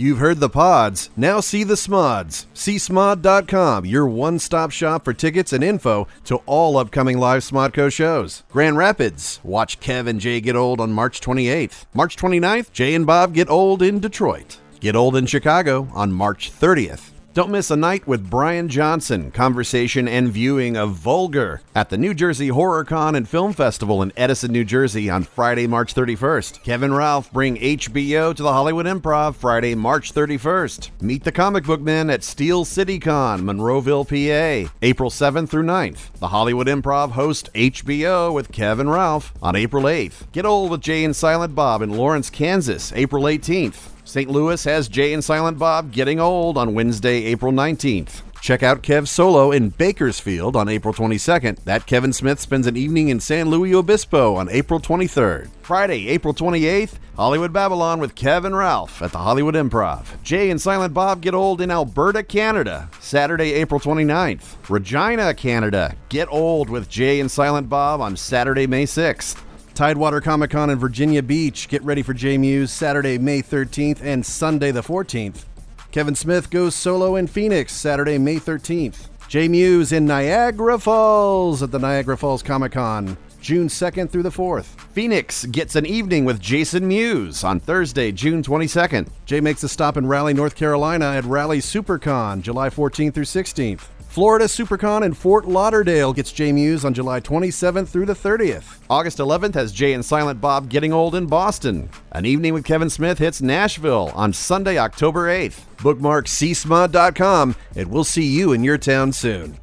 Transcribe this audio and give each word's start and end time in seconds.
You've 0.00 0.18
heard 0.18 0.38
the 0.38 0.48
pods, 0.48 1.10
now 1.16 1.40
see 1.40 1.64
the 1.64 1.76
smods. 1.76 2.46
See 2.54 2.76
smod.com, 2.76 3.84
your 3.84 4.06
one 4.06 4.38
stop 4.38 4.70
shop 4.70 5.04
for 5.04 5.12
tickets 5.12 5.52
and 5.52 5.64
info 5.64 6.06
to 6.26 6.36
all 6.46 6.76
upcoming 6.76 7.18
live 7.18 7.42
Smodco 7.42 7.92
shows. 7.92 8.44
Grand 8.48 8.76
Rapids, 8.76 9.40
watch 9.42 9.80
Kev 9.80 10.06
and 10.06 10.20
Jay 10.20 10.40
get 10.40 10.54
old 10.54 10.80
on 10.80 10.92
March 10.92 11.20
28th. 11.20 11.86
March 11.94 12.16
29th, 12.16 12.70
Jay 12.70 12.94
and 12.94 13.08
Bob 13.08 13.34
get 13.34 13.50
old 13.50 13.82
in 13.82 13.98
Detroit. 13.98 14.60
Get 14.78 14.94
old 14.94 15.16
in 15.16 15.26
Chicago 15.26 15.88
on 15.92 16.12
March 16.12 16.52
30th. 16.52 17.17
Don't 17.34 17.50
miss 17.50 17.70
a 17.70 17.76
night 17.76 18.06
with 18.06 18.30
Bryan 18.30 18.68
Johnson, 18.68 19.30
conversation 19.30 20.08
and 20.08 20.32
viewing 20.32 20.78
of 20.78 20.92
Vulgar 20.92 21.60
at 21.74 21.90
the 21.90 21.98
New 21.98 22.14
Jersey 22.14 22.48
Horror 22.48 22.84
Con 22.84 23.14
and 23.14 23.28
Film 23.28 23.52
Festival 23.52 24.02
in 24.02 24.12
Edison, 24.16 24.50
New 24.50 24.64
Jersey 24.64 25.10
on 25.10 25.22
Friday, 25.22 25.66
March 25.66 25.94
31st. 25.94 26.64
Kevin 26.64 26.92
Ralph 26.92 27.30
bring 27.30 27.56
HBO 27.58 28.34
to 28.34 28.42
the 28.42 28.52
Hollywood 28.52 28.86
Improv 28.86 29.36
Friday, 29.36 29.74
March 29.74 30.14
31st. 30.14 30.90
Meet 31.02 31.22
the 31.22 31.30
comic 31.30 31.64
book 31.64 31.82
men 31.82 32.08
at 32.08 32.24
Steel 32.24 32.64
City 32.64 32.98
Con, 32.98 33.42
Monroeville, 33.42 34.08
PA, 34.08 34.72
April 34.80 35.10
7th 35.10 35.50
through 35.50 35.64
9th. 35.64 36.12
The 36.14 36.28
Hollywood 36.28 36.66
Improv 36.66 37.10
host 37.10 37.50
HBO 37.52 38.32
with 38.32 38.50
Kevin 38.50 38.88
Ralph 38.88 39.34
on 39.42 39.54
April 39.54 39.84
8th. 39.84 40.32
Get 40.32 40.46
old 40.46 40.70
with 40.70 40.80
Jay 40.80 41.04
and 41.04 41.14
Silent 41.14 41.54
Bob 41.54 41.82
in 41.82 41.90
Lawrence, 41.90 42.30
Kansas, 42.30 42.90
April 42.94 43.24
18th. 43.24 43.90
St. 44.08 44.30
Louis 44.30 44.64
has 44.64 44.88
Jay 44.88 45.12
and 45.12 45.22
Silent 45.22 45.58
Bob 45.58 45.92
Getting 45.92 46.18
Old 46.18 46.56
on 46.56 46.72
Wednesday, 46.72 47.24
April 47.24 47.52
19th. 47.52 48.22
Check 48.40 48.62
out 48.62 48.82
Kev's 48.82 49.10
solo 49.10 49.52
in 49.52 49.68
Bakersfield 49.68 50.56
on 50.56 50.66
April 50.66 50.94
22nd. 50.94 51.62
That 51.64 51.84
Kevin 51.84 52.14
Smith 52.14 52.40
spends 52.40 52.66
an 52.66 52.74
evening 52.74 53.10
in 53.10 53.20
San 53.20 53.50
Luis 53.50 53.74
Obispo 53.74 54.34
on 54.36 54.48
April 54.48 54.80
23rd. 54.80 55.50
Friday, 55.60 56.08
April 56.08 56.32
28th, 56.32 56.94
Hollywood 57.16 57.52
Babylon 57.52 58.00
with 58.00 58.14
Kevin 58.14 58.54
Ralph 58.54 59.02
at 59.02 59.12
the 59.12 59.18
Hollywood 59.18 59.54
Improv. 59.54 60.06
Jay 60.22 60.48
and 60.48 60.58
Silent 60.58 60.94
Bob 60.94 61.20
Get 61.20 61.34
Old 61.34 61.60
in 61.60 61.70
Alberta, 61.70 62.22
Canada. 62.22 62.88
Saturday, 63.00 63.52
April 63.52 63.78
29th. 63.78 64.70
Regina, 64.70 65.34
Canada. 65.34 65.94
Get 66.08 66.32
Old 66.32 66.70
with 66.70 66.88
Jay 66.88 67.20
and 67.20 67.30
Silent 67.30 67.68
Bob 67.68 68.00
on 68.00 68.16
Saturday, 68.16 68.66
May 68.66 68.84
6th. 68.84 69.42
Tidewater 69.78 70.20
Comic 70.20 70.50
Con 70.50 70.70
in 70.70 70.78
Virginia 70.80 71.22
Beach. 71.22 71.68
Get 71.68 71.84
ready 71.84 72.02
for 72.02 72.12
Jay 72.12 72.36
Mewes 72.36 72.72
Saturday, 72.72 73.16
May 73.16 73.40
13th 73.40 74.02
and 74.02 74.26
Sunday 74.26 74.72
the 74.72 74.80
14th. 74.80 75.44
Kevin 75.92 76.16
Smith 76.16 76.50
goes 76.50 76.74
solo 76.74 77.14
in 77.14 77.28
Phoenix 77.28 77.74
Saturday, 77.74 78.18
May 78.18 78.40
13th. 78.40 79.06
Jay 79.28 79.46
Mewes 79.46 79.92
in 79.92 80.04
Niagara 80.04 80.80
Falls 80.80 81.62
at 81.62 81.70
the 81.70 81.78
Niagara 81.78 82.18
Falls 82.18 82.42
Comic 82.42 82.72
Con. 82.72 83.16
June 83.40 83.68
2nd 83.68 84.10
through 84.10 84.24
the 84.24 84.30
4th. 84.30 84.64
Phoenix 84.90 85.44
gets 85.44 85.76
an 85.76 85.86
evening 85.86 86.24
with 86.24 86.40
Jason 86.40 86.88
Mewes 86.88 87.44
on 87.44 87.60
Thursday, 87.60 88.10
June 88.10 88.42
22nd. 88.42 89.08
Jay 89.26 89.40
makes 89.40 89.62
a 89.62 89.68
stop 89.68 89.96
in 89.96 90.06
Raleigh, 90.06 90.34
North 90.34 90.56
Carolina 90.56 91.12
at 91.12 91.24
Raleigh 91.24 91.60
SuperCon, 91.60 92.42
July 92.42 92.68
14th 92.68 93.14
through 93.14 93.22
16th. 93.22 93.82
Florida 94.08 94.46
SuperCon 94.46 95.04
in 95.04 95.12
Fort 95.12 95.46
Lauderdale 95.46 96.12
gets 96.12 96.32
Jay 96.32 96.50
Mewes 96.50 96.84
on 96.84 96.94
July 96.94 97.20
27th 97.20 97.88
through 97.88 98.06
the 98.06 98.14
30th. 98.14 98.78
August 98.88 99.18
11th 99.18 99.54
has 99.54 99.70
Jay 99.70 99.92
and 99.92 100.04
Silent 100.04 100.40
Bob 100.40 100.68
Getting 100.70 100.92
Old 100.92 101.14
in 101.14 101.26
Boston. 101.26 101.88
An 102.12 102.24
evening 102.24 102.54
with 102.54 102.64
Kevin 102.64 102.90
Smith 102.90 103.18
hits 103.18 103.42
Nashville 103.42 104.10
on 104.14 104.32
Sunday, 104.32 104.78
October 104.78 105.28
8th. 105.28 105.60
Bookmark 105.82 106.24
csmod.com 106.26 107.54
and 107.76 107.90
we'll 107.90 108.02
see 108.02 108.24
you 108.24 108.52
in 108.52 108.64
your 108.64 108.78
town 108.78 109.12
soon. 109.12 109.58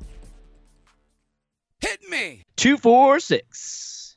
Hit 1.81 1.99
me! 2.09 2.43
Two, 2.55 2.77
four, 2.77 3.19
six. 3.19 3.84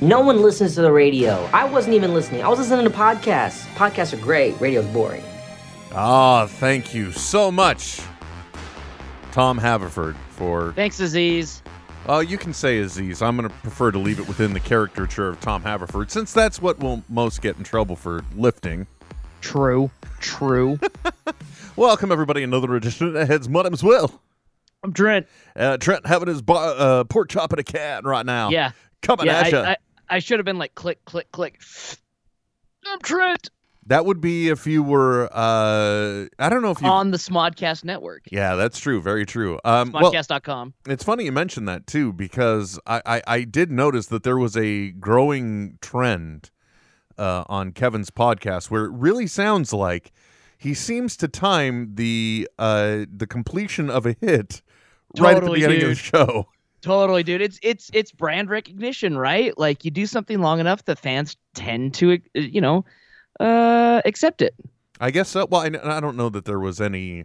No 0.00 0.20
one 0.20 0.42
listens 0.42 0.74
to 0.74 0.82
the 0.82 0.92
radio. 0.92 1.48
I 1.52 1.64
wasn't 1.64 1.94
even 1.94 2.12
listening. 2.14 2.42
I 2.42 2.48
was 2.48 2.58
listening 2.58 2.84
to 2.84 2.90
podcasts. 2.90 3.64
Podcasts 3.74 4.12
are 4.12 4.22
great. 4.22 4.60
Radio's 4.60 4.86
boring. 4.86 5.22
Ah, 5.92 6.46
thank 6.46 6.92
you 6.94 7.12
so 7.12 7.50
much, 7.52 8.00
Tom 9.32 9.56
Haverford, 9.58 10.16
for. 10.30 10.72
Thanks, 10.72 10.98
Aziz. 11.00 11.62
Oh, 12.06 12.18
you 12.20 12.36
can 12.36 12.52
say 12.52 12.80
Aziz. 12.80 13.22
I'm 13.22 13.36
going 13.36 13.48
to 13.48 13.54
prefer 13.58 13.90
to 13.92 13.98
leave 13.98 14.18
it 14.18 14.28
within 14.28 14.52
the 14.52 14.60
caricature 14.60 15.28
of 15.28 15.40
Tom 15.40 15.62
Haverford, 15.62 16.10
since 16.10 16.32
that's 16.32 16.60
what 16.60 16.78
will 16.80 17.02
most 17.08 17.40
get 17.40 17.56
in 17.56 17.64
trouble 17.64 17.96
for 17.96 18.22
lifting. 18.36 18.86
True. 19.40 19.90
True. 20.20 20.78
Welcome, 21.76 22.12
everybody, 22.12 22.42
another 22.42 22.74
edition 22.76 23.16
of 23.16 23.28
Heads. 23.28 23.48
My 23.48 23.62
name's 23.62 23.82
Will. 23.82 24.20
I'm 24.82 24.92
Trent. 24.92 25.26
Uh, 25.56 25.78
Trent 25.78 26.06
having 26.06 26.28
his 26.28 26.42
bo- 26.42 26.54
uh, 26.54 27.04
pork 27.04 27.30
chop 27.30 27.52
at 27.54 27.58
a 27.58 27.64
cat 27.64 28.04
right 28.04 28.26
now. 28.26 28.50
Yeah. 28.50 28.72
Coming 29.04 29.26
yeah, 29.26 29.38
at 29.40 29.52
ya. 29.52 29.60
I, 29.60 29.70
I, 29.70 29.76
I 30.08 30.18
should 30.18 30.38
have 30.38 30.46
been 30.46 30.58
like 30.58 30.74
click, 30.74 31.04
click, 31.04 31.30
click. 31.30 31.60
I'm 32.86 32.98
Trent 33.00 33.50
That 33.86 34.06
would 34.06 34.20
be 34.20 34.48
if 34.48 34.66
you 34.66 34.82
were. 34.82 35.28
Uh, 35.30 36.26
I 36.38 36.48
don't 36.48 36.62
know 36.62 36.70
if 36.70 36.80
you. 36.80 36.88
on 36.88 37.10
the 37.10 37.18
Smodcast 37.18 37.84
network. 37.84 38.22
yeah, 38.30 38.54
that's 38.54 38.78
true. 38.78 39.00
Very 39.00 39.26
true. 39.26 39.58
Um, 39.64 39.92
well, 39.92 40.10
Smodcast.com. 40.10 40.74
It's 40.86 41.04
funny 41.04 41.24
you 41.24 41.32
mentioned 41.32 41.68
that 41.68 41.86
too, 41.86 42.12
because 42.12 42.80
I, 42.86 43.02
I, 43.04 43.22
I 43.26 43.44
did 43.44 43.70
notice 43.70 44.06
that 44.06 44.22
there 44.22 44.38
was 44.38 44.56
a 44.56 44.90
growing 44.92 45.78
trend 45.82 46.50
uh, 47.18 47.44
on 47.46 47.72
Kevin's 47.72 48.10
podcast 48.10 48.70
where 48.70 48.86
it 48.86 48.92
really 48.92 49.26
sounds 49.26 49.72
like 49.72 50.12
he 50.56 50.72
seems 50.72 51.16
to 51.18 51.28
time 51.28 51.94
the 51.94 52.48
uh, 52.58 53.04
the 53.14 53.26
completion 53.26 53.90
of 53.90 54.06
a 54.06 54.16
hit 54.18 54.62
right 55.18 55.36
at 55.36 55.44
the 55.44 55.50
beginning 55.50 55.82
of 55.82 55.88
the 55.88 55.94
show. 55.94 56.48
Totally, 56.84 57.22
dude. 57.22 57.40
It's 57.40 57.58
it's 57.62 57.90
it's 57.94 58.12
brand 58.12 58.50
recognition, 58.50 59.16
right? 59.16 59.56
Like 59.56 59.86
you 59.86 59.90
do 59.90 60.04
something 60.04 60.40
long 60.40 60.60
enough, 60.60 60.84
the 60.84 60.94
fans 60.94 61.34
tend 61.54 61.94
to, 61.94 62.12
uh, 62.12 62.18
you 62.34 62.60
know, 62.60 62.84
uh, 63.40 64.02
accept 64.04 64.42
it. 64.42 64.54
I 65.00 65.10
guess 65.10 65.30
so. 65.30 65.46
Well, 65.50 65.62
I, 65.62 65.96
I 65.96 66.00
don't 66.00 66.14
know 66.18 66.28
that 66.28 66.44
there 66.44 66.60
was 66.60 66.82
any 66.82 67.24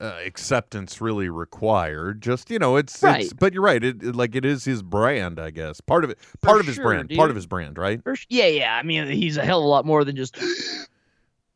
uh, 0.00 0.14
acceptance 0.24 0.98
really 1.02 1.28
required. 1.28 2.22
Just 2.22 2.50
you 2.50 2.58
know, 2.58 2.76
it's, 2.76 2.94
it's 2.94 3.02
Right. 3.02 3.30
but 3.38 3.52
you're 3.52 3.62
right. 3.62 3.84
It, 3.84 4.02
it- 4.02 4.16
like 4.16 4.34
it 4.34 4.46
is 4.46 4.64
his 4.64 4.82
brand, 4.82 5.38
I 5.38 5.50
guess. 5.50 5.82
Part 5.82 6.02
of 6.02 6.08
it, 6.08 6.18
part 6.40 6.60
of 6.60 6.66
his 6.66 6.76
sure, 6.76 6.84
brand, 6.84 7.10
part 7.14 7.28
of 7.28 7.36
his 7.36 7.46
brand, 7.46 7.76
right? 7.76 8.02
For 8.02 8.14
yeah, 8.30 8.46
yeah. 8.46 8.76
I 8.76 8.82
mean, 8.82 9.08
he's 9.08 9.36
a 9.36 9.44
hell 9.44 9.58
of 9.58 9.64
a 9.66 9.68
lot 9.68 9.84
more 9.84 10.04
than 10.04 10.16
just. 10.16 10.38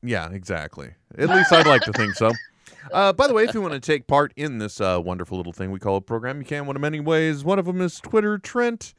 Yeah, 0.02 0.30
exactly. 0.30 0.90
At 1.18 1.28
least 1.28 1.52
I'd 1.52 1.66
like 1.66 1.82
to 1.82 1.92
think 1.92 2.14
so. 2.14 2.32
Uh, 2.92 3.12
by 3.12 3.26
the 3.26 3.34
way, 3.34 3.44
if 3.44 3.54
you 3.54 3.60
want 3.60 3.74
to 3.74 3.80
take 3.80 4.06
part 4.06 4.32
in 4.36 4.58
this 4.58 4.80
uh, 4.80 5.00
wonderful 5.02 5.36
little 5.36 5.52
thing 5.52 5.70
we 5.70 5.78
call 5.78 5.96
a 5.96 6.00
program, 6.00 6.38
you 6.38 6.44
can 6.44 6.66
one 6.66 6.76
of 6.76 6.82
many 6.82 7.00
ways. 7.00 7.44
One 7.44 7.58
of 7.58 7.66
them 7.66 7.80
is 7.80 8.00
Twitter. 8.00 8.38
Trent, 8.38 8.94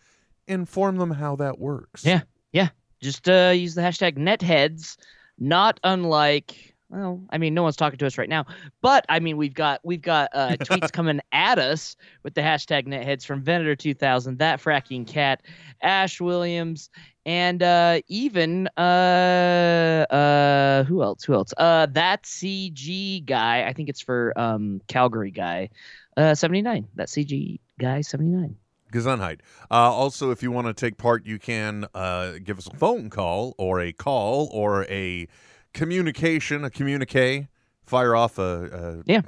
inform 0.48 0.98
them 0.98 1.12
how 1.12 1.36
that 1.38 1.60
works. 1.60 2.06
Yeah, 2.06 2.22
yeah. 2.52 2.70
Just 3.02 3.28
uh, 3.28 3.52
use 3.56 3.76
the 3.76 3.82
hashtag 3.82 4.18
netheads. 4.18 4.98
Not 5.40 5.80
unlike. 5.84 6.71
Well, 6.92 7.22
I 7.30 7.38
mean, 7.38 7.54
no 7.54 7.64
one's 7.64 7.78
talking 7.78 7.98
to 8.00 8.06
us 8.06 8.18
right 8.18 8.28
now, 8.28 8.46
but 8.82 9.06
I 9.08 9.22
mean, 9.22 9.38
we've 9.38 9.54
got 9.54 9.80
we've 9.84 10.02
got 10.02 10.30
uh, 10.34 10.50
tweets 10.60 10.92
coming 10.92 11.22
at 11.32 11.58
us 11.58 11.96
with 12.24 12.34
the 12.34 12.42
hashtag 12.42 12.86
netheads 12.86 13.26
from 13.26 13.42
Venator 13.42 13.78
2000, 13.78 14.40
that 14.40 14.62
fracking 14.62 15.08
cat, 15.08 15.42
Ash 15.82 16.20
Williams, 16.20 16.90
and 17.26 17.64
uh, 17.64 18.02
even 18.10 18.68
uh, 18.76 20.06
uh, 20.12 20.84
who 20.84 21.02
else? 21.02 21.24
Who 21.24 21.34
else? 21.34 21.54
Uh, 21.56 21.86
that 21.92 22.24
CG 22.24 23.26
guy. 23.26 23.64
I 23.64 23.72
think 23.72 23.88
it's 23.88 24.02
for 24.02 24.34
um 24.38 24.82
Calgary 24.88 25.32
guy, 25.32 25.70
uh, 26.18 26.36
79. 26.36 26.90
That 26.96 27.08
CG 27.08 27.62
guy, 27.80 28.02
79. 28.02 28.58
Gesundheit. 28.92 29.40
Uh, 29.70 29.76
also, 29.76 30.32
if 30.32 30.44
you 30.44 30.52
want 30.52 30.68
to 30.68 30.74
take 30.74 30.98
part, 30.98 31.26
you 31.26 31.40
can 31.40 31.86
uh, 31.96 32.34
give 32.44 32.58
us 32.58 32.68
a 32.68 32.76
phone 32.76 33.10
call 33.10 33.56
or 33.58 33.80
a 33.80 33.94
call 33.94 34.50
or 34.52 34.84
a 34.90 35.30
communication, 35.74 36.64
a 36.64 36.70
communique. 36.70 37.48
Fire 37.86 38.16
off 38.16 38.38
a, 38.38 39.02
a 39.02 39.04
Yeah. 39.06 39.22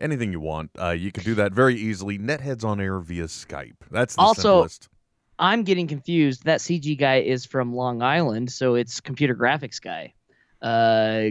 anything 0.00 0.30
you 0.30 0.40
want. 0.40 0.70
Uh, 0.78 0.90
you 0.90 1.10
can 1.10 1.24
do 1.24 1.34
that 1.36 1.52
very 1.52 1.74
easily. 1.74 2.18
Netheads 2.18 2.64
on 2.64 2.80
air 2.80 3.00
via 3.00 3.24
Skype. 3.24 3.74
That's 3.90 4.14
the 4.14 4.20
Also- 4.20 4.42
simplest. 4.62 4.88
I'm 5.40 5.62
getting 5.62 5.86
confused. 5.86 6.44
That 6.44 6.60
CG 6.60 6.98
guy 6.98 7.20
is 7.20 7.44
from 7.46 7.72
Long 7.72 8.02
Island, 8.02 8.50
so 8.50 8.74
it's 8.74 9.00
computer 9.00 9.36
graphics 9.36 9.80
guy. 9.80 10.12
Uh, 10.60 11.30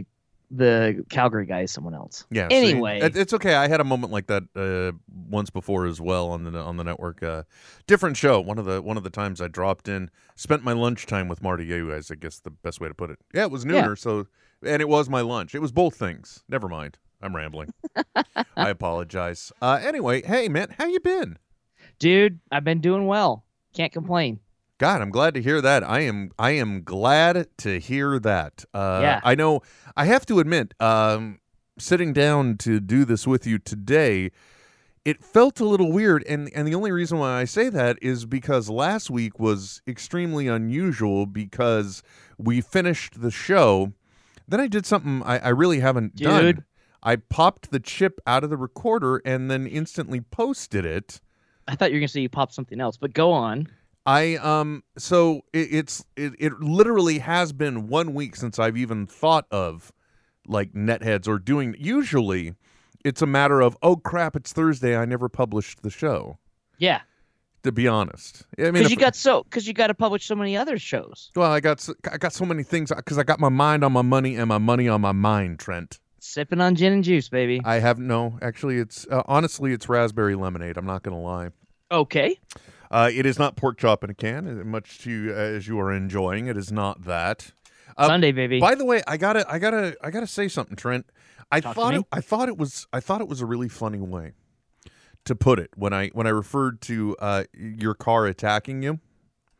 the 0.49 1.03
Calgary 1.09 1.45
guy 1.45 1.61
is 1.61 1.71
someone 1.71 1.94
else. 1.94 2.25
Yeah. 2.31 2.47
Anyway. 2.49 2.99
it- 3.01 3.17
it's 3.17 3.33
okay. 3.33 3.55
I 3.55 3.67
had 3.67 3.81
a 3.81 3.83
moment 3.83 4.13
like 4.13 4.27
that 4.27 4.44
uh, 4.55 4.97
once 5.29 5.49
before 5.49 5.85
as 5.85 5.99
well 5.99 6.29
on 6.29 6.44
the 6.44 6.57
on 6.59 6.77
the 6.77 6.83
network. 6.83 7.21
Uh, 7.21 7.44
different 7.85 8.15
show. 8.17 8.39
One 8.39 8.57
of 8.57 8.65
the 8.65 8.81
one 8.81 8.97
of 8.97 9.03
the 9.03 9.09
times 9.09 9.41
I 9.41 9.47
dropped 9.47 9.88
in, 9.88 10.09
spent 10.35 10.63
my 10.63 10.73
lunchtime 10.73 11.27
with 11.27 11.41
Marty 11.41 11.65
Yeu. 11.67 11.91
As 11.91 12.09
I 12.11 12.15
guess 12.15 12.39
the 12.39 12.51
best 12.51 12.79
way 12.79 12.88
to 12.88 12.94
put 12.94 13.09
it. 13.09 13.19
Yeah, 13.33 13.44
it 13.44 13.51
was 13.51 13.65
Yeah. 13.65 13.83
nooner. 13.83 13.97
So, 13.97 14.27
and 14.65 14.81
it 14.81 14.88
was 14.88 15.09
my 15.09 15.21
lunch. 15.21 15.53
It 15.53 15.59
was 15.61 15.71
both 15.71 15.95
things. 15.95 16.44
Never 16.47 16.67
mind. 16.69 16.97
I'm 17.21 17.35
rambling. 17.35 17.73
I 18.55 18.69
apologize. 18.69 19.51
Uh, 19.61 19.79
anyway, 19.83 20.21
hey 20.21 20.47
man, 20.49 20.73
how 20.77 20.85
you 20.85 20.99
been? 20.99 21.38
Dude, 21.99 22.39
I've 22.51 22.63
been 22.63 22.79
doing 22.79 23.07
well. 23.07 23.44
Can't 23.73 23.91
complain. 23.91 24.39
God, 24.79 25.01
I'm 25.01 25.09
glad 25.09 25.33
to 25.33 25.41
hear 25.41 25.59
that. 25.62 25.83
I 25.83 26.01
am 26.01 26.31
I 26.38 26.51
am 26.51 26.83
glad 26.83 27.47
to 27.59 27.79
hear 27.79 28.19
that. 28.19 28.63
Uh, 28.74 29.00
Yeah. 29.01 29.21
I 29.24 29.35
know 29.35 29.62
I 29.95 30.06
have 30.06 30.25
to 30.27 30.39
admit, 30.39 30.74
um, 30.79 31.39
sitting 31.79 32.13
down 32.13 32.57
to 32.57 32.79
do 32.79 33.06
this 33.06 33.25
with 33.25 33.47
you 33.47 33.57
today, 33.59 34.31
it 35.03 35.24
felt 35.24 35.59
a 35.59 35.65
little 35.65 35.91
weird, 35.91 36.24
and 36.27 36.51
and 36.53 36.68
the 36.68 36.75
only 36.75 36.91
reason 36.91 37.18
why 37.18 37.39
I 37.39 37.45
say 37.45 37.69
that 37.69 37.97
is 38.01 38.25
because 38.25 38.69
last 38.69 39.09
week 39.09 39.39
was 39.39 39.81
extremely 39.88 40.47
unusual 40.47 41.25
because 41.25 42.03
we 42.38 42.62
finished 42.62 43.21
the 43.21 43.31
show, 43.31 43.94
then 44.47 44.59
I 44.59 44.68
did 44.68 44.85
something 44.85 45.23
I, 45.23 45.39
I 45.39 45.50
really 45.50 45.80
haven't 45.80 46.15
done. 46.18 46.65
I 47.01 47.15
popped 47.15 47.71
the 47.71 47.80
chip 47.80 48.19
out 48.27 48.44
of 48.44 48.50
the 48.50 48.57
recorder 48.57 49.21
and 49.23 49.50
then 49.50 49.65
instantly 49.65 50.19
posted 50.21 50.83
it. 50.85 51.21
I 51.68 51.75
thought 51.75 51.91
you 51.91 51.95
were 51.95 52.01
gonna 52.01 52.07
say 52.09 52.21
you 52.21 52.30
popped 52.30 52.53
something 52.53 52.80
else, 52.81 52.97
but 52.97 53.13
go 53.13 53.31
on. 53.31 53.69
I 54.07 54.38
um 54.38 54.83
so 54.98 55.42
it, 55.51 55.68
it's 55.69 56.06
it, 56.15 56.33
it 56.39 56.59
literally 56.62 57.19
has 57.19 57.51
been 57.51 57.88
one 57.89 58.13
week 58.13 58.38
since 58.38 58.57
I've 58.57 58.77
even 58.77 59.06
thought 59.06 59.45
of 59.51 59.92
like 60.48 60.71
netheads 60.71 61.27
or 61.27 61.38
doing 61.38 61.75
usually 61.77 62.56
it's 63.04 63.21
a 63.21 63.25
matter 63.25 63.59
of 63.59 63.77
oh 63.83 63.98
crap 63.98 64.38
it's 64.38 64.54
Thursday 64.54 64.95
I 64.95 65.04
never 65.04 65.27
published 65.27 65.83
the 65.83 65.89
show 65.89 66.38
Yeah, 66.77 67.01
to 67.63 67.74
be 67.74 67.86
honest 67.86 68.45
I 68.57 68.63
mean 68.63 68.74
because 68.75 68.92
you 68.92 68.98
got 68.98 69.13
so 69.13 69.44
because 69.44 69.68
you 69.68 69.74
got 69.74 69.88
to 69.88 69.94
publish 69.94 70.25
so 70.25 70.36
many 70.36 70.56
other 70.56 70.80
shows. 70.80 71.31
well 71.36 71.51
I 71.51 71.59
got 71.59 71.81
so, 71.81 71.94
I 72.09 72.18
got 72.18 72.31
so 72.31 72.45
many 72.45 72.63
things 72.63 72.94
because 72.95 73.18
I 73.18 73.24
got 73.24 73.42
my 73.42 73.50
mind 73.50 73.83
on 73.83 73.92
my 73.92 74.04
money 74.04 74.38
and 74.38 74.48
my 74.48 74.57
money 74.57 74.88
on 74.88 75.01
my 75.01 75.12
mind 75.12 75.59
Trent 75.59 76.00
Sipping 76.19 76.59
on 76.59 76.75
gin 76.75 76.94
and 76.94 77.04
juice, 77.04 77.30
baby. 77.30 77.62
I 77.63 77.80
have 77.80 78.00
no 78.00 78.39
actually 78.42 78.77
it's 78.77 79.06
uh, 79.12 79.24
honestly 79.25 79.74
it's 79.74 79.89
raspberry 79.89 80.36
lemonade 80.36 80.77
I'm 80.77 80.86
not 80.86 81.04
gonna 81.04 81.21
lie 81.21 81.50
Okay. 81.92 82.38
Uh, 82.92 83.10
it 83.13 83.25
is 83.25 83.38
not 83.39 83.56
pork 83.56 83.78
chop 83.78 84.04
in 84.04 84.10
a 84.10 84.13
can 84.13 84.48
uh, 84.48 84.63
much 84.63 85.00
to 85.00 85.31
uh, 85.31 85.36
as 85.38 85.68
you 85.68 85.80
are 85.80 85.92
enjoying 85.92 86.48
it 86.48 86.57
is 86.57 86.72
not 86.72 87.04
that 87.04 87.51
Uh, 87.98 88.07
Sunday, 88.07 88.31
baby. 88.31 88.60
By 88.60 88.75
the 88.75 88.86
way, 88.86 89.01
I 89.07 89.18
gotta, 89.18 89.45
I 89.51 89.57
gotta, 89.60 89.95
I 90.04 90.12
gotta 90.12 90.28
say 90.28 90.48
something, 90.48 90.75
Trent. 90.75 91.06
I 91.51 91.62
Talk 91.62 91.75
thought, 91.75 91.94
it, 91.95 92.06
I 92.12 92.22
thought 92.22 92.48
it 92.50 92.57
was, 92.57 92.86
I 92.94 93.00
thought 93.00 93.22
it 93.22 93.28
was 93.28 93.42
a 93.42 93.45
really 93.45 93.69
funny 93.69 94.00
way 94.00 94.34
to 95.25 95.36
put 95.36 95.57
it 95.60 95.72
when 95.75 95.94
I, 95.94 96.10
when 96.10 96.28
I 96.28 96.31
referred 96.31 96.80
to 96.81 97.16
uh, 97.19 97.44
your 97.54 97.94
car 97.95 98.25
attacking 98.28 98.84
you. 98.84 99.00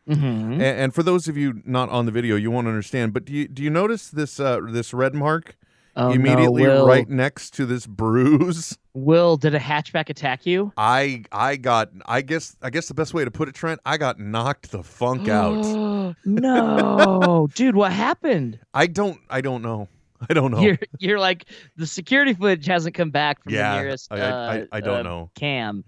hmm 0.07 0.59
A- 0.62 0.63
And, 0.63 0.94
for 0.94 1.03
those 1.03 1.27
of 1.27 1.35
you 1.38 1.62
not 1.65 1.89
on 1.89 2.06
the 2.06 2.12
video, 2.12 2.35
you 2.35 2.51
won't 2.51 2.68
understand. 2.68 3.13
But 3.13 3.25
do 3.25 3.33
you, 3.33 3.47
do 3.47 3.63
you 3.63 3.69
notice 3.69 4.09
this, 4.09 4.39
uh, 4.39 4.59
this 4.69 4.94
red 4.94 5.13
mark 5.15 5.56
Oh, 5.95 6.12
immediately 6.12 6.62
no, 6.63 6.85
right 6.85 7.09
next 7.09 7.53
to 7.56 7.65
this 7.65 7.88
bruise? 7.88 8.77
Will, 8.97 9.38
did 9.38 9.53
a 9.53 9.59
hatchback 9.59 10.09
attack 10.09 10.45
you? 10.45 10.73
I, 10.75 11.23
I 11.31 11.55
got, 11.55 11.89
I 12.05 12.21
guess, 12.21 12.55
I 12.61 12.69
guess 12.71 12.88
the 12.88 12.94
best 12.95 13.13
way 13.13 13.23
to 13.23 13.29
put 13.31 13.47
it, 13.47 13.53
Trent, 13.55 13.79
I 13.85 13.97
got 13.97 14.19
knocked 14.19 14.71
the 14.71 14.81
funk 14.83 15.27
out. 15.29 16.15
no, 16.25 17.47
dude, 17.55 17.75
what 17.75 17.91
happened? 17.91 18.59
I 18.73 18.88
don't, 18.88 19.19
I 19.29 19.41
don't 19.41 19.61
know. 19.61 19.88
I 20.29 20.33
don't 20.33 20.49
know. 20.51 20.59
You're 20.61 20.79
you're 20.97 21.19
like 21.19 21.45
the 21.75 21.85
security 21.85 22.33
footage 22.33 22.65
hasn't 22.65 22.95
come 22.95 23.11
back 23.11 23.44
from 23.44 23.53
Yeah, 23.53 23.75
the 23.75 23.81
nearest. 23.83 24.11
I- 24.11 24.15
I- 24.19 24.21
I- 24.55 24.59
uh, 24.61 24.65
I 24.71 24.79
don't 24.81 24.99
uh, 24.99 25.03
know. 25.03 25.29
Cam. 25.35 25.83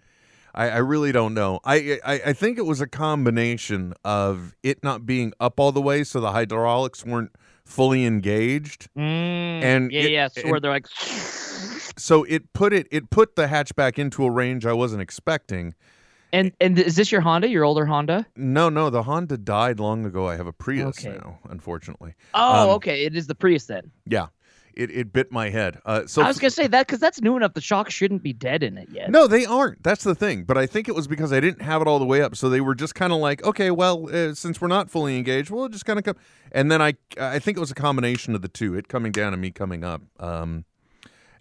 I, 0.54 0.70
I 0.70 0.78
really 0.78 1.12
don't 1.12 1.34
know. 1.34 1.60
I, 1.64 2.00
I 2.06 2.22
I 2.28 2.34
think 2.34 2.60
it 2.60 2.66
was 2.66 2.80
a 2.80 2.86
combination 2.88 3.96
of 4.06 4.56
it 4.62 4.84
not 4.84 5.08
being 5.08 5.34
up 5.40 5.60
all 5.60 5.72
the 5.72 5.82
way, 5.82 6.04
so 6.04 6.20
the 6.22 6.32
hydraulics 6.32 7.04
weren't 7.04 7.32
fully 7.66 8.06
engaged. 8.06 8.88
Mm, 8.96 9.02
And 9.64 9.92
yeah, 9.92 10.02
it- 10.02 10.12
yeah. 10.12 10.28
So 10.28 10.48
where 10.48 10.60
they're 10.60 10.70
like, 10.72 10.86
So 11.98 12.24
it 12.26 12.54
put 12.54 12.74
it 12.74 12.88
it 12.92 13.10
put 13.10 13.36
the 13.36 13.48
hatchback 13.48 13.98
into 13.98 14.24
a 14.26 14.32
range 14.32 14.66
I 14.66 14.74
wasn't 14.74 15.02
expecting. 15.02 15.74
and 16.32 16.52
and 16.62 16.78
is 16.78 16.96
this 16.96 17.12
your 17.12 17.22
Honda? 17.22 17.48
Your 17.50 17.64
older 17.66 17.86
Honda? 17.86 18.26
No, 18.36 18.70
no, 18.70 18.90
the 18.90 19.04
Honda 19.04 19.38
died 19.38 19.80
long 19.80 20.06
ago. 20.06 20.28
I 20.28 20.36
have 20.36 20.48
a 20.48 20.54
Prius 20.54 21.00
Okay. 21.06 21.18
now, 21.18 21.40
unfortunately. 21.50 22.14
Oh, 22.34 22.64
Um, 22.64 22.70
okay. 22.76 23.06
It 23.06 23.16
is 23.16 23.28
the 23.28 23.36
Prius 23.36 23.66
then. 23.66 23.92
Yeah, 24.06 24.28
it 24.76 24.92
it 24.92 25.12
bit 25.12 25.32
my 25.32 25.50
head. 25.50 25.80
Uh, 25.86 26.06
so 26.06 26.22
I 26.22 26.28
was 26.28 26.38
gonna 26.38 26.52
say 26.52 26.68
that 26.68 26.86
because 26.88 27.00
that's 27.00 27.20
new 27.22 27.36
enough. 27.36 27.54
The 27.56 27.62
shock 27.62 27.90
shouldn't 27.90 28.22
be 28.22 28.32
dead 28.34 28.62
in 28.64 28.78
it 28.78 28.90
yet. 28.92 29.10
No, 29.10 29.26
they 29.28 29.46
aren't. 29.46 29.82
That's 29.84 30.04
the 30.04 30.14
thing. 30.16 30.44
But 30.44 30.58
I 30.58 30.68
think 30.68 30.88
it 30.88 30.94
was 30.96 31.08
because 31.08 31.34
I 31.34 31.40
didn't 31.40 31.62
have 31.64 31.82
it 31.82 31.88
all 31.88 31.98
the 32.00 32.06
way 32.06 32.22
up, 32.22 32.36
so 32.36 32.48
they 32.50 32.62
were 32.62 32.76
just 32.76 32.94
kind 32.96 33.12
of 33.12 33.20
like, 33.20 33.44
okay, 33.44 33.72
well, 33.72 34.08
uh, 34.14 34.34
since 34.36 34.62
we're 34.62 34.68
not 34.68 34.90
fully 34.92 35.18
engaged, 35.18 35.50
we'll 35.50 35.70
just 35.70 35.86
kind 35.86 35.98
of 35.98 36.06
come. 36.06 36.16
And 36.52 36.72
then 36.72 36.82
I, 36.82 36.94
I 37.20 37.40
think 37.40 37.58
it 37.58 37.60
was 37.60 37.72
a 37.72 37.76
combination 37.76 38.36
of 38.36 38.42
the 38.44 38.48
two, 38.48 38.76
it 38.76 38.88
coming 38.88 39.12
down 39.12 39.34
and 39.34 39.42
me 39.42 39.50
coming 39.52 39.84
up. 39.84 40.02
Um, 40.20 40.66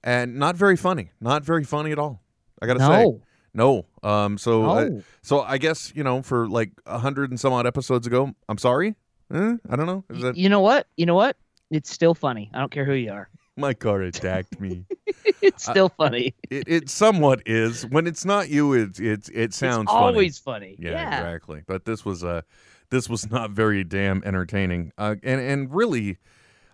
and 0.05 0.37
not 0.37 0.56
very 0.56 0.77
funny. 0.77 1.11
Not 1.21 1.45
very 1.45 1.65
funny 1.65 1.93
at 1.93 1.99
all. 1.99 2.23
I 2.61 2.67
gotta 2.67 2.81
say, 2.81 2.87
No. 3.05 3.23
no. 3.55 3.87
Um, 4.09 4.39
so, 4.39 4.65
uh, 4.69 4.85
No. 4.85 5.03
so 5.23 5.41
I 5.43 5.59
guess 5.59 5.93
you 5.95 6.03
know, 6.05 6.23
for 6.23 6.49
like 6.49 6.73
a 6.87 6.99
hundred 6.99 7.31
and 7.31 7.39
some 7.39 7.53
odd 7.53 7.67
episodes 7.67 8.06
ago, 8.06 8.33
I'm 8.49 8.59
sorry. 8.59 8.95
Eh, 9.33 9.56
I 9.69 9.77
don't 9.77 9.87
know. 9.87 10.05
Is 10.11 10.23
that 10.23 10.37
You 10.37 10.49
know 10.49 10.61
what? 10.61 10.87
You 10.97 11.06
know 11.06 11.15
what? 11.15 11.37
It's 11.71 11.91
still 11.93 12.15
funny. 12.15 12.50
I 12.55 12.59
don't 12.61 12.71
care 12.73 12.85
who 12.87 12.95
you 12.95 13.12
are. 13.12 13.29
my 13.56 13.75
car 13.75 14.03
attacked 14.03 14.59
me? 14.61 14.85
It's 15.41 15.62
still 15.65 15.89
funny. 15.89 16.35
it, 16.51 16.65
it 16.67 16.91
somewhat 16.91 17.43
is. 17.47 17.87
When 17.87 18.06
it's 18.09 18.25
not 18.25 18.49
you, 18.49 18.73
it 18.73 18.99
it 18.99 19.29
it 19.33 19.55
sounds 19.55 19.85
it's 19.85 19.93
funny. 19.93 20.06
always 20.06 20.39
funny. 20.39 20.75
Yeah, 20.79 20.91
Yeah. 20.93 21.19
exactly. 21.21 21.62
But 21.67 21.85
this 21.85 22.05
was 22.05 22.25
uh 22.25 22.43
this 22.91 23.09
was 23.09 23.31
not 23.31 23.51
very 23.53 23.85
damn 23.85 24.23
entertaining. 24.25 24.93
Uh, 24.99 25.15
and 25.23 25.41
and 25.41 25.73
really, 25.73 26.19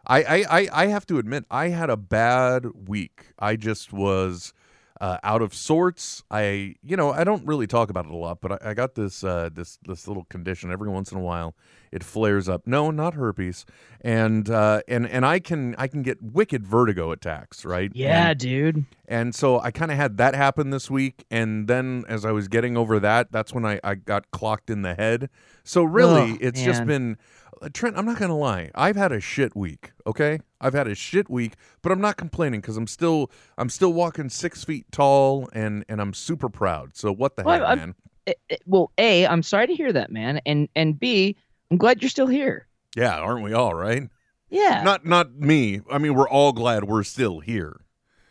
I, 0.06 0.22
I 0.22 0.44
I 0.60 0.68
I 0.72 0.86
have 0.86 1.06
to 1.06 1.18
admit 1.18 1.44
I 1.50 1.68
had 1.68 1.90
a 1.90 1.96
bad 1.96 2.66
week. 2.88 3.26
I 3.38 3.56
just 3.56 3.92
was 3.92 4.52
uh, 5.00 5.18
out 5.24 5.42
of 5.42 5.54
sorts. 5.54 6.22
I 6.30 6.74
you 6.82 6.96
know 6.96 7.12
I 7.12 7.24
don't 7.24 7.46
really 7.46 7.66
talk 7.66 7.90
about 7.90 8.04
it 8.06 8.10
a 8.12 8.16
lot, 8.16 8.40
but 8.40 8.52
I, 8.52 8.70
I 8.70 8.74
got 8.74 8.94
this 8.94 9.24
uh, 9.24 9.48
this 9.52 9.78
this 9.86 10.06
little 10.06 10.24
condition 10.24 10.70
every 10.70 10.88
once 10.90 11.10
in 11.12 11.18
a 11.18 11.22
while. 11.22 11.54
It 11.90 12.02
flares 12.02 12.48
up. 12.48 12.66
No, 12.66 12.90
not 12.90 13.14
herpes. 13.14 13.64
And 14.00 14.50
uh, 14.50 14.82
and 14.88 15.06
and 15.08 15.24
I 15.24 15.38
can 15.38 15.74
I 15.78 15.86
can 15.86 16.02
get 16.02 16.20
wicked 16.20 16.66
vertigo 16.66 17.12
attacks. 17.12 17.64
Right. 17.64 17.92
Yeah, 17.94 18.30
And- 18.30 18.38
dude. 18.38 18.84
and 19.06 19.34
so 19.34 19.60
I 19.60 19.70
kind 19.70 19.90
of 19.92 19.96
had 19.96 20.16
that 20.16 20.34
happen 20.34 20.70
this 20.70 20.90
week. 20.90 21.24
And 21.30 21.68
then 21.68 22.04
as 22.08 22.24
I 22.24 22.32
was 22.32 22.48
getting 22.48 22.76
over 22.76 22.98
that, 23.00 23.30
that's 23.30 23.54
when 23.54 23.64
I, 23.64 23.78
I 23.84 23.94
got 23.94 24.30
clocked 24.32 24.70
in 24.70 24.82
the 24.82 24.94
head. 24.96 25.30
So 25.62 25.84
really, 25.84 26.32
Ugh, 26.32 26.38
it's 26.40 26.62
just 26.62 26.84
been. 26.84 27.16
Uh, 27.62 27.68
Trent, 27.72 27.96
I'm 27.98 28.06
not 28.06 28.18
going 28.18 28.30
to 28.30 28.34
lie. 28.34 28.70
I've 28.74 28.96
had 28.96 29.12
a 29.12 29.20
shit 29.20 29.54
week, 29.56 29.92
okay? 30.06 30.40
I've 30.60 30.74
had 30.74 30.86
a 30.86 30.94
shit 30.94 31.28
week, 31.30 31.54
but 31.82 31.92
I'm 31.92 32.00
not 32.00 32.16
complaining 32.16 32.60
because 32.60 32.76
I'm 32.76 32.86
still 32.86 33.30
I'm 33.58 33.68
still 33.68 33.92
walking 33.92 34.28
six 34.28 34.64
feet 34.64 34.86
tall 34.92 35.48
and 35.52 35.84
and 35.88 36.00
I'm 36.00 36.14
super 36.14 36.48
proud. 36.48 36.96
So 36.96 37.12
what 37.12 37.36
the 37.36 37.42
Well, 37.44 37.58
heck, 37.60 37.68
I'm- 37.68 37.78
man? 37.78 37.94
Eh, 38.26 38.32
eh, 38.50 38.56
well, 38.64 38.90
a, 38.96 39.26
I'm 39.26 39.42
sorry 39.42 39.66
to 39.66 39.74
hear 39.74 39.92
that, 39.92 40.10
man, 40.10 40.40
and 40.46 40.68
and 40.74 40.98
b, 40.98 41.36
I'm 41.70 41.76
glad 41.76 42.00
you're 42.02 42.08
still 42.08 42.26
here. 42.26 42.66
Yeah, 42.96 43.18
aren't 43.18 43.42
we 43.42 43.52
all 43.52 43.74
right? 43.74 44.08
Yeah. 44.48 44.82
Not 44.82 45.04
not 45.04 45.34
me. 45.34 45.80
I 45.90 45.98
mean, 45.98 46.14
we're 46.14 46.28
all 46.28 46.52
glad 46.52 46.84
we're 46.84 47.02
still 47.02 47.40
here. 47.40 47.80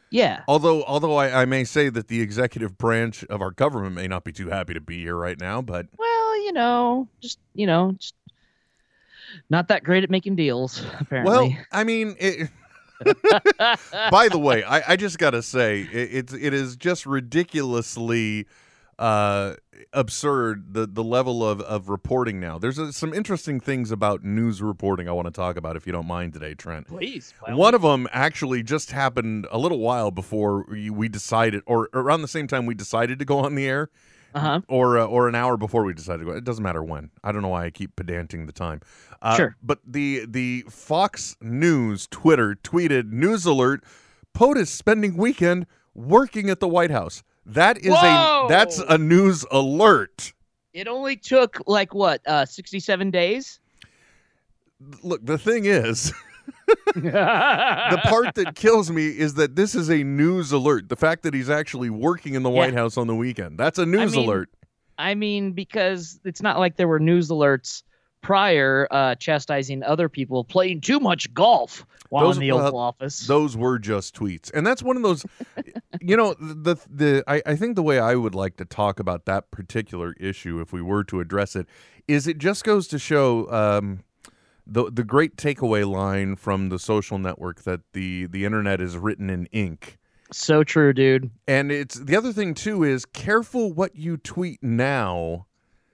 yeah. 0.10 0.42
Although 0.48 0.84
although 0.86 1.16
I, 1.18 1.44
I 1.44 1.46
may 1.46 1.64
say 1.64 1.90
that 1.90 2.08
the 2.08 2.22
executive 2.22 2.78
branch 2.78 3.24
of 3.26 3.42
our 3.42 3.52
government 3.52 3.94
may 3.96 4.08
not 4.08 4.24
be 4.24 4.32
too 4.32 4.50
happy 4.50 4.74
to 4.74 4.82
be 4.82 5.00
here 5.02 5.16
right 5.16 5.40
now, 5.40 5.62
but 5.62 5.86
Well, 5.98 6.44
you 6.44 6.54
know, 6.54 7.08
just 7.22 7.38
you 7.54 7.68
know, 7.68 7.92
just 8.00 8.16
not 9.50 9.68
that 9.68 9.84
great 9.84 10.04
at 10.04 10.10
making 10.10 10.36
deals, 10.36 10.84
apparently. 11.00 11.32
Well. 11.32 11.66
I 11.72 11.84
mean, 11.84 12.16
it, 12.20 12.50
by 14.12 14.30
the 14.30 14.40
way, 14.40 14.64
I, 14.64 14.94
I 14.94 14.96
just 14.96 15.18
gotta 15.18 15.42
say 15.42 15.82
it, 15.82 16.10
it's 16.12 16.34
it 16.34 16.54
is 16.54 16.76
just 16.76 17.06
ridiculously 17.06 18.48
uh, 19.00 19.56
absurd 19.92 20.74
the 20.74 20.86
the 20.86 21.04
level 21.04 21.48
of 21.48 21.62
of 21.62 21.90
reporting 21.90 22.40
now. 22.40 22.58
There's 22.58 22.80
uh 22.80 22.92
some 22.92 23.14
interesting 23.14 23.60
things 23.60 23.92
about 23.92 24.24
news 24.24 24.62
reporting 24.62 25.10
I 25.10 25.12
want 25.12 25.26
to 25.26 25.32
talk 25.32 25.58
about 25.58 25.76
if 25.76 25.86
you 25.86 25.94
don't 25.94 26.08
mind 26.08 26.34
today, 26.34 26.54
Trent. 26.54 26.88
Please. 26.88 27.34
by 27.46 27.54
One 27.54 27.74
of 27.74 27.82
them 27.82 28.08
actually 28.12 28.64
just 28.64 28.92
happened 28.92 29.48
a 29.52 29.58
little 29.58 29.80
while 29.80 30.12
before 30.12 30.66
we 30.70 30.90
we 30.90 31.10
decided, 31.10 31.64
or 31.66 31.90
around 31.94 32.22
the 32.22 32.28
same 32.28 32.48
time 32.48 32.66
we 32.66 32.76
decided 32.76 33.20
to 33.20 33.26
go 33.26 33.40
on 33.40 33.56
the 33.56 33.66
air 33.66 33.90
Uh-huh. 34.34 34.62
or 34.68 34.98
uh, 35.00 35.06
or 35.06 35.28
an 35.28 35.36
hour 35.36 35.58
before 35.58 35.84
we 35.84 35.94
decided 35.94 36.20
to 36.20 36.26
go. 36.26 36.32
It 36.32 36.44
doesn't 36.44 36.64
matter 36.64 36.84
when. 36.84 37.12
I 37.24 37.32
don't 37.32 37.42
know 37.42 37.50
why 37.50 37.66
I 37.66 37.70
keep 37.70 37.96
pedanting 37.96 38.46
the 38.46 38.52
time. 38.54 38.82
Uh, 39.22 39.36
Sure. 39.36 39.56
But 39.62 39.80
the 39.86 40.26
the 40.28 40.64
Fox 40.70 41.36
News 41.42 42.08
Twitter 42.10 42.56
tweeted 42.56 43.12
news 43.12 43.46
alert: 43.46 43.84
POTUS 44.34 44.68
spending 44.70 45.16
weekend 45.18 45.66
working 45.94 46.50
at 46.50 46.60
the 46.60 46.68
White 46.68 46.92
House. 46.92 47.24
That 47.46 47.78
is 47.80 47.94
Whoa! 47.94 48.46
a 48.46 48.48
that's 48.50 48.80
a 48.80 48.98
news 48.98 49.46
alert. 49.52 50.34
It 50.74 50.88
only 50.88 51.16
took 51.16 51.62
like 51.68 51.94
what, 51.94 52.28
uh, 52.28 52.46
67 52.46 53.12
days? 53.12 53.60
Look, 55.04 55.24
the 55.24 55.38
thing 55.38 55.66
is, 55.66 56.12
the 56.96 58.00
part 58.04 58.36
that 58.36 58.56
kills 58.56 58.92
me 58.92 59.08
is 59.08 59.36
that 59.36 59.56
this 59.56 59.76
is 59.76 59.90
a 59.90 60.04
news 60.04 60.52
alert. 60.52 60.90
The 60.90 60.96
fact 60.96 61.24
that 61.24 61.34
he's 61.34 61.50
actually 61.50 61.90
working 61.90 62.34
in 62.36 62.44
the 62.44 62.52
Yeah. 62.52 62.58
White 62.58 62.74
House 62.74 62.98
on 62.98 63.08
the 63.08 63.16
weekend. 63.16 63.58
That's 63.58 63.80
a 63.80 63.86
news 63.86 64.16
mean, 64.16 64.28
alert. 64.28 64.50
I 64.98 65.16
mean, 65.16 65.54
because 65.54 66.20
it's 66.24 66.42
not 66.42 66.60
like 66.60 66.76
there 66.78 66.88
were 66.88 67.00
news 67.00 67.30
alerts 67.30 67.84
prior 68.22 68.88
uh, 68.92 69.16
chastising 69.16 69.84
other 69.84 70.08
people 70.08 70.44
playing 70.46 70.80
too 70.80 71.00
much 71.00 71.34
golf 71.34 71.86
while 72.10 72.26
Those- 72.28 72.38
in 72.38 72.42
the 72.42 72.52
Oval 72.52 72.78
Office. 72.78 73.28
Those 73.28 73.58
were 73.58 73.80
just 73.80 74.16
tweets. 74.16 74.50
And 74.54 74.66
that's 74.66 74.82
one 74.84 74.96
of 74.96 75.04
those 75.04 75.26
you 76.00 76.16
know, 76.16 76.34
the 76.40 76.76
the 76.90 77.24
I, 77.28 77.42
I 77.46 77.56
think 77.56 77.76
the 77.76 77.84
way 77.84 78.00
I 78.00 78.16
would 78.16 78.36
like 78.36 78.56
to 78.58 78.66
talk 78.66 79.00
about 79.00 79.26
that 79.26 79.52
particular 79.52 80.14
issue, 80.20 80.62
if 80.62 80.72
we 80.72 80.82
were 80.82 81.04
to 81.06 81.20
address 81.20 81.56
it, 81.56 81.68
is 82.08 82.28
it 82.28 82.38
just 82.38 82.64
goes 82.64 82.88
to 82.90 83.00
show 83.00 83.52
um 83.52 84.04
the 84.66 84.92
the 84.92 85.04
great 85.04 85.36
takeaway 85.36 85.90
line 85.90 86.36
from 86.36 86.70
the 86.70 86.80
social 86.80 87.18
network 87.18 87.64
that 87.64 87.82
the 87.94 88.28
the 88.28 88.46
internet 88.46 88.82
is 88.82 88.98
written 88.98 89.30
in 89.30 89.46
ink. 89.48 89.98
so 90.32 90.64
true, 90.64 90.94
dude. 90.94 91.30
And 91.48 91.72
it's 91.72 91.96
the 91.96 92.16
other 92.16 92.34
thing 92.34 92.54
too 92.54 92.84
is 92.84 93.06
careful 93.06 93.72
what 93.74 93.96
you 93.96 94.18
tweet 94.18 94.64
now. 94.64 95.48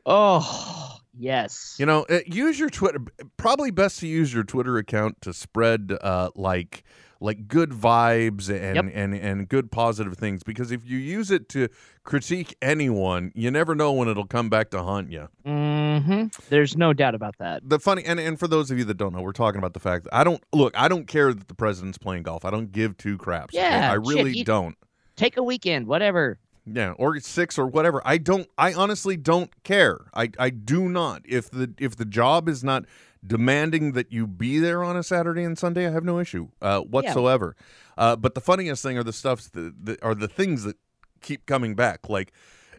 Oh, 0.05 0.97
yes. 1.17 1.75
You 1.77 1.85
know, 1.85 2.05
uh, 2.09 2.19
use 2.25 2.59
your 2.59 2.69
Twitter. 2.69 2.99
Probably 3.37 3.69
best 3.71 3.99
to 3.99 4.07
use 4.07 4.33
your 4.33 4.43
Twitter 4.43 4.77
account 4.77 5.21
to 5.21 5.33
spread 5.33 5.95
uh, 6.01 6.29
like 6.35 6.83
like 7.21 7.47
good 7.47 7.71
vibes 7.71 8.49
and, 8.49 8.75
Yep. 8.75 8.91
and 8.93 9.13
and 9.15 9.49
good 9.49 9.71
positive 9.71 10.15
things. 10.17 10.41
Because 10.43 10.71
if 10.71 10.85
you 10.85 10.97
use 10.97 11.31
it 11.31 11.49
to 11.49 11.67
critique 12.03 12.55
anyone, 12.61 13.31
you 13.35 13.51
never 13.51 13.75
know 13.75 13.91
when 13.91 14.07
it'll 14.07 14.25
come 14.25 14.49
back 14.49 14.69
to 14.71 14.81
haunt 14.83 15.11
you. 15.11 15.27
hmm 15.45 16.27
There's 16.49 16.77
no 16.77 16.93
doubt 16.93 17.15
about 17.15 17.35
that. 17.39 17.67
The 17.67 17.79
funny 17.79 18.03
and 18.05 18.19
and 18.19 18.39
for 18.39 18.47
those 18.47 18.71
of 18.71 18.77
you 18.77 18.85
that 18.85 18.95
don't 18.97 19.13
know, 19.13 19.21
we're 19.21 19.31
talking 19.31 19.59
about 19.59 19.73
the 19.73 19.79
fact 19.79 20.05
that 20.05 20.13
I 20.15 20.23
don't 20.23 20.43
look. 20.53 20.77
I 20.79 20.87
don't 20.87 21.07
care 21.07 21.33
that 21.33 21.47
the 21.47 21.55
president's 21.55 21.97
playing 21.97 22.23
golf. 22.23 22.45
I 22.45 22.51
don't 22.51 22.71
give 22.71 22.95
two 22.97 23.17
craps. 23.17 23.53
Yeah, 23.53 23.91
I 23.91 23.95
shit, 23.95 24.07
really 24.07 24.37
you- 24.37 24.45
don't. 24.45 24.75
Take 25.15 25.35
a 25.35 25.43
weekend, 25.43 25.87
whatever. 25.87 26.39
Yeah, 26.71 26.91
or 26.91 27.19
six 27.19 27.57
or 27.57 27.65
whatever. 27.67 28.01
I 28.05 28.17
don't. 28.19 28.47
I 28.57 28.73
honestly 28.73 29.17
don't 29.17 29.51
care. 29.63 29.99
I 30.13 30.29
I 30.37 30.51
do 30.51 30.87
not. 30.87 31.23
If 31.25 31.49
the 31.49 31.73
if 31.79 31.95
the 31.95 32.05
job 32.05 32.47
is 32.47 32.63
not 32.63 32.85
demanding 33.25 33.93
that 33.93 34.11
you 34.11 34.27
be 34.27 34.59
there 34.59 34.83
on 34.83 34.95
a 34.95 35.03
Saturday 35.03 35.43
and 35.43 35.57
Sunday, 35.57 35.87
I 35.87 35.91
have 35.91 36.03
no 36.03 36.19
issue 36.19 36.49
uh, 36.61 36.79
whatsoever. 36.81 37.55
Uh, 37.97 38.15
but 38.15 38.35
the 38.35 38.41
funniest 38.41 38.81
thing 38.81 38.97
are 38.97 39.03
the 39.03 39.13
stuffs 39.13 39.49
that, 39.49 39.85
that 39.85 40.03
are 40.03 40.15
the 40.15 40.27
things 40.27 40.63
that 40.63 40.77
keep 41.21 41.45
coming 41.45 41.75
back. 41.75 42.09
Like 42.09 42.31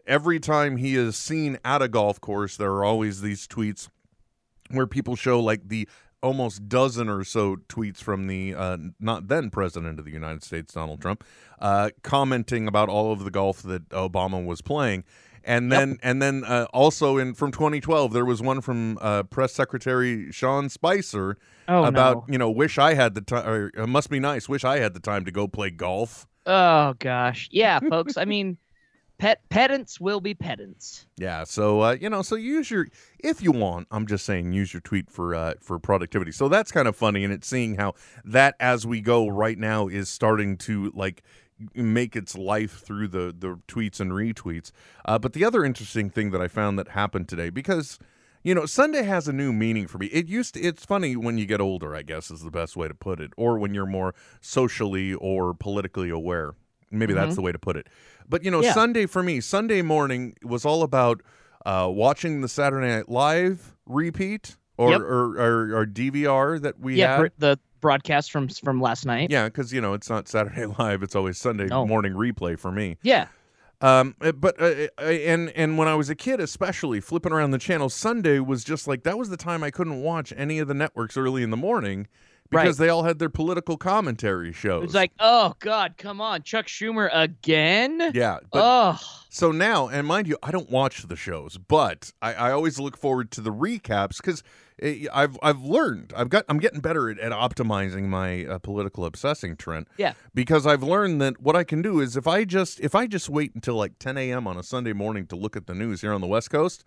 every 0.07 0.39
time 0.39 0.77
he 0.77 0.95
is 0.95 1.15
seen 1.15 1.59
at 1.63 1.81
a 1.81 1.87
golf 1.87 2.19
course, 2.19 2.57
there 2.57 2.71
are 2.71 2.83
always 2.83 3.21
these 3.21 3.47
tweets 3.47 3.89
where 4.71 4.87
people 4.87 5.15
show 5.15 5.39
like 5.39 5.67
the 5.67 5.87
almost 6.23 6.69
dozen 6.69 7.09
or 7.09 7.23
so 7.23 7.55
tweets 7.67 7.97
from 7.97 8.27
the 8.27 8.53
uh, 8.53 8.77
not 8.99 9.27
then 9.27 9.49
president 9.49 9.99
of 9.99 10.05
the 10.05 10.11
United 10.11 10.43
States, 10.43 10.73
Donald 10.73 11.01
Trump, 11.01 11.23
uh, 11.59 11.89
commenting 12.03 12.67
about 12.67 12.89
all 12.89 13.11
of 13.11 13.23
the 13.23 13.31
golf 13.31 13.61
that 13.63 13.89
Obama 13.89 14.43
was 14.43 14.61
playing. 14.61 15.03
And 15.43 15.71
then, 15.71 15.97
and 16.03 16.21
then, 16.21 16.43
uh, 16.43 16.67
also 16.73 17.17
in 17.17 17.33
from 17.33 17.51
2012, 17.51 18.13
there 18.13 18.25
was 18.25 18.41
one 18.41 18.61
from 18.61 18.97
uh, 19.01 19.23
Press 19.23 19.53
Secretary 19.53 20.31
Sean 20.31 20.69
Spicer 20.69 21.37
Oh, 21.67 21.83
about 21.85 22.27
no. 22.27 22.33
you 22.33 22.37
know, 22.37 22.49
wish 22.51 22.77
I 22.77 22.93
had 22.93 23.15
the 23.15 23.21
time. 23.21 23.71
It 23.75 23.87
must 23.87 24.09
be 24.09 24.19
nice. 24.19 24.47
Wish 24.49 24.63
I 24.65 24.79
had 24.79 24.93
the 24.93 24.99
time 24.99 25.25
to 25.25 25.31
go 25.31 25.47
play 25.47 25.69
golf. 25.69 26.27
Oh 26.45 26.93
gosh, 26.99 27.47
yeah, 27.51 27.79
folks. 27.79 28.17
I 28.17 28.25
mean, 28.25 28.57
pet 29.19 29.47
pedants 29.49 30.01
will 30.01 30.19
be 30.19 30.33
pedants. 30.33 31.05
Yeah, 31.17 31.43
so 31.45 31.81
uh, 31.81 31.97
you 32.01 32.09
know, 32.09 32.23
so 32.23 32.35
use 32.35 32.69
your 32.69 32.87
if 33.19 33.41
you 33.41 33.51
want. 33.51 33.87
I'm 33.91 34.05
just 34.07 34.25
saying, 34.25 34.51
use 34.51 34.73
your 34.73 34.81
tweet 34.81 35.09
for 35.09 35.33
uh, 35.35 35.53
for 35.61 35.79
productivity. 35.79 36.31
So 36.31 36.49
that's 36.49 36.71
kind 36.71 36.87
of 36.87 36.95
funny, 36.95 37.23
and 37.23 37.31
it's 37.31 37.47
seeing 37.47 37.75
how 37.75 37.93
that 38.25 38.55
as 38.59 38.85
we 38.85 38.99
go 38.99 39.27
right 39.27 39.57
now 39.57 39.87
is 39.87 40.09
starting 40.09 40.57
to 40.57 40.91
like 40.95 41.23
make 41.75 42.15
its 42.15 42.35
life 42.37 42.79
through 42.79 43.07
the 43.09 43.33
the 43.37 43.59
tweets 43.67 43.99
and 43.99 44.11
retweets. 44.11 44.71
Uh, 45.05 45.17
but 45.19 45.33
the 45.33 45.43
other 45.45 45.63
interesting 45.65 46.09
thing 46.09 46.31
that 46.31 46.41
I 46.41 46.47
found 46.47 46.77
that 46.79 46.89
happened 46.89 47.27
today 47.29 47.49
because. 47.49 47.99
You 48.43 48.55
know, 48.55 48.65
Sunday 48.65 49.03
has 49.03 49.27
a 49.27 49.33
new 49.33 49.53
meaning 49.53 49.85
for 49.85 49.99
me. 49.99 50.07
It 50.07 50.27
used 50.27 50.55
to, 50.55 50.61
it's 50.61 50.83
funny 50.83 51.15
when 51.15 51.37
you 51.37 51.45
get 51.45 51.61
older, 51.61 51.95
I 51.95 52.01
guess 52.01 52.31
is 52.31 52.41
the 52.41 52.49
best 52.49 52.75
way 52.75 52.87
to 52.87 52.95
put 52.95 53.19
it, 53.19 53.33
or 53.37 53.59
when 53.59 53.75
you're 53.75 53.85
more 53.85 54.15
socially 54.39 55.13
or 55.13 55.53
politically 55.53 56.09
aware. 56.09 56.53
Maybe 56.89 57.13
that's 57.13 57.35
the 57.35 57.43
way 57.43 57.51
to 57.51 57.59
put 57.59 57.77
it. 57.77 57.85
But 58.27 58.43
you 58.43 58.49
know, 58.49 58.63
Yeah. 58.63 58.73
Sunday 58.73 59.05
for 59.05 59.21
me, 59.21 59.41
Sunday 59.41 59.83
morning 59.83 60.35
was 60.43 60.65
all 60.65 60.81
about 60.81 61.21
uh, 61.67 61.87
watching 61.91 62.41
the 62.41 62.49
Saturday 62.49 62.87
Night 62.87 63.09
Live 63.09 63.75
repeat 63.85 64.57
or 64.75 64.89
Yep. 64.89 65.01
or, 65.01 65.39
or, 65.39 65.77
or 65.77 65.85
DVR 65.85 66.59
that 66.63 66.79
we 66.79 66.95
yeah, 66.95 67.17
had. 67.17 67.31
the 67.37 67.59
broadcast 67.81 68.31
from 68.31 68.47
from 68.47 68.79
last 68.79 69.05
night. 69.05 69.29
yeah, 69.31 69.45
because 69.45 69.73
you 69.73 69.81
know 69.81 69.93
it's 69.93 70.09
not 70.09 70.27
Saturday 70.27 70.65
Live; 70.79 71.03
it's 71.03 71.15
always 71.15 71.37
Sunday 71.37 71.67
morning 71.67 72.13
replay 72.13 72.57
for 72.57 72.71
me. 72.71 72.97
Yeah. 73.01 73.27
Um, 73.81 74.15
uh, 74.21 74.31
but 74.31 74.61
uh, 74.61 74.87
uh, 74.99 75.01
and 75.01 75.49
and 75.55 75.75
when 75.77 75.87
I 75.87 75.95
was 75.95 76.09
a 76.11 76.15
kid, 76.15 76.39
especially 76.39 76.99
flipping 77.01 77.31
around 77.31 77.49
the 77.51 77.57
channel, 77.57 77.89
Sunday 77.89 78.37
was 78.39 78.63
just 78.63 78.87
like 78.87 79.03
that 79.03 79.17
was 79.17 79.29
the 79.29 79.37
time 79.37 79.63
I 79.63 79.71
couldn't 79.71 80.01
watch 80.01 80.31
any 80.37 80.59
of 80.59 80.67
the 80.67 80.75
networks 80.75 81.17
early 81.17 81.41
in 81.41 81.49
the 81.49 81.57
morning 81.57 82.07
because 82.51 82.79
Right. 82.79 82.85
they 82.85 82.89
all 82.89 83.03
had 83.03 83.17
their 83.17 83.29
political 83.29 83.77
commentary 83.77 84.51
shows. 84.53 84.83
It 84.83 84.85
was 84.87 84.93
like, 84.93 85.13
oh 85.19 85.55
God, 85.59 85.95
come 85.97 86.21
on, 86.21 86.43
Chuck 86.43 86.67
Schumer 86.67 87.09
again? 87.11 88.11
yeah, 88.13 88.37
but 88.51 88.61
oh, 88.61 88.99
So 89.29 89.51
now, 89.51 89.87
and 89.87 90.05
mind 90.05 90.27
you, 90.27 90.37
I 90.43 90.51
don't 90.51 90.69
watch 90.69 91.03
the 91.07 91.15
shows, 91.15 91.57
but 91.57 92.11
I, 92.21 92.33
I 92.33 92.51
always 92.51 92.77
look 92.79 92.97
forward 92.97 93.31
to 93.31 93.41
the 93.41 93.51
recaps 93.53 94.17
because 94.17 94.43
I've 94.81 95.37
I've 95.43 95.61
learned 95.61 96.13
I've 96.15 96.29
got 96.29 96.45
I'm 96.49 96.59
getting 96.59 96.79
better 96.79 97.09
at, 97.09 97.19
at 97.19 97.31
optimizing 97.31 98.03
my 98.03 98.45
uh, 98.45 98.59
political 98.59 99.05
obsessing, 99.05 99.55
Trent. 99.55 99.87
Yeah. 99.97 100.13
Because 100.33 100.65
I've 100.65 100.83
learned 100.83 101.21
that 101.21 101.41
what 101.41 101.55
I 101.55 101.63
can 101.63 101.81
do 101.81 101.99
is 101.99 102.17
if 102.17 102.27
I 102.27 102.45
just 102.45 102.79
if 102.79 102.95
I 102.95 103.07
just 103.07 103.29
wait 103.29 103.53
until 103.53 103.75
like 103.75 103.99
10 103.99 104.17
a.m. 104.17 104.47
on 104.47 104.57
a 104.57 104.63
Sunday 104.63 104.93
morning 104.93 105.27
to 105.27 105.35
look 105.35 105.55
at 105.55 105.67
the 105.67 105.75
news 105.75 106.01
here 106.01 106.13
on 106.13 106.21
the 106.21 106.27
West 106.27 106.49
Coast, 106.49 106.83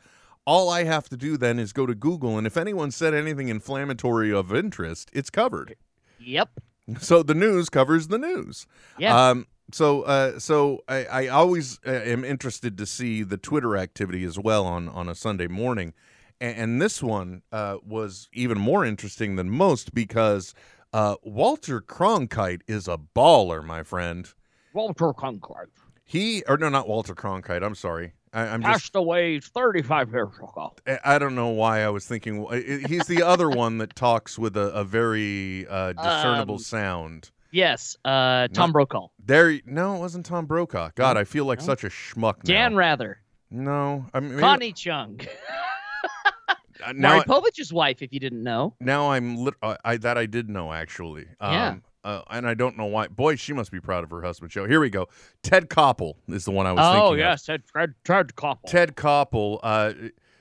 all 0.46 0.68
I 0.68 0.84
have 0.84 1.08
to 1.10 1.16
do 1.16 1.36
then 1.36 1.58
is 1.58 1.72
go 1.72 1.86
to 1.86 1.94
Google, 1.94 2.36
and 2.36 2.46
if 2.46 2.56
anyone 2.56 2.90
said 2.90 3.14
anything 3.14 3.48
inflammatory 3.48 4.32
of 4.32 4.52
interest, 4.54 5.10
it's 5.12 5.30
covered. 5.30 5.76
yep. 6.18 6.50
So 7.00 7.22
the 7.22 7.34
news 7.34 7.70
covers 7.70 8.08
the 8.08 8.18
news. 8.18 8.66
Yeah. 8.98 9.30
Um, 9.30 9.46
so, 9.72 10.02
uh, 10.02 10.38
so 10.38 10.80
I, 10.86 11.04
I 11.06 11.26
always 11.28 11.80
uh, 11.86 11.90
am 11.90 12.24
interested 12.24 12.76
to 12.76 12.84
see 12.84 13.22
the 13.22 13.38
Twitter 13.38 13.76
activity 13.76 14.22
as 14.24 14.38
well 14.38 14.66
on 14.66 14.90
on 14.90 15.08
a 15.08 15.14
Sunday 15.14 15.46
morning, 15.46 15.94
and, 16.40 16.56
and 16.58 16.82
this 16.82 17.02
one 17.02 17.42
uh, 17.52 17.76
was 17.84 18.28
even 18.32 18.58
more 18.58 18.84
interesting 18.84 19.36
than 19.36 19.50
most 19.50 19.94
because 19.94 20.54
uh, 20.92 21.16
Walter 21.22 21.80
Cronkite 21.80 22.62
is 22.66 22.86
a 22.88 22.98
baller, 22.98 23.64
my 23.64 23.82
friend. 23.82 24.32
Walter 24.72 25.12
Cronkite 25.12 25.68
He 26.04 26.42
or 26.48 26.56
no, 26.56 26.68
not 26.68 26.88
Walter 26.88 27.14
Cronkite. 27.14 27.62
I'm 27.62 27.74
sorry. 27.74 28.12
I, 28.32 28.48
I'm 28.48 28.62
just 28.62 28.72
passed 28.72 28.96
away 28.96 29.38
35 29.38 30.10
years 30.10 30.34
ago. 30.36 30.74
I- 31.04 31.18
don't 31.18 31.36
know 31.36 31.50
why 31.50 31.82
I 31.84 31.88
was 31.90 32.04
thinking 32.06 32.44
he's 32.88 33.06
the 33.06 33.22
other 33.22 33.48
one 33.64 33.78
that 33.78 33.94
talks 33.94 34.36
with 34.38 34.56
a, 34.56 34.70
a 34.72 34.82
very 34.84 35.66
uh, 35.68 35.92
discernible 35.92 36.56
Um, 36.56 36.60
sound. 36.60 37.30
Yes, 37.52 37.96
uh, 38.04 38.48
Tom 38.48 38.72
Brokaw. 38.72 39.06
There, 39.24 39.60
no, 39.64 39.94
it 39.94 40.00
wasn't 40.00 40.26
Tom 40.26 40.46
Brokaw. 40.46 40.90
God, 40.96 41.16
I 41.16 41.22
feel 41.22 41.44
like 41.44 41.60
No. 41.60 41.66
such 41.66 41.84
a 41.84 41.88
schmuck. 41.88 42.42
Dan 42.42 42.72
now. 42.72 42.78
Rather. 42.78 43.18
No, 43.52 44.06
I 44.12 44.18
mean, 44.18 44.40
Connie 44.40 44.72
Chung. 44.72 45.20
uh, 46.86 46.92
now, 46.94 47.08
Maury 47.16 47.20
I- 47.20 47.24
Povich's 47.24 47.72
wife, 47.72 48.02
if 48.02 48.12
you 48.12 48.20
didn't 48.20 48.42
know. 48.42 48.74
now 48.80 49.10
I'm 49.12 49.36
lit- 49.36 49.54
uh, 49.62 49.76
I 49.84 49.96
that 49.98 50.16
I 50.18 50.26
did 50.26 50.48
know 50.48 50.72
actually. 50.72 51.26
Um, 51.40 51.52
Yeah. 51.52 51.74
Uh, 52.04 52.20
and 52.30 52.46
I 52.46 52.52
don't 52.52 52.76
know 52.76 52.84
why. 52.84 53.08
Boy, 53.08 53.34
she 53.36 53.54
must 53.54 53.72
be 53.72 53.80
proud 53.80 54.04
of 54.04 54.10
her 54.10 54.20
husband. 54.20 54.52
Show. 54.52 54.66
Here 54.66 54.78
we 54.78 54.90
go. 54.90 55.08
Ted 55.42 55.70
Koppel 55.70 56.16
is 56.28 56.44
the 56.44 56.50
one 56.50 56.66
I 56.66 56.72
was 56.72 56.84
thinking. 56.84 57.00
Oh, 57.02 57.12
of. 57.14 57.18
yes, 57.18 57.46
Ted, 57.46 57.62
Ted, 57.74 57.94
Ted 58.04 58.34
Koppel. 58.36 58.58
Ted 58.66 58.94
Koppel. 58.94 59.58
Uh, 59.62 59.94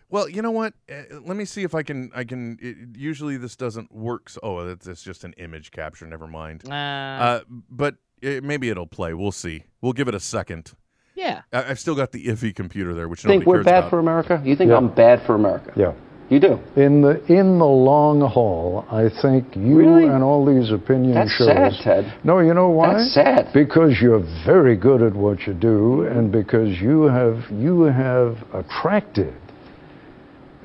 well, 0.09 0.27
you 0.27 0.41
know 0.41 0.51
what? 0.51 0.73
Uh, 0.91 1.03
let 1.21 1.37
me 1.37 1.45
see 1.45 1.63
if 1.63 1.73
I 1.73 1.81
can. 1.81 2.11
I 2.13 2.25
can. 2.25 2.57
It, 2.61 2.99
usually 2.99 3.37
this 3.37 3.55
doesn't 3.55 3.93
work. 3.93 4.29
So, 4.29 4.41
oh, 4.43 4.65
that's 4.67 4.87
it's 4.87 5.03
just 5.03 5.23
an 5.23 5.31
image 5.37 5.71
capture. 5.71 6.05
Never 6.05 6.27
mind. 6.27 6.69
Uh, 6.69 6.73
Uh, 6.73 7.39
but 7.69 7.95
it, 8.21 8.43
maybe 8.43 8.67
it'll 8.69 8.85
play. 8.85 9.13
We'll 9.13 9.31
see. 9.31 9.63
We'll 9.81 9.93
give 9.93 10.09
it 10.09 10.15
a 10.15 10.19
second. 10.19 10.73
yeah. 11.15 11.43
I, 11.53 11.69
I've 11.69 11.79
still 11.79 11.95
got 11.95 12.11
the 12.11 12.25
iffy 12.27 12.53
computer 12.53 12.93
there, 12.93 13.07
which 13.07 13.23
You 13.23 13.29
think 13.29 13.45
we're 13.45 13.63
bad 13.63 13.77
about. 13.79 13.89
for 13.89 13.99
America? 13.99 14.41
You 14.43 14.57
think 14.57 14.69
Yeah. 14.71 14.75
I'm 14.77 14.89
bad 14.89 15.21
for 15.25 15.33
America? 15.35 15.71
Yeah. 15.77 15.93
You 16.33 16.39
do. 16.39 16.53
In 16.75 17.01
the 17.01 17.13
in 17.41 17.59
the 17.59 17.73
long 17.91 18.19
haul, 18.21 18.85
I 18.89 19.05
think 19.21 19.55
you 19.55 19.77
Really? 19.77 20.05
and 20.13 20.23
all 20.23 20.41
these 20.45 20.71
opinion 20.71 21.13
That's 21.13 21.31
shows. 21.37 21.47
sad, 21.47 21.71
Ted. 21.83 22.13
No, 22.23 22.39
you 22.39 22.53
know 22.55 22.69
why? 22.69 22.93
That's 22.93 23.13
sad. 23.13 23.43
Because 23.53 23.91
you're 24.01 24.23
very 24.45 24.75
good 24.75 25.01
at 25.03 25.13
what 25.13 25.37
you 25.45 25.53
do, 25.53 26.03
and 26.13 26.31
because 26.31 26.71
you 26.81 27.03
have 27.03 27.37
you 27.51 27.83
have 27.83 28.37
attracted 28.53 29.35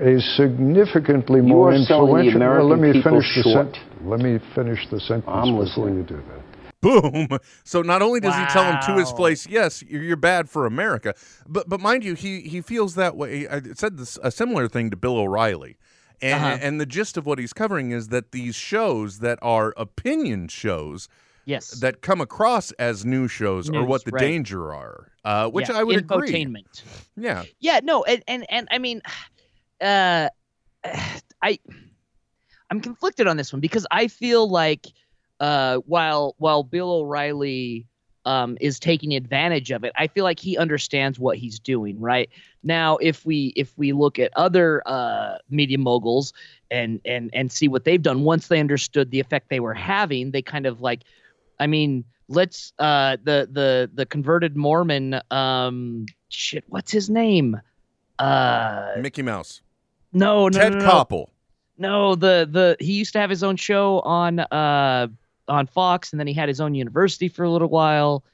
a 0.00 0.18
significantly 0.40 1.40
You 1.40 1.46
more 1.54 1.72
are 1.72 1.78
selling 1.78 2.14
the 2.14 2.30
influential. 2.30 2.40
Well, 2.40 2.68
let 2.68 2.80
me 2.80 3.02
finish 3.02 3.28
the 3.36 3.42
short. 3.42 3.76
let 4.04 4.20
me 4.20 4.38
finish 4.54 4.80
the 4.90 5.00
sentence 5.00 5.24
I'm 5.28 5.56
before 5.56 5.64
listening. 5.64 5.96
you 5.96 6.02
do 6.04 6.16
that. 6.30 6.42
Boom. 6.80 7.28
So 7.64 7.82
not 7.82 8.02
only 8.02 8.20
does 8.20 8.34
he 8.36 8.44
tell 8.46 8.64
him 8.70 8.78
to 8.80 8.96
his 8.98 9.10
Wow. 9.12 9.16
face, 9.26 9.46
yes, 9.46 9.82
you're, 9.82 10.02
you're 10.02 10.16
bad 10.16 10.48
for 10.48 10.66
America, 10.66 11.14
but 11.46 11.68
but 11.68 11.80
mind 11.80 12.04
you, 12.04 12.14
he 12.14 12.40
he 12.42 12.60
feels 12.60 12.94
that 12.94 13.16
way. 13.16 13.48
I 13.48 13.60
said 13.74 13.96
this 13.98 14.18
a 14.22 14.30
similar 14.30 14.68
thing 14.68 14.90
to 14.90 14.96
Bill 14.96 15.16
O'Reilly. 15.18 15.76
And, 16.20 16.34
Uh-huh. 16.34 16.58
and 16.60 16.80
the 16.80 16.86
gist 16.86 17.16
of 17.16 17.26
what 17.26 17.38
he's 17.38 17.52
covering 17.52 17.92
is 17.92 18.08
that 18.08 18.32
these 18.32 18.56
shows 18.56 19.20
that 19.20 19.38
are 19.40 19.72
opinion 19.76 20.48
shows 20.48 21.08
Yes. 21.44 21.70
that 21.80 22.02
come 22.02 22.20
across 22.20 22.72
as 22.72 23.04
news 23.06 23.30
shows 23.30 23.68
are 23.70 23.72
News, 23.74 23.88
what 23.88 24.04
the 24.04 24.10
right. 24.10 24.20
danger 24.20 24.74
are, 24.74 25.12
uh, 25.24 25.48
which 25.48 25.68
Yeah, 25.68 25.78
I 25.78 25.84
would 25.84 25.96
agree. 25.96 26.44
Yeah, 27.16 27.44
Yeah, 27.60 27.78
no, 27.84 28.02
and 28.02 28.22
and, 28.26 28.44
and 28.50 28.66
I 28.72 28.78
mean, 28.78 29.00
uh, 29.80 30.28
I 31.42 31.58
I'm 32.70 32.80
conflicted 32.80 33.26
on 33.26 33.36
this 33.36 33.52
one 33.52 33.60
because 33.60 33.86
I 33.90 34.08
feel 34.08 34.48
like 34.48 34.86
uh, 35.40 35.78
while 35.86 36.34
while 36.38 36.62
Bill 36.62 36.90
O'Reilly 36.90 37.86
um, 38.24 38.58
is 38.60 38.78
taking 38.78 39.14
advantage 39.14 39.70
of 39.70 39.84
it, 39.84 39.92
I 39.96 40.06
feel 40.06 40.24
like 40.24 40.38
he 40.40 40.56
understands 40.58 41.18
what 41.18 41.38
he's 41.38 41.58
doing. 41.58 41.98
Right 42.00 42.28
now, 42.62 42.96
if 42.98 43.24
we 43.24 43.52
if 43.56 43.72
we 43.78 43.92
look 43.92 44.18
at 44.18 44.30
other 44.36 44.82
uh, 44.86 45.38
media 45.50 45.78
moguls 45.78 46.32
and 46.70 47.00
and 47.04 47.30
and 47.32 47.50
see 47.50 47.68
what 47.68 47.84
they've 47.84 48.02
done, 48.02 48.24
once 48.24 48.48
they 48.48 48.60
understood 48.60 49.10
the 49.10 49.20
effect 49.20 49.48
they 49.48 49.60
were 49.60 49.74
having, 49.74 50.30
they 50.30 50.42
kind 50.42 50.66
of 50.66 50.80
like, 50.80 51.02
I 51.58 51.66
mean. 51.66 52.04
Let's 52.30 52.74
uh 52.78 53.16
the 53.24 53.48
the 53.50 53.90
the 53.94 54.04
converted 54.04 54.54
Mormon 54.54 55.18
um 55.30 56.04
shit 56.28 56.62
what's 56.68 56.92
his 56.92 57.08
name 57.08 57.58
uh 58.18 58.96
Mickey 59.00 59.22
Mouse, 59.22 59.62
no 60.12 60.50
no 60.50 60.58
Ted 60.58 60.72
no, 60.74 60.78
no, 60.78 60.84
Koppel. 60.84 61.26
no 61.78 62.14
the 62.16 62.46
the 62.50 62.76
he 62.80 62.92
used 62.92 63.14
to 63.14 63.18
have 63.18 63.30
his 63.30 63.42
own 63.42 63.56
show 63.56 64.00
on 64.00 64.40
uh 64.40 65.06
on 65.48 65.66
Fox 65.66 66.12
and 66.12 66.20
then 66.20 66.26
he 66.26 66.34
had 66.34 66.48
his 66.48 66.60
own 66.60 66.74
university 66.74 67.28
for 67.28 67.44
a 67.44 67.50
little 67.50 67.68
while 67.68 68.24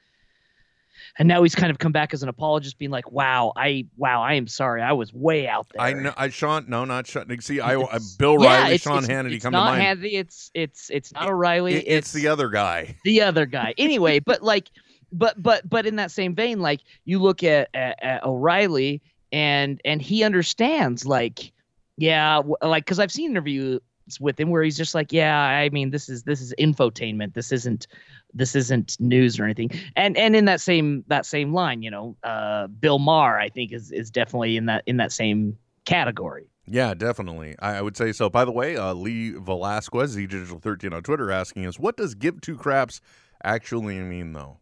and 1.17 1.27
now 1.27 1.43
he's 1.43 1.55
kind 1.55 1.71
of 1.71 1.77
come 1.79 1.91
back 1.91 2.13
as 2.13 2.23
an 2.23 2.29
apologist 2.29 2.77
being 2.77 2.91
like 2.91 3.11
wow 3.11 3.53
I 3.55 3.85
wow 3.97 4.21
I 4.21 4.33
am 4.33 4.47
sorry 4.47 4.81
I 4.81 4.93
was 4.93 5.13
way 5.13 5.47
out 5.47 5.67
there 5.73 5.81
I 5.81 5.93
know. 5.93 6.13
I 6.17 6.29
Sean. 6.29 6.65
No, 6.67 6.85
not 6.85 7.07
Sean. 7.07 7.25
See, 7.41 7.59
I, 7.59 7.73
I 7.73 7.83
uh, 7.83 7.99
Bill 8.17 8.41
yeah, 8.41 8.61
Riley, 8.61 8.75
it's, 8.75 8.83
Sean 8.83 8.99
it's, 8.99 9.07
Hannity 9.07 9.33
it's 9.35 9.43
come 9.43 9.51
to 9.53 9.57
not 9.57 9.77
mind. 9.77 9.99
Hannity 10.01 10.13
it's 10.13 10.51
it's 10.53 10.89
it's 10.89 11.13
not 11.13 11.27
O'Reilly 11.27 11.75
It- 11.75 11.85
it's 11.87 12.11
the 12.11 12.27
other 12.27 12.49
guy. 12.49 12.97
the 13.03 13.21
other 13.21 13.45
guy. 13.45 13.73
Anyway, 13.85 14.19
but 14.19 14.41
like, 14.41 14.69
but 15.11 15.41
but 15.41 15.69
but 15.69 15.85
in 15.85 15.97
that 15.97 16.11
same 16.11 16.33
vein, 16.33 16.59
like 16.59 16.81
you 17.03 17.19
look 17.19 17.43
at, 17.43 17.69
at, 17.73 18.01
at 18.03 18.25
O'Reilly 18.25 19.01
and 19.31 19.79
and 19.85 20.01
he 20.01 20.23
understands, 20.23 21.05
like, 21.05 21.51
yeah, 21.97 22.41
like 22.61 22.85
because 22.85 22.99
I've 22.99 23.11
seen 23.11 23.31
interviews 23.31 23.79
with 24.19 24.39
him 24.39 24.49
where 24.49 24.63
he's 24.63 24.77
just 24.77 24.95
like, 24.95 25.11
yeah, 25.11 25.37
I 25.37 25.69
mean, 25.69 25.91
this 25.91 26.09
is 26.09 26.23
this 26.23 26.41
is 26.41 26.53
infotainment. 26.59 27.33
This 27.33 27.51
isn't 27.51 27.87
this 28.33 28.55
isn't 28.55 28.99
news 28.99 29.39
or 29.39 29.45
anything. 29.45 29.71
And 29.95 30.17
and 30.17 30.35
in 30.35 30.45
that 30.45 30.61
same 30.61 31.03
that 31.07 31.25
same 31.25 31.53
line, 31.53 31.81
you 31.81 31.91
know, 31.91 32.15
uh, 32.23 32.67
Bill 32.67 32.99
Maher, 32.99 33.39
I 33.39 33.49
think 33.49 33.71
is 33.71 33.91
is 33.91 34.09
definitely 34.11 34.57
in 34.57 34.65
that 34.67 34.83
in 34.85 34.97
that 34.97 35.11
same 35.11 35.57
category. 35.85 36.47
Yeah, 36.67 36.93
definitely. 36.93 37.55
I, 37.59 37.77
I 37.77 37.81
would 37.81 37.95
say 37.95 38.11
so. 38.11 38.29
By 38.29 38.43
the 38.43 38.51
way, 38.51 38.75
uh, 38.75 38.93
Lee 38.93 39.31
Velasquez, 39.31 40.11
Z 40.11 40.27
Digital 40.27 40.59
13 40.59 40.93
on 40.93 41.03
Twitter, 41.03 41.31
asking 41.31 41.67
us, 41.67 41.79
what 41.79 41.95
does 41.95 42.15
give 42.15 42.41
two 42.41 42.57
craps 42.57 43.01
actually 43.43 43.99
mean, 43.99 44.33
though? 44.33 44.57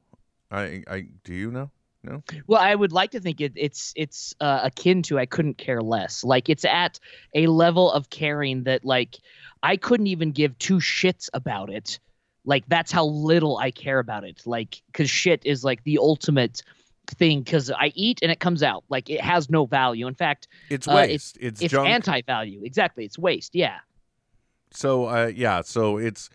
I, 0.52 0.84
I 0.88 1.08
do 1.24 1.34
you 1.34 1.50
know? 1.50 1.72
No. 2.04 2.22
Well, 2.48 2.60
I 2.62 2.76
would 2.76 2.92
like 2.92 3.12
to 3.12 3.20
think 3.22 3.40
it, 3.40 3.54
it's 3.56 3.94
it's 3.96 4.34
uh, 4.42 4.60
akin 4.64 5.04
to 5.04 5.18
I 5.20 5.26
couldn't 5.26 5.58
care 5.58 5.82
less. 5.82 6.24
Like 6.24 6.50
it's 6.50 6.66
at 6.66 7.00
a 7.34 7.48
level 7.48 7.92
of 7.92 8.10
caring 8.10 8.64
that 8.64 8.84
like 8.84 9.18
I 9.62 9.78
couldn't 9.78 10.08
even 10.08 10.32
give 10.32 10.58
two 10.60 10.78
shits 10.80 11.30
about 11.34 11.70
it. 11.70 12.00
Like 12.46 12.66
that's 12.68 12.92
how 12.92 13.06
little 13.06 13.58
I 13.58 13.72
care 13.72 14.00
about 14.00 14.26
it. 14.26 14.42
Like 14.46 14.82
because 14.88 15.10
shit 15.10 15.42
is 15.46 15.64
like 15.64 15.82
the 15.86 15.98
ultimate 15.98 16.62
thing. 17.08 17.42
Because 17.42 17.72
I 17.72 17.94
eat 17.96 18.20
and 18.22 18.30
it 18.32 18.42
comes 18.42 18.64
out. 18.64 18.84
Like 18.90 19.10
it 19.10 19.22
has 19.22 19.50
no 19.50 19.66
value. 19.66 20.08
In 20.08 20.14
fact, 20.16 20.50
It's 20.70 20.88
Uh, 20.90 20.96
waste. 20.96 21.38
it's 21.40 21.62
it's 21.62 21.72
junk. 21.72 21.88
anti-value. 21.88 22.64
Exactly. 22.66 23.06
It's 23.06 23.18
waste. 23.18 23.56
Yeah. 23.56 23.78
so 24.72 25.06
uh, 25.06 25.32
yeah, 25.34 25.62
so 25.62 25.98
it's 25.98 26.30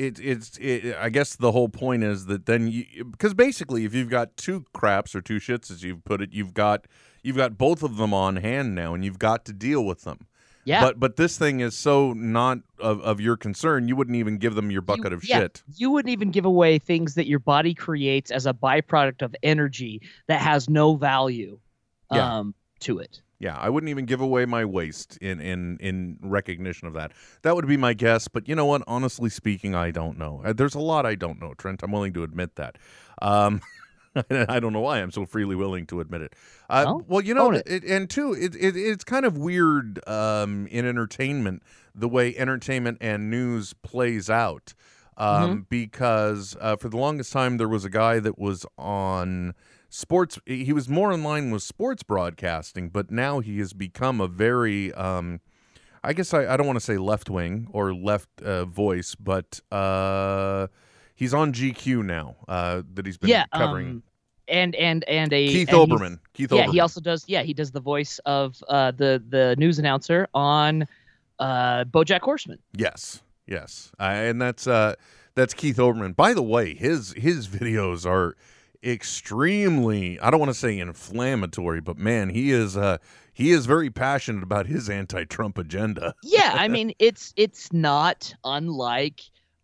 it, 0.00 0.18
it's 0.20 0.56
it, 0.58 0.96
I 0.96 1.10
guess 1.10 1.36
the 1.36 1.52
whole 1.52 1.68
point 1.68 2.02
is 2.02 2.26
that 2.26 2.46
then 2.46 2.68
you 2.68 2.84
because 3.04 3.34
basically 3.34 3.84
if 3.84 3.94
you've 3.94 4.08
got 4.10 4.36
two 4.36 4.64
craps 4.72 5.14
or 5.14 5.20
two 5.20 5.36
shits 5.38 5.70
as 5.70 5.82
you've 5.82 6.04
put 6.04 6.20
it, 6.22 6.32
you've 6.32 6.54
got 6.54 6.86
you've 7.22 7.36
got 7.36 7.58
both 7.58 7.82
of 7.82 7.96
them 7.98 8.14
on 8.14 8.36
hand 8.36 8.74
now, 8.74 8.94
and 8.94 9.04
you've 9.04 9.18
got 9.18 9.44
to 9.44 9.52
deal 9.52 9.84
with 9.84 10.02
them. 10.02 10.26
Yeah. 10.64 10.82
But 10.82 11.00
but 11.00 11.16
this 11.16 11.36
thing 11.38 11.60
is 11.60 11.76
so 11.76 12.12
not 12.12 12.58
of, 12.78 13.00
of 13.02 13.20
your 13.20 13.36
concern, 13.36 13.88
you 13.88 13.96
wouldn't 13.96 14.16
even 14.16 14.38
give 14.38 14.54
them 14.54 14.70
your 14.70 14.82
bucket 14.82 15.10
You- 15.10 15.16
of 15.16 15.24
yeah, 15.24 15.38
shit. 15.40 15.62
You 15.76 15.90
wouldn't 15.90 16.12
even 16.12 16.30
give 16.30 16.44
away 16.44 16.78
things 16.78 17.14
that 17.14 17.26
your 17.26 17.38
body 17.38 17.74
creates 17.74 18.30
as 18.30 18.46
a 18.46 18.52
byproduct 18.54 19.22
of 19.22 19.34
energy 19.42 20.02
that 20.28 20.40
has 20.40 20.68
no 20.68 20.96
value 20.96 21.58
Yeah. 22.12 22.38
um, 22.38 22.54
to 22.80 22.98
it. 22.98 23.20
Yeah, 23.40 23.56
I 23.56 23.70
wouldn't 23.70 23.88
even 23.88 24.04
give 24.04 24.20
away 24.20 24.44
my 24.44 24.64
waist 24.66 25.16
in 25.16 25.40
in 25.40 25.78
in 25.80 26.18
recognition 26.22 26.86
of 26.86 26.94
that. 26.94 27.12
That 27.42 27.56
would 27.56 27.66
be 27.66 27.78
my 27.78 27.94
guess, 27.94 28.28
but 28.28 28.46
you 28.46 28.54
know 28.54 28.66
what? 28.66 28.82
Honestly 28.86 29.30
speaking, 29.30 29.74
I 29.74 29.90
don't 29.90 30.18
know. 30.18 30.42
Uh, 30.44 30.52
There's 30.52 30.74
a 30.74 30.80
lot 30.80 31.06
I 31.06 31.14
don't 31.14 31.40
know, 31.40 31.54
Trent. 31.54 31.82
I'm 31.82 31.90
willing 31.90 32.12
to 32.12 32.22
admit 32.22 32.56
that. 32.56 32.76
Um, 33.22 33.62
I 34.30 34.60
don't 34.60 34.72
know 34.74 34.80
why 34.80 34.98
I'm 34.98 35.10
so 35.10 35.24
freely 35.24 35.56
willing 35.56 35.86
to 35.86 36.00
admit 36.00 36.20
it. 36.20 36.34
Uh, 36.68 36.82
Well, 36.86 37.04
well, 37.08 37.20
you 37.22 37.32
know, 37.32 37.52
it. 37.52 37.62
it, 37.66 37.84
and 37.84 38.10
two, 38.10 38.34
it, 38.34 38.54
it, 38.56 38.76
it's 38.76 39.04
kind 39.04 39.24
of 39.24 39.38
weird 39.38 40.06
um, 40.06 40.66
in 40.66 40.84
entertainment 40.84 41.62
the 41.94 42.08
way 42.08 42.36
entertainment 42.36 42.98
and 43.00 43.30
news 43.30 43.72
plays 43.82 44.28
out. 44.28 44.74
Um, 45.16 45.30
Mm-hmm. 45.50 45.60
Because 45.68 46.56
uh, 46.60 46.76
for 46.76 46.88
the 46.88 46.96
longest 46.96 47.32
time, 47.32 47.56
there 47.56 47.68
was 47.68 47.84
a 47.84 47.90
guy 47.90 48.20
that 48.20 48.38
was 48.38 48.64
on 48.78 49.54
sports. 49.90 50.38
He 50.46 50.72
was 50.72 50.88
more 50.88 51.12
in 51.12 51.22
line 51.22 51.50
with 51.50 51.62
sports 51.62 52.02
broadcasting, 52.02 52.88
but 52.88 53.10
now 53.10 53.40
he 53.40 53.58
has 53.58 53.74
become 53.74 54.20
a 54.20 54.26
very, 54.26 54.92
um, 54.94 55.40
I 56.02 56.14
guess 56.14 56.32
I, 56.32 56.54
I 56.54 56.56
don't 56.56 56.66
want 56.66 56.78
to 56.78 56.84
say 56.84 56.96
left 56.96 57.28
wing 57.28 57.68
or 57.72 57.92
left 57.92 58.40
uh, 58.40 58.64
voice, 58.64 59.14
but 59.14 59.60
uh, 59.70 60.68
he's 61.14 61.34
on 61.34 61.52
GQ 61.52 62.04
now 62.04 62.36
uh, 62.48 62.82
that 62.94 63.04
he's 63.04 63.18
been 63.18 63.30
yeah, 63.30 63.44
covering. 63.54 63.88
um, 63.88 64.02
and 64.48 64.74
and 64.74 65.04
and 65.04 65.32
a 65.32 65.46
Keith 65.46 65.68
and 65.68 65.78
Olbermann. 65.78 66.18
Keith 66.32 66.50
Yeah, 66.50 66.66
he 66.66 66.80
also 66.80 67.00
does. 67.00 67.24
Yeah, 67.28 67.42
he 67.42 67.54
does 67.54 67.70
the 67.70 67.80
voice 67.80 68.18
of 68.26 68.62
uh, 68.68 68.90
the 68.90 69.22
the 69.28 69.54
news 69.56 69.78
announcer 69.78 70.28
on 70.34 70.88
uh, 71.38 71.84
BoJack 71.84 72.20
Horseman. 72.20 72.58
Yes, 72.76 73.22
yes, 73.46 73.92
uh, 74.00 74.04
and 74.04 74.42
that's 74.42 74.66
uh, 74.66 74.96
that's 75.36 75.54
Keith 75.54 75.76
Olbermann. 75.76 76.16
By 76.16 76.34
the 76.34 76.42
way, 76.42 76.74
his 76.74 77.12
his 77.12 77.46
videos 77.48 78.04
are 78.04 78.36
extremely. 78.82 80.18
I 80.20 80.30
don't 80.30 80.40
want 80.40 80.50
to 80.50 80.58
say 80.58 80.78
inflammatory, 80.78 81.80
but 81.80 81.98
man, 81.98 82.30
he 82.30 82.50
is 82.50 82.76
uh, 82.76 82.98
he 83.32 83.50
is 83.50 83.66
very 83.66 83.90
passionate 83.90 84.42
about 84.42 84.66
his 84.66 84.88
anti-Trump 84.88 85.58
agenda. 85.58 86.14
Yeah, 86.22 86.52
I 86.54 86.68
mean 86.76 86.92
it's 86.98 87.32
it's 87.36 87.72
not 87.72 88.34
unlike 88.44 89.20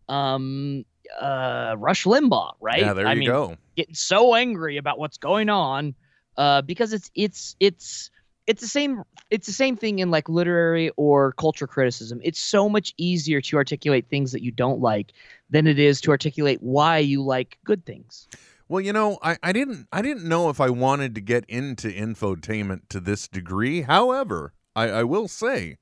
um 0.09 0.85
uh 1.19 1.75
Rush 1.77 2.05
Limbaugh, 2.05 2.53
right? 2.61 2.81
Yeah, 2.81 2.93
there 2.93 3.07
I 3.07 3.13
you 3.13 3.19
mean, 3.19 3.29
go. 3.29 3.57
getting 3.75 3.95
so 3.95 4.35
angry 4.35 4.77
about 4.77 4.99
what's 4.99 5.17
going 5.17 5.49
on 5.49 5.95
uh 6.37 6.61
because 6.61 6.93
it's 6.93 7.09
it's 7.15 7.55
it's 7.59 8.11
it's 8.45 8.61
the 8.61 8.67
same 8.67 9.03
it's 9.29 9.45
the 9.45 9.53
same 9.53 9.75
thing 9.75 9.99
in 9.99 10.09
like 10.09 10.29
literary 10.29 10.89
or 10.95 11.33
culture 11.33 11.67
criticism 11.67 12.19
it's 12.23 12.39
so 12.39 12.69
much 12.69 12.93
easier 12.97 13.41
to 13.41 13.57
articulate 13.57 14.07
things 14.09 14.31
that 14.31 14.41
you 14.41 14.51
don't 14.51 14.79
like 14.79 15.11
than 15.49 15.67
it 15.67 15.77
is 15.77 15.99
to 16.01 16.11
articulate 16.11 16.59
why 16.61 16.97
you 16.97 17.21
like 17.21 17.57
good 17.65 17.85
things 17.85 18.27
Well, 18.69 18.81
you 18.81 18.91
know, 18.93 19.17
I, 19.23 19.37
I 19.41 19.51
didn't 19.53 19.87
I 19.91 20.01
didn't 20.01 20.27
know 20.27 20.49
if 20.49 20.59
I 20.59 20.69
wanted 20.69 21.15
to 21.15 21.21
get 21.21 21.45
into 21.47 21.87
infotainment 21.87 22.81
to 22.89 22.99
this 22.99 23.27
degree. 23.27 23.81
However, 23.83 24.53
I, 24.75 24.89
I 24.89 25.03
will 25.03 25.27
say, 25.27 25.77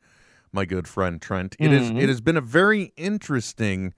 my 0.51 0.65
good 0.65 0.87
friend 0.87 1.21
Trent, 1.21 1.55
it 1.59 1.71
is 1.71 1.91
Mhm. 1.91 2.01
it 2.01 2.09
has 2.09 2.21
been 2.21 2.37
a 2.37 2.41
very 2.41 2.93
interesting 2.95 3.93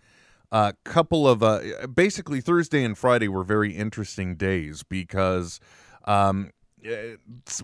uh, 0.51 0.71
couple 0.85 1.27
of 1.27 1.43
uh, 1.43 1.87
basically 1.93 2.39
Thursday 2.39 2.83
and 2.83 2.97
Friday 2.97 3.27
were 3.27 3.43
very 3.43 3.75
interesting 3.75 4.35
days 4.35 4.83
because 4.83 5.59
um, 6.05 6.51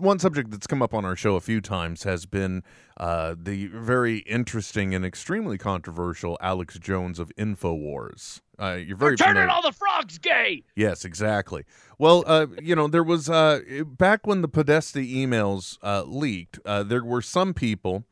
one 0.00 0.18
subject 0.18 0.50
that's 0.50 0.66
come 0.66 0.82
up 0.82 0.92
on 0.92 1.04
our 1.04 1.16
show 1.16 1.36
a 1.36 1.40
few 1.40 1.60
times 1.60 2.02
has 2.02 2.26
been 2.26 2.62
uh, 2.96 3.34
the 3.38 3.66
very 3.68 4.18
interesting 4.18 4.94
and 4.94 5.04
extremely 5.04 5.56
controversial 5.58 6.36
Alex 6.40 6.78
Jones 6.78 7.18
of 7.18 7.32
Infowars. 7.36 8.40
Uh, 8.58 8.74
you're 8.74 8.96
very 8.96 9.16
turning 9.16 9.48
all 9.48 9.62
the 9.62 9.72
frogs 9.72 10.16
gay 10.18 10.62
Yes, 10.76 11.04
exactly. 11.04 11.64
Well, 11.98 12.22
uh, 12.26 12.46
you 12.62 12.76
know, 12.76 12.86
there 12.86 13.02
was 13.02 13.28
uh, 13.28 13.60
back 13.84 14.26
when 14.26 14.42
the 14.42 14.48
Podesta 14.48 15.00
emails 15.00 15.78
uh, 15.82 16.04
leaked, 16.04 16.58
uh, 16.64 16.82
there 16.82 17.04
were 17.04 17.22
some 17.22 17.52
people, 17.54 18.04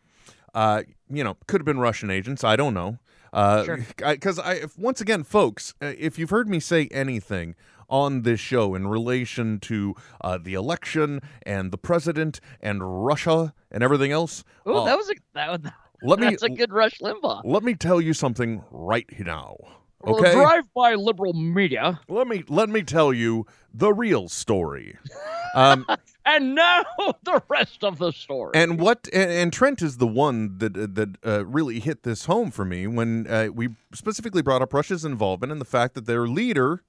uh, 0.55 0.83
you 1.09 1.23
know, 1.23 1.37
could 1.47 1.61
have 1.61 1.67
been 1.67 1.79
Russian 1.79 2.11
agents. 2.11 2.43
I 2.43 2.57
don't 2.57 2.75
know. 2.75 2.99
Uh, 3.33 3.65
Sure. 3.65 3.87
Because 3.97 4.38
I, 4.38 4.62
once 4.77 5.01
again, 5.01 5.23
folks, 5.23 5.75
if 5.81 6.19
you've 6.19 6.31
heard 6.31 6.49
me 6.49 6.61
say 6.61 6.88
anything 6.91 7.55
on 7.93 8.23
this 8.23 8.41
show 8.41 8.75
in 8.75 8.89
relation 8.89 9.61
to 9.61 9.95
uh, 10.23 10.39
the 10.39 10.55
election 10.55 11.21
and 11.43 11.71
the 11.71 11.79
president 11.79 12.41
and 12.61 13.05
Russia 13.05 13.53
and 13.71 13.85
everything 13.85 14.11
else, 14.11 14.43
oh 14.67 14.79
uh, 14.79 14.85
that 14.87 14.97
was 14.97 15.11
a 15.11 15.15
that 15.35 15.51
was 15.51 15.73
let 16.03 16.19
me 16.19 16.27
that's 16.31 16.43
a 16.43 16.49
good 16.49 16.73
rush 16.73 16.99
limbaugh 17.01 17.43
let 17.45 17.63
me 17.63 17.75
tell 17.75 18.01
you 18.01 18.15
something 18.15 18.65
right 18.71 19.07
now. 19.21 19.57
Okay. 20.05 20.33
drive-by 20.33 20.95
liberal 20.95 21.33
media. 21.33 22.01
Let 22.09 22.27
me 22.27 22.43
let 22.49 22.69
me 22.69 22.83
tell 22.83 23.13
you 23.13 23.47
the 23.73 23.93
real 23.93 24.29
story. 24.29 24.99
Um, 25.55 25.87
And 26.25 26.55
now 26.55 26.85
the 27.25 27.43
rest 27.49 27.83
of 27.83 27.99
the 27.99 28.13
story. 28.13 28.53
and 28.55 28.81
what 28.81 29.09
and, 29.13 29.31
and 29.31 29.53
Trent 29.53 29.83
is 29.83 29.97
the 29.97 30.07
one 30.07 30.59
that 30.59 30.77
uh, 30.77 30.87
that 30.93 31.17
uh, 31.27 31.45
really 31.47 31.81
hit 31.81 32.05
this 32.05 32.27
home 32.27 32.51
for 32.51 32.65
me 32.65 32.87
when 32.87 33.27
uh, 33.27 33.49
we 33.53 33.71
specifically 33.93 34.43
brought 34.43 34.63
up 34.63 34.73
Russia's 34.73 35.05
involvement 35.05 35.51
and 35.51 35.61
the 35.61 35.67
fact 35.67 35.95
that 35.95 36.07
their 36.07 36.29
leader, 36.29 36.83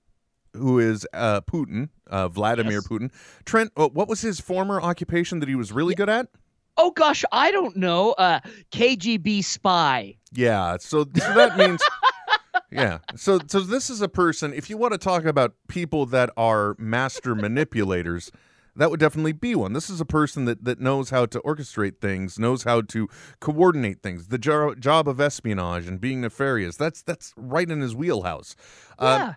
who 0.54 0.80
is 0.80 1.06
uh, 1.14 1.42
Putin, 1.42 1.90
uh, 2.08 2.28
Vladimir 2.28 2.74
Yes. 2.74 2.88
Putin. 2.88 3.12
Trent, 3.46 3.72
uh, 3.78 3.88
what 3.90 4.08
was 4.08 4.22
his 4.22 4.40
former 4.40 4.82
occupation 4.82 5.40
that 5.40 5.50
he 5.50 5.56
was 5.56 5.72
really 5.72 5.96
good 5.96 6.10
at? 6.10 6.28
oh 6.76 6.90
gosh, 6.90 7.24
I 7.32 7.52
don't 7.52 7.76
know. 7.76 8.14
Uh, 8.14 8.40
KGB 8.72 9.44
spy. 9.44 10.16
Yeah, 10.32 10.78
so, 10.80 11.04
so 11.16 11.34
that 11.36 11.56
means 11.56 11.84
yeah. 12.72 12.98
So 13.16 13.40
so 13.48 13.60
this 13.60 13.90
is 13.92 14.02
a 14.02 14.08
person 14.10 14.54
if 14.54 14.70
you 14.72 14.78
want 14.78 14.94
to 14.94 14.98
talk 14.98 15.26
about 15.26 15.54
people 15.68 16.06
that 16.08 16.32
are 16.36 16.76
master 16.80 17.36
manipulators, 17.36 18.32
that 18.76 18.90
would 18.90 19.00
definitely 19.00 19.34
be 19.34 19.54
one. 19.54 19.74
This 19.74 19.88
is 19.88 20.02
a 20.02 20.06
person 20.06 20.46
that 20.46 20.66
that 20.66 20.80
knows 20.80 21.12
how 21.12 21.28
to 21.28 21.40
orchestrate 21.42 22.00
things, 22.02 22.40
knows 22.40 22.64
how 22.64 22.82
to 22.82 23.08
coordinate 23.40 24.02
things. 24.02 24.30
The 24.30 24.40
jo- 24.40 24.74
job 24.74 25.08
of 25.08 25.22
espionage 25.22 25.88
and 25.88 26.02
being 26.02 26.22
nefarious. 26.22 26.76
That's 26.76 27.04
that's 27.04 27.34
right 27.38 27.70
in 27.70 27.82
his 27.82 27.96
wheelhouse. 27.96 28.56
Uh, 28.98 29.18
Yeah. 29.20 29.34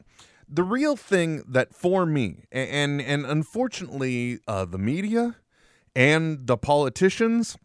The 0.48 0.62
real 0.62 0.96
thing 0.96 1.42
that 1.48 1.74
for 1.74 2.06
me 2.06 2.44
and 2.52 3.00
and 3.00 3.26
unfortunately 3.26 4.38
uh, 4.46 4.64
the 4.64 4.78
media 4.78 5.36
and 5.94 6.46
the 6.46 6.56
politicians 6.56 7.56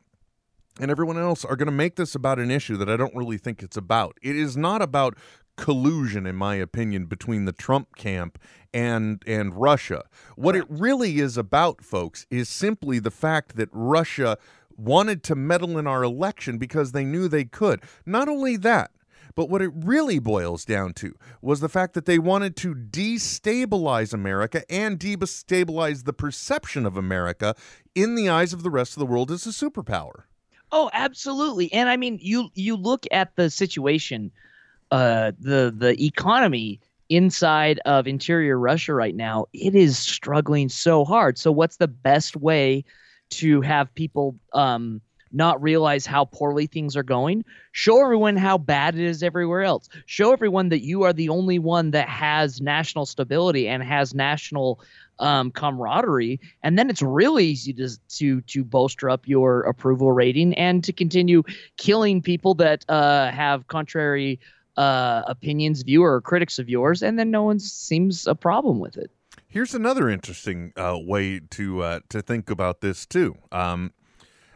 and 0.80 0.90
everyone 0.90 1.18
else 1.18 1.44
are 1.46 1.56
going 1.56 1.68
to 1.68 1.72
make 1.72 1.96
this 1.96 2.16
about 2.16 2.40
an 2.40 2.50
issue 2.50 2.78
that 2.78 2.90
I 2.90 2.96
don't 2.96 3.16
really 3.16 3.38
think 3.38 3.62
it's 3.62 3.78
about. 3.78 4.18
It 4.22 4.36
is 4.36 4.56
not 4.56 4.82
about 4.82 5.18
collusion 5.58 6.26
in 6.26 6.36
my 6.36 6.56
opinion 6.56 7.06
between 7.06 7.46
the 7.46 7.52
Trump 7.52 7.96
camp 7.96 8.40
and 8.74 9.22
and 9.28 9.54
Russia. 9.54 10.04
What 10.36 10.56
it 10.56 10.66
really 10.70 11.20
is 11.20 11.38
about 11.38 11.84
folks 11.84 12.26
is 12.30 12.50
simply 12.50 13.00
the 13.00 13.12
fact 13.12 13.58
that 13.58 13.70
Russia 13.72 14.38
wanted 14.78 15.24
to 15.24 15.36
meddle 15.36 15.78
in 15.78 15.86
our 15.86 16.04
election 16.04 16.58
because 16.58 16.94
they 16.94 17.04
knew 17.04 17.28
they 17.28 17.46
could. 17.46 17.82
Not 18.06 18.28
only 18.28 18.58
that, 18.58 18.92
but 19.36 19.50
what 19.50 19.62
it 19.62 19.72
really 19.76 20.20
boils 20.20 20.66
down 20.66 20.94
to 20.94 21.14
was 21.42 21.60
the 21.60 21.70
fact 21.70 21.94
that 21.94 22.06
they 22.06 22.20
wanted 22.20 22.56
to 22.58 22.74
destabilize 22.74 24.14
America 24.14 24.64
and 24.70 25.00
destabilize 25.00 26.06
the 26.06 26.14
perception 26.14 26.86
of 26.86 26.98
America 26.98 27.56
in 27.96 28.16
the 28.16 28.30
eyes 28.30 28.54
of 28.54 28.64
the 28.64 28.70
rest 28.70 28.94
of 28.94 29.00
the 29.00 29.06
world 29.06 29.32
as 29.32 29.46
a 29.46 29.50
superpower. 29.50 30.24
Oh, 30.72 30.90
absolutely. 30.94 31.72
And 31.74 31.90
I 31.90 31.98
mean, 31.98 32.18
you 32.22 32.50
you 32.54 32.76
look 32.76 33.06
at 33.12 33.36
the 33.36 33.50
situation, 33.50 34.32
uh, 34.90 35.34
the 35.40 35.74
the 35.76 36.02
economy 36.04 36.80
inside 37.12 37.80
of 37.86 38.08
interior 38.08 38.58
Russia 38.58 38.94
right 38.94 39.16
now. 39.16 39.46
It 39.52 39.76
is 39.76 39.98
struggling 39.98 40.70
so 40.70 41.04
hard. 41.04 41.38
So, 41.38 41.52
what's 41.52 41.78
the 41.78 41.90
best 41.90 42.38
way 42.38 42.86
to 43.32 43.62
have 43.62 43.94
people 43.96 44.36
um, 44.54 45.02
not 45.32 45.62
realize 45.62 46.06
how 46.06 46.26
poorly 46.26 46.68
things 46.68 46.96
are 46.96 47.04
going? 47.04 47.44
Show 47.72 48.02
everyone 48.02 48.36
how 48.36 48.58
bad 48.58 48.96
it 48.96 49.02
is 49.02 49.24
everywhere 49.24 49.64
else. 49.64 49.90
Show 50.06 50.34
everyone 50.34 50.70
that 50.70 50.82
you 50.82 51.04
are 51.04 51.14
the 51.14 51.30
only 51.30 51.60
one 51.60 51.92
that 51.92 52.10
has 52.10 52.62
national 52.62 53.06
stability 53.06 53.68
and 53.68 53.84
has 53.84 54.14
national 54.14 54.82
um, 55.20 55.52
camaraderie, 55.52 56.40
and 56.64 56.78
then 56.78 56.90
it's 56.90 57.02
really 57.02 57.46
easy 57.46 57.74
to 57.74 57.90
to 58.18 58.42
to 58.42 58.64
bolster 58.64 59.10
up 59.10 59.28
your 59.28 59.62
approval 59.62 60.12
rating 60.12 60.54
and 60.56 60.84
to 60.84 60.94
continue 60.94 61.44
killing 61.78 62.22
people 62.22 62.56
that 62.56 62.84
uh, 62.90 63.32
have 63.32 63.68
contrary 63.68 64.40
uh, 64.78 65.22
opinions, 65.28 65.84
view 65.84 66.04
or 66.04 66.20
critics 66.22 66.60
of 66.60 66.70
yours, 66.70 67.04
and 67.04 67.20
then 67.20 67.30
no 67.30 67.44
one 67.44 67.60
seems 67.60 68.26
a 68.26 68.36
problem 68.36 68.80
with 68.80 68.98
it. 68.98 69.12
Here's 69.48 69.76
another 69.76 70.10
interesting 70.10 70.74
uh, 70.76 70.98
way 70.98 71.40
to 71.52 71.84
uh, 71.84 72.00
to 72.10 72.22
think 72.22 72.50
about 72.50 72.82
this 72.82 73.06
too. 73.06 73.36
Um, 73.52 73.94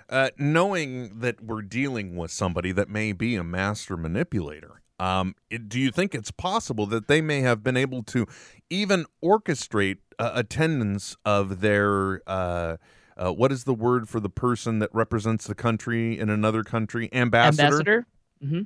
uh, 0.09 0.29
knowing 0.37 1.19
that 1.19 1.41
we're 1.41 1.61
dealing 1.61 2.15
with 2.15 2.31
somebody 2.31 2.71
that 2.71 2.89
may 2.89 3.11
be 3.11 3.35
a 3.35 3.43
master 3.43 3.97
manipulator, 3.97 4.81
um, 4.99 5.35
it, 5.49 5.67
do 5.67 5.79
you 5.79 5.91
think 5.91 6.15
it's 6.15 6.31
possible 6.31 6.85
that 6.87 7.07
they 7.07 7.21
may 7.21 7.41
have 7.41 7.63
been 7.63 7.77
able 7.77 8.03
to 8.03 8.25
even 8.69 9.05
orchestrate 9.23 9.97
uh, 10.19 10.31
attendance 10.33 11.17
of 11.25 11.59
their 11.61 12.21
uh, 12.27 12.77
uh, 13.17 13.31
what 13.31 13.51
is 13.51 13.63
the 13.63 13.73
word 13.73 14.09
for 14.09 14.19
the 14.19 14.29
person 14.29 14.79
that 14.79 14.89
represents 14.93 15.47
the 15.47 15.55
country 15.55 16.19
in 16.19 16.29
another 16.29 16.63
country? 16.63 17.09
Ambassador. 17.13 17.57
hmm 18.41 18.61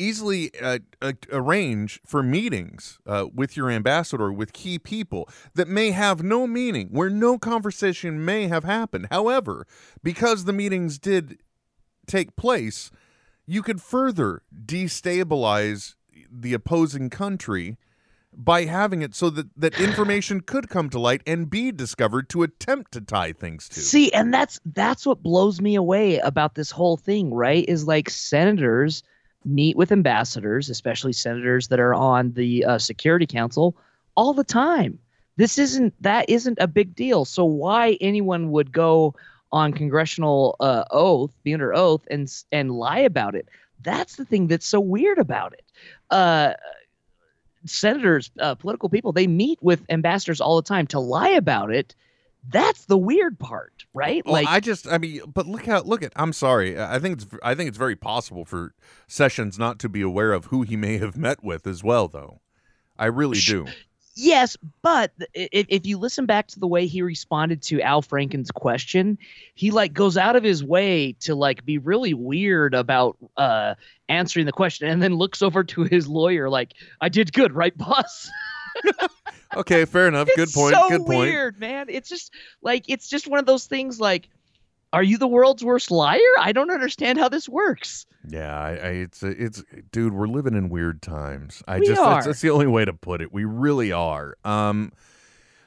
easily 0.00 0.50
uh, 0.60 0.78
uh, 1.02 1.12
arrange 1.30 2.00
for 2.04 2.22
meetings 2.22 2.98
uh, 3.06 3.26
with 3.32 3.56
your 3.56 3.70
ambassador 3.70 4.32
with 4.32 4.52
key 4.52 4.78
people 4.78 5.28
that 5.54 5.68
may 5.68 5.90
have 5.90 6.22
no 6.22 6.46
meaning 6.46 6.88
where 6.90 7.10
no 7.10 7.38
conversation 7.38 8.24
may 8.24 8.48
have 8.48 8.64
happened 8.64 9.06
however 9.10 9.66
because 10.02 10.44
the 10.44 10.52
meetings 10.52 10.98
did 10.98 11.38
take 12.06 12.34
place 12.36 12.90
you 13.46 13.62
could 13.62 13.80
further 13.80 14.42
destabilize 14.64 15.94
the 16.30 16.54
opposing 16.54 17.10
country 17.10 17.76
by 18.32 18.64
having 18.64 19.02
it 19.02 19.14
so 19.14 19.28
that 19.30 19.48
that 19.56 19.78
information 19.80 20.40
could 20.40 20.68
come 20.68 20.88
to 20.88 20.98
light 20.98 21.22
and 21.26 21.50
be 21.50 21.72
discovered 21.72 22.28
to 22.28 22.42
attempt 22.42 22.92
to 22.92 23.00
tie 23.00 23.32
things 23.32 23.68
to 23.68 23.80
See, 23.80 24.12
and 24.12 24.32
that's 24.32 24.60
that's 24.66 25.04
what 25.04 25.22
blows 25.22 25.60
me 25.60 25.74
away 25.74 26.18
about 26.18 26.54
this 26.54 26.70
whole 26.70 26.96
thing, 26.96 27.34
right? 27.34 27.64
Is 27.68 27.86
like 27.86 28.08
senators 28.08 29.02
meet 29.44 29.76
with 29.76 29.92
ambassadors, 29.92 30.68
especially 30.68 31.12
senators 31.12 31.68
that 31.68 31.80
are 31.80 31.94
on 31.94 32.32
the 32.32 32.64
uh, 32.64 32.78
Security 32.78 33.26
Council, 33.26 33.76
all 34.14 34.34
the 34.34 34.44
time. 34.44 34.98
This 35.36 35.58
isn't 35.58 35.94
that 36.02 36.28
isn't 36.28 36.58
a 36.60 36.66
big 36.66 36.94
deal. 36.94 37.24
So 37.24 37.44
why 37.44 37.96
anyone 38.00 38.50
would 38.50 38.72
go 38.72 39.14
on 39.52 39.72
congressional 39.72 40.56
uh, 40.60 40.84
oath, 40.90 41.32
be 41.42 41.54
under 41.54 41.74
oath, 41.74 42.06
and 42.10 42.30
and 42.52 42.70
lie 42.72 42.98
about 42.98 43.34
it? 43.34 43.48
That's 43.82 44.16
the 44.16 44.24
thing 44.24 44.48
that's 44.48 44.66
so 44.66 44.80
weird 44.80 45.18
about 45.18 45.54
it. 45.54 45.64
Uh, 46.10 46.54
senators, 47.64 48.30
uh, 48.38 48.54
political 48.54 48.88
people, 48.88 49.12
they 49.12 49.26
meet 49.26 49.58
with 49.62 49.84
ambassadors 49.88 50.40
all 50.40 50.56
the 50.56 50.68
time 50.68 50.86
to 50.88 51.00
lie 51.00 51.30
about 51.30 51.72
it. 51.72 51.94
That's 52.48 52.86
the 52.86 52.96
weird 52.96 53.38
part, 53.38 53.84
right? 53.92 54.24
Well, 54.24 54.44
I 54.46 54.60
just, 54.60 54.88
I 54.88 54.98
mean, 54.98 55.20
but 55.32 55.46
look 55.46 55.66
how, 55.66 55.82
look 55.82 56.02
at. 56.02 56.12
I'm 56.16 56.32
sorry. 56.32 56.80
I 56.80 56.98
think 56.98 57.22
it's, 57.22 57.26
I 57.42 57.54
think 57.54 57.68
it's 57.68 57.78
very 57.78 57.96
possible 57.96 58.44
for 58.44 58.74
Sessions 59.06 59.58
not 59.58 59.78
to 59.80 59.88
be 59.88 60.00
aware 60.00 60.32
of 60.32 60.46
who 60.46 60.62
he 60.62 60.76
may 60.76 60.98
have 60.98 61.16
met 61.16 61.44
with 61.44 61.66
as 61.66 61.84
well, 61.84 62.08
though. 62.08 62.40
I 62.98 63.06
really 63.06 63.38
do. 63.38 63.66
Yes, 64.16 64.56
but 64.82 65.12
if, 65.32 65.66
if 65.68 65.86
you 65.86 65.96
listen 65.96 66.26
back 66.26 66.48
to 66.48 66.60
the 66.60 66.66
way 66.66 66.86
he 66.86 67.00
responded 67.00 67.62
to 67.62 67.80
Al 67.80 68.02
Franken's 68.02 68.50
question, 68.50 69.16
he 69.54 69.70
like 69.70 69.92
goes 69.92 70.16
out 70.16 70.36
of 70.36 70.42
his 70.42 70.62
way 70.62 71.12
to 71.20 71.34
like 71.34 71.64
be 71.64 71.78
really 71.78 72.12
weird 72.12 72.74
about 72.74 73.16
uh 73.36 73.76
answering 74.08 74.44
the 74.46 74.52
question 74.52 74.88
and 74.88 75.02
then 75.02 75.14
looks 75.14 75.40
over 75.40 75.64
to 75.64 75.84
his 75.84 76.08
lawyer 76.08 76.50
like, 76.50 76.74
I 77.00 77.08
did 77.08 77.32
good, 77.32 77.54
right, 77.54 77.76
boss? 77.76 78.28
Okay, 79.56 79.84
fair 79.84 80.06
enough. 80.06 80.28
Good 80.36 80.52
point. 80.52 80.74
So 80.74 80.88
Good 80.88 81.00
point. 81.00 81.18
weird, 81.18 81.58
man. 81.58 81.86
It's 81.88 82.08
just 82.08 82.32
like 82.62 82.84
it's 82.88 83.08
just 83.08 83.26
one 83.26 83.40
of 83.40 83.46
those 83.46 83.66
things 83.66 83.98
like 83.98 84.28
are 84.92 85.02
you 85.02 85.18
the 85.18 85.26
world's 85.26 85.64
worst 85.64 85.90
liar? 85.90 86.20
I 86.38 86.52
don't 86.52 86.70
understand 86.70 87.18
how 87.18 87.28
this 87.28 87.48
works. 87.48 88.06
Yeah, 88.28 88.58
I, 88.58 88.70
I, 88.70 88.88
it's, 88.88 89.22
it's, 89.22 89.62
dude, 89.92 90.12
we're 90.12 90.26
living 90.26 90.54
in 90.54 90.68
weird 90.68 91.00
times. 91.00 91.62
I 91.68 91.78
We 91.78 91.86
just, 91.86 92.02
that's, 92.02 92.26
that's 92.26 92.40
the 92.40 92.50
only 92.50 92.66
way 92.66 92.84
to 92.84 92.92
put 92.92 93.22
it. 93.22 93.32
We 93.32 93.44
really 93.44 93.92
are. 93.92 94.36
Um, 94.44 94.92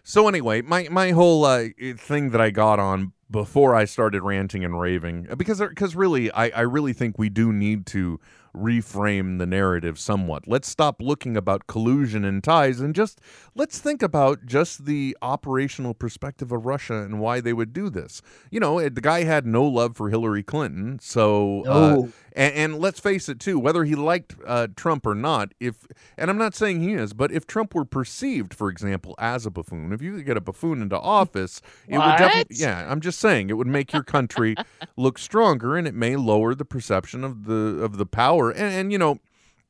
so 0.04 0.28
anyway, 0.28 0.62
my 0.62 0.88
my 0.92 1.12
whole 1.12 1.46
uh, 1.46 1.68
thing 1.98 2.32
that 2.32 2.42
I 2.42 2.50
got 2.50 2.80
on 2.80 3.14
before 3.32 3.74
I 3.74 3.86
started 3.86 4.22
ranting 4.22 4.64
and 4.66 4.80
raving 4.80 5.28
because 5.38 5.60
because 5.62 5.96
really 5.96 6.30
I 6.32 6.50
I 6.50 6.62
really 6.62 6.92
think 6.92 7.18
we 7.18 7.30
do 7.30 7.54
need 7.54 7.86
to 7.88 8.20
reframe 8.56 9.40
the 9.40 9.46
narrative 9.46 10.00
somewhat. 10.00 10.48
Let's 10.48 10.68
stop 10.68 11.02
looking 11.02 11.36
about 11.36 11.68
collusion 11.68 12.24
and 12.24 12.44
ties 12.44 12.80
and 12.80 12.94
just 12.94 13.20
let's 13.56 13.80
think 13.80 14.02
about 14.02 14.46
just 14.46 14.86
the 14.86 15.18
operational 15.22 15.94
perspective 15.94 16.52
of 16.52 16.66
Russia 16.66 17.02
and 17.02 17.20
why 17.20 17.42
they 17.42 17.54
would 17.54 17.74
do 17.74 17.90
this. 17.90 18.22
You 18.52 18.60
know, 18.60 18.80
the 18.88 19.02
guy 19.02 19.24
had 19.24 19.46
no 19.46 19.64
love 19.66 19.98
for 19.98 20.10
Hillary 20.10 20.44
Clinton, 20.44 21.00
so 21.02 21.64
uh, 21.66 22.08
and, 22.36 22.54
and 22.54 22.80
let's 22.80 23.00
face 23.00 23.30
it 23.30 23.40
too, 23.40 23.60
whether 23.60 23.84
he 23.84 23.96
liked 23.96 24.36
uh, 24.46 24.68
Trump 24.76 25.06
or 25.06 25.16
not, 25.16 25.54
if 25.60 25.88
and 26.18 26.30
I'm 26.30 26.38
not 26.38 26.56
saying 26.56 26.82
he 26.82 26.94
is, 26.94 27.14
but 27.14 27.32
if 27.32 27.48
Trump 27.48 27.74
were 27.74 27.86
perceived, 27.86 28.54
for 28.54 28.70
example, 28.70 29.16
as 29.18 29.46
a 29.46 29.52
buffoon, 29.52 29.94
if 29.94 30.02
you 30.02 30.16
could 30.16 30.26
get 30.26 30.38
a 30.38 30.42
buffoon 30.42 30.82
into 30.82 31.00
office, 31.00 31.62
it 31.88 31.98
would 31.98 32.18
definitely 32.18 32.58
yeah, 32.58 32.90
I'm 32.90 33.02
just 33.02 33.20
saying 33.20 33.50
it 33.50 33.54
would 33.54 33.68
make 33.68 33.94
your 33.94 34.04
country 34.04 34.56
look 34.98 35.18
stronger 35.18 35.76
and 35.76 35.88
it 35.88 35.94
may 35.94 36.16
lower 36.16 36.56
the 36.56 36.66
perception 36.66 37.24
of 37.24 37.46
the 37.46 37.82
of 37.84 37.98
the 37.98 38.06
power. 38.06 38.43
And, 38.52 38.74
and 38.74 38.92
you 38.92 38.98
know, 38.98 39.20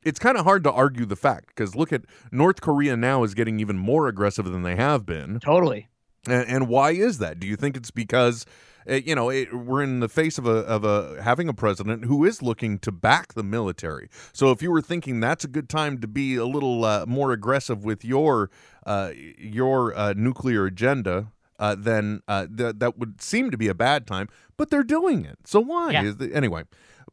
it's 0.02 0.18
kind 0.18 0.36
of 0.36 0.44
hard 0.44 0.64
to 0.64 0.72
argue 0.72 1.06
the 1.06 1.16
fact 1.16 1.48
because 1.48 1.74
look 1.74 1.92
at 1.92 2.02
North 2.30 2.60
Korea 2.60 2.96
now 2.96 3.22
is 3.24 3.34
getting 3.34 3.58
even 3.60 3.78
more 3.78 4.06
aggressive 4.06 4.44
than 4.44 4.62
they 4.62 4.76
have 4.76 5.06
been. 5.06 5.40
Totally. 5.40 5.88
And, 6.26 6.48
and 6.48 6.68
why 6.68 6.90
is 6.90 7.18
that? 7.18 7.40
Do 7.40 7.46
you 7.46 7.56
think 7.56 7.76
it's 7.76 7.90
because 7.90 8.46
uh, 8.88 8.94
you 8.94 9.14
know 9.14 9.30
it, 9.30 9.52
we're 9.54 9.82
in 9.82 10.00
the 10.00 10.08
face 10.08 10.36
of 10.38 10.46
a 10.46 10.58
of 10.58 10.84
a 10.84 11.22
having 11.22 11.48
a 11.48 11.54
president 11.54 12.04
who 12.04 12.24
is 12.24 12.42
looking 12.42 12.78
to 12.80 12.92
back 12.92 13.34
the 13.34 13.42
military? 13.42 14.08
So 14.32 14.50
if 14.50 14.62
you 14.62 14.70
were 14.70 14.82
thinking 14.82 15.20
that's 15.20 15.44
a 15.44 15.48
good 15.48 15.68
time 15.68 16.00
to 16.00 16.06
be 16.06 16.36
a 16.36 16.46
little 16.46 16.84
uh, 16.84 17.06
more 17.06 17.32
aggressive 17.32 17.84
with 17.84 18.04
your 18.04 18.50
uh, 18.86 19.10
your 19.38 19.94
uh, 19.96 20.14
nuclear 20.16 20.66
agenda. 20.66 21.28
Uh, 21.56 21.76
then 21.78 22.20
uh, 22.26 22.48
th- 22.54 22.74
that 22.78 22.98
would 22.98 23.22
seem 23.22 23.48
to 23.48 23.56
be 23.56 23.68
a 23.68 23.74
bad 23.74 24.08
time, 24.08 24.28
but 24.56 24.70
they're 24.70 24.82
doing 24.82 25.24
it. 25.24 25.38
So 25.44 25.60
why? 25.60 25.92
Yeah. 25.92 26.02
Is 26.02 26.16
the, 26.16 26.34
anyway, 26.34 26.64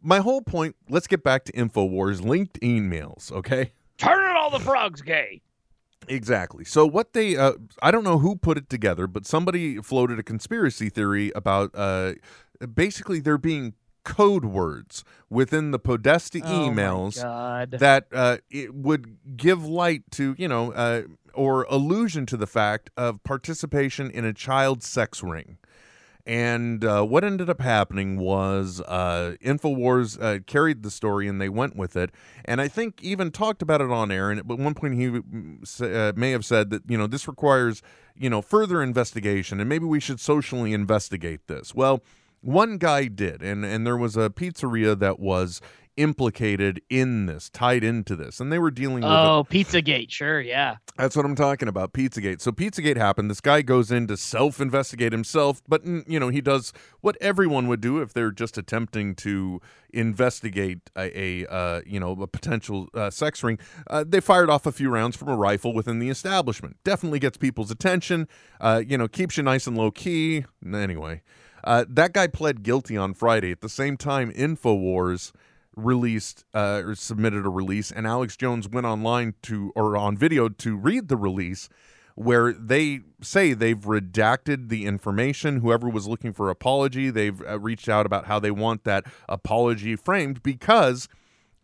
my 0.02 0.20
whole 0.20 0.42
point. 0.42 0.76
Let's 0.90 1.08
get 1.08 1.24
back 1.24 1.46
to 1.46 1.52
Infowars 1.54 2.24
linked 2.24 2.60
emails. 2.62 3.32
Okay. 3.32 3.72
Turning 3.98 4.36
all 4.36 4.50
the 4.50 4.60
frogs 4.60 5.02
gay. 5.02 5.42
Exactly. 6.08 6.66
So 6.66 6.86
what 6.86 7.14
they 7.14 7.38
uh, 7.38 7.54
I 7.82 7.92
don't 7.92 8.04
know 8.04 8.18
who 8.18 8.36
put 8.36 8.58
it 8.58 8.70
together, 8.70 9.08
but 9.08 9.26
somebody 9.26 9.78
floated 9.78 10.20
a 10.20 10.24
conspiracy 10.24 10.90
theory 10.90 11.32
about 11.36 11.72
uh, 11.76 12.14
basically 12.74 13.20
there 13.20 13.38
being 13.38 13.74
code 14.04 14.46
words 14.46 15.04
within 15.30 15.72
the 15.72 15.80
Podesta 15.80 16.42
Oh 16.44 16.70
emails 16.70 17.22
that 17.78 18.08
uh, 18.12 18.38
it 18.50 18.74
would 18.74 19.18
give 19.38 19.64
light 19.64 20.04
to, 20.12 20.36
you 20.38 20.48
know, 20.48 20.72
uh, 20.72 21.04
or 21.34 21.64
allusion 21.70 22.26
to 22.26 22.38
the 22.38 22.48
fact 22.48 22.90
of 22.98 23.24
participation 23.24 24.10
in 24.10 24.26
a 24.26 24.34
child 24.34 24.84
sex 24.84 25.24
ring. 25.24 25.58
And 26.26 26.84
uh, 26.84 27.04
what 27.04 27.24
ended 27.24 27.50
up 27.50 27.62
happening 27.62 28.18
was 28.18 28.82
uh, 28.82 29.36
Infowars 29.44 30.22
uh, 30.22 30.40
carried 30.46 30.84
the 30.84 30.92
story 30.92 31.28
and 31.28 31.42
they 31.42 31.50
went 31.50 31.76
with 31.76 31.96
it. 31.96 32.12
And 32.46 32.62
I 32.62 32.68
think 32.68 33.02
even 33.04 33.32
talked 33.32 33.62
about 33.62 33.82
it 33.82 33.92
on 33.92 34.12
air. 34.12 34.30
And 34.30 34.40
at 34.40 34.46
one 34.46 34.74
point, 34.74 34.96
he 34.96 35.08
mm, 35.08 35.82
uh, 35.82 36.14
may 36.16 36.32
have 36.32 36.46
said 36.46 36.70
that, 36.70 36.84
you 36.88 36.98
know, 36.98 37.08
this 37.08 37.28
requires, 37.28 37.82
you 38.16 38.30
know, 38.30 38.42
further 38.42 38.84
investigation 38.84 39.60
and 39.60 39.68
maybe 39.68 39.86
we 39.86 40.00
should 40.00 40.20
socially 40.20 40.74
investigate 40.74 41.48
this. 41.48 41.74
Well, 41.74 42.04
one 42.42 42.78
guy 42.78 43.06
did. 43.06 43.42
And, 43.42 43.64
and 43.64 43.86
there 43.86 43.98
was 43.98 44.18
a 44.18 44.30
pizzeria 44.30 44.98
that 45.00 45.20
was 45.20 45.62
implicated 46.02 46.82
in 46.90 47.26
this, 47.28 47.50
tied 47.50 47.84
into 47.84 48.16
this. 48.16 48.40
And 48.40 48.52
they 48.52 48.60
were 48.60 48.72
dealing 48.72 48.96
with 49.04 49.06
it 49.06 49.08
Oh, 49.10 49.46
Pizzagate. 49.50 50.10
Sure, 50.10 50.42
yeah. 50.42 50.78
that's 50.98 51.16
what 51.16 51.26
I'm 51.26 51.36
talking 51.36 51.68
about. 51.68 51.94
Pizzagate. 51.94 52.42
So 52.42 52.52
Pizzagate 52.52 52.98
happened. 52.98 53.30
This 53.30 53.42
guy 53.42 53.62
goes 53.62 53.92
in 53.92 54.08
to 54.08 54.18
self-investigate 54.18 55.12
himself, 55.12 55.62
but 55.68 55.86
you 55.86 56.20
know 56.20 56.30
he 56.30 56.42
does 56.42 56.74
what 57.02 57.18
everyone 57.22 57.68
would 57.68 57.82
do 57.82 58.02
if 58.02 58.14
they're 58.14 58.32
just 58.32 58.58
attempting 58.58 59.16
to 59.16 59.62
investigate 59.94 60.90
a, 60.98 61.46
a 61.46 61.52
uh, 61.52 61.82
you 61.86 62.00
know 62.00 62.14
a 62.22 62.28
potential 62.28 62.88
uh, 62.94 63.10
sex 63.10 63.44
ring. 63.44 63.60
Uh, 63.88 64.04
they 64.08 64.20
fired 64.20 64.50
off 64.50 64.66
a 64.66 64.72
few 64.72 64.90
rounds 64.90 65.16
from 65.16 65.28
a 65.30 65.36
rifle 65.36 65.74
within 65.74 66.00
the 66.00 66.10
establishment. 66.10 66.78
Definitely 66.84 67.20
gets 67.20 67.38
people's 67.38 67.72
attention. 67.72 68.28
Uh, 68.60 68.82
you 68.86 68.98
know, 68.98 69.08
keeps 69.08 69.38
you 69.38 69.44
nice 69.44 69.68
and 69.68 69.78
low 69.78 69.92
key. 69.92 70.46
Anyway, 70.66 71.22
uh, 71.64 71.86
that 71.90 72.14
guy 72.14 72.28
pled 72.28 72.64
guilty 72.64 72.98
on 72.98 73.14
Friday. 73.14 73.52
At 73.52 73.62
the 73.62 73.70
same 73.70 73.98
time, 73.98 74.32
Infowars 74.32 75.32
released 75.76 76.46
uh, 76.54 76.82
or 76.86 76.96
submitted 76.96 77.46
a 77.46 77.50
release, 77.50 77.92
and 77.92 78.06
Alex 78.06 78.36
Jones 78.38 78.68
went 78.68 78.86
online 78.86 79.36
to 79.44 79.72
or 79.76 79.98
on 79.98 80.18
video 80.18 80.50
to 80.50 80.76
read 80.76 81.08
the 81.08 81.18
release, 81.18 81.70
where 82.16 82.54
they 82.54 83.02
say 83.22 83.54
they've 83.54 83.80
redacted 83.80 84.70
the 84.70 84.86
information. 84.86 85.62
Whoever 85.62 85.90
was 85.90 86.08
looking 86.08 86.34
for 86.34 86.50
apology, 86.50 87.10
they've 87.10 87.42
uh, 87.48 87.60
reached 87.60 87.90
out 87.90 88.06
about 88.06 88.26
how 88.26 88.40
they 88.40 88.52
want 88.52 88.84
that 88.84 89.06
apology 89.30 89.96
framed 89.96 90.44
because 90.44 91.08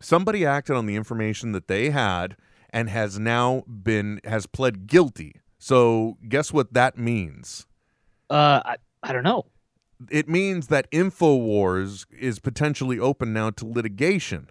somebody 0.00 0.46
acted 0.46 0.76
on 0.76 0.86
the 0.86 0.96
information 0.96 1.52
that 1.52 1.68
they 1.68 1.90
had 1.90 2.36
and 2.70 2.88
has 2.90 3.18
now 3.18 3.62
been 3.66 4.20
has 4.24 4.46
pled 4.46 4.86
guilty. 4.86 5.40
So 5.58 6.16
guess 6.28 6.52
what 6.52 6.72
that 6.74 6.96
means? 6.96 7.66
Uh, 8.30 8.60
I, 8.64 8.76
I 9.02 9.12
don't 9.12 9.24
know. 9.24 9.46
It 10.10 10.28
means 10.28 10.68
that 10.68 10.90
Infowars 10.92 12.06
is 12.18 12.38
potentially 12.38 12.98
open 12.98 13.32
now 13.32 13.50
to 13.50 13.66
litigation 13.66 14.48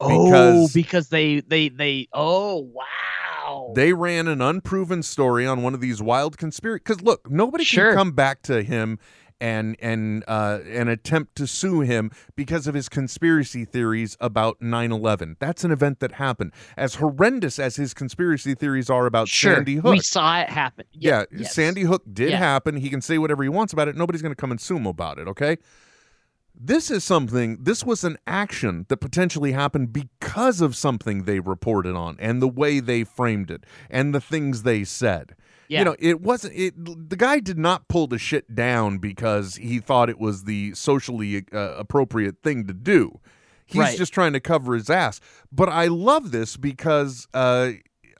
oh, 0.00 0.24
because 0.24 0.72
because 0.72 1.08
they 1.08 1.40
they 1.40 1.68
they. 1.68 2.08
Oh, 2.12 2.60
wow. 2.60 3.72
they 3.74 3.92
ran 3.92 4.26
an 4.26 4.40
unproven 4.40 5.02
story 5.02 5.46
on 5.46 5.62
one 5.62 5.74
of 5.74 5.80
these 5.80 6.00
wild 6.02 6.38
conspiracy. 6.38 6.82
Because 6.84 7.02
look, 7.02 7.30
nobody 7.30 7.64
Sure. 7.64 7.90
can 7.90 7.96
come 7.96 8.12
back 8.12 8.42
to 8.42 8.62
him 8.62 8.98
and 9.40 9.76
and 9.80 10.24
uh, 10.26 10.60
and 10.66 10.88
attempt 10.88 11.36
to 11.36 11.46
sue 11.46 11.80
him 11.80 12.10
because 12.36 12.66
of 12.66 12.74
his 12.74 12.88
conspiracy 12.88 13.64
theories 13.64 14.16
about 14.20 14.58
9/11. 14.60 15.36
That's 15.38 15.64
an 15.64 15.70
event 15.70 16.00
that 16.00 16.12
happened. 16.12 16.52
As 16.76 16.96
horrendous 16.96 17.58
as 17.58 17.76
his 17.76 17.94
conspiracy 17.94 18.54
theories 18.54 18.88
are 18.90 19.06
about 19.06 19.28
sure. 19.28 19.54
Sandy 19.54 19.76
Hook, 19.76 19.92
We 19.92 20.00
saw 20.00 20.40
it 20.40 20.48
happen. 20.50 20.86
yeah, 20.92 21.24
yes. 21.30 21.54
Sandy 21.54 21.82
Hook 21.82 22.02
did 22.12 22.30
Yeah. 22.30 22.38
happen. 22.38 22.76
He 22.76 22.88
can 22.90 23.00
say 23.00 23.18
whatever 23.18 23.42
he 23.42 23.48
wants 23.48 23.72
about 23.72 23.88
it. 23.88 23.96
Nobody's 23.96 24.22
going 24.22 24.32
to 24.32 24.40
come 24.40 24.50
and 24.50 24.60
sue 24.60 24.76
him 24.76 24.86
about 24.86 25.18
it, 25.18 25.28
okay? 25.28 25.56
This 26.58 26.90
is 26.90 27.04
something, 27.04 27.58
this 27.62 27.84
was 27.84 28.02
an 28.02 28.16
action 28.26 28.86
that 28.88 28.96
potentially 28.96 29.52
happened 29.52 29.92
because 29.92 30.60
of 30.60 30.74
something 30.74 31.24
they 31.24 31.38
reported 31.40 31.94
on 31.94 32.16
and 32.18 32.40
the 32.40 32.48
way 32.48 32.80
they 32.80 33.04
framed 33.04 33.50
it 33.50 33.64
and 33.90 34.14
the 34.14 34.20
things 34.20 34.62
they 34.62 34.82
said. 34.84 35.34
Yeah. 35.68 35.80
You 35.80 35.84
know, 35.84 35.96
it 35.98 36.20
wasn't 36.20 36.54
it 36.54 36.74
the 37.10 37.16
guy 37.16 37.40
did 37.40 37.58
not 37.58 37.88
pull 37.88 38.06
the 38.06 38.18
shit 38.18 38.54
down 38.54 38.98
because 38.98 39.56
he 39.56 39.80
thought 39.80 40.08
it 40.08 40.18
was 40.18 40.44
the 40.44 40.72
socially 40.74 41.44
uh, 41.52 41.74
appropriate 41.76 42.36
thing 42.42 42.66
to 42.68 42.72
do. 42.72 43.18
He's 43.66 43.80
Right. 43.80 43.98
just 43.98 44.12
trying 44.14 44.32
to 44.34 44.40
cover 44.40 44.74
his 44.74 44.88
ass. 44.88 45.20
But 45.50 45.68
I 45.68 45.86
love 45.86 46.30
this 46.30 46.56
because 46.56 47.26
uh 47.34 47.72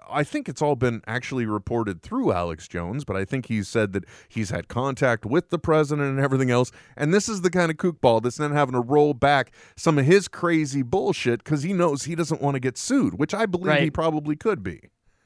I 0.09 0.25
think 0.25 0.49
it's 0.49 0.63
all 0.63 0.77
been 0.77 1.03
actually 1.07 1.47
reported 1.47 2.03
through 2.03 2.33
Alex 2.33 2.69
Jones, 2.69 3.05
but 3.05 3.17
I 3.17 3.25
think 3.25 3.47
he's 3.47 3.69
said 3.69 3.93
that 3.93 4.05
he's 4.29 4.51
had 4.51 4.69
contact 4.69 5.27
with 5.27 5.51
the 5.51 5.59
president 5.59 6.09
and 6.09 6.21
everything 6.21 6.51
else. 6.51 6.71
And 6.97 7.13
this 7.13 7.29
is 7.29 7.43
the 7.43 7.51
kind 7.51 7.71
of 7.71 7.77
kookball 7.77 8.23
that's 8.23 8.37
then 8.37 8.53
having 8.53 8.75
to 8.75 8.81
roll 8.81 9.15
back 9.15 9.53
some 9.77 9.99
of 9.99 10.07
his 10.07 10.29
crazy 10.29 10.83
bullshit 10.83 11.43
because 11.43 11.63
he 11.63 11.73
knows 11.73 12.05
he 12.05 12.15
doesn't 12.15 12.41
want 12.41 12.55
to 12.55 12.61
get 12.61 12.79
sued, 12.79 13.19
which 13.19 13.35
I 13.35 13.47
believe 13.47 13.81
he 13.81 13.91
probably 13.91 14.37
could 14.37 14.63
be. 14.63 14.81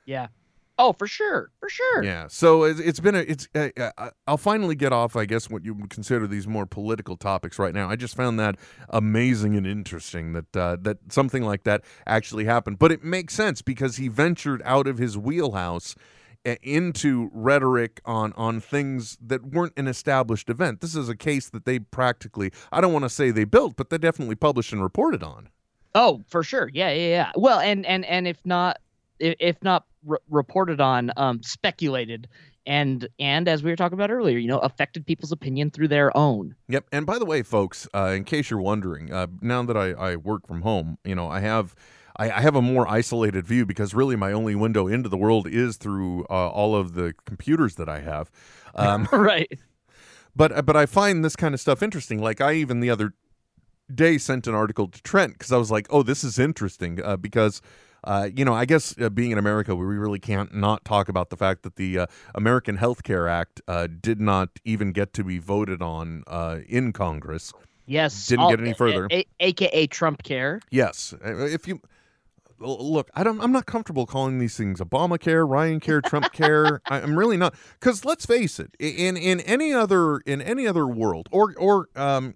Yeah. 0.07 0.29
Oh, 0.83 0.95
for 0.95 1.07
sure. 1.07 1.51
For 1.61 1.69
sure. 1.69 2.03
Yeah. 2.03 2.27
So 2.29 2.63
it's, 2.63 2.81
it's 2.81 3.01
been 3.01 3.15
a 3.15 3.19
it's 3.19 3.47
I'll 4.27 4.39
finally 4.39 4.75
get 4.75 4.95
off 4.95 5.15
I 5.15 5.27
guess 5.27 5.51
what 5.51 5.63
you 5.63 5.75
would 5.75 5.91
consider 5.91 6.27
these 6.27 6.49
more 6.49 6.65
political 6.65 7.19
topics 7.19 7.59
right 7.59 7.75
now. 7.75 7.91
I 7.91 7.97
just 7.97 8.17
found 8.17 8.41
that 8.41 8.57
amazing 8.89 9.57
and 9.57 9.67
interesting 9.67 10.33
that 10.33 10.57
uh, 10.57 10.79
that 10.81 10.97
something 11.11 11.45
like 11.45 11.65
that 11.65 11.85
actually 12.07 12.47
happened. 12.47 12.79
But 12.79 12.93
it 12.93 13.05
makes 13.05 13.35
sense 13.35 13.61
because 13.61 13.97
he 13.97 14.09
ventured 14.09 14.63
out 14.65 14.87
of 14.87 14.97
his 14.97 15.19
wheelhouse 15.19 15.97
uh, 16.47 16.55
into 16.63 17.31
rhetoric 17.35 18.01
on 18.07 18.33
on 18.33 18.59
things 18.59 19.19
that 19.21 19.45
weren't 19.45 19.75
an 19.77 19.87
established 19.87 20.49
event. 20.49 20.81
This 20.81 20.97
is 20.97 21.11
a 21.11 21.17
case 21.17 21.51
that 21.51 21.67
they 21.67 21.79
practically 21.79 22.53
I 22.73 22.81
don't 22.81 22.95
want 22.95 23.05
to 23.05 23.11
say 23.11 23.31
they 23.31 23.45
built, 23.45 23.77
but 23.77 23.91
they 23.91 23.99
definitely 23.99 24.37
published 24.37 24.73
and 24.73 24.83
reported 24.83 25.23
on. 25.23 25.51
Oh, 25.95 26.23
for 26.27 26.43
sure. 26.43 26.71
Yeah, 26.73 26.91
yeah, 26.91 27.09
yeah. 27.09 27.33
Well, 27.37 27.61
and 27.61 27.85
and 27.85 28.07
and 28.07 28.27
if 28.27 28.39
not, 28.47 28.79
if 29.19 29.63
not 29.63 29.85
re- 30.05 30.19
reported 30.29 30.81
on, 30.81 31.13
um, 31.17 31.43
speculated, 31.43 32.29
and 32.67 33.09
and 33.19 33.49
as 33.49 33.63
we 33.63 33.71
were 33.71 33.77
talking 33.77 33.99
about 33.99 34.11
earlier, 34.11 34.39
you 34.39 34.49
know, 34.49 34.59
affected 34.59 35.07
people's 35.07 35.33
opinion 35.33 35.71
through 35.71 35.89
their 35.89 36.17
own. 36.17 36.55
Yep. 36.69 36.87
And 36.93 37.07
by 37.07 37.19
the 37.19 37.25
way, 37.25 37.43
folks, 37.43 37.89
uh, 37.95 38.13
in 38.17 38.25
case 38.25 38.51
you're 38.51 38.61
wondering, 38.61 39.13
uh, 39.13 39.29
now 39.41 39.63
that 39.63 39.77
I, 39.77 39.91
I 39.93 40.17
work 40.17 40.47
from 40.47 40.63
home, 40.63 40.99
you 41.05 41.15
know, 41.15 41.29
I 41.29 41.41
have 41.41 41.75
I, 42.17 42.31
I 42.31 42.41
have 42.43 42.55
a 42.55 42.63
more 42.63 42.87
isolated 42.87 43.47
view 43.47 43.65
because 43.65 43.95
really 43.95 44.15
my 44.15 44.33
only 44.33 44.55
window 44.55 44.87
into 44.87 45.09
the 45.09 45.17
world 45.17 45.49
is 45.49 45.79
through 45.79 46.25
uh, 46.25 46.49
all 46.49 46.77
of 46.77 46.95
the 46.95 47.15
computers 47.25 47.77
that 47.77 47.89
I 47.89 48.01
have. 48.01 48.31
Um, 48.73 49.09
right. 49.11 49.51
but 50.37 50.65
but 50.65 50.77
I 50.77 50.87
find 50.87 51.25
this 51.25 51.35
kind 51.35 51.55
of 51.55 51.61
stuff 51.61 51.83
interesting. 51.83 52.23
Like 52.23 52.41
I 52.41 52.53
even 52.53 52.79
the 52.79 52.89
other 52.89 53.15
day 53.93 54.17
sent 54.17 54.47
an 54.47 54.55
article 54.55 54.87
to 54.87 55.03
Trent 55.03 55.33
because 55.33 55.51
I 55.51 55.57
was 55.57 55.73
like, 55.73 55.89
oh, 55.91 56.05
this 56.05 56.23
is 56.23 56.39
interesting 56.39 57.03
uh, 57.03 57.17
because. 57.17 57.61
Uh, 58.05 58.29
you 58.35 58.45
know, 58.45 58.55
I 58.55 58.65
guess 58.65 58.95
uh, 59.01 59.11
being 59.11 59.31
in 59.31 59.39
America, 59.39 59.75
we 59.77 59.85
really 59.85 60.19
can't 60.19 60.55
not 60.55 60.85
talk 60.85 61.09
about 61.09 61.31
the 61.31 61.37
fact 61.37 61.63
that 61.63 61.77
the 61.77 61.99
uh, 62.01 62.07
American 62.35 62.77
Health 62.77 63.03
Care 63.03 63.29
Act 63.29 63.61
uh, 63.69 63.87
did 64.01 64.21
not 64.21 64.49
even 64.65 64.93
get 64.93 65.13
to 65.15 65.25
be 65.25 65.39
voted 65.39 65.83
on 65.83 66.25
uh, 66.27 66.61
in 66.69 66.93
Congress. 66.93 67.53
Yes. 67.87 68.27
Didn't 68.29 68.49
get 68.51 68.61
any 68.61 68.73
further. 68.73 69.07
A- 69.11 69.21
a- 69.21 69.27
AKA 69.41 69.87
Trump 69.89 70.23
care. 70.23 70.61
Yes, 70.71 71.13
if 71.23 71.67
you 71.67 71.81
look, 72.61 73.11
I 73.15 73.25
don't. 73.25 73.41
I'm 73.41 73.53
not 73.53 73.67
comfortable 73.67 74.07
calling 74.07 74.39
these 74.39 74.57
things 74.57 74.81
Obamacare, 74.81 75.49
Ryan 75.49 75.81
Care, 75.81 76.01
Trump 76.01 76.33
Care. 76.33 76.81
I- 76.87 77.01
I'm 77.01 77.19
really 77.19 77.37
not. 77.37 77.55
Because 77.79 78.05
let's 78.05 78.27
face 78.27 78.61
it, 78.61 78.75
in 78.79 79.17
in 79.17 79.41
any 79.41 79.73
other 79.73 80.19
in 80.21 80.41
any 80.41 80.67
other 80.67 80.87
world, 80.87 81.29
or 81.33 81.53
or 81.57 81.89
um, 81.97 82.35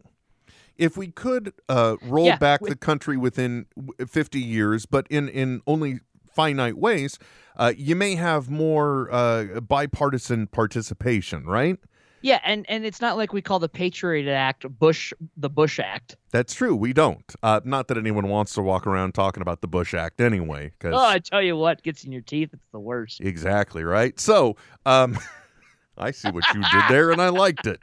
if 0.79 0.97
we 0.97 1.09
could 1.09 1.53
uh, 1.69 1.97
roll 2.03 2.27
Yeah, 2.27 2.37
back 2.37 2.61
with- 2.61 2.71
the 2.71 2.77
country 2.77 3.17
within 3.17 3.67
50 4.09 4.41
years, 4.41 4.87
but 4.87 5.07
in 5.09 5.29
in 5.29 5.61
only 5.67 6.01
finite 6.33 6.77
ways, 6.79 7.19
uh, 7.57 7.73
you 7.77 7.95
may 7.95 8.17
have 8.17 8.51
more 8.51 9.09
uh, 9.13 9.61
bipartisan 9.61 10.47
participation, 10.49 11.45
right? 11.47 11.79
Yeah, 12.23 12.41
and 12.43 12.65
and 12.71 12.87
it's 12.87 13.03
not 13.03 13.19
like 13.19 13.35
we 13.35 13.43
call 13.43 13.59
the 13.59 13.69
Patriot 13.69 14.33
Act 14.33 14.67
Bush 14.79 15.13
the 15.37 15.51
Bush 15.51 15.79
Act. 15.79 16.17
That's 16.31 16.55
true. 16.55 16.75
We 16.75 16.95
don't. 16.95 17.23
Uh, 17.43 17.61
not 17.65 17.87
that 17.89 17.99
anyone 17.99 18.29
wants 18.29 18.55
to 18.55 18.63
walk 18.63 18.87
around 18.87 19.13
talking 19.13 19.43
about 19.43 19.61
the 19.61 19.69
Bush 19.69 19.93
Act 19.93 20.23
anyway. 20.23 20.73
'cause- 20.81 20.95
Oh, 20.97 21.05
I 21.07 21.19
tell 21.19 21.43
you 21.43 21.55
what, 21.55 21.83
gets 21.83 22.03
in 22.03 22.13
your 22.13 22.23
teeth. 22.23 22.49
It's 22.55 22.67
the 22.73 22.81
worst. 22.81 23.21
Exactly 23.21 23.85
right. 23.85 24.19
So, 24.19 24.57
um, 24.87 25.19
I 25.99 26.11
see 26.13 26.31
what 26.31 26.45
you 26.55 26.63
did 26.63 26.83
there, 26.89 27.11
and 27.13 27.21
I 27.21 27.29
liked 27.29 27.67
it. 27.67 27.79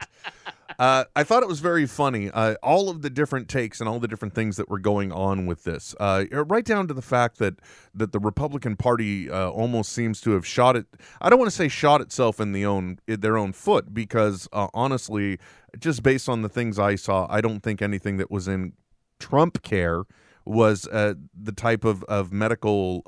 Uh, 0.82 1.04
I 1.14 1.22
thought 1.22 1.44
it 1.44 1.48
was 1.48 1.60
very 1.60 1.86
funny. 1.86 2.28
Uh, 2.28 2.56
all 2.60 2.90
of 2.90 3.02
the 3.02 3.08
different 3.08 3.48
takes 3.48 3.78
and 3.78 3.88
all 3.88 4.00
the 4.00 4.08
different 4.08 4.34
things 4.34 4.56
that 4.56 4.68
were 4.68 4.80
going 4.80 5.12
on 5.12 5.46
with 5.46 5.62
this, 5.62 5.94
uh, 6.00 6.24
right 6.32 6.64
down 6.64 6.88
to 6.88 6.94
the 6.94 7.00
fact 7.00 7.38
that 7.38 7.60
that 7.94 8.10
the 8.10 8.18
Republican 8.18 8.74
Party 8.74 9.30
uh, 9.30 9.48
almost 9.48 9.92
seems 9.92 10.20
to 10.22 10.32
have 10.32 10.44
shot 10.44 10.74
it. 10.74 10.86
I 11.20 11.30
don't 11.30 11.38
want 11.38 11.52
to 11.52 11.56
say 11.56 11.68
shot 11.68 12.00
itself 12.00 12.40
in 12.40 12.50
the 12.50 12.66
own 12.66 12.98
in 13.06 13.20
their 13.20 13.38
own 13.38 13.52
foot 13.52 13.94
because 13.94 14.48
uh, 14.52 14.66
honestly, 14.74 15.38
just 15.78 16.02
based 16.02 16.28
on 16.28 16.42
the 16.42 16.48
things 16.48 16.80
I 16.80 16.96
saw, 16.96 17.28
I 17.30 17.40
don't 17.40 17.60
think 17.60 17.80
anything 17.80 18.16
that 18.16 18.28
was 18.28 18.48
in 18.48 18.72
Trump 19.20 19.62
care 19.62 20.02
was 20.44 20.88
uh, 20.88 21.14
the 21.40 21.52
type 21.52 21.84
of 21.84 22.02
of 22.04 22.32
medical 22.32 23.02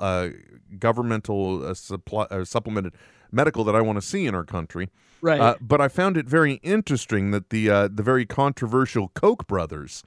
governmental 0.78 1.74
supply 1.74 2.44
supplemented 2.44 2.94
medical 3.34 3.64
that 3.64 3.74
I 3.74 3.80
want 3.80 3.96
to 3.96 4.02
see 4.02 4.26
in 4.26 4.34
our 4.34 4.44
country. 4.44 4.90
Right. 5.20 5.40
Uh, 5.40 5.54
but 5.60 5.80
I 5.80 5.88
found 5.88 6.16
it 6.16 6.26
very 6.26 6.54
interesting 6.62 7.30
that 7.30 7.50
the 7.50 7.70
uh, 7.70 7.88
the 7.90 8.02
very 8.02 8.26
controversial 8.26 9.08
Koch 9.14 9.46
brothers 9.46 10.02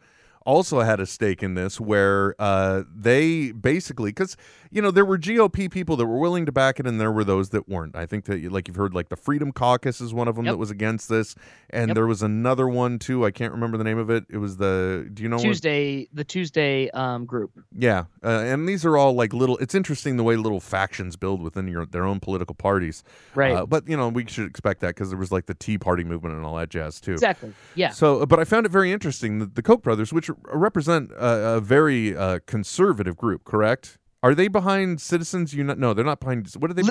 also 0.47 0.79
had 0.79 0.99
a 0.99 1.05
stake 1.05 1.43
in 1.43 1.53
this, 1.55 1.79
where 1.79 2.33
uh, 2.39 2.83
they 2.95 3.51
basically, 3.51 4.09
because 4.11 4.37
you 4.71 4.81
know 4.81 4.91
there 4.91 5.05
were 5.05 5.17
GOP 5.17 5.69
people 5.69 5.95
that 5.97 6.05
were 6.05 6.17
willing 6.19 6.45
to 6.45 6.51
back 6.51 6.79
it, 6.79 6.87
and 6.87 6.99
there 6.99 7.11
were 7.11 7.23
those 7.25 7.49
that 7.49 7.67
weren't. 7.67 7.95
I 7.95 8.05
think 8.05 8.25
that, 8.25 8.41
like 8.51 8.67
you've 8.67 8.77
heard, 8.77 8.93
like 8.93 9.09
the 9.09 9.15
Freedom 9.17 9.51
Caucus 9.51 9.99
is 10.01 10.13
one 10.13 10.27
of 10.27 10.35
them 10.35 10.45
Yep. 10.45 10.53
that 10.53 10.57
was 10.57 10.71
against 10.71 11.09
this, 11.09 11.35
and 11.69 11.89
Yep. 11.89 11.95
there 11.95 12.07
was 12.07 12.23
another 12.23 12.67
one 12.67 12.97
too. 12.97 13.25
I 13.25 13.31
can't 13.31 13.51
remember 13.51 13.77
the 13.77 13.83
name 13.83 13.97
of 13.97 14.09
it. 14.09 14.23
It 14.29 14.37
was 14.37 14.57
the. 14.57 15.09
Do 15.13 15.21
you 15.21 15.29
know? 15.29 15.35
what- 15.35 15.43
Tuesday, 15.43 16.07
the 16.13 16.23
Tuesday 16.23 16.89
um, 16.91 17.25
group. 17.25 17.51
yeah, 17.77 18.05
uh, 18.23 18.27
and 18.29 18.67
these 18.67 18.85
are 18.85 18.97
all 18.97 19.13
like 19.13 19.33
little. 19.33 19.57
It's 19.57 19.75
interesting 19.75 20.15
the 20.17 20.23
way 20.23 20.37
little 20.37 20.59
factions 20.61 21.15
build 21.17 21.41
within 21.41 21.67
your 21.67 21.85
their 21.85 22.05
own 22.05 22.19
political 22.21 22.55
parties. 22.55 23.03
Right. 23.35 23.53
Uh, 23.53 23.65
but 23.65 23.87
you 23.89 23.97
know 23.97 24.07
we 24.07 24.25
should 24.27 24.47
expect 24.47 24.79
that 24.81 24.95
because 24.95 25.09
there 25.09 25.19
was 25.19 25.31
like 25.31 25.45
the 25.45 25.53
Tea 25.53 25.77
Party 25.77 26.03
movement 26.05 26.35
and 26.35 26.45
all 26.45 26.55
that 26.55 26.69
jazz 26.69 27.01
too. 27.01 27.11
Exactly. 27.13 27.53
Yeah. 27.75 27.89
So, 27.89 28.25
but 28.25 28.39
I 28.39 28.43
found 28.45 28.65
it 28.65 28.69
very 28.71 28.91
interesting 28.91 29.39
that 29.39 29.55
the 29.55 29.61
Koch 29.61 29.81
brothers, 29.83 30.13
which 30.13 30.29
represent 30.43 31.11
a, 31.11 31.55
a 31.55 31.61
very 31.61 32.15
uh, 32.15 32.39
conservative 32.45 33.17
group, 33.17 33.43
correct? 33.43 33.97
Are 34.23 34.33
they 34.33 34.47
behind 34.47 34.99
Citizens 34.99 35.53
United? 35.53 35.79
No, 35.79 35.93
they're 35.93 36.03
not 36.03 36.19
behind. 36.19 36.51
What 36.57 36.71
are 36.71 36.73
they? 36.73 36.83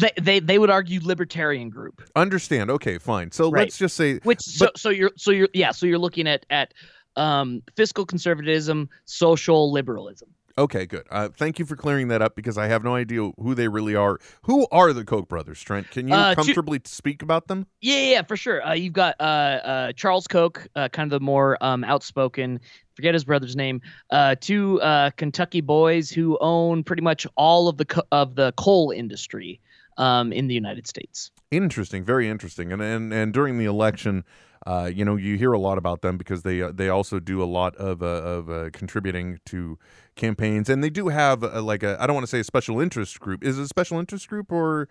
They, 0.00 0.10
they 0.20 0.40
they 0.40 0.58
would 0.58 0.70
argue 0.70 1.00
libertarian 1.02 1.68
group, 1.68 2.02
Understand? 2.16 2.70
Okay, 2.70 2.98
fine. 2.98 3.30
So 3.30 3.50
Right. 3.50 3.60
let's 3.60 3.76
just 3.76 3.94
say 3.94 4.18
which 4.20 4.40
so, 4.40 4.70
so 4.74 4.88
you're 4.88 5.12
so 5.16 5.30
you're 5.30 5.48
yeah 5.52 5.70
so 5.70 5.86
you're 5.86 5.98
looking 5.98 6.26
at 6.26 6.46
at 6.50 6.72
um, 7.16 7.62
fiscal 7.76 8.06
conservatism, 8.06 8.88
social 9.04 9.70
liberalism. 9.70 10.28
Okay, 10.58 10.86
good. 10.86 11.06
Uh, 11.10 11.28
thank 11.28 11.58
you 11.58 11.66
for 11.66 11.76
clearing 11.76 12.08
that 12.08 12.22
up 12.22 12.34
because 12.34 12.56
I 12.56 12.66
have 12.68 12.82
no 12.82 12.94
idea 12.94 13.30
who 13.38 13.54
they 13.54 13.68
really 13.68 13.94
are. 13.94 14.18
Who 14.42 14.66
are 14.72 14.94
the 14.94 15.04
Koch 15.04 15.28
brothers, 15.28 15.60
Trent? 15.60 15.90
Can 15.90 16.08
you 16.08 16.14
Uh, 16.14 16.30
two- 16.30 16.36
comfortably 16.36 16.80
speak 16.86 17.20
about 17.22 17.48
them? 17.48 17.66
Yeah, 17.82 17.96
yeah, 17.98 18.10
yeah, 18.12 18.22
for 18.22 18.36
sure. 18.38 18.66
Uh, 18.66 18.72
you've 18.72 18.94
got 18.94 19.16
uh, 19.20 19.22
uh, 19.22 19.92
Charles 19.92 20.26
Koch, 20.26 20.66
uh, 20.74 20.88
kind 20.88 21.12
of 21.12 21.20
the 21.20 21.24
more 21.24 21.58
um, 21.62 21.84
outspoken. 21.84 22.58
Forget 22.94 23.12
his 23.12 23.24
brother's 23.24 23.54
name. 23.54 23.82
Uh, 24.10 24.34
two 24.40 24.80
uh, 24.80 25.10
Kentucky 25.18 25.60
boys 25.60 26.08
who 26.10 26.38
own 26.40 26.82
pretty 26.84 27.02
much 27.02 27.26
all 27.36 27.68
of 27.68 27.76
the 27.76 27.84
co- 27.84 28.06
of 28.10 28.36
the 28.36 28.52
coal 28.56 28.90
industry 28.90 29.60
um, 29.98 30.32
in 30.32 30.46
the 30.46 30.54
United 30.54 30.86
States. 30.86 31.30
Interesting, 31.50 32.02
very 32.02 32.30
interesting. 32.30 32.72
And 32.72 32.80
and 32.80 33.12
and 33.12 33.34
during 33.34 33.58
the 33.58 33.66
election, 33.66 34.24
uh, 34.66 34.90
you 34.92 35.04
know, 35.04 35.16
you 35.16 35.36
hear 35.36 35.52
a 35.52 35.58
lot 35.58 35.76
about 35.76 36.00
them 36.00 36.16
because 36.16 36.42
they 36.42 36.62
uh, 36.62 36.72
they 36.72 36.88
also 36.88 37.20
do 37.20 37.42
a 37.42 37.44
lot 37.44 37.76
of 37.76 38.02
uh, 38.02 38.06
of 38.06 38.48
uh, 38.48 38.70
contributing 38.72 39.38
to 39.46 39.78
campaigns, 40.16 40.68
and 40.68 40.82
they 40.82 40.90
do 40.90 41.08
have 41.08 41.44
uh 41.44 41.62
like 41.62 41.82
a 41.82 41.96
I 42.00 42.06
don't 42.06 42.14
want 42.14 42.24
to 42.24 42.30
say 42.30 42.40
a 42.40 42.44
special 42.44 42.80
interest 42.80 43.20
group. 43.20 43.44
Is 43.44 43.58
it 43.58 43.62
a 43.62 43.68
special 43.68 43.98
interest 43.98 44.28
group 44.28 44.50
or? 44.50 44.88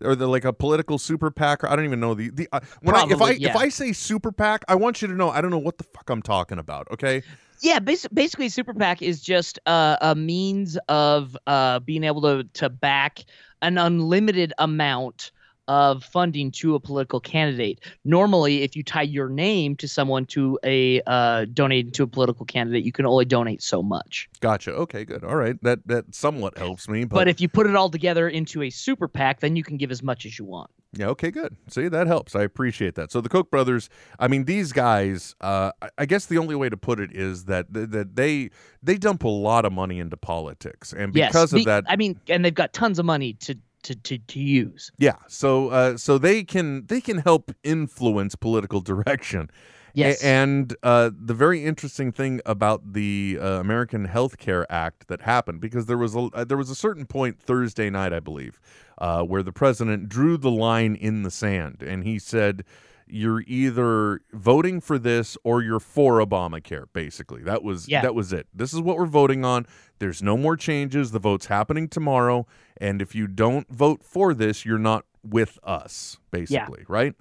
Or 0.00 0.14
the 0.14 0.28
like 0.28 0.44
a 0.44 0.52
political 0.52 0.96
super 0.96 1.28
PAC. 1.28 1.64
I 1.64 1.74
don't 1.74 1.84
even 1.84 1.98
know 1.98 2.14
the 2.14 2.30
the 2.30 2.48
uh, 2.52 2.60
when 2.82 2.94
I, 2.94 3.00
if 3.02 3.14
I 3.14 3.16
Probably, 3.16 3.44
if. 3.44 3.56
I 3.56 3.68
say 3.68 3.92
super 3.92 4.30
PAC, 4.30 4.64
I 4.68 4.76
want 4.76 5.02
you 5.02 5.08
to 5.08 5.14
know 5.14 5.28
I 5.28 5.40
don't 5.40 5.50
know 5.50 5.58
what 5.58 5.78
the 5.78 5.82
fuck 5.82 6.08
I'm 6.08 6.22
talking 6.22 6.60
about. 6.60 6.86
Okay, 6.92 7.24
Yeah, 7.62 7.80
basi- 7.80 8.06
basically, 8.14 8.48
super 8.48 8.72
PAC 8.72 9.02
is 9.02 9.20
just 9.20 9.58
uh, 9.66 9.96
a 10.00 10.14
means 10.14 10.78
of 10.88 11.36
uh, 11.48 11.80
being 11.80 12.04
able 12.04 12.22
to 12.22 12.44
to 12.44 12.68
back 12.68 13.24
an 13.60 13.76
unlimited 13.76 14.52
amount 14.58 15.32
of 15.68 16.02
funding 16.02 16.50
to 16.50 16.74
a 16.74 16.80
political 16.80 17.20
candidate. 17.20 17.80
Normally, 18.04 18.62
if 18.62 18.74
you 18.74 18.82
tie 18.82 19.02
your 19.02 19.28
name 19.28 19.76
to 19.76 19.86
someone 19.86 20.26
to 20.26 20.58
a 20.64 21.00
uh, 21.06 21.44
donating 21.52 21.92
to 21.92 22.02
a 22.02 22.06
political 22.06 22.44
candidate, 22.46 22.84
you 22.84 22.90
can 22.92 23.06
only 23.06 23.24
donate 23.26 23.62
so 23.62 23.82
much. 23.82 24.28
gotcha. 24.40 24.72
Okay, 24.72 25.04
good. 25.04 25.22
All 25.22 25.36
right, 25.36 25.62
that 25.62 25.86
that 25.86 26.14
somewhat 26.14 26.58
helps 26.58 26.88
me. 26.88 27.04
But, 27.04 27.14
But 27.16 27.28
if 27.28 27.40
you 27.40 27.48
put 27.48 27.66
it 27.66 27.76
all 27.76 27.90
together 27.90 28.28
into 28.28 28.62
a 28.62 28.70
super 28.70 29.06
PAC, 29.06 29.40
then 29.40 29.54
you 29.54 29.62
can 29.62 29.76
give 29.76 29.90
as 29.90 30.02
much 30.02 30.26
as 30.26 30.38
you 30.38 30.44
want. 30.44 30.70
Yeah, 30.94 31.08
okay, 31.08 31.30
good. 31.30 31.54
See, 31.68 31.88
that 31.88 32.06
helps. 32.06 32.34
I 32.34 32.42
appreciate 32.44 32.94
that. 32.94 33.12
So 33.12 33.20
the 33.20 33.28
Koch 33.28 33.50
brothers, 33.50 33.90
I 34.18 34.26
mean, 34.26 34.46
these 34.46 34.72
guys, 34.72 35.34
uh, 35.42 35.70
I- 35.98 36.06
guess 36.06 36.24
the 36.24 36.38
only 36.38 36.54
way 36.54 36.70
to 36.70 36.78
put 36.78 36.98
it 36.98 37.14
is 37.14 37.44
that 37.44 37.72
th- 37.74 37.90
that 37.90 38.16
they 38.16 38.48
they 38.82 38.96
dump 38.96 39.22
a 39.24 39.28
lot 39.28 39.66
of 39.66 39.72
money 39.72 39.98
into 39.98 40.16
politics, 40.16 40.94
and 40.94 41.14
yes, 41.14 41.28
because 41.30 41.52
of 41.52 41.58
the- 41.58 41.64
that, 41.66 41.84
I 41.88 41.96
mean, 41.96 42.18
and 42.28 42.42
they've 42.42 42.54
got 42.54 42.72
tons 42.72 42.98
of 42.98 43.04
money 43.04 43.34
to 43.34 43.58
to 43.88 43.94
to, 44.08 44.18
to 44.18 44.40
use. 44.40 44.90
yeah. 44.98 45.16
So 45.28 45.68
uh, 45.70 45.96
so 45.96 46.18
they 46.18 46.44
can 46.44 46.86
they 46.86 47.00
can 47.00 47.18
help 47.18 47.50
influence 47.62 48.34
political 48.36 48.80
direction. 48.92 49.50
A- 49.50 49.54
Yes. 49.94 50.22
and 50.22 50.76
uh, 50.84 51.10
the 51.12 51.34
very 51.34 51.64
interesting 51.64 52.12
thing 52.12 52.40
about 52.46 52.92
the 52.92 53.36
uh, 53.40 53.46
American 53.58 54.04
Health 54.04 54.38
Care 54.38 54.64
Act 54.70 55.08
that 55.08 55.22
happened, 55.22 55.60
because 55.60 55.86
there 55.86 55.98
was 55.98 56.14
a 56.14 56.28
uh, 56.34 56.44
there 56.44 56.58
was 56.58 56.70
a 56.70 56.74
certain 56.76 57.04
point 57.06 57.40
Thursday 57.40 57.90
night, 57.90 58.12
I 58.12 58.20
believe, 58.20 58.60
uh, 58.98 59.22
where 59.24 59.42
the 59.42 59.50
president 59.50 60.08
drew 60.08 60.36
the 60.36 60.52
line 60.52 60.94
in 60.94 61.22
the 61.24 61.30
sand, 61.32 61.82
and 61.82 62.04
he 62.04 62.18
said, 62.20 62.62
"You're 63.10 63.42
either 63.46 64.20
voting 64.32 64.80
for 64.80 64.98
this 64.98 65.36
or 65.44 65.62
you're 65.62 65.80
for 65.80 66.18
Obamacare." 66.24 66.86
Basically, 66.92 67.42
that 67.42 67.62
was 67.62 67.88
Yeah. 67.88 68.02
that 68.02 68.14
was 68.14 68.32
it. 68.32 68.46
This 68.54 68.72
is 68.72 68.80
what 68.80 68.96
we're 68.96 69.06
voting 69.06 69.44
on. 69.44 69.66
There's 69.98 70.22
no 70.22 70.36
more 70.36 70.56
changes. 70.56 71.10
The 71.10 71.18
vote's 71.18 71.46
happening 71.46 71.88
tomorrow, 71.88 72.46
and 72.80 73.02
if 73.02 73.14
you 73.14 73.26
don't 73.26 73.68
vote 73.70 74.02
for 74.04 74.34
this, 74.34 74.64
you're 74.64 74.78
not 74.78 75.04
with 75.22 75.58
us. 75.62 76.18
Basically, 76.30 76.84
right? 76.88 77.14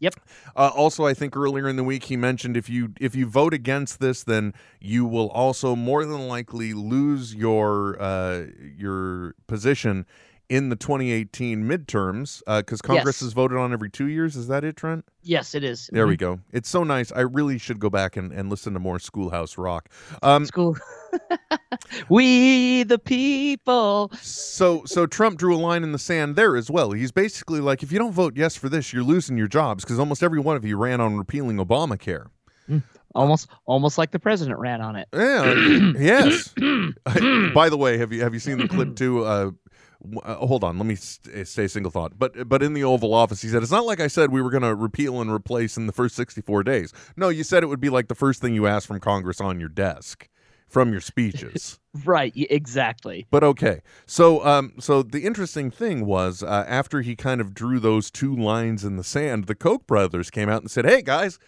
Yep. 0.00 0.14
Uh, 0.54 0.70
also, 0.76 1.04
I 1.06 1.12
think 1.14 1.36
earlier 1.36 1.68
in 1.68 1.74
the 1.74 1.82
week 1.82 2.04
he 2.04 2.16
mentioned 2.16 2.56
if 2.56 2.68
you 2.68 2.92
if 3.00 3.16
you 3.16 3.26
vote 3.26 3.52
against 3.52 3.98
this, 3.98 4.22
then 4.22 4.54
you 4.80 5.04
will 5.04 5.28
also 5.30 5.74
more 5.74 6.04
than 6.04 6.28
likely 6.28 6.72
lose 6.72 7.34
your 7.34 8.00
uh, 8.00 8.44
your 8.76 9.34
position 9.48 10.06
in 10.48 10.70
the 10.70 10.76
2018 10.76 11.62
midterms 11.64 12.42
because 12.46 12.80
Congress 12.80 13.20
Yes. 13.20 13.22
is 13.22 13.32
voted 13.34 13.58
on 13.58 13.72
every 13.72 13.90
two 13.90 14.06
years. 14.06 14.34
Is 14.36 14.48
that 14.48 14.64
it, 14.64 14.76
Trent? 14.76 15.04
Yes, 15.22 15.54
it 15.54 15.62
is. 15.62 15.90
There 15.92 16.06
we 16.06 16.16
go. 16.16 16.40
It's 16.52 16.68
so 16.70 16.84
nice. 16.84 17.12
I 17.12 17.20
really 17.20 17.58
should 17.58 17.78
go 17.78 17.90
back 17.90 18.16
and, 18.16 18.32
and 18.32 18.48
listen 18.48 18.72
to 18.72 18.78
more 18.78 18.98
Schoolhouse 18.98 19.58
Rock. 19.58 19.90
Um, 20.22 20.46
School. 20.46 20.76
we 22.08 22.82
the 22.84 22.98
people. 22.98 24.10
so 24.20 24.82
so 24.84 25.06
Trump 25.06 25.38
drew 25.38 25.54
a 25.54 25.58
line 25.58 25.82
in 25.82 25.92
the 25.92 25.98
sand 25.98 26.36
there 26.36 26.56
as 26.56 26.70
well. 26.70 26.92
He's 26.92 27.12
basically 27.12 27.60
like, 27.60 27.82
if 27.82 27.92
you 27.92 27.98
don't 27.98 28.12
vote 28.12 28.34
yes 28.36 28.56
for 28.56 28.68
this, 28.68 28.92
you're 28.92 29.02
losing 29.02 29.36
your 29.36 29.48
jobs 29.48 29.84
because 29.84 29.98
almost 29.98 30.22
every 30.22 30.40
one 30.40 30.56
of 30.56 30.64
you 30.64 30.76
ran 30.76 31.00
on 31.00 31.16
repealing 31.16 31.56
Obamacare. 31.58 32.26
Almost, 33.14 33.48
almost 33.64 33.96
like 33.96 34.10
the 34.10 34.18
president 34.18 34.58
ran 34.60 34.82
on 34.82 34.94
it. 34.94 35.08
Yeah. 35.14 35.54
yes. 35.98 36.48
By 37.54 37.68
the 37.70 37.76
way, 37.78 37.96
have 37.96 38.12
you 38.12 38.20
have 38.22 38.34
you 38.34 38.40
seen 38.40 38.58
the 38.58 38.68
clip 38.68 38.96
too? 38.96 39.24
Uh, 39.24 39.50
uh, 40.22 40.36
hold 40.36 40.64
on, 40.64 40.78
let 40.78 40.86
me 40.86 40.94
st- 40.94 41.46
stay 41.46 41.68
single 41.68 41.90
thought. 41.90 42.18
But 42.18 42.48
but 42.48 42.62
in 42.62 42.74
the 42.74 42.84
Oval 42.84 43.14
Office, 43.14 43.42
he 43.42 43.48
said 43.48 43.62
it's 43.62 43.72
not 43.72 43.86
like 43.86 44.00
I 44.00 44.06
said 44.06 44.30
we 44.30 44.42
were 44.42 44.50
going 44.50 44.62
to 44.62 44.74
repeal 44.74 45.20
and 45.20 45.30
replace 45.30 45.76
in 45.76 45.86
the 45.86 45.92
first 45.92 46.14
sixty 46.14 46.40
four 46.40 46.62
days. 46.62 46.92
No, 47.16 47.28
you 47.28 47.44
said 47.44 47.62
it 47.62 47.66
would 47.66 47.80
be 47.80 47.90
like 47.90 48.08
the 48.08 48.14
first 48.14 48.40
thing 48.40 48.54
you 48.54 48.66
asked 48.66 48.86
from 48.86 49.00
Congress 49.00 49.40
on 49.40 49.58
your 49.60 49.68
desk 49.68 50.28
from 50.68 50.92
your 50.92 51.00
speeches. 51.00 51.78
Right. 52.04 52.32
Exactly. 52.36 53.26
But 53.28 53.42
okay, 53.42 53.80
so 54.06 54.46
um, 54.46 54.74
so 54.78 55.02
the 55.02 55.26
interesting 55.26 55.68
thing 55.68 56.06
was 56.06 56.44
uh, 56.44 56.64
after 56.68 57.00
he 57.00 57.16
kind 57.16 57.40
of 57.40 57.52
drew 57.52 57.80
those 57.80 58.08
two 58.08 58.36
lines 58.36 58.84
in 58.84 58.94
the 58.94 59.02
sand, 59.02 59.46
the 59.46 59.56
Koch 59.56 59.84
brothers 59.84 60.30
came 60.30 60.48
out 60.48 60.62
and 60.62 60.70
said, 60.70 60.84
"Hey 60.84 61.02
guys, 61.02 61.40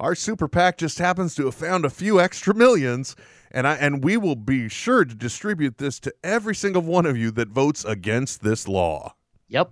our 0.00 0.16
super 0.16 0.48
PAC 0.48 0.78
just 0.78 0.98
happens 0.98 1.36
to 1.36 1.44
have 1.44 1.54
found 1.54 1.84
a 1.84 1.90
few 1.90 2.20
extra 2.20 2.52
millions, 2.52 3.14
and 3.52 3.68
I 3.68 3.74
and 3.74 4.02
we 4.02 4.16
will 4.16 4.34
be 4.34 4.68
sure 4.68 5.04
to 5.04 5.14
distribute 5.14 5.78
this 5.78 6.00
to 6.00 6.14
every 6.24 6.54
single 6.54 6.82
one 6.82 7.06
of 7.06 7.16
you 7.16 7.30
that 7.32 7.48
votes 7.48 7.84
against 7.84 8.42
this 8.42 8.66
law." 8.66 9.14
Yep. 9.48 9.70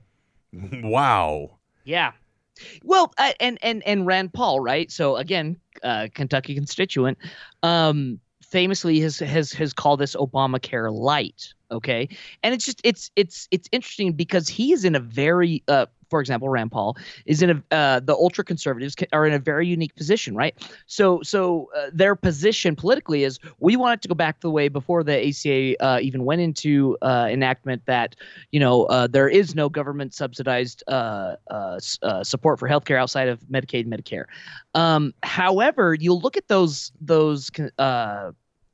wow. 0.53 1.59
Yeah. 1.85 2.12
Well, 2.85 3.12
uh, 3.18 3.33
and 3.41 3.59
and 3.62 3.83
and 3.87 4.07
Rand 4.07 4.33
Paul, 4.33 4.61
right? 4.61 4.91
So 4.91 5.16
again, 5.16 5.57
uh, 5.83 6.09
Kentucky 6.14 6.55
constituent, 6.55 7.18
um, 7.62 8.20
famously 8.43 9.01
has 9.01 9.18
has 9.18 9.53
has 9.53 9.72
called 9.72 10.01
this 10.01 10.14
Obamacare 10.14 10.93
light. 10.93 11.55
Okay, 11.70 12.09
and 12.43 12.55
it's 12.55 12.64
just 12.64 12.81
it's 12.85 13.11
it's 13.16 13.49
it's 13.51 13.68
interesting 13.72 14.12
because 14.12 14.49
he 14.49 14.72
is 14.72 14.85
in 14.85 14.95
a 14.95 15.01
very 15.01 15.62
uh, 15.68 15.87
for 16.11 16.20
example, 16.20 16.48
Rand 16.48 16.72
Paul 16.72 16.96
is 17.24 17.40
in 17.40 17.50
a 17.50 17.74
uh, 17.74 18.00
the 18.00 18.14
ultra 18.14 18.44
conservatives 18.44 18.94
are 19.12 19.26
in 19.26 19.32
a 19.32 19.38
very 19.38 19.66
unique 19.66 19.94
position, 19.94 20.34
right? 20.34 20.54
So 20.86 21.22
so 21.22 21.70
uh, 21.76 21.90
their 21.92 22.16
position 22.16 22.76
politically 22.76 23.24
is 23.24 23.38
we 23.61 23.76
want 23.76 23.94
it 23.94 24.02
to 24.02 24.08
go 24.08 24.14
back 24.14 24.40
to 24.40 24.42
the 24.42 24.50
way 24.50 24.68
before 24.68 25.04
the 25.04 25.28
ACA 25.28 25.82
uh, 25.82 26.00
even 26.00 26.24
went 26.24 26.40
into 26.40 26.98
uh, 27.02 27.28
enactment 27.30 27.86
that 27.86 28.16
you 28.50 28.61
know 28.61 28.84
uh, 28.86 29.06
there 29.06 29.28
is 29.28 29.54
no 29.54 29.68
government 29.68 30.12
subsidized 30.12 30.82
uh, 30.88 31.36
support 32.22 32.58
for 32.58 32.68
healthcare 32.68 32.98
outside 32.98 33.28
of 33.28 33.40
Medicaid, 33.44 33.90
and 33.90 33.92
Medicare. 33.92 34.24
Um, 34.74 35.14
however, 35.22 35.94
you 35.94 36.12
look 36.12 36.36
at 36.36 36.48
those 36.48 36.92
those 37.00 37.50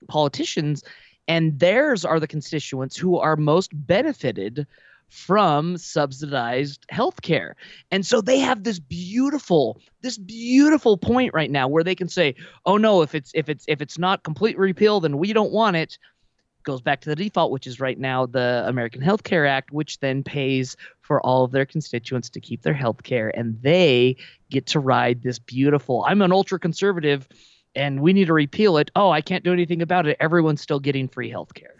politicians 0.09 0.83
and 1.29 1.59
theirs 1.59 2.05
are 2.05 2.21
the 2.21 2.27
constituents 2.27 2.97
who 2.97 3.19
are 3.19 3.37
most 3.37 3.71
benefited 3.73 4.67
from 5.09 5.79
subsidized 5.79 6.85
health 6.89 7.23
care. 7.23 7.57
And 7.91 8.05
so 8.05 8.21
they 8.21 8.39
have 8.39 8.65
this 8.65 8.79
beautiful 8.79 9.81
this 10.03 10.19
beautiful 10.19 10.97
point 10.97 11.35
right 11.35 11.51
now 11.51 11.69
where 11.69 11.85
they 11.85 11.95
can 11.95 12.09
say, 12.09 12.35
"Oh 12.65 12.77
no, 12.77 13.03
if 13.03 13.15
it's 13.15 13.31
if 13.35 13.49
it's 13.49 13.65
if 13.69 13.81
it's 13.81 13.99
not 13.99 14.25
complete 14.25 14.59
repeal 14.59 15.01
then 15.01 15.19
we 15.19 15.33
don't 15.33 15.53
want 15.53 15.77
it." 15.77 15.99
Goes 16.65 16.81
back 16.81 17.01
to 17.03 17.09
the 17.09 17.17
default 17.17 17.53
which 17.53 17.67
is 17.69 17.79
right 17.79 17.99
now 17.99 18.27
the 18.27 18.65
American 18.67 19.01
Health 19.01 19.23
Care 19.23 19.47
Act 19.47 19.71
which 19.73 20.01
then 20.01 20.25
pays 20.25 20.77
for 21.01 21.25
all 21.25 21.45
of 21.45 21.53
their 21.53 21.67
constituents 21.67 22.29
to 22.31 22.41
keep 22.41 22.63
their 22.63 22.75
health 22.75 23.05
care 23.05 23.31
and 23.37 23.61
they 23.63 24.17
get 24.51 24.67
to 24.67 24.81
ride 24.81 25.23
this 25.23 25.39
beautiful 25.39 26.05
I'm 26.09 26.23
an 26.23 26.33
ultra 26.33 26.59
conservative 26.59 27.29
and 27.77 28.01
we 28.01 28.13
need 28.13 28.27
to 28.27 28.33
repeal 28.33 28.79
it. 28.79 28.91
Oh, 28.97 29.11
I 29.11 29.21
can't 29.21 29.45
do 29.45 29.53
anything 29.53 29.83
about 29.83 30.07
it. 30.07 30.17
Everyone's 30.19 30.63
still 30.63 30.81
getting 30.81 31.09
free 31.09 31.31
health 31.31 31.55
care. 31.55 31.76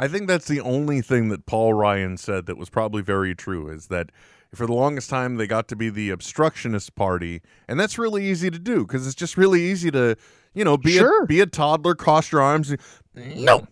I 0.00 0.08
think 0.08 0.28
that's 0.28 0.48
the 0.48 0.62
only 0.62 1.02
thing 1.02 1.28
that 1.28 1.44
Paul 1.44 1.74
Ryan 1.74 2.16
said 2.16 2.46
that 2.46 2.56
was 2.56 2.70
probably 2.70 3.02
very 3.02 3.34
true 3.34 3.68
is 3.68 3.88
that 3.88 4.10
for 4.54 4.66
the 4.66 4.72
longest 4.72 5.10
time 5.10 5.36
they 5.36 5.46
got 5.46 5.68
to 5.68 5.76
be 5.76 5.90
the 5.90 6.08
obstructionist 6.08 6.94
party, 6.94 7.42
and 7.68 7.78
that's 7.78 7.98
really 7.98 8.24
easy 8.24 8.50
to 8.50 8.58
do 8.58 8.86
because 8.86 9.06
it's 9.06 9.14
just 9.14 9.36
really 9.36 9.60
easy 9.62 9.90
to, 9.90 10.16
you 10.54 10.64
know, 10.64 10.78
be 10.78 10.92
sure. 10.92 11.24
a 11.24 11.26
be 11.26 11.40
a 11.40 11.46
toddler, 11.46 11.94
cross 11.94 12.32
your 12.32 12.40
arms. 12.40 12.74
No, 13.14 13.66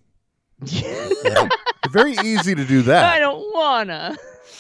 no. 1.25 1.49
very 1.91 2.13
easy 2.19 2.55
to 2.55 2.65
do 2.67 2.83
that. 2.83 3.05
I 3.15 3.19
don't 3.21 3.41
wanna. 3.55 4.15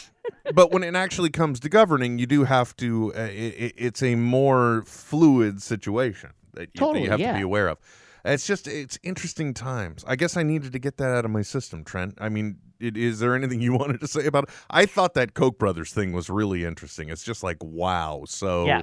but 0.55 0.73
when 0.73 0.83
it 0.83 0.97
actually 0.97 1.31
comes 1.31 1.61
to 1.61 1.69
governing, 1.69 2.19
you 2.19 2.27
do 2.27 2.45
have 2.45 2.75
to. 2.79 3.13
Uh, 3.15 3.29
it, 3.31 3.75
it's 3.77 4.03
a 4.03 4.15
more 4.15 4.85
fluid 4.87 5.61
situation 5.61 6.31
that 6.55 6.71
you, 6.73 6.79
totally, 6.79 7.01
that 7.01 7.05
you 7.05 7.11
have 7.11 7.21
yeah. 7.21 7.33
to 7.33 7.39
be 7.39 7.43
aware 7.43 7.69
of. 7.69 7.79
It's 8.25 8.47
just 8.47 8.67
it's 8.67 8.99
interesting 9.03 9.55
times. 9.55 10.05
I 10.07 10.17
guess 10.17 10.37
I 10.37 10.43
needed 10.43 10.73
to 10.73 10.79
get 10.79 10.97
that 10.99 11.11
out 11.11 11.25
of 11.25 11.31
my 11.31 11.43
system, 11.43 11.85
Trent. 11.85 12.15
I 12.19 12.29
mean, 12.29 12.59
it, 12.81 12.97
is 12.97 13.21
there 13.21 13.35
anything 13.35 13.61
you 13.61 13.73
wanted 13.79 14.01
to 14.01 14.09
say 14.09 14.27
about 14.27 14.45
it? 14.45 14.51
I 14.71 14.87
thought 14.87 15.15
that 15.15 15.35
Koch 15.35 15.59
brothers 15.59 15.93
thing 15.93 16.13
was 16.13 16.29
really 16.31 16.65
interesting. 16.65 17.09
It's 17.09 17.25
just 17.25 17.43
like 17.43 17.59
wow. 17.63 18.25
So 18.27 18.67
yeah. 18.67 18.83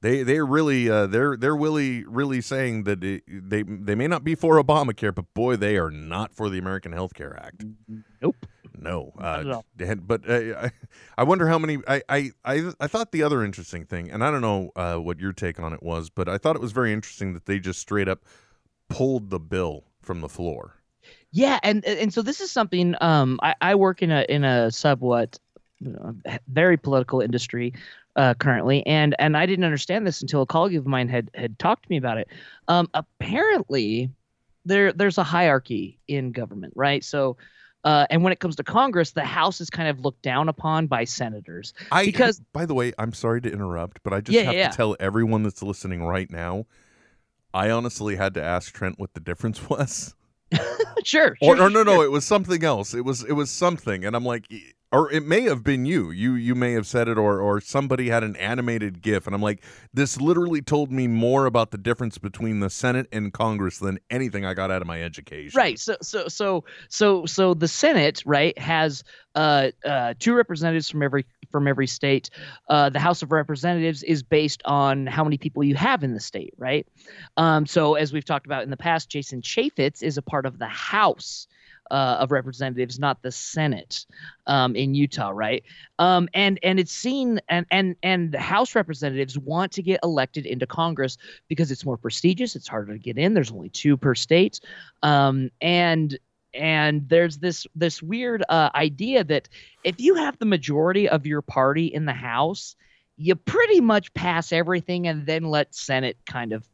they 0.00 0.22
they 0.22 0.40
really 0.40 0.88
uh, 0.88 1.06
they're 1.06 1.36
they're 1.36 1.56
really 1.56 2.04
really 2.04 2.40
saying 2.40 2.84
that 2.84 3.04
it, 3.04 3.22
they 3.28 3.62
they 3.62 3.94
may 3.94 4.06
not 4.06 4.24
be 4.24 4.34
for 4.34 4.62
Obamacare, 4.62 5.14
but 5.14 5.32
boy, 5.34 5.56
they 5.56 5.76
are 5.76 5.90
not 5.90 6.32
for 6.32 6.48
the 6.48 6.58
American 6.58 6.92
Health 6.92 7.14
Care 7.14 7.38
Act. 7.42 7.64
Nope. 8.20 8.46
No, 8.78 9.12
uh, 9.18 9.60
but 9.96 10.28
uh, 10.28 10.70
I 11.18 11.24
wonder 11.24 11.46
how 11.48 11.58
many. 11.58 11.78
I, 11.86 12.02
I, 12.08 12.30
I, 12.44 12.72
I 12.80 12.86
thought 12.86 13.12
the 13.12 13.22
other 13.22 13.44
interesting 13.44 13.84
thing, 13.84 14.10
and 14.10 14.24
I 14.24 14.30
don't 14.30 14.40
know 14.40 14.70
uh, 14.74 14.96
what 14.96 15.20
your 15.20 15.32
take 15.32 15.60
on 15.60 15.74
it 15.74 15.82
was, 15.82 16.08
but 16.08 16.28
I 16.28 16.38
thought 16.38 16.56
it 16.56 16.62
was 16.62 16.72
very 16.72 16.92
interesting 16.92 17.34
that 17.34 17.44
they 17.44 17.58
just 17.58 17.78
straight 17.78 18.08
up 18.08 18.24
pulled 18.90 19.30
the 19.30 19.40
bill 19.40 19.84
from 20.02 20.20
the 20.20 20.28
floor. 20.28 20.76
Yeah, 21.32 21.58
and 21.62 21.84
and 21.84 22.12
so 22.12 22.22
this 22.22 22.40
is 22.40 22.50
something. 22.50 22.94
Um, 23.00 23.38
I, 23.42 23.54
I 23.60 23.74
work 23.74 24.02
in 24.02 24.10
a 24.10 24.26
in 24.28 24.44
a 24.44 24.70
somewhat 24.70 25.38
very 26.48 26.76
political 26.76 27.20
industry 27.20 27.72
uh, 28.16 28.34
currently, 28.34 28.84
and 28.86 29.14
and 29.18 29.36
I 29.36 29.46
didn't 29.46 29.64
understand 29.64 30.06
this 30.06 30.20
until 30.20 30.42
a 30.42 30.46
colleague 30.46 30.76
of 30.76 30.86
mine 30.86 31.08
had 31.08 31.30
had 31.34 31.58
talked 31.58 31.84
to 31.84 31.90
me 31.90 31.96
about 31.96 32.18
it. 32.18 32.28
Um, 32.68 32.88
apparently, 32.94 34.10
there 34.64 34.92
there's 34.92 35.18
a 35.18 35.22
hierarchy 35.24 35.98
in 36.08 36.32
government, 36.32 36.72
right? 36.76 37.04
So 37.04 37.36
uh, 37.84 38.06
and 38.10 38.22
when 38.22 38.32
it 38.32 38.40
comes 38.40 38.56
to 38.56 38.64
Congress, 38.64 39.12
the 39.12 39.24
House 39.24 39.60
is 39.60 39.70
kind 39.70 39.88
of 39.88 40.00
looked 40.00 40.22
down 40.22 40.48
upon 40.48 40.86
by 40.86 41.04
senators. 41.04 41.72
I 41.90 42.04
because, 42.04 42.40
by 42.52 42.66
the 42.66 42.74
way, 42.74 42.92
I'm 42.98 43.12
sorry 43.12 43.40
to 43.40 43.50
interrupt, 43.50 44.02
but 44.02 44.12
I 44.12 44.20
just 44.20 44.36
Yeah, 44.36 44.42
have 44.42 44.54
yeah. 44.54 44.68
to 44.70 44.76
tell 44.76 44.96
everyone 45.00 45.42
that's 45.42 45.62
listening 45.62 46.02
right 46.02 46.30
now. 46.30 46.66
I 47.52 47.70
honestly 47.70 48.16
had 48.16 48.34
to 48.34 48.42
ask 48.42 48.72
Trent 48.72 48.98
what 48.98 49.14
the 49.14 49.20
difference 49.20 49.68
was. 49.70 50.14
sure, 51.04 51.36
or, 51.40 51.56
sure, 51.56 51.66
or 51.66 51.70
no, 51.70 51.82
no, 51.82 51.96
sure. 51.96 52.04
it 52.04 52.10
was 52.10 52.24
something 52.24 52.64
else. 52.64 52.94
It 52.94 53.04
was 53.04 53.22
it 53.24 53.32
was 53.32 53.50
something, 53.50 54.04
and 54.04 54.16
I'm 54.16 54.24
like, 54.24 54.46
or 54.92 55.10
it 55.12 55.24
may 55.24 55.42
have 55.42 55.62
been 55.62 55.84
you. 55.84 56.10
You 56.10 56.34
you 56.34 56.54
may 56.54 56.72
have 56.72 56.86
said 56.86 57.08
it, 57.08 57.16
or 57.16 57.40
or 57.40 57.60
somebody 57.60 58.08
had 58.08 58.24
an 58.24 58.36
animated 58.36 59.02
GIF, 59.02 59.26
and 59.26 59.34
I'm 59.34 59.42
like, 59.42 59.62
this 59.94 60.20
literally 60.20 60.62
told 60.62 60.90
me 60.90 61.06
more 61.06 61.46
about 61.46 61.70
the 61.70 61.78
difference 61.78 62.18
between 62.18 62.60
the 62.60 62.70
Senate 62.70 63.06
and 63.12 63.32
Congress 63.32 63.78
than 63.78 64.00
anything 64.10 64.44
I 64.44 64.54
got 64.54 64.70
out 64.70 64.82
of 64.82 64.88
my 64.88 65.02
education. 65.02 65.56
Right. 65.56 65.78
So 65.78 65.96
so 66.02 66.28
so 66.28 66.64
so 66.88 67.26
so 67.26 67.54
the 67.54 67.68
Senate, 67.68 68.22
right, 68.26 68.58
has 68.58 69.04
uh, 69.34 69.70
uh, 69.84 70.14
two 70.18 70.34
representatives 70.34 70.90
from 70.90 71.02
every 71.02 71.24
from 71.50 71.68
every 71.68 71.86
state. 71.86 72.30
Uh, 72.68 72.90
the 72.90 73.00
House 73.00 73.22
of 73.22 73.30
Representatives 73.30 74.02
is 74.02 74.22
based 74.22 74.62
on 74.64 75.06
how 75.06 75.22
many 75.22 75.38
people 75.38 75.62
you 75.62 75.76
have 75.76 76.02
in 76.02 76.14
the 76.14 76.20
state, 76.20 76.54
right? 76.58 76.86
Um, 77.36 77.66
so 77.66 77.94
as 77.94 78.12
we've 78.12 78.24
talked 78.24 78.46
about 78.46 78.64
in 78.64 78.70
the 78.70 78.76
past, 78.76 79.08
Jason 79.08 79.40
Chaffetz 79.42 80.02
is 80.02 80.16
a 80.16 80.22
part 80.22 80.46
of 80.46 80.58
the 80.58 80.66
House. 80.66 81.46
Uh, 81.90 82.18
of 82.20 82.30
representatives, 82.30 83.00
not 83.00 83.20
the 83.22 83.32
Senate 83.32 84.06
um, 84.46 84.76
in 84.76 84.94
Utah, 84.94 85.30
right? 85.30 85.64
Um, 85.98 86.28
and 86.34 86.58
and 86.62 86.78
it's 86.78 86.92
seen 86.92 87.40
and 87.48 87.66
and 87.70 87.96
and 88.02 88.32
the 88.32 88.38
House 88.38 88.76
representatives 88.76 89.36
want 89.36 89.72
to 89.72 89.82
get 89.82 89.98
elected 90.04 90.46
into 90.46 90.66
Congress 90.66 91.18
because 91.48 91.72
it's 91.72 91.84
more 91.84 91.96
prestigious. 91.96 92.54
It's 92.54 92.68
harder 92.68 92.92
to 92.92 92.98
get 92.98 93.18
in. 93.18 93.34
There's 93.34 93.50
only 93.50 93.70
two 93.70 93.96
per 93.96 94.14
state, 94.14 94.60
um, 95.02 95.50
and 95.60 96.16
and 96.54 97.08
there's 97.08 97.38
this 97.38 97.66
this 97.74 98.02
weird 98.02 98.44
uh, 98.48 98.70
idea 98.74 99.24
that 99.24 99.48
if 99.84 100.00
you 100.00 100.14
have 100.14 100.38
the 100.38 100.46
majority 100.46 101.08
of 101.08 101.26
your 101.26 101.42
party 101.42 101.86
in 101.86 102.06
the 102.06 102.12
House, 102.12 102.76
you 103.16 103.34
pretty 103.34 103.80
much 103.80 104.12
pass 104.14 104.52
everything 104.52 105.06
and 105.06 105.26
then 105.26 105.44
let 105.44 105.74
Senate 105.74 106.16
kind 106.26 106.52
of 106.52 106.68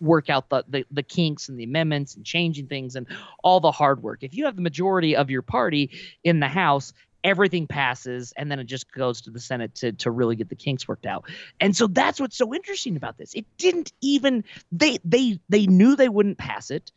work 0.00 0.30
out 0.30 0.48
the, 0.48 0.64
the 0.68 0.86
the 0.90 1.02
kinks 1.02 1.48
and 1.48 1.58
the 1.58 1.64
amendments 1.64 2.14
and 2.14 2.24
changing 2.24 2.66
things 2.66 2.96
and 2.96 3.06
all 3.42 3.60
the 3.60 3.72
hard 3.72 4.02
work. 4.02 4.22
If 4.22 4.34
you 4.34 4.44
have 4.44 4.56
the 4.56 4.62
majority 4.62 5.16
of 5.16 5.30
your 5.30 5.42
party 5.42 5.90
in 6.24 6.40
the 6.40 6.48
House, 6.48 6.92
everything 7.24 7.66
passes 7.66 8.32
and 8.36 8.50
then 8.50 8.58
it 8.58 8.64
just 8.64 8.92
goes 8.92 9.20
to 9.22 9.30
the 9.30 9.40
Senate 9.40 9.74
to 9.76 9.92
to 9.92 10.10
really 10.10 10.36
get 10.36 10.48
the 10.48 10.56
kinks 10.56 10.86
worked 10.86 11.06
out. 11.06 11.28
And 11.60 11.76
so 11.76 11.86
that's 11.86 12.20
what's 12.20 12.36
so 12.36 12.54
interesting 12.54 12.96
about 12.96 13.18
this. 13.18 13.34
It 13.34 13.46
didn't 13.58 13.92
even 14.00 14.44
they 14.72 14.98
they 15.04 15.40
they 15.48 15.66
knew 15.66 15.96
they 15.96 16.08
wouldn't 16.08 16.38
pass 16.38 16.70
it 16.70 16.92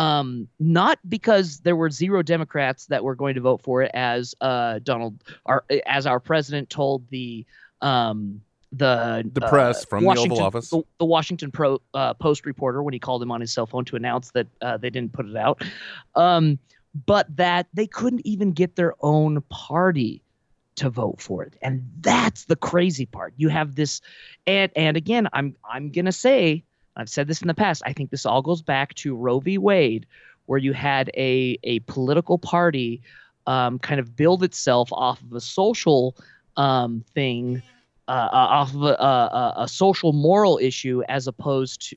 um, 0.00 0.48
not 0.58 0.98
because 1.06 1.60
there 1.60 1.76
were 1.76 1.90
zero 1.90 2.22
Democrats 2.22 2.86
that 2.86 3.04
were 3.04 3.14
going 3.14 3.34
to 3.34 3.42
vote 3.42 3.60
for 3.60 3.82
it, 3.82 3.90
as 3.92 4.34
uh, 4.40 4.78
Donald, 4.82 5.22
our 5.44 5.62
as 5.86 6.06
our 6.06 6.18
president 6.18 6.70
told 6.70 7.06
the 7.10 7.44
um, 7.82 8.40
the 8.72 9.28
The 9.32 9.44
uh, 9.44 9.48
press 9.48 9.84
from 9.84 10.04
the 10.04 10.10
Oval 10.10 10.22
Washington, 10.22 10.44
Office. 10.44 10.70
the, 10.70 10.82
the 10.98 11.04
Washington 11.04 11.50
Pro, 11.50 11.80
uh, 11.94 12.14
Post 12.14 12.46
reporter 12.46 12.82
when 12.82 12.92
he 12.92 13.00
called 13.00 13.22
him 13.22 13.30
on 13.30 13.40
his 13.40 13.52
cell 13.52 13.66
phone 13.66 13.84
to 13.86 13.96
announce 13.96 14.30
that 14.32 14.46
uh, 14.62 14.76
they 14.76 14.90
didn't 14.90 15.12
put 15.12 15.26
it 15.26 15.36
out, 15.36 15.62
um, 16.14 16.58
but 17.06 17.34
that 17.36 17.66
they 17.74 17.86
couldn't 17.86 18.24
even 18.24 18.52
get 18.52 18.76
their 18.76 18.94
own 19.00 19.42
party 19.48 20.22
to 20.76 20.88
vote 20.88 21.20
for 21.20 21.42
it, 21.42 21.54
and 21.62 21.84
that's 22.00 22.44
the 22.46 22.56
crazy 22.56 23.06
part. 23.06 23.34
You 23.36 23.48
have 23.48 23.74
this, 23.74 24.00
and 24.46 24.70
and 24.76 24.96
again, 24.96 25.28
I'm 25.32 25.56
I'm 25.68 25.90
gonna 25.90 26.12
say 26.12 26.64
I've 26.96 27.08
said 27.08 27.26
this 27.28 27.42
in 27.42 27.48
the 27.48 27.54
past. 27.54 27.82
I 27.84 27.92
think 27.92 28.10
this 28.10 28.24
all 28.24 28.42
goes 28.42 28.62
back 28.62 28.94
to 28.94 29.14
Roe 29.14 29.40
v. 29.40 29.58
Wade, 29.58 30.06
where 30.46 30.58
you 30.58 30.72
had 30.72 31.10
a 31.16 31.58
a 31.64 31.80
political 31.80 32.38
party 32.38 33.02
um, 33.46 33.78
kind 33.78 34.00
of 34.00 34.14
build 34.16 34.42
itself 34.42 34.92
off 34.92 35.20
of 35.22 35.32
a 35.32 35.40
social 35.40 36.16
um, 36.56 37.04
thing, 37.14 37.62
uh, 38.10 38.28
uh, 38.32 38.58
off 38.58 38.74
of 38.74 38.82
a, 38.82 38.94
a, 38.94 39.54
a 39.58 39.68
social 39.68 40.12
moral 40.12 40.58
issue, 40.60 41.02
as 41.08 41.28
opposed 41.28 41.80
to 41.88 41.96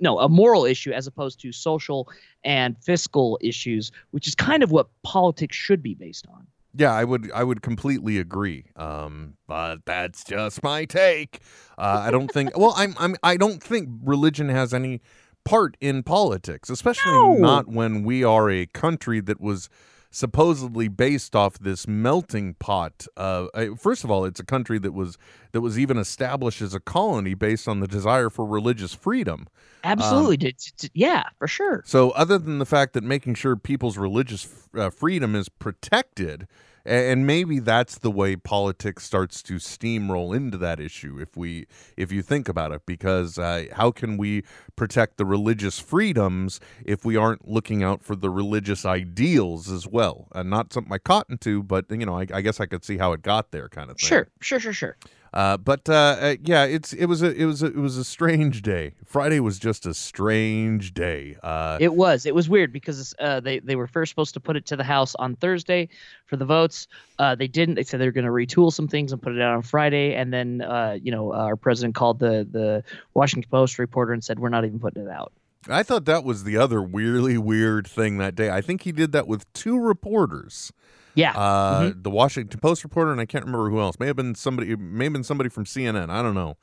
no 0.00 0.18
a 0.20 0.28
moral 0.28 0.64
issue 0.64 0.92
as 0.92 1.06
opposed 1.08 1.40
to 1.40 1.50
social 1.50 2.08
and 2.44 2.76
fiscal 2.82 3.38
issues, 3.42 3.90
which 4.12 4.28
is 4.28 4.34
kind 4.34 4.62
of 4.62 4.70
what 4.70 4.86
politics 5.02 5.56
should 5.56 5.82
be 5.82 5.94
based 5.94 6.26
on. 6.28 6.46
Yeah, 6.74 6.92
I 6.92 7.02
would 7.02 7.32
I 7.32 7.42
would 7.42 7.60
completely 7.62 8.18
agree. 8.18 8.66
Um, 8.76 9.34
but 9.48 9.78
that's 9.84 10.22
just 10.22 10.62
my 10.62 10.84
take. 10.84 11.40
Uh, 11.76 12.02
I 12.06 12.10
don't 12.12 12.30
think. 12.30 12.56
Well, 12.56 12.74
I'm 12.76 12.94
I'm 12.98 13.16
I 13.22 13.36
don't 13.36 13.60
think 13.60 13.88
religion 14.04 14.48
has 14.50 14.72
any 14.72 15.00
part 15.44 15.76
in 15.80 16.02
politics, 16.04 16.70
especially 16.70 17.10
No. 17.12 17.34
not 17.34 17.66
when 17.68 18.04
we 18.04 18.22
are 18.22 18.48
a 18.50 18.66
country 18.66 19.20
that 19.22 19.40
was 19.40 19.68
supposedly 20.10 20.88
based 20.88 21.36
off 21.36 21.58
this 21.58 21.86
melting 21.86 22.54
pot. 22.54 23.06
Uh, 23.16 23.46
first 23.78 24.04
of 24.04 24.10
all, 24.10 24.24
it's 24.24 24.40
a 24.40 24.44
country 24.44 24.78
that 24.78 24.92
was 24.92 25.18
that 25.52 25.60
was 25.60 25.78
even 25.78 25.96
established 25.96 26.60
as 26.62 26.74
a 26.74 26.80
colony 26.80 27.34
based 27.34 27.68
on 27.68 27.80
the 27.80 27.88
desire 27.88 28.30
for 28.30 28.44
religious 28.44 28.94
freedom. 28.94 29.46
Absolutely, 29.84 30.36
d- 30.36 30.54
yeah, 30.94 31.24
for 31.38 31.46
sure. 31.46 31.82
So, 31.86 32.10
other 32.10 32.38
than 32.38 32.58
the 32.58 32.66
fact 32.66 32.92
that 32.94 33.04
making 33.04 33.34
sure 33.34 33.56
people's 33.56 33.96
religious 33.96 34.68
uh, 34.76 34.90
freedom 34.90 35.34
is 35.34 35.48
protected, 35.48 36.48
and 36.88 37.26
maybe 37.26 37.58
that's 37.58 37.98
the 37.98 38.10
way 38.10 38.34
politics 38.34 39.04
starts 39.04 39.42
to 39.42 39.54
steamroll 39.54 40.34
into 40.34 40.56
that 40.58 40.80
issue 40.80 41.18
if 41.20 41.36
we 41.36 41.66
if 41.96 42.10
you 42.10 42.22
think 42.22 42.48
about 42.48 42.72
it 42.72 42.82
because 42.86 43.38
uh, 43.38 43.64
how 43.72 43.90
can 43.90 44.16
we 44.16 44.42
protect 44.76 45.16
the 45.16 45.24
religious 45.24 45.78
freedoms 45.78 46.60
if 46.84 47.04
we 47.04 47.16
aren't 47.16 47.46
looking 47.46 47.82
out 47.82 48.02
for 48.02 48.16
the 48.16 48.30
religious 48.30 48.84
ideals 48.84 49.70
as 49.70 49.86
well 49.86 50.28
and 50.34 50.48
not 50.48 50.72
something 50.72 50.92
i 50.92 50.98
caught 50.98 51.26
into 51.28 51.62
but 51.62 51.84
you 51.90 52.06
know 52.06 52.18
I, 52.18 52.26
I 52.32 52.40
guess 52.40 52.60
i 52.60 52.66
could 52.66 52.84
see 52.84 52.96
how 52.98 53.12
it 53.12 53.22
got 53.22 53.50
there 53.50 53.68
kind 53.68 53.90
of 53.90 53.98
thing 53.98 54.08
Sure, 54.08 54.28
sure, 54.40 54.60
sure, 54.60 54.72
sure. 54.72 54.96
Uh, 55.32 55.56
but 55.56 55.88
uh, 55.88 55.92
uh, 55.92 56.36
yeah, 56.42 56.64
it's 56.64 56.92
it 56.92 57.06
was 57.06 57.22
a 57.22 57.32
it 57.34 57.44
was 57.44 57.62
a, 57.62 57.66
it 57.66 57.76
was 57.76 57.96
a 57.96 58.04
strange 58.04 58.62
day. 58.62 58.94
Friday 59.04 59.40
was 59.40 59.58
just 59.58 59.86
a 59.86 59.94
strange 59.94 60.94
day. 60.94 61.36
Uh, 61.42 61.78
It 61.80 61.94
was. 61.94 62.26
It 62.26 62.34
was 62.34 62.48
weird 62.48 62.72
because 62.72 63.14
uh, 63.18 63.40
they 63.40 63.58
they 63.58 63.76
were 63.76 63.86
first 63.86 64.10
supposed 64.10 64.34
to 64.34 64.40
put 64.40 64.56
it 64.56 64.66
to 64.66 64.76
the 64.76 64.84
House 64.84 65.14
on 65.16 65.36
Thursday 65.36 65.88
for 66.26 66.36
the 66.36 66.44
votes. 66.44 66.88
Uh, 67.18 67.34
they 67.34 67.48
didn't. 67.48 67.74
They 67.74 67.84
said 67.84 68.00
they 68.00 68.06
were 68.06 68.12
going 68.12 68.24
to 68.24 68.30
retool 68.30 68.72
some 68.72 68.88
things 68.88 69.12
and 69.12 69.20
put 69.20 69.34
it 69.34 69.40
out 69.40 69.54
on 69.54 69.62
Friday. 69.62 70.14
And 70.14 70.32
then 70.32 70.62
uh, 70.62 70.98
you 71.02 71.12
know 71.12 71.32
our 71.32 71.56
president 71.56 71.94
called 71.94 72.18
the 72.18 72.46
the 72.50 72.84
Washington 73.14 73.48
Post 73.50 73.78
reporter 73.78 74.12
and 74.12 74.24
said 74.24 74.38
we're 74.38 74.48
not 74.48 74.64
even 74.64 74.78
putting 74.78 75.04
it 75.04 75.10
out. 75.10 75.32
I 75.68 75.82
thought 75.82 76.04
that 76.06 76.24
was 76.24 76.44
the 76.44 76.56
other 76.56 76.80
weirdly 76.80 77.36
weird 77.36 77.86
thing 77.86 78.18
that 78.18 78.34
day. 78.34 78.48
I 78.50 78.60
think 78.60 78.82
he 78.82 78.92
did 78.92 79.12
that 79.12 79.26
with 79.26 79.52
two 79.52 79.78
reporters. 79.78 80.72
Yeah. 81.18 81.36
Uh, 81.36 81.92
The 81.96 82.10
Washington 82.10 82.60
Post 82.60 82.84
reporter, 82.84 83.10
and 83.10 83.20
I 83.20 83.26
can't 83.26 83.44
remember 83.44 83.68
who 83.70 83.80
else. 83.80 83.98
May 83.98 84.06
have 84.06 84.14
been 84.14 84.36
somebody. 84.36 84.76
May 84.76 85.04
have 85.04 85.12
been 85.12 85.24
somebody 85.24 85.50
from 85.50 85.64
CNN. 85.64 86.10
I 86.10 86.22
don't 86.22 86.34
know. 86.34 86.56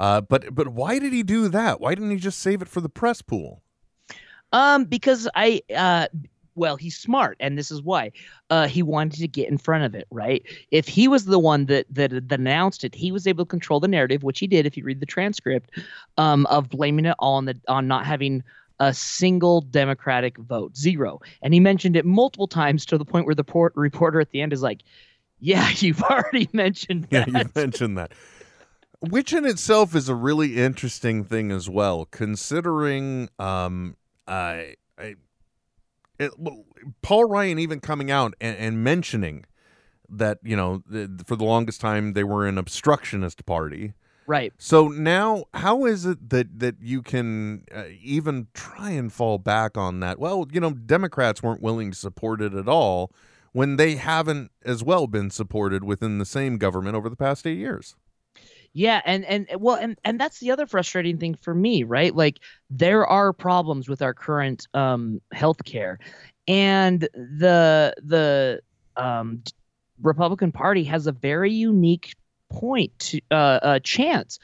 Uh, 0.00 0.22
but 0.22 0.54
but 0.54 0.68
why 0.68 0.98
did 0.98 1.12
he 1.12 1.22
do 1.22 1.48
that? 1.48 1.78
Why 1.78 1.94
didn't 1.94 2.10
he 2.10 2.16
just 2.16 2.38
save 2.38 2.62
it 2.62 2.68
for 2.68 2.80
the 2.80 2.88
press 2.88 3.20
pool? 3.20 3.62
Um, 4.52 4.84
because 4.84 5.28
I 5.34 5.60
uh 5.76 6.06
well, 6.54 6.76
he's 6.76 6.98
smart, 6.98 7.36
and 7.38 7.56
this 7.56 7.70
is 7.70 7.82
why. 7.82 8.10
Uh, 8.50 8.66
he 8.66 8.82
wanted 8.82 9.20
to 9.20 9.28
get 9.28 9.48
in 9.48 9.58
front 9.58 9.84
of 9.84 9.94
it, 9.94 10.08
right? 10.10 10.42
If 10.72 10.88
he 10.88 11.06
was 11.06 11.26
the 11.26 11.38
one 11.38 11.66
that 11.66 11.86
that, 11.90 12.28
that 12.28 12.40
announced 12.40 12.84
it, 12.84 12.94
he 12.94 13.12
was 13.12 13.26
able 13.26 13.44
to 13.44 13.48
control 13.48 13.78
the 13.78 13.88
narrative, 13.88 14.22
which 14.22 14.38
he 14.40 14.46
did. 14.46 14.64
If 14.64 14.76
you 14.76 14.84
read 14.84 15.00
the 15.00 15.06
transcript, 15.06 15.78
um, 16.16 16.46
of 16.46 16.70
blaming 16.70 17.04
it 17.04 17.14
all 17.18 17.34
on 17.34 17.44
the 17.44 17.60
on 17.68 17.86
not 17.86 18.06
having 18.06 18.42
a 18.80 18.94
single 18.94 19.60
Democratic 19.60 20.38
vote, 20.38 20.76
zero. 20.76 21.20
And 21.42 21.52
he 21.52 21.60
mentioned 21.60 21.96
it 21.96 22.04
multiple 22.04 22.48
times 22.48 22.86
to 22.86 22.98
the 22.98 23.04
point 23.04 23.26
where 23.26 23.34
the 23.34 23.44
port, 23.44 23.72
reporter 23.76 24.20
at 24.20 24.30
the 24.30 24.40
end 24.40 24.52
is 24.52 24.62
like, 24.62 24.82
"Yeah, 25.40 25.68
you've 25.76 26.02
already 26.02 26.48
mentioned 26.52 27.04
that." 27.10 27.28
Yeah, 27.28 27.32
that." 27.32 27.46
you 27.46 27.52
mentioned 27.54 27.98
that. 27.98 28.12
Which 29.00 29.32
in 29.32 29.44
itself 29.44 29.94
is 29.94 30.08
a 30.08 30.14
really 30.14 30.56
interesting 30.56 31.22
thing 31.22 31.52
as 31.52 31.70
well, 31.70 32.06
considering 32.06 33.28
um, 33.38 33.96
I, 34.26 34.74
I, 34.98 35.14
it, 36.18 36.32
Paul 37.00 37.26
Ryan 37.26 37.60
even 37.60 37.78
coming 37.78 38.10
out 38.10 38.34
and, 38.40 38.56
and 38.56 38.82
mentioning 38.82 39.44
that 40.08 40.38
you 40.42 40.56
know 40.56 40.82
the, 40.86 41.22
for 41.26 41.36
the 41.36 41.44
longest 41.44 41.80
time 41.80 42.14
they 42.14 42.24
were 42.24 42.46
an 42.46 42.58
obstructionist 42.58 43.46
party. 43.46 43.92
Right. 44.28 44.52
So 44.58 44.88
now, 44.88 45.46
how 45.54 45.84
is 45.86 46.06
it 46.06 46.30
that 46.30 46.60
that 46.60 46.76
you 46.80 47.02
can 47.02 47.64
uh, 47.74 47.84
even 48.00 48.46
try 48.54 48.90
and 48.90 49.12
fall 49.12 49.38
back 49.38 49.76
on 49.76 49.98
that? 50.00 50.20
Well, 50.20 50.46
you 50.52 50.60
know, 50.60 50.70
Democrats 50.70 51.42
weren't 51.42 51.62
willing 51.62 51.90
to 51.90 51.96
support 51.96 52.40
it 52.40 52.54
at 52.54 52.68
all 52.68 53.10
when 53.52 53.76
they 53.76 53.96
haven't 53.96 54.52
as 54.64 54.84
well 54.84 55.06
been 55.06 55.30
supported 55.30 55.82
within 55.82 56.18
the 56.18 56.24
same 56.24 56.58
government 56.58 56.94
over 56.94 57.08
the 57.08 57.16
past 57.16 57.46
eight 57.46 57.58
years. 57.58 57.96
Yeah, 58.74 59.00
and 59.04 59.24
and 59.24 59.48
well, 59.58 59.76
and 59.76 59.98
and 60.04 60.20
that's 60.20 60.38
the 60.40 60.50
other 60.50 60.66
frustrating 60.66 61.18
thing 61.18 61.34
for 61.34 61.54
me, 61.54 61.82
right? 61.82 62.14
Like 62.14 62.40
there 62.70 63.06
are 63.06 63.32
problems 63.32 63.88
with 63.88 64.02
our 64.02 64.14
current 64.14 64.68
um 64.74 65.20
healthcare, 65.34 65.96
and 66.46 67.00
the 67.00 67.94
the 68.04 68.60
um 68.96 69.42
Republican 70.02 70.52
Party 70.52 70.84
has 70.84 71.06
a 71.06 71.12
very 71.12 71.52
unique 71.52 72.14
point 72.50 72.98
to 72.98 73.20
uh, 73.30 73.58
uh 73.62 73.78
chance 73.80 74.38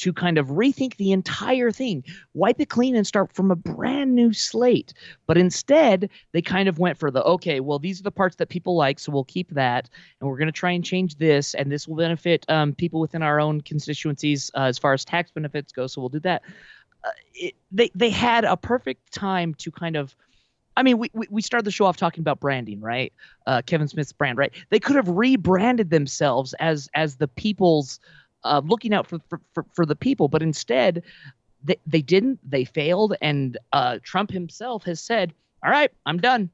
to 0.00 0.14
kind 0.14 0.38
of 0.38 0.46
rethink 0.48 0.96
the 0.96 1.12
entire 1.12 1.70
thing, 1.70 2.02
wipe 2.32 2.58
it 2.58 2.70
clean, 2.70 2.96
and 2.96 3.06
start 3.06 3.30
from 3.34 3.50
a 3.50 3.56
brand 3.56 4.14
new 4.14 4.32
slate. 4.32 4.94
But 5.26 5.36
instead, 5.36 6.08
they 6.32 6.40
kind 6.40 6.70
of 6.70 6.78
went 6.78 6.98
for 6.98 7.10
the 7.10 7.22
okay, 7.22 7.60
well, 7.60 7.78
these 7.78 8.00
are 8.00 8.02
the 8.02 8.10
parts 8.10 8.36
that 8.36 8.48
people 8.48 8.76
like, 8.76 8.98
so 8.98 9.12
we'll 9.12 9.24
keep 9.24 9.50
that, 9.50 9.90
and 10.20 10.28
we're 10.28 10.38
going 10.38 10.46
to 10.46 10.52
try 10.52 10.70
and 10.70 10.82
change 10.82 11.16
this, 11.16 11.54
and 11.54 11.70
this 11.70 11.86
will 11.86 11.96
benefit 11.96 12.46
um, 12.48 12.74
people 12.74 12.98
within 12.98 13.22
our 13.22 13.40
own 13.40 13.60
constituencies 13.60 14.50
uh, 14.54 14.62
as 14.62 14.78
far 14.78 14.94
as 14.94 15.04
tax 15.04 15.30
benefits 15.32 15.70
go. 15.70 15.86
So 15.86 16.00
we'll 16.00 16.08
do 16.08 16.20
that. 16.20 16.42
Uh, 17.04 17.10
it, 17.34 17.54
they 17.70 17.90
they 17.94 18.10
had 18.10 18.44
a 18.44 18.56
perfect 18.56 19.12
time 19.12 19.54
to 19.54 19.70
kind 19.70 19.96
of. 19.96 20.16
I 20.76 20.82
mean, 20.82 20.98
we, 20.98 21.10
we, 21.12 21.42
started 21.42 21.64
the 21.64 21.70
show 21.70 21.84
off 21.84 21.96
talking 21.96 22.22
about 22.22 22.40
branding, 22.40 22.80
right? 22.80 23.12
Uh, 23.46 23.60
Kevin 23.66 23.88
Smith's 23.88 24.12
brand, 24.12 24.38
right? 24.38 24.52
They 24.70 24.78
could 24.78 24.96
have 24.96 25.08
rebranded 25.08 25.90
themselves 25.90 26.54
as 26.54 26.88
as 26.94 27.16
the 27.16 27.28
people's 27.28 28.00
uh, 28.44 28.62
looking 28.64 28.94
out 28.94 29.06
for, 29.06 29.18
for, 29.28 29.40
for, 29.52 29.66
for 29.74 29.84
the 29.84 29.96
people, 29.96 30.28
but 30.28 30.42
instead 30.42 31.02
they, 31.64 31.76
they 31.86 32.02
didn't. 32.02 32.38
They 32.48 32.64
failed, 32.64 33.14
and 33.20 33.58
uh, 33.72 33.98
Trump 34.02 34.30
himself 34.30 34.84
has 34.84 35.00
said, 35.00 35.34
"All 35.64 35.70
right, 35.70 35.90
I'm 36.06 36.18
done. 36.18 36.50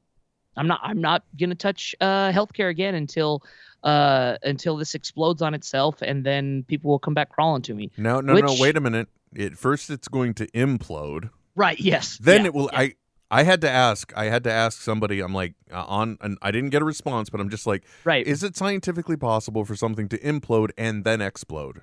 I'm 0.55 0.67
not. 0.67 0.81
I'm 0.83 1.01
not 1.01 1.23
going 1.39 1.49
to 1.49 1.55
touch 1.55 1.95
uh, 2.01 2.31
healthcare 2.31 2.69
again 2.69 2.95
until 2.95 3.43
uh, 3.83 4.37
until 4.43 4.77
this 4.77 4.95
explodes 4.95 5.41
on 5.41 5.53
itself, 5.53 6.01
and 6.01 6.25
then 6.25 6.65
people 6.67 6.91
will 6.91 6.99
come 6.99 7.13
back 7.13 7.29
crawling 7.29 7.61
to 7.63 7.73
me." 7.73 7.91
No, 7.97 8.19
no, 8.19 8.33
no. 8.33 8.55
Wait 8.59 8.75
a 8.75 8.81
minute. 8.81 9.07
It 9.33 9.57
first, 9.57 9.89
it's 9.89 10.07
going 10.07 10.33
to 10.35 10.47
implode. 10.47 11.29
Right? 11.55 11.79
Yes. 11.79 12.17
Then 12.19 12.41
yeah, 12.41 12.47
it 12.47 12.53
will. 12.53 12.69
yeah. 12.73 12.79
I 12.79 12.95
I 13.29 13.43
had 13.43 13.61
to 13.61 13.69
ask. 13.69 14.13
I 14.15 14.25
had 14.25 14.43
to 14.45 14.51
ask 14.51 14.81
somebody. 14.81 15.19
I'm 15.19 15.33
like 15.33 15.53
uh, 15.71 15.83
on, 15.85 16.17
and 16.21 16.37
I 16.41 16.51
didn't 16.51 16.69
get 16.69 16.81
a 16.81 16.85
response, 16.85 17.29
but 17.29 17.41
I'm 17.41 17.49
just 17.49 17.67
like, 17.67 17.83
right. 18.05 18.25
is 18.25 18.43
it 18.43 18.55
scientifically 18.55 19.17
possible 19.17 19.65
for 19.65 19.75
something 19.75 20.07
to 20.09 20.17
implode 20.19 20.69
and 20.77 21.03
then 21.03 21.21
explode? 21.21 21.81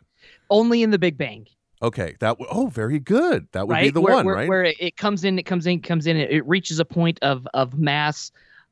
only 0.49 0.83
in 0.83 0.91
the 0.91 0.99
Big 0.99 1.19
Bang. 1.19 1.47
Okay, 1.83 2.17
that 2.21 2.39
w- 2.39 2.47
oh, 2.51 2.69
very 2.69 2.99
good. 2.99 3.47
That 3.53 3.69
would 3.69 3.75
right? 3.75 3.83
be 3.83 3.91
the 3.91 4.01
where, 4.01 4.15
one, 4.15 4.25
where, 4.25 4.35
right? 4.37 4.49
Where 4.49 4.65
it- 4.65 4.97
comes 4.97 5.23
in, 5.23 5.39
it 5.39 5.43
comes 5.43 5.67
in, 5.67 5.83
comes 5.83 6.07
in. 6.07 6.17
It, 6.17 6.31
it 6.31 6.47
reaches 6.49 6.79
a 6.79 6.85
point 6.85 7.19
of 7.21 7.47
of 7.53 7.79
mass 7.79 8.31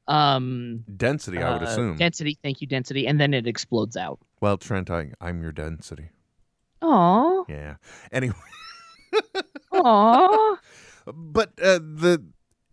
um 0.09 0.83
Density, 0.97 1.39
I 1.39 1.53
would 1.53 1.63
uh, 1.63 1.67
assume. 1.67 1.97
density 1.97 2.37
thank 2.43 2.61
you 2.61 2.67
density 2.67 3.07
and 3.07 3.21
then 3.21 3.33
it 3.33 3.47
explodes 3.47 3.97
out 3.97 4.19
well, 4.41 4.57
Trent, 4.57 4.91
I, 4.91 5.13
I'm 5.21 5.41
your 5.41 5.53
density. 5.53 6.09
Aw. 6.81 7.45
Yeah. 7.49 7.77
Anyway, 8.11 8.35
Aw. 9.73 10.57
but 11.07 11.51
uh, 11.63 11.79
the 11.79 12.25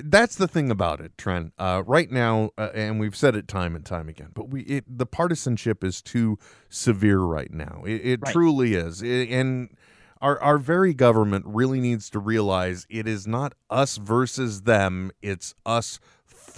that's 0.04 0.36
the 0.36 0.48
thing 0.48 0.72
about 0.72 1.02
it, 1.02 1.18
Trent. 1.18 1.54
Uh, 1.60 1.84
right 1.86 2.10
now, 2.12 2.52
uh, 2.58 2.70
and 2.74 3.00
we've 3.00 3.16
said 3.16 3.36
it 3.36 3.48
time 3.48 3.76
and 3.76 3.86
time 3.86 4.10
again, 4.10 4.30
but 4.34 4.50
we 4.50 4.62
it, 4.64 4.86
the 4.98 5.06
partisanship 5.06 5.84
is 5.84 6.02
too 6.02 6.38
severe 6.70 7.20
right 7.20 7.52
now. 7.52 7.84
It, 7.86 8.02
it 8.04 8.20
Right. 8.24 8.34
truly 8.34 8.76
is, 8.76 9.04
I- 9.04 9.08
and 9.08 9.70
our 10.22 10.40
our 10.42 10.58
very 10.58 10.94
government 10.94 11.46
really 11.48 11.80
needs 11.80 12.10
to 12.12 12.20
realize 12.20 12.86
it 12.90 13.08
is 13.08 13.28
not 13.28 13.54
us 13.70 13.98
versus 13.98 14.62
them; 14.62 15.12
it's 15.22 15.54
us 15.66 16.00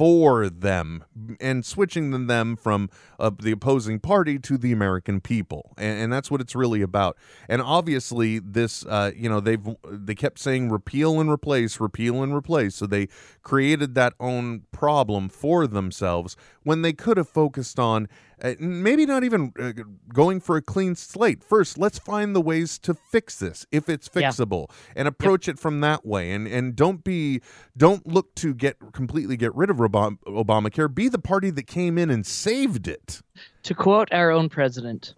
for 0.01 0.49
them, 0.49 1.03
and 1.39 1.63
switching 1.63 2.25
them 2.25 2.55
from 2.55 2.89
uh, 3.19 3.29
the 3.39 3.51
opposing 3.51 3.99
party 3.99 4.39
to 4.39 4.57
the 4.57 4.71
American 4.71 5.21
people, 5.21 5.75
and, 5.77 6.01
and 6.01 6.11
that's 6.11 6.31
what 6.31 6.41
it's 6.41 6.55
really 6.55 6.81
about. 6.81 7.15
And 7.47 7.61
obviously, 7.61 8.39
this, 8.39 8.83
uh, 8.87 9.11
you 9.15 9.29
know, 9.29 9.39
they've 9.39 9.63
they 9.87 10.15
kept 10.15 10.39
saying 10.39 10.71
repeal 10.71 11.19
and 11.19 11.29
replace, 11.29 11.79
repeal 11.79 12.23
and 12.23 12.33
replace, 12.33 12.73
so 12.73 12.87
they 12.87 13.09
created 13.43 13.93
that 13.93 14.13
own 14.19 14.63
problem 14.71 15.29
for 15.29 15.67
themselves 15.67 16.35
when 16.63 16.81
they 16.81 16.93
could 16.93 17.17
have 17.17 17.29
focused 17.29 17.77
on 17.77 18.09
uh, 18.43 18.55
maybe 18.59 19.05
not 19.05 19.23
even 19.23 19.53
uh, 19.59 19.71
going 20.13 20.39
for 20.39 20.57
a 20.57 20.61
clean 20.61 20.95
slate. 20.95 21.43
First, 21.43 21.77
let's 21.77 21.99
find 21.99 22.35
the 22.35 22.41
ways 22.41 22.79
to 22.79 22.93
fix 22.93 23.37
this 23.39 23.65
if 23.71 23.87
it's 23.89 24.09
Yeah. 24.15 24.29
fixable, 24.29 24.69
and 24.95 25.07
approach 25.07 25.47
it 25.47 25.59
from 25.59 25.81
that 25.81 26.05
way. 26.05 26.31
And 26.31 26.47
and 26.47 26.75
don't 26.75 27.03
be 27.03 27.41
don't 27.77 28.05
look 28.07 28.33
to 28.35 28.53
get 28.53 28.77
completely 28.93 29.37
get 29.37 29.53
rid 29.55 29.69
of 29.69 29.77
Obama, 29.77 30.17
Obamacare. 30.27 30.93
Be 30.93 31.07
the 31.07 31.19
party 31.19 31.49
that 31.51 31.67
came 31.67 31.97
in 31.97 32.09
and 32.09 32.25
saved 32.25 32.87
it. 32.87 33.21
to 33.63 33.73
quote 33.75 34.11
our 34.11 34.31
own 34.31 34.49
president 34.49 35.13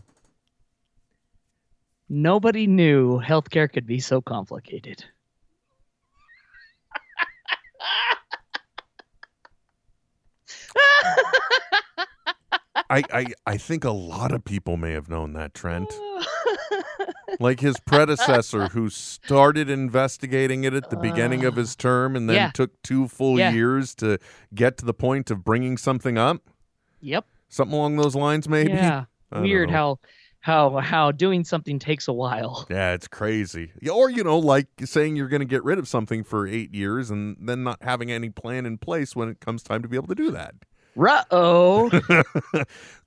nobody 2.09 2.67
knew 2.67 3.19
healthcare 3.21 3.71
could 3.71 3.87
be 3.87 3.99
so 3.99 4.21
complicated 4.21 5.03
I, 12.93 13.03
I 13.13 13.27
I 13.45 13.57
think 13.57 13.83
a 13.83 13.91
lot 13.91 14.31
of 14.31 14.45
people 14.45 14.77
may 14.77 14.91
have 14.91 15.09
known 15.09 15.33
that 15.33 15.53
Trent. 15.53 15.91
like 17.39 17.59
his 17.59 17.79
predecessor 17.79 18.67
who 18.69 18.89
started 18.89 19.69
investigating 19.69 20.63
it 20.63 20.73
at 20.73 20.89
the 20.89 20.97
beginning 20.97 21.43
of 21.45 21.55
his 21.55 21.73
uh, 21.73 21.79
term 21.79 22.15
and 22.15 22.29
then 22.29 22.35
Yeah. 22.35 22.51
took 22.51 22.79
two 22.83 23.07
full 23.07 23.39
Yeah. 23.39 23.51
years 23.51 23.95
to 23.95 24.19
get 24.53 24.77
to 24.77 24.85
the 24.85 24.93
point 24.93 25.31
of 25.31 25.43
bringing 25.43 25.77
something 25.77 26.17
up 26.17 26.41
yep 27.01 27.25
something 27.49 27.75
along 27.75 27.97
those 27.97 28.15
lines 28.15 28.47
maybe 28.47 28.71
yeah 28.71 29.05
weird 29.31 29.69
know. 29.69 29.75
how 29.75 29.99
how 30.41 30.77
how 30.79 31.11
doing 31.11 31.43
something 31.43 31.79
takes 31.79 32.07
a 32.07 32.13
while 32.13 32.67
yeah 32.69 32.93
it's 32.93 33.07
crazy 33.07 33.71
or 33.91 34.09
you 34.09 34.23
know 34.23 34.37
like 34.37 34.67
saying 34.85 35.15
you're 35.15 35.27
going 35.27 35.39
to 35.41 35.45
get 35.45 35.63
rid 35.63 35.79
of 35.79 35.87
something 35.87 36.23
for 36.23 36.45
eight 36.47 36.73
years 36.73 37.09
and 37.09 37.35
then 37.41 37.63
not 37.63 37.77
having 37.81 38.11
any 38.11 38.29
plan 38.29 38.65
in 38.65 38.77
place 38.77 39.15
when 39.15 39.27
it 39.27 39.39
comes 39.39 39.63
time 39.63 39.81
to 39.81 39.87
be 39.87 39.97
able 39.97 40.07
to 40.07 40.15
do 40.15 40.29
that 40.31 40.53
Ruh-oh. 40.95 41.89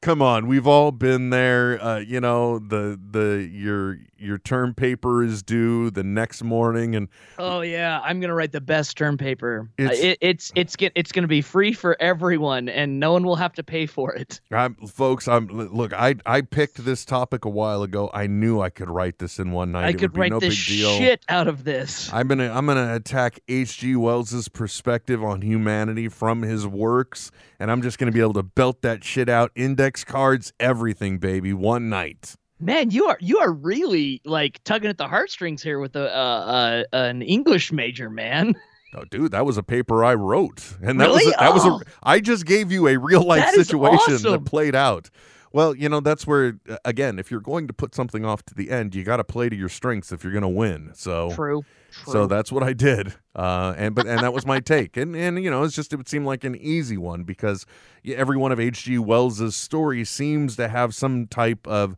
Come 0.07 0.23
on, 0.23 0.47
we've 0.47 0.69
all 0.69 0.93
been 0.93 1.31
there. 1.31 1.83
Uh, 1.83 1.99
you 1.99 2.21
know, 2.21 2.61
the 2.61 2.97
the 3.11 3.51
your 3.53 3.99
your 4.17 4.39
term 4.39 4.73
paper 4.73 5.25
is 5.25 5.43
due 5.43 5.91
the 5.91 6.05
next 6.05 6.45
morning, 6.45 6.95
and 6.95 7.09
oh 7.41 7.61
yeah, 7.63 8.01
I'm 8.05 8.21
gonna 8.21 8.33
write 8.37 8.53
the 8.53 8.61
best 8.61 8.97
term 8.97 9.19
paper. 9.19 9.69
Uh, 9.81 9.83
It's- 9.83 10.01
it, 10.01 10.19
it's 10.21 10.53
it's 10.55 10.77
get, 10.77 10.93
it's 10.95 11.11
gonna 11.11 11.27
be 11.27 11.43
free 11.43 11.73
for 11.73 11.97
everyone, 11.99 12.69
and 12.69 13.01
no 13.01 13.15
one 13.15 13.25
will 13.25 13.35
have 13.35 13.53
to 13.55 13.65
pay 13.65 13.85
for 13.85 14.15
it. 14.15 14.41
I'm, 14.53 14.77
folks, 14.87 15.27
I'm 15.27 15.49
look. 15.49 15.93
I 15.93 16.15
I 16.25 16.43
picked 16.43 16.85
this 16.85 17.05
topic 17.05 17.45
a 17.45 17.51
while 17.51 17.83
ago. 17.83 18.09
I 18.15 18.29
knew 18.29 18.61
I 18.61 18.71
could 18.71 18.89
write 18.89 19.19
this 19.19 19.41
in 19.41 19.51
one 19.51 19.73
night. 19.73 19.87
I 19.87 19.89
it 19.89 19.99
could 19.99 20.17
write 20.17 20.31
no 20.31 20.39
the 20.39 20.53
shit 20.53 21.25
out 21.29 21.49
of 21.49 21.65
this. 21.65 22.13
I'm 22.13 22.29
gonna 22.29 22.53
I'm 22.53 22.67
gonna 22.67 22.95
attack 22.95 23.41
H.G. 23.49 23.97
Wells's 23.97 24.47
perspective 24.49 25.25
on 25.25 25.43
humanity 25.43 26.09
from 26.09 26.43
his 26.43 26.65
works, 26.65 27.33
and 27.59 27.73
I'm 27.73 27.83
just 27.83 27.99
gonna 27.99 28.13
be 28.13 28.21
able 28.21 28.35
to 28.35 28.45
belt 28.45 28.83
that 28.83 29.03
shit 29.03 29.29
out. 29.29 29.51
Index 29.57 29.96
cards, 30.05 30.53
everything, 30.61 31.19
baby, 31.19 31.53
one 31.53 31.89
night. 31.89 32.35
Man, 32.59 32.91
you 32.91 33.05
are 33.07 33.19
you 33.21 33.39
are 33.39 33.53
really 33.53 34.21
like 34.25 34.63
tugging 34.65 34.89
at 34.89 34.97
the 34.99 35.07
heartstrings 35.09 35.63
here 35.63 35.79
with 35.79 35.95
a 35.95 36.11
uh, 36.17 36.19
uh, 36.19 36.85
an 36.97 37.23
English 37.23 37.73
major, 37.73 38.11
man. 38.11 38.55
Oh, 38.95 39.05
dude, 39.11 39.33
that 39.33 39.45
was 39.45 39.59
a 39.59 39.63
paper 39.63 40.03
I 40.05 40.15
wrote, 40.15 40.63
and 40.81 40.99
that 41.01 41.11
was 41.11 41.27
a, 41.27 41.31
that 41.39 41.53
was 41.53 41.67
Oh. 41.67 41.81
a. 41.81 41.81
I 42.03 42.19
just 42.21 42.47
gave 42.47 42.73
you 42.73 42.87
a 42.89 42.97
real 42.97 43.23
life 43.23 43.43
That 43.45 43.55
situation 43.55 44.15
awesome. 44.15 44.33
that 44.33 44.45
played 44.47 44.75
out. 44.75 45.11
Well, 45.53 45.75
you 45.77 45.91
know 45.91 46.01
that's 46.01 46.27
where 46.27 46.59
uh, 46.67 46.77
again, 46.85 47.19
if 47.19 47.31
you're 47.31 47.41
going 47.41 47.67
to 47.67 47.75
put 47.75 47.95
something 47.95 48.25
off 48.25 48.45
to 48.45 48.55
the 48.55 48.71
end, 48.71 48.95
you 48.95 49.05
got 49.05 49.19
to 49.19 49.25
play 49.25 49.51
to 49.51 49.57
your 49.57 49.69
strengths 49.69 50.13
if 50.13 50.23
you're 50.23 50.33
going 50.33 50.43
to 50.43 50.49
win. 50.49 50.93
So 50.95 51.31
True. 51.35 51.63
True. 52.05 52.13
So 52.13 52.27
that's 52.27 52.53
what 52.53 52.63
I 52.63 52.73
did, 52.73 53.15
uh, 53.35 53.75
and 53.77 53.95
but 53.95 54.07
and 54.07 54.23
that 54.23 54.33
was 54.33 54.47
my 54.47 54.61
take, 54.61 54.97
and 54.97 55.17
and 55.17 55.43
you 55.43 55.51
know 55.51 55.63
it's 55.65 55.75
just 55.75 55.93
it 55.93 55.97
would 55.97 56.09
seem 56.09 56.25
like 56.25 56.45
an 56.45 56.55
easy 56.57 56.97
one 56.97 57.25
because 57.25 57.67
every 58.07 58.37
one 58.37 58.53
of 58.53 58.61
H.G. 58.61 58.99
Wells's 58.99 59.57
stories 59.57 60.09
seems 60.11 60.57
to 60.57 60.69
have 60.69 60.95
some 60.95 61.27
type 61.27 61.67
of 61.67 61.97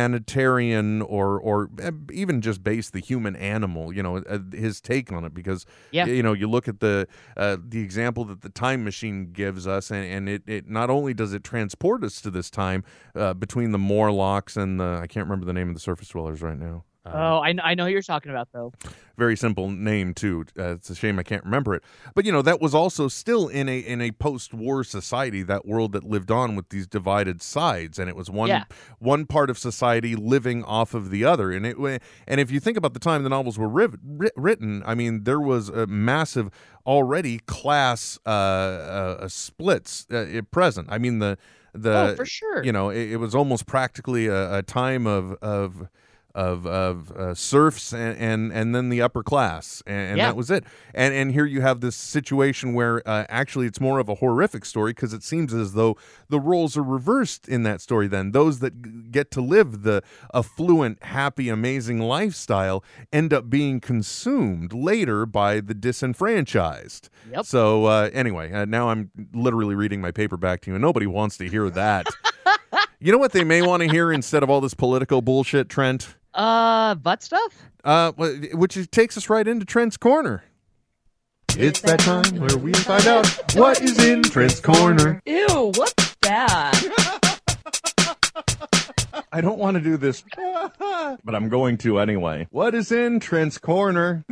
humanitarian 0.00 1.02
or 1.02 1.38
or 1.40 1.70
eh, 1.80 1.90
even 2.12 2.40
just 2.40 2.62
base 2.62 2.90
the 2.90 3.00
human 3.00 3.36
animal, 3.36 3.92
you 3.92 4.02
know, 4.02 4.18
uh, 4.18 4.38
his 4.52 4.80
take 4.80 5.12
on 5.12 5.24
it 5.24 5.34
because 5.34 5.66
Yeah. 5.92 6.06
you 6.06 6.22
know 6.22 6.32
you 6.32 6.48
look 6.48 6.68
at 6.68 6.80
the 6.80 7.06
uh, 7.36 7.56
the 7.66 7.80
example 7.80 8.24
that 8.26 8.42
the 8.42 8.48
time 8.48 8.84
machine 8.84 9.32
gives 9.32 9.66
us, 9.66 9.90
and, 9.90 10.04
and 10.04 10.28
it 10.28 10.42
it 10.46 10.68
not 10.68 10.90
only 10.90 11.14
does 11.14 11.32
it 11.32 11.44
transport 11.44 12.04
us 12.04 12.20
to 12.22 12.30
this 12.30 12.50
time 12.50 12.84
uh, 13.14 13.34
between 13.34 13.72
the 13.72 13.78
Morlocks 13.78 14.56
and 14.56 14.80
the 14.80 14.98
I 15.02 15.06
can't 15.06 15.26
remember 15.26 15.46
the 15.46 15.52
name 15.52 15.68
of 15.68 15.74
the 15.74 15.80
surface 15.80 16.08
dwellers 16.08 16.42
right 16.42 16.58
now. 16.58 16.84
Uh, 17.06 17.10
oh, 17.14 17.38
I, 17.38 17.54
I 17.62 17.74
know 17.74 17.84
who 17.86 17.90
you're 17.92 18.02
talking 18.02 18.30
about 18.30 18.48
though. 18.52 18.72
very 19.16 19.36
simple 19.36 19.70
name 19.70 20.12
too. 20.12 20.44
Uh, 20.58 20.72
it's 20.72 20.90
a 20.90 20.94
shame 20.94 21.18
I 21.18 21.22
can't 21.22 21.44
remember 21.44 21.74
it. 21.74 21.82
But 22.14 22.24
you 22.24 22.32
know 22.32 22.42
that 22.42 22.60
was 22.60 22.74
also 22.74 23.08
still 23.08 23.48
in 23.48 23.68
a 23.68 23.78
in 23.78 24.00
a 24.00 24.10
post-war 24.12 24.84
society, 24.84 25.42
that 25.44 25.66
world 25.66 25.92
that 25.92 26.04
lived 26.04 26.30
on 26.30 26.56
with 26.56 26.68
these 26.70 26.86
divided 26.86 27.40
sides, 27.42 27.98
and 27.98 28.08
it 28.08 28.16
was 28.16 28.28
one 28.30 28.48
Yeah. 28.48 28.64
one 28.98 29.24
part 29.26 29.50
of 29.50 29.58
society 29.58 30.16
living 30.16 30.64
off 30.64 30.94
of 30.94 31.10
the 31.10 31.24
other. 31.24 31.50
And 31.52 31.64
it 31.66 31.76
and 32.26 32.40
if 32.40 32.50
you 32.50 32.60
think 32.60 32.76
about 32.76 32.92
the 32.94 33.00
time 33.00 33.22
the 33.22 33.28
novels 33.30 33.58
were 33.58 33.68
writ- 33.68 34.00
written, 34.36 34.82
I 34.84 34.94
mean 34.94 35.24
there 35.24 35.40
was 35.40 35.68
a 35.68 35.86
massive 35.86 36.50
already 36.84 37.38
class 37.46 38.18
uh, 38.26 38.30
uh, 38.30 39.28
splits 39.28 40.06
uh, 40.12 40.16
at 40.16 40.50
present. 40.50 40.88
I 40.90 40.98
mean 40.98 41.18
the 41.20 41.38
the 41.72 42.12
oh, 42.12 42.16
for 42.16 42.24
sure. 42.24 42.64
you 42.64 42.72
know 42.72 42.90
it, 42.90 43.12
it 43.12 43.16
was 43.16 43.34
almost 43.34 43.66
practically 43.66 44.26
a, 44.26 44.58
a 44.58 44.62
time 44.62 45.06
of 45.06 45.32
of 45.42 45.88
of 46.36 46.66
of 46.66 47.10
uh, 47.12 47.34
serfs 47.34 47.92
and, 47.94 48.16
and 48.18 48.52
and 48.52 48.74
then 48.74 48.90
the 48.90 49.00
upper 49.02 49.22
class 49.22 49.82
and, 49.86 50.10
and 50.10 50.16
Yeah. 50.18 50.26
that 50.26 50.36
was 50.36 50.50
it 50.50 50.64
and 50.94 51.14
and 51.14 51.32
here 51.32 51.46
you 51.46 51.62
have 51.62 51.80
this 51.80 51.96
situation 51.96 52.74
where 52.74 53.02
uh, 53.08 53.24
actually 53.28 53.66
it's 53.66 53.80
more 53.80 53.98
of 53.98 54.08
a 54.10 54.16
horrific 54.16 54.64
story 54.66 54.90
because 54.92 55.12
it 55.14 55.22
seems 55.22 55.54
as 55.54 55.72
though 55.72 55.96
the 56.28 56.38
roles 56.38 56.76
are 56.76 56.82
reversed 56.82 57.48
in 57.48 57.62
that 57.62 57.80
story 57.80 58.06
then 58.06 58.32
those 58.32 58.58
that 58.58 58.82
g- 58.82 58.90
get 59.10 59.30
to 59.30 59.40
live 59.40 59.82
the 59.82 60.02
affluent 60.34 61.02
happy 61.04 61.48
amazing 61.48 61.98
lifestyle 62.00 62.84
end 63.12 63.32
up 63.32 63.48
being 63.48 63.80
consumed 63.80 64.74
later 64.74 65.24
by 65.24 65.58
the 65.60 65.74
disenfranchised 65.74 67.08
Yep. 67.32 67.46
so 67.46 67.86
uh, 67.86 68.10
anyway 68.12 68.52
uh, 68.52 68.64
now 68.66 68.90
i'm 68.90 69.10
literally 69.32 69.74
reading 69.74 70.00
my 70.02 70.10
paper 70.10 70.36
back 70.36 70.60
to 70.62 70.70
you 70.70 70.74
and 70.74 70.82
nobody 70.82 71.06
wants 71.06 71.36
to 71.38 71.48
hear 71.48 71.70
that 71.70 72.06
you 73.00 73.10
know 73.12 73.18
what 73.18 73.32
they 73.32 73.44
may 73.44 73.62
want 73.62 73.82
to 73.82 73.88
hear 73.88 74.12
instead 74.12 74.42
of 74.42 74.50
all 74.50 74.60
this 74.60 74.74
political 74.74 75.20
bullshit, 75.22 75.68
Trent? 75.68 76.14
Uh, 76.36 76.94
butt 76.96 77.22
stuff. 77.22 77.52
Uh, 77.82 78.12
which 78.12 78.78
takes 78.90 79.16
us 79.16 79.30
right 79.30 79.48
into 79.48 79.64
Trent's 79.64 79.96
corner. 79.96 80.44
It's 81.56 81.80
that 81.80 82.00
time 82.00 82.38
where 82.38 82.58
we 82.58 82.72
find 82.74 83.06
out 83.06 83.26
what 83.54 83.80
is 83.80 84.04
in 84.04 84.22
Trent's 84.22 84.60
corner. 84.60 85.22
Ew, 85.24 85.72
what's 85.74 86.14
that? 86.22 86.74
I 89.32 89.40
don't 89.40 89.58
want 89.58 89.76
to 89.76 89.82
do 89.82 89.96
this, 89.96 90.22
but 90.36 91.34
I'm 91.34 91.48
going 91.48 91.78
to 91.78 91.98
anyway. 91.98 92.46
What 92.50 92.74
is 92.74 92.92
in 92.92 93.18
Trent's 93.20 93.56
corner? 93.58 94.24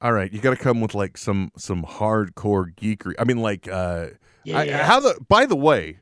All 0.00 0.12
right, 0.12 0.32
you 0.32 0.40
got 0.40 0.50
to 0.50 0.56
come 0.56 0.80
with 0.80 0.94
like 0.94 1.18
some 1.18 1.50
some 1.56 1.82
hardcore 1.84 2.74
geekery. 2.74 3.14
I 3.18 3.24
mean, 3.24 3.38
like, 3.38 3.68
uh, 3.68 4.08
I- 4.52 4.64
Yeah. 4.64 4.86
how 4.86 5.00
the? 5.00 5.18
By 5.28 5.44
the 5.46 5.56
way, 5.56 5.98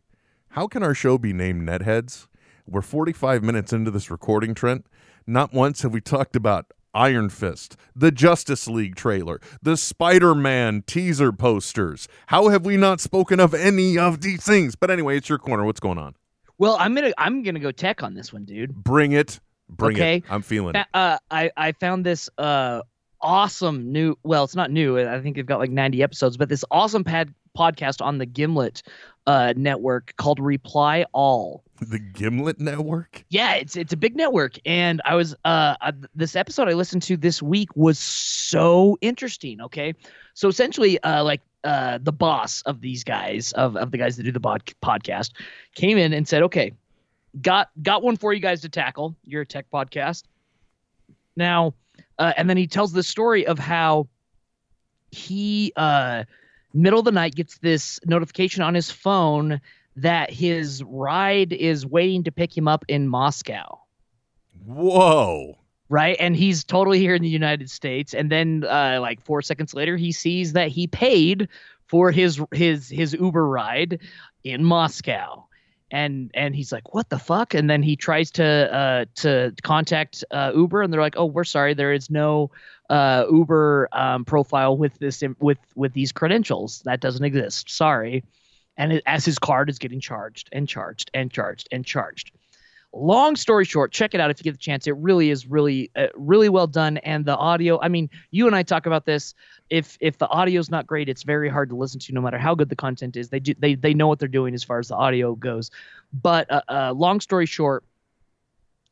how 0.50 0.66
can 0.68 0.82
our 0.82 0.94
show 0.94 1.18
be 1.18 1.32
named 1.32 1.68
Netheads? 1.68 2.26
We're 2.66 2.82
45 2.82 3.42
minutes 3.42 3.72
into 3.72 3.90
this 3.90 4.10
recording, 4.10 4.54
Trent. 4.54 4.86
Not 5.26 5.52
once 5.52 5.82
have 5.82 5.92
we 5.92 6.00
talked 6.00 6.36
about 6.36 6.66
Iron 6.94 7.28
Fist, 7.28 7.76
the 7.94 8.10
Justice 8.10 8.66
League 8.68 8.96
trailer, 8.96 9.40
the 9.62 9.76
Spider 9.76 10.34
Man 10.34 10.82
teaser 10.86 11.32
posters. 11.32 12.06
How 12.26 12.48
have 12.48 12.64
we 12.64 12.76
not 12.76 13.00
spoken 13.00 13.40
of 13.40 13.54
any 13.54 13.98
of 13.98 14.20
these 14.20 14.44
things? 14.44 14.76
But 14.76 14.90
anyway, 14.90 15.16
it's 15.16 15.28
your 15.28 15.38
corner. 15.38 15.64
What's 15.64 15.80
going 15.80 15.98
on? 15.98 16.14
Well, 16.58 16.76
I'm 16.78 16.94
gonna 16.94 17.12
I'm 17.18 17.42
gonna 17.42 17.58
go 17.60 17.72
tech 17.72 18.02
on 18.02 18.14
this 18.14 18.32
one, 18.32 18.44
dude. 18.44 18.74
Bring 18.74 19.12
it. 19.12 19.40
Bring 19.68 19.96
Okay. 19.96 20.16
it. 20.18 20.24
I'm 20.28 20.42
feeling 20.42 20.76
it. 20.76 20.86
Uh, 20.94 21.18
I 21.30 21.50
I 21.56 21.72
found 21.72 22.04
this 22.06 22.28
uh 22.38 22.82
awesome 23.20 23.90
new. 23.90 24.16
Well, 24.22 24.44
it's 24.44 24.54
not 24.56 24.70
new. 24.70 24.98
I 24.98 25.20
think 25.20 25.36
they've 25.36 25.46
got 25.46 25.58
like 25.60 25.70
90 25.70 26.02
episodes, 26.02 26.36
but 26.36 26.48
this 26.48 26.64
awesome 26.70 27.04
pad 27.04 27.32
podcast 27.56 28.04
on 28.04 28.18
the 28.18 28.26
Gimlet 28.26 28.82
uh 29.26 29.54
network 29.56 30.14
called 30.16 30.38
Reply 30.40 31.06
All. 31.12 31.64
The 31.88 31.98
Gimlet 31.98 32.60
Network? 32.60 33.24
Yeah, 33.28 33.54
it's 33.54 33.76
it's 33.76 33.92
a 33.92 33.96
big 33.96 34.16
network, 34.16 34.58
and 34.64 35.00
I 35.04 35.14
was 35.14 35.34
uh 35.44 35.92
this 36.14 36.36
episode 36.36 36.68
I 36.68 36.72
listened 36.72 37.02
to 37.04 37.16
this 37.16 37.42
week 37.42 37.68
was 37.74 37.98
so 37.98 38.98
interesting. 39.00 39.60
Okay, 39.62 39.94
so 40.34 40.48
essentially, 40.48 40.98
uh, 41.02 41.24
like 41.24 41.40
uh, 41.64 41.98
the 42.02 42.12
boss 42.12 42.62
of 42.62 42.80
these 42.80 43.04
guys 43.04 43.52
of 43.52 43.76
of 43.76 43.90
the 43.90 43.98
guys 43.98 44.16
that 44.16 44.24
do 44.24 44.32
the 44.32 44.40
bod- 44.40 44.72
podcast 44.82 45.32
came 45.74 45.98
in 45.98 46.12
and 46.12 46.26
said, 46.26 46.42
okay, 46.42 46.72
got 47.40 47.70
got 47.82 48.02
one 48.02 48.16
for 48.16 48.32
you 48.32 48.40
guys 48.40 48.60
to 48.62 48.68
tackle. 48.68 49.14
You're 49.24 49.42
a 49.42 49.46
tech 49.46 49.66
podcast 49.72 50.24
now, 51.36 51.74
uh, 52.18 52.32
and 52.36 52.48
then 52.48 52.56
he 52.56 52.66
tells 52.66 52.92
the 52.92 53.02
story 53.02 53.46
of 53.46 53.58
how 53.58 54.08
he 55.10 55.72
uh 55.76 56.24
middle 56.74 56.98
of 56.98 57.04
the 57.04 57.12
night 57.12 57.34
gets 57.34 57.58
this 57.58 58.00
notification 58.06 58.62
on 58.62 58.74
his 58.74 58.90
phone 58.90 59.60
that 59.96 60.30
his 60.30 60.82
ride 60.84 61.52
is 61.52 61.84
waiting 61.84 62.24
to 62.24 62.32
pick 62.32 62.56
him 62.56 62.68
up 62.68 62.84
in 62.88 63.08
Moscow. 63.08 63.78
Whoa. 64.64 65.58
Right. 65.88 66.16
And 66.18 66.34
he's 66.34 66.64
totally 66.64 66.98
here 66.98 67.14
in 67.14 67.22
the 67.22 67.28
United 67.28 67.68
States. 67.68 68.14
And 68.14 68.30
then 68.30 68.64
uh, 68.64 68.98
like 69.00 69.20
four 69.20 69.42
seconds 69.42 69.74
later, 69.74 69.96
he 69.96 70.10
sees 70.10 70.54
that 70.54 70.68
he 70.68 70.86
paid 70.86 71.48
for 71.86 72.10
his 72.10 72.40
his 72.52 72.88
his 72.88 73.12
Uber 73.12 73.46
ride 73.46 74.00
in 74.44 74.64
Moscow. 74.64 75.44
And 75.90 76.30
and 76.32 76.56
he's 76.56 76.72
like, 76.72 76.94
what 76.94 77.10
the 77.10 77.18
fuck? 77.18 77.52
And 77.52 77.68
then 77.68 77.82
he 77.82 77.96
tries 77.96 78.30
to 78.32 78.44
uh 78.44 79.04
to 79.16 79.54
contact 79.62 80.24
uh 80.30 80.52
Uber 80.54 80.80
and 80.80 80.90
they're 80.90 81.02
like, 81.02 81.18
oh, 81.18 81.26
we're 81.26 81.44
sorry, 81.44 81.74
there 81.74 81.92
is 81.92 82.08
no 82.08 82.50
uh 82.88 83.26
Uber 83.30 83.90
um 83.92 84.24
profile 84.24 84.74
with 84.74 84.98
this 84.98 85.22
with 85.38 85.58
with 85.74 85.92
these 85.92 86.12
credentials. 86.12 86.80
That 86.86 87.00
doesn't 87.00 87.24
exist. 87.24 87.68
Sorry. 87.68 88.24
And 88.76 88.94
it, 88.94 89.02
as 89.06 89.24
his 89.24 89.38
card 89.38 89.68
is 89.68 89.78
getting 89.78 90.00
charged 90.00 90.48
and 90.52 90.68
charged 90.68 91.10
and 91.14 91.30
charged 91.30 91.68
and 91.72 91.84
charged. 91.84 92.32
Long 92.94 93.36
story 93.36 93.64
short 93.64 93.90
check 93.90 94.14
it 94.14 94.20
out 94.20 94.30
if 94.30 94.38
you 94.38 94.44
get 94.44 94.52
the 94.52 94.58
chance. 94.58 94.86
It 94.86 94.96
really 94.96 95.30
is 95.30 95.46
really 95.46 95.90
uh, 95.96 96.08
really 96.14 96.48
well 96.48 96.66
done. 96.66 96.98
And 96.98 97.24
the 97.24 97.36
audio 97.36 97.80
i 97.80 97.88
mean 97.88 98.10
you 98.30 98.46
and 98.46 98.54
i 98.54 98.62
talk 98.62 98.86
about 98.86 99.06
this. 99.06 99.34
If 99.70 99.96
if 100.00 100.18
the 100.18 100.28
audio's 100.28 100.70
not 100.70 100.86
great 100.86 101.08
it's 101.08 101.22
very 101.22 101.48
hard 101.48 101.70
to 101.70 101.76
listen 101.76 102.00
to 102.00 102.12
no 102.12 102.20
matter 102.20 102.38
how 102.38 102.54
good 102.54 102.68
the 102.68 102.76
content 102.76 103.16
is. 103.16 103.30
They 103.30 103.40
do 103.40 103.54
they 103.58 103.74
they 103.74 103.94
know 103.94 104.08
what 104.08 104.18
they're 104.18 104.28
doing 104.28 104.54
as 104.54 104.62
far 104.62 104.78
as 104.78 104.88
the 104.88 104.96
audio 104.96 105.34
goes. 105.34 105.70
But 106.12 106.50
uh, 106.50 106.62
uh, 106.68 106.92
long 106.92 107.20
story 107.20 107.46
short 107.46 107.84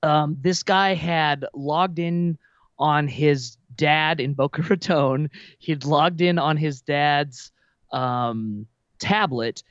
um, 0.03 0.37
this 0.41 0.62
guy 0.62 0.95
had 0.95 1.45
logged 1.55 1.99
in 1.99 2.39
on 2.78 3.07
his 3.07 3.57
dad 3.76 4.20
in 4.20 4.35
Boca 4.35 4.62
Raton. 4.68 5.31
He'd 5.59 5.85
logged 5.85 6.20
in 6.20 6.39
on 6.39 6.57
his 6.57 6.81
dad's 6.81 7.53
um, 7.93 8.66
tablet 9.01 9.62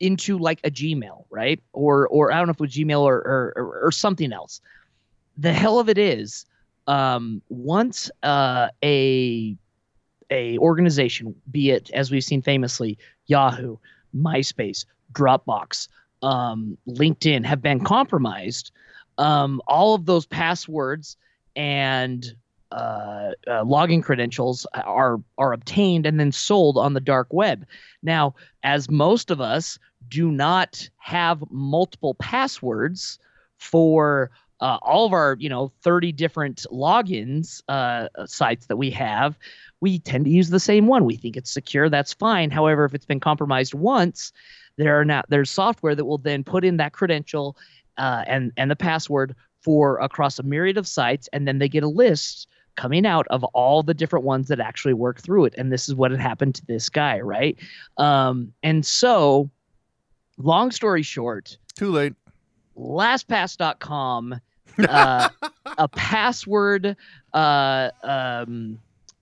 into 0.00 0.38
like 0.38 0.60
a 0.64 0.70
Gmail, 0.70 1.24
right? 1.30 1.60
Or 1.72 2.08
or 2.08 2.32
I 2.32 2.38
don't 2.38 2.46
know 2.46 2.52
if 2.52 2.56
it 2.56 2.60
was 2.60 2.72
Gmail 2.72 3.00
or 3.00 3.16
or, 3.16 3.52
or, 3.56 3.80
or 3.86 3.92
something 3.92 4.32
else. 4.32 4.60
The 5.38 5.52
hell 5.52 5.78
of 5.78 5.88
it 5.88 5.98
is, 5.98 6.46
um, 6.86 7.42
once 7.48 8.10
uh, 8.22 8.68
a 8.82 9.56
a 10.30 10.58
organization, 10.58 11.34
be 11.50 11.70
it 11.70 11.90
as 11.92 12.10
we've 12.10 12.24
seen 12.24 12.42
famously 12.42 12.98
Yahoo, 13.26 13.76
MySpace, 14.14 14.84
Dropbox, 15.12 15.88
um, 16.22 16.76
LinkedIn 16.88 17.44
have 17.44 17.62
been 17.62 17.84
compromised, 17.84 18.72
um, 19.18 19.60
all 19.66 19.94
of 19.94 20.06
those 20.06 20.26
passwords 20.26 21.16
and 21.54 22.34
uh, 22.76 23.32
uh, 23.46 23.64
login 23.64 24.02
credentials 24.02 24.66
are 24.74 25.18
are 25.38 25.54
obtained 25.54 26.04
and 26.04 26.20
then 26.20 26.30
sold 26.30 26.76
on 26.76 26.92
the 26.92 27.00
dark 27.00 27.32
web. 27.32 27.66
Now, 28.02 28.34
as 28.62 28.90
most 28.90 29.30
of 29.30 29.40
us 29.40 29.78
do 30.08 30.30
not 30.30 30.88
have 30.98 31.42
multiple 31.50 32.14
passwords 32.14 33.18
for 33.56 34.30
uh, 34.60 34.78
all 34.82 35.06
of 35.06 35.14
our 35.14 35.36
you 35.40 35.48
know 35.48 35.72
30 35.82 36.12
different 36.12 36.66
logins 36.70 37.62
uh, 37.68 38.08
sites 38.26 38.66
that 38.66 38.76
we 38.76 38.90
have 38.90 39.38
we 39.80 39.98
tend 39.98 40.26
to 40.26 40.30
use 40.30 40.50
the 40.50 40.60
same 40.60 40.86
one 40.86 41.04
we 41.04 41.16
think 41.16 41.36
it's 41.36 41.50
secure 41.50 41.88
that's 41.88 42.12
fine 42.12 42.50
however 42.50 42.84
if 42.84 42.94
it's 42.94 43.06
been 43.06 43.20
compromised 43.20 43.74
once 43.74 44.32
there 44.76 44.98
are 44.98 45.04
not 45.04 45.26
there's 45.28 45.50
software 45.50 45.94
that 45.94 46.04
will 46.04 46.18
then 46.18 46.44
put 46.44 46.64
in 46.64 46.76
that 46.76 46.92
credential 46.92 47.56
uh, 47.98 48.24
and 48.26 48.52
and 48.56 48.70
the 48.70 48.76
password 48.76 49.34
for 49.60 49.98
across 49.98 50.38
a 50.38 50.42
myriad 50.42 50.78
of 50.78 50.86
sites 50.86 51.28
and 51.32 51.46
then 51.46 51.58
they 51.58 51.68
get 51.68 51.82
a 51.82 51.88
list 51.88 52.48
coming 52.76 53.06
out 53.06 53.26
of 53.28 53.42
all 53.44 53.82
the 53.82 53.94
different 53.94 54.24
ones 54.24 54.48
that 54.48 54.60
actually 54.60 54.94
work 54.94 55.20
through 55.20 55.46
it. 55.46 55.54
And 55.58 55.72
this 55.72 55.88
is 55.88 55.94
what 55.94 56.10
had 56.10 56.20
happened 56.20 56.54
to 56.56 56.66
this 56.66 56.88
guy 56.88 57.20
right? 57.20 57.56
Um, 57.96 58.52
and 58.62 58.84
so 58.84 59.50
long 60.38 60.70
story 60.70 61.02
short 61.02 61.56
Too 61.74 61.90
late. 61.90 62.14
lastpass.com 62.78 64.40
uh, 64.88 65.28
a 65.78 65.88
password 65.88 66.96
uh, 67.32 67.90
um, 68.02 68.78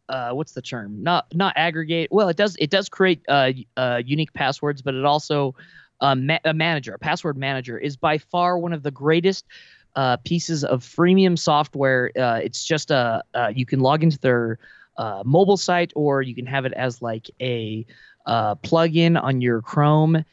uh, 0.08 0.30
what's 0.32 0.52
the 0.52 0.60
term? 0.62 1.02
Not 1.02 1.26
not 1.32 1.54
aggregate. 1.56 2.10
Well 2.10 2.28
it 2.28 2.36
does 2.36 2.56
it 2.58 2.70
does 2.70 2.88
create 2.88 3.22
uh, 3.28 3.52
uh, 3.76 4.02
unique 4.04 4.32
passwords 4.32 4.82
but 4.82 4.94
it 4.94 5.04
also 5.04 5.54
um, 6.00 6.26
ma- 6.26 6.38
a 6.44 6.52
manager 6.52 6.92
a 6.94 6.98
password 6.98 7.36
manager 7.38 7.78
is 7.78 7.96
by 7.96 8.18
far 8.18 8.58
one 8.58 8.72
of 8.72 8.82
the 8.82 8.90
greatest 8.90 9.46
uh, 9.96 10.16
pieces 10.18 10.64
of 10.64 10.82
freemium 10.82 11.38
software. 11.38 12.10
Uh, 12.16 12.40
it's 12.42 12.64
just 12.64 12.90
a 12.90 13.22
uh, 13.34 13.52
you 13.54 13.66
can 13.66 13.80
log 13.80 14.02
into 14.02 14.18
their 14.18 14.58
uh, 14.96 15.22
mobile 15.24 15.56
site 15.56 15.92
or 15.94 16.22
you 16.22 16.34
can 16.34 16.46
have 16.46 16.64
it 16.64 16.72
as 16.72 17.02
like 17.02 17.30
a 17.40 17.86
uh, 18.26 18.54
plugin 18.56 19.20
on 19.20 19.40
your 19.40 19.62
chrome. 19.62 20.24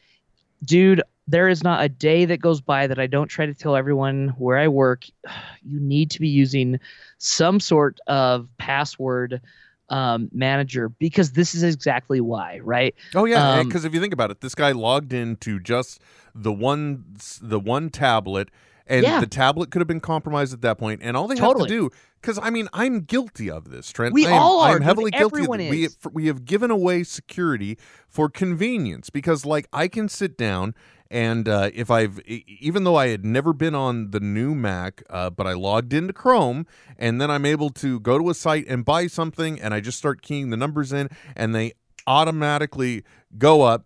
Dude 0.64 1.02
there 1.28 1.48
is 1.48 1.62
not 1.62 1.84
a 1.84 1.88
day 1.88 2.24
that 2.24 2.40
goes 2.40 2.60
by 2.60 2.86
that 2.86 2.98
I 2.98 3.06
don't 3.06 3.28
try 3.28 3.46
to 3.46 3.54
tell 3.54 3.76
everyone 3.76 4.28
where 4.38 4.58
I 4.58 4.68
work, 4.68 5.06
you 5.62 5.80
need 5.80 6.10
to 6.10 6.20
be 6.20 6.28
using 6.28 6.78
some 7.18 7.60
sort 7.60 7.98
of 8.06 8.48
password 8.58 9.40
um, 9.88 10.28
manager 10.32 10.88
because 10.88 11.32
this 11.32 11.54
is 11.54 11.62
exactly 11.62 12.20
why, 12.20 12.60
right? 12.62 12.94
Oh 13.14 13.24
yeah, 13.24 13.58
Um, 13.58 13.68
because 13.68 13.84
if 13.84 13.94
you 13.94 14.00
think 14.00 14.12
about 14.12 14.30
it, 14.30 14.40
this 14.40 14.54
guy 14.54 14.72
logged 14.72 15.12
into 15.12 15.60
just 15.60 16.00
the 16.34 16.52
one 16.52 17.04
the 17.40 17.60
one 17.60 17.90
tablet, 17.90 18.48
and 18.92 19.02
Yeah. 19.02 19.20
the 19.20 19.26
tablet 19.26 19.70
could 19.70 19.80
have 19.80 19.88
been 19.88 20.00
compromised 20.00 20.52
at 20.52 20.60
that 20.60 20.78
point. 20.78 21.00
And 21.02 21.16
all 21.16 21.26
they 21.26 21.34
Totally. 21.34 21.64
have 21.64 21.68
to 21.68 21.74
do, 21.74 21.90
because 22.20 22.38
I 22.40 22.50
mean, 22.50 22.68
I'm 22.72 23.00
guilty 23.00 23.50
of 23.50 23.70
this, 23.70 23.90
Trent. 23.90 24.12
We 24.12 24.26
am, 24.26 24.34
all 24.34 24.60
are, 24.60 24.76
I'm 24.76 24.82
heavily 24.82 25.10
guilty. 25.10 25.42
Of. 25.42 25.48
We 25.48 25.82
have, 25.82 25.96
we 26.12 26.26
have 26.26 26.44
given 26.44 26.70
away 26.70 27.02
security 27.02 27.78
for 28.08 28.28
convenience 28.28 29.10
because, 29.10 29.46
like, 29.46 29.66
I 29.72 29.88
can 29.88 30.08
sit 30.08 30.36
down. 30.36 30.74
And 31.10 31.46
uh, 31.46 31.70
if 31.74 31.90
I've, 31.90 32.20
even 32.26 32.84
though 32.84 32.96
I 32.96 33.08
had 33.08 33.22
never 33.22 33.52
been 33.52 33.74
on 33.74 34.12
the 34.12 34.20
new 34.20 34.54
Mac, 34.54 35.02
uh, 35.10 35.28
but 35.28 35.46
I 35.46 35.52
logged 35.52 35.92
into 35.92 36.14
Chrome, 36.14 36.64
and 36.96 37.20
then 37.20 37.30
I'm 37.30 37.44
able 37.44 37.68
to 37.70 38.00
go 38.00 38.18
to 38.18 38.30
a 38.30 38.34
site 38.34 38.64
and 38.66 38.82
buy 38.82 39.08
something, 39.08 39.60
and 39.60 39.74
I 39.74 39.80
just 39.80 39.98
start 39.98 40.22
keying 40.22 40.48
the 40.48 40.56
numbers 40.56 40.90
in, 40.90 41.10
and 41.36 41.54
they 41.54 41.72
automatically 42.06 43.04
go 43.36 43.60
up. 43.62 43.84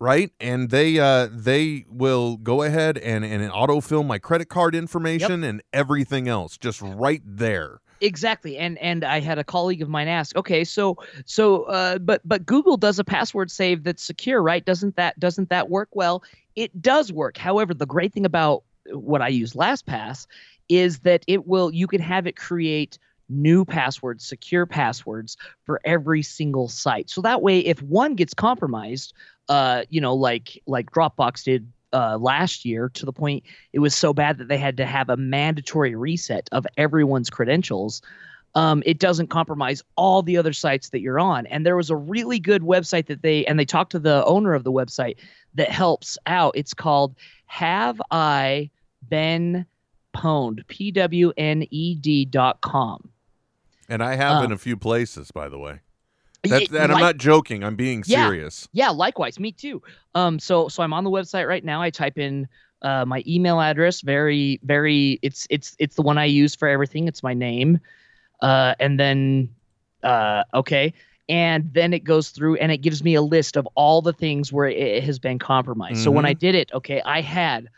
Right 0.00 0.32
and 0.40 0.70
they 0.70 0.98
uh 0.98 1.28
they 1.30 1.84
will 1.88 2.36
go 2.38 2.62
ahead 2.62 2.98
and 2.98 3.24
and 3.24 3.50
autofill 3.52 4.04
my 4.04 4.18
credit 4.18 4.48
card 4.48 4.74
information 4.74 5.44
and 5.44 5.62
everything 5.72 6.26
else 6.26 6.56
just 6.56 6.80
right 6.82 7.22
there 7.24 7.80
Exactly. 8.00 8.56
And 8.56 8.78
and 8.78 9.04
I 9.04 9.20
had 9.20 9.38
a 9.38 9.44
colleague 9.44 9.82
of 9.82 9.88
mine 9.88 10.08
ask, 10.08 10.34
okay, 10.36 10.64
so 10.64 10.96
so 11.26 11.64
uh 11.64 11.98
but 11.98 12.22
but 12.24 12.46
Google 12.46 12.76
does 12.76 12.98
a 12.98 13.04
password 13.04 13.50
save 13.50 13.84
that's 13.84 14.02
secure, 14.02 14.42
right? 14.42 14.64
Doesn't 14.64 14.96
that 14.96 15.18
doesn't 15.20 15.50
that 15.50 15.68
work? 15.68 15.90
Well, 15.92 16.22
it 16.56 16.80
does 16.80 17.12
work. 17.12 17.36
However, 17.36 17.74
the 17.74 17.86
great 17.86 18.12
thing 18.12 18.24
about 18.24 18.64
what 18.90 19.20
I 19.22 19.28
use 19.28 19.52
LastPass 19.52 20.26
is 20.68 21.00
that 21.00 21.24
it 21.26 21.46
will 21.46 21.72
you 21.72 21.86
can 21.86 22.00
have 22.00 22.26
it 22.26 22.36
create 22.36 22.98
new 23.30 23.64
passwords, 23.64 24.26
secure 24.26 24.66
passwords 24.66 25.36
for 25.64 25.80
every 25.84 26.22
single 26.22 26.68
site. 26.68 27.08
So 27.08 27.20
that 27.22 27.42
way 27.42 27.60
if 27.60 27.80
one 27.82 28.14
gets 28.14 28.34
compromised, 28.34 29.14
uh, 29.48 29.84
you 29.88 30.00
know, 30.00 30.14
like 30.14 30.60
like 30.66 30.90
Dropbox 30.90 31.44
did 31.44 31.70
uh, 31.92 32.18
last 32.18 32.64
year 32.64 32.88
to 32.90 33.04
the 33.04 33.12
point 33.12 33.44
it 33.72 33.80
was 33.80 33.94
so 33.94 34.12
bad 34.12 34.38
that 34.38 34.48
they 34.48 34.58
had 34.58 34.76
to 34.76 34.86
have 34.86 35.08
a 35.08 35.16
mandatory 35.16 35.94
reset 35.94 36.48
of 36.52 36.66
everyone's 36.76 37.30
credentials. 37.30 38.02
Um, 38.54 38.82
it 38.84 38.98
doesn't 38.98 39.28
compromise 39.28 39.82
all 39.96 40.22
the 40.22 40.36
other 40.36 40.52
sites 40.52 40.90
that 40.90 41.00
you're 41.00 41.20
on. 41.20 41.46
And 41.46 41.64
there 41.64 41.76
was 41.76 41.90
a 41.90 41.96
really 41.96 42.40
good 42.40 42.62
website 42.62 43.06
that 43.06 43.22
they 43.22 43.44
and 43.46 43.58
they 43.58 43.64
talked 43.64 43.92
to 43.92 43.98
the 43.98 44.24
owner 44.24 44.54
of 44.54 44.64
the 44.64 44.72
website 44.72 45.16
that 45.54 45.70
helps 45.70 46.18
out. 46.26 46.56
It's 46.56 46.74
called 46.74 47.14
Have 47.46 48.00
I 48.10 48.70
Been 49.08 49.66
Pwned? 50.16 50.66
P 50.66 50.90
W 50.90 51.32
N 51.36 51.64
E 51.70 51.94
D 51.94 52.24
dot 52.24 52.60
com. 52.60 53.08
And 53.90 54.02
i 54.02 54.14
have 54.14 54.42
in 54.42 54.50
Uh, 54.50 54.54
a 54.54 54.58
few 54.58 54.76
places 54.76 55.30
by 55.30 55.48
the 55.48 55.58
way 55.58 55.80
that, 56.44 56.70
and 56.72 56.92
i'm 56.92 57.00
not 57.00 57.18
joking 57.18 57.62
i'm 57.62 57.76
being 57.76 58.02
Yeah. 58.06 58.24
serious 58.24 58.66
Yeah, 58.72 58.90
likewise, 58.90 59.38
me 59.38 59.52
too. 59.52 59.82
Um, 60.14 60.38
so 60.38 60.68
so 60.68 60.82
I'm 60.82 60.92
on 60.94 61.04
the 61.04 61.10
website 61.10 61.46
right 61.46 61.64
now. 61.64 61.82
I 61.82 61.90
type 61.90 62.16
in 62.16 62.48
uh, 62.82 63.04
my 63.04 63.22
email 63.26 63.60
address. 63.60 64.00
Very 64.00 64.58
very. 64.62 65.18
It's 65.22 65.46
it's 65.50 65.76
it's 65.78 65.96
the 65.96 66.02
one 66.02 66.16
I 66.18 66.24
use 66.24 66.54
for 66.54 66.68
everything. 66.68 67.08
It's 67.08 67.22
my 67.22 67.34
name, 67.34 67.78
uh, 68.40 68.74
and 68.80 68.98
then 68.98 69.50
uh, 70.02 70.44
okay, 70.54 70.94
and 71.28 71.68
then 71.74 71.92
it 71.92 72.04
goes 72.04 72.30
through 72.30 72.56
and 72.56 72.72
it 72.72 72.78
gives 72.78 73.02
me 73.04 73.14
a 73.16 73.22
list 73.22 73.56
of 73.56 73.68
all 73.74 74.00
the 74.00 74.12
things 74.14 74.52
where 74.52 74.68
it, 74.68 74.78
it 74.78 75.04
has 75.04 75.18
been 75.18 75.38
compromised. 75.38 75.98
So 76.04 76.10
when 76.10 76.24
I 76.24 76.32
did 76.32 76.54
it, 76.54 76.70
okay, 76.72 77.02
I 77.04 77.20
had 77.20 77.68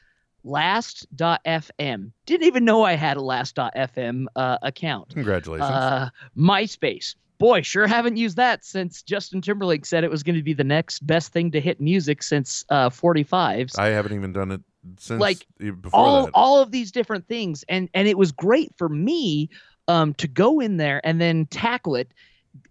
last.fm. 0.45 2.13
Didn't 2.27 2.47
even 2.47 2.65
know 2.65 2.83
I 2.83 2.95
had 2.95 3.17
a 3.17 3.21
last.fm 3.23 4.27
uh, 4.37 4.59
account. 4.63 5.11
congratulations 5.15 5.71
Uh, 5.71 6.09
MySpace. 6.37 7.15
Boy, 7.39 7.63
sure 7.63 7.89
haven't 7.89 8.17
used 8.17 8.37
that 8.37 8.65
since 8.65 9.03
Justin 9.03 9.41
Timberlake 9.41 9.85
said 9.85 10.05
it 10.05 10.11
was 10.11 10.23
going 10.23 10.37
to 10.37 10.43
be 10.45 10.53
the 10.53 10.63
next 10.63 11.05
best 11.05 11.33
thing 11.33 11.51
to 11.51 11.61
hit 11.61 11.81
music 11.81 12.23
since 12.23 12.65
uh, 12.69 12.89
45s. 12.89 13.77
i 13.79 13.89
haven't 13.89 14.13
even 14.15 14.33
done 14.33 14.53
it 14.53 14.61
since 14.99 15.21
Like, 15.21 15.47
before 15.59 15.91
all 15.93 16.27
that 16.27 16.31
all 16.35 16.63
of 16.63 16.71
these 16.71 16.93
different 16.93 17.27
things, 17.27 17.65
and 17.69 17.89
and 17.95 18.07
it 18.07 18.17
was 18.19 18.33
great 18.33 18.71
for 18.77 18.89
me 18.89 19.51
um, 19.89 20.15
to 20.15 20.29
go 20.29 20.61
in 20.61 20.77
there 20.77 21.01
and 21.05 21.21
then 21.21 21.47
tackle 21.47 21.97
it. 21.97 22.13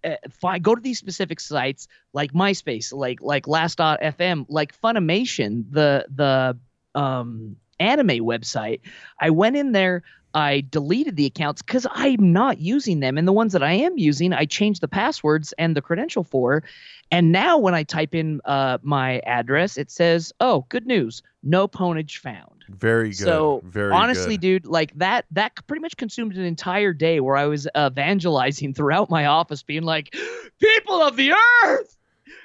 Uh, 0.03 0.57
go 0.59 0.75
to 0.75 0.81
these 0.81 0.99
specific 0.99 1.39
sites 1.39 1.87
like 2.13 2.33
MySpace, 2.33 2.93
like 2.93 3.19
like 3.21 3.47
Last.fm, 3.47 4.45
like 4.47 4.79
Funimation, 4.79 5.65
the 5.69 6.05
the 6.13 6.57
um, 6.95 7.55
anime 7.79 8.19
website. 8.25 8.81
I 9.19 9.29
went 9.29 9.55
in 9.55 9.71
there. 9.71 10.03
I 10.33 10.61
deleted 10.69 11.17
the 11.17 11.25
accounts 11.25 11.61
because 11.61 11.85
I'm 11.91 12.31
not 12.31 12.59
using 12.59 13.01
them. 13.01 13.17
And 13.17 13.27
the 13.27 13.33
ones 13.33 13.51
that 13.51 13.63
I 13.63 13.73
am 13.73 13.97
using, 13.97 14.31
I 14.31 14.45
changed 14.45 14.79
the 14.79 14.87
passwords 14.87 15.53
and 15.57 15.75
the 15.75 15.81
credential 15.81 16.23
for. 16.23 16.63
And 17.11 17.33
now 17.33 17.57
when 17.57 17.75
I 17.75 17.83
type 17.83 18.15
in 18.15 18.39
uh, 18.45 18.77
my 18.81 19.19
address, 19.25 19.77
it 19.77 19.91
says, 19.91 20.31
oh, 20.39 20.65
good 20.69 20.87
news, 20.87 21.21
no 21.43 21.67
pwnage 21.67 22.19
found. 22.19 22.63
very 22.69 23.09
good 23.09 23.17
So 23.17 23.61
very 23.65 23.91
honestly, 23.91 24.35
good. 24.37 24.63
dude, 24.63 24.65
like 24.67 24.93
that 24.99 25.25
that 25.31 25.51
pretty 25.67 25.81
much 25.81 25.97
consumed 25.97 26.37
an 26.37 26.45
entire 26.45 26.93
day 26.93 27.19
where 27.19 27.35
I 27.35 27.47
was 27.47 27.67
evangelizing 27.77 28.73
throughout 28.75 29.09
my 29.09 29.25
office, 29.25 29.63
being 29.63 29.83
like, 29.83 30.15
"People 30.59 31.01
of 31.01 31.17
the 31.17 31.33
earth, 31.65 31.97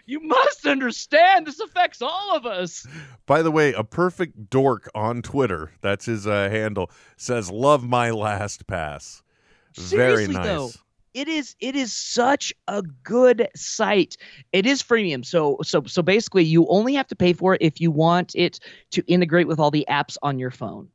you 0.07 0.21
must 0.21 0.67
understand 0.67 1.47
this 1.47 1.61
affects 1.61 2.01
all 2.01 2.37
of 2.37 2.47
us." 2.47 2.87
by 3.27 3.43
the 3.43 3.51
way 3.51 3.73
a 3.73 3.85
perfect 3.85 4.49
dork 4.51 4.89
on 4.95 5.23
twitter 5.23 5.73
that's 5.81 6.07
his 6.07 6.27
uh, 6.27 6.49
handle 6.49 6.91
says 7.17 7.51
love 7.51 7.87
my 7.87 8.11
LastPass 8.11 9.23
very 9.77 10.25
Seriously, 10.25 10.35
nice 10.35 10.47
though, 10.47 10.71
it 11.17 11.29
is 11.29 11.57
it 11.61 11.75
is 11.75 11.93
such 11.93 12.53
a 12.69 12.83
good 13.03 13.49
site. 13.57 14.17
It 14.53 14.67
is 14.67 14.83
freemium. 14.83 15.25
So 15.25 15.59
so 15.63 15.83
so 15.87 16.03
basically 16.03 16.45
you 16.45 16.67
only 16.69 16.95
have 16.95 17.07
to 17.09 17.17
pay 17.17 17.33
for 17.33 17.55
it 17.55 17.63
if 17.63 17.81
you 17.81 17.91
want 17.91 18.35
it 18.35 18.61
to 18.91 19.03
integrate 19.07 19.49
with 19.49 19.59
all 19.59 19.71
the 19.71 19.87
apps 19.89 20.17
on 20.23 20.39
your 20.39 20.51
phone. 20.51 20.89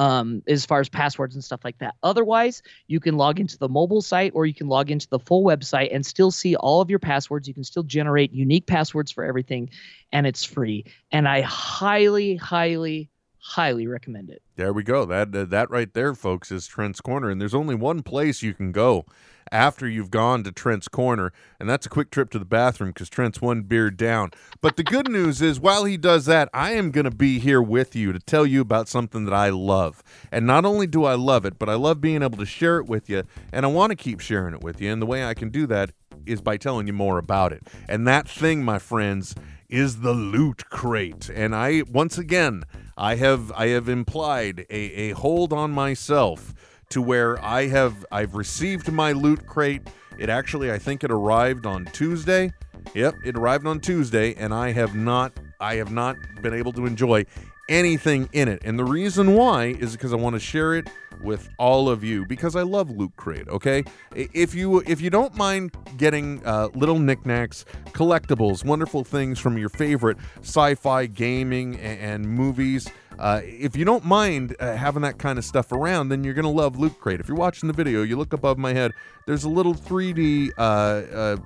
Um, 0.00 0.42
as 0.48 0.66
far 0.66 0.80
as 0.80 0.88
passwords 0.88 1.36
and 1.36 1.44
stuff 1.44 1.60
like 1.62 1.78
that. 1.78 1.94
Otherwise, 2.02 2.62
you 2.88 2.98
can 2.98 3.16
log 3.16 3.38
into 3.38 3.56
the 3.56 3.68
mobile 3.68 4.02
site 4.02 4.32
or 4.34 4.44
you 4.44 4.52
can 4.52 4.66
log 4.66 4.90
into 4.90 5.08
the 5.08 5.20
full 5.20 5.44
website 5.44 5.94
and 5.94 6.04
still 6.04 6.32
see 6.32 6.56
all 6.56 6.80
of 6.80 6.90
your 6.90 6.98
passwords. 6.98 7.46
You 7.46 7.54
can 7.54 7.62
still 7.62 7.84
generate 7.84 8.32
unique 8.32 8.66
passwords 8.66 9.12
for 9.12 9.22
everything, 9.22 9.70
and 10.10 10.26
it's 10.26 10.42
free. 10.42 10.84
And 11.12 11.28
I 11.28 11.42
highly, 11.42 12.34
highly, 12.34 13.08
highly 13.44 13.86
recommend 13.86 14.30
it. 14.30 14.42
There 14.56 14.72
we 14.72 14.82
go. 14.82 15.04
That 15.04 15.34
uh, 15.34 15.44
that 15.44 15.70
right 15.70 15.92
there, 15.92 16.14
folks, 16.14 16.50
is 16.50 16.66
Trent's 16.66 17.00
Corner, 17.00 17.28
and 17.30 17.40
there's 17.40 17.54
only 17.54 17.74
one 17.74 18.02
place 18.02 18.42
you 18.42 18.54
can 18.54 18.72
go 18.72 19.04
after 19.52 19.86
you've 19.86 20.10
gone 20.10 20.42
to 20.42 20.50
Trent's 20.50 20.88
Corner, 20.88 21.30
and 21.60 21.68
that's 21.68 21.84
a 21.84 21.90
quick 21.90 22.10
trip 22.10 22.30
to 22.30 22.38
the 22.38 22.46
bathroom 22.46 22.90
because 22.90 23.10
Trent's 23.10 23.42
one 23.42 23.62
beer 23.62 23.90
down. 23.90 24.30
But 24.62 24.76
the 24.76 24.82
good 24.82 25.10
news 25.10 25.42
is, 25.42 25.60
while 25.60 25.84
he 25.84 25.98
does 25.98 26.24
that, 26.24 26.48
I 26.54 26.72
am 26.72 26.90
going 26.90 27.04
to 27.04 27.10
be 27.10 27.38
here 27.38 27.60
with 27.60 27.94
you 27.94 28.12
to 28.14 28.18
tell 28.18 28.46
you 28.46 28.62
about 28.62 28.88
something 28.88 29.26
that 29.26 29.34
I 29.34 29.50
love. 29.50 30.02
And 30.32 30.46
not 30.46 30.64
only 30.64 30.86
do 30.86 31.04
I 31.04 31.14
love 31.14 31.44
it, 31.44 31.58
but 31.58 31.68
I 31.68 31.74
love 31.74 32.00
being 32.00 32.22
able 32.22 32.38
to 32.38 32.46
share 32.46 32.78
it 32.78 32.86
with 32.86 33.10
you, 33.10 33.24
and 33.52 33.66
I 33.66 33.68
want 33.68 33.90
to 33.90 33.96
keep 33.96 34.20
sharing 34.20 34.54
it 34.54 34.64
with 34.64 34.80
you. 34.80 34.90
And 34.90 35.02
the 35.02 35.06
way 35.06 35.24
I 35.24 35.34
can 35.34 35.50
do 35.50 35.66
that 35.66 35.90
is 36.24 36.40
by 36.40 36.56
telling 36.56 36.86
you 36.86 36.94
more 36.94 37.18
about 37.18 37.52
it. 37.52 37.66
And 37.86 38.08
that 38.08 38.26
thing, 38.26 38.64
my 38.64 38.78
friends, 38.78 39.34
is 39.68 40.00
the 40.00 40.14
loot 40.14 40.70
crate. 40.70 41.28
And 41.28 41.54
I 41.54 41.82
once 41.82 42.16
again, 42.16 42.64
I 42.96 43.16
have 43.16 43.50
I 43.52 43.68
have 43.68 43.88
implied 43.88 44.66
a, 44.70 44.74
a 44.74 45.10
hold 45.12 45.52
on 45.52 45.72
myself 45.72 46.54
to 46.90 47.02
where 47.02 47.42
I 47.44 47.66
have 47.66 48.06
I've 48.12 48.34
received 48.34 48.92
my 48.92 49.12
loot 49.12 49.46
crate. 49.46 49.82
It 50.18 50.28
actually 50.28 50.70
I 50.70 50.78
think 50.78 51.02
it 51.02 51.10
arrived 51.10 51.66
on 51.66 51.86
Tuesday. 51.86 52.52
Yep, 52.94 53.16
it 53.24 53.36
arrived 53.36 53.66
on 53.66 53.80
Tuesday 53.80 54.34
and 54.34 54.54
I 54.54 54.72
have 54.72 54.94
not 54.94 55.32
I 55.58 55.76
have 55.76 55.90
not 55.90 56.16
been 56.40 56.54
able 56.54 56.72
to 56.74 56.86
enjoy 56.86 57.24
anything 57.68 58.28
in 58.32 58.48
it. 58.48 58.62
And 58.64 58.78
the 58.78 58.84
reason 58.84 59.34
why 59.34 59.66
is 59.66 59.92
because 59.92 60.12
I 60.12 60.16
want 60.16 60.34
to 60.34 60.40
share 60.40 60.74
it 60.74 60.88
with 61.22 61.48
all 61.58 61.88
of 61.88 62.04
you 62.04 62.26
because 62.26 62.56
I 62.56 62.62
love 62.62 62.90
Loot 62.90 63.12
Crate. 63.16 63.48
Okay, 63.48 63.84
if 64.14 64.54
you 64.54 64.80
if 64.86 65.00
you 65.00 65.10
don't 65.10 65.34
mind 65.34 65.74
getting 65.96 66.44
uh, 66.44 66.68
little 66.74 66.98
knickknacks, 66.98 67.64
collectibles, 67.92 68.64
wonderful 68.64 69.04
things 69.04 69.38
from 69.38 69.56
your 69.56 69.68
favorite 69.68 70.18
sci-fi 70.40 71.06
gaming 71.06 71.76
and, 71.76 72.00
and 72.00 72.28
movies. 72.28 72.88
Uh, 73.16 73.40
if 73.44 73.76
you 73.76 73.84
don't 73.84 74.04
mind 74.04 74.56
uh, 74.58 74.74
having 74.74 75.02
that 75.02 75.18
kind 75.18 75.38
of 75.38 75.44
stuff 75.44 75.70
around, 75.70 76.08
then 76.08 76.24
you're 76.24 76.34
gonna 76.34 76.50
love 76.50 76.76
Loot 76.76 76.98
Crate. 76.98 77.20
If 77.20 77.28
you're 77.28 77.36
watching 77.36 77.68
the 77.68 77.72
video, 77.72 78.02
you 78.02 78.16
look 78.16 78.32
above 78.32 78.58
my 78.58 78.72
head. 78.72 78.90
There's 79.26 79.44
a 79.44 79.48
little 79.48 79.72
3D 79.72 80.50
uh, 80.58 80.60
uh, 80.60 81.36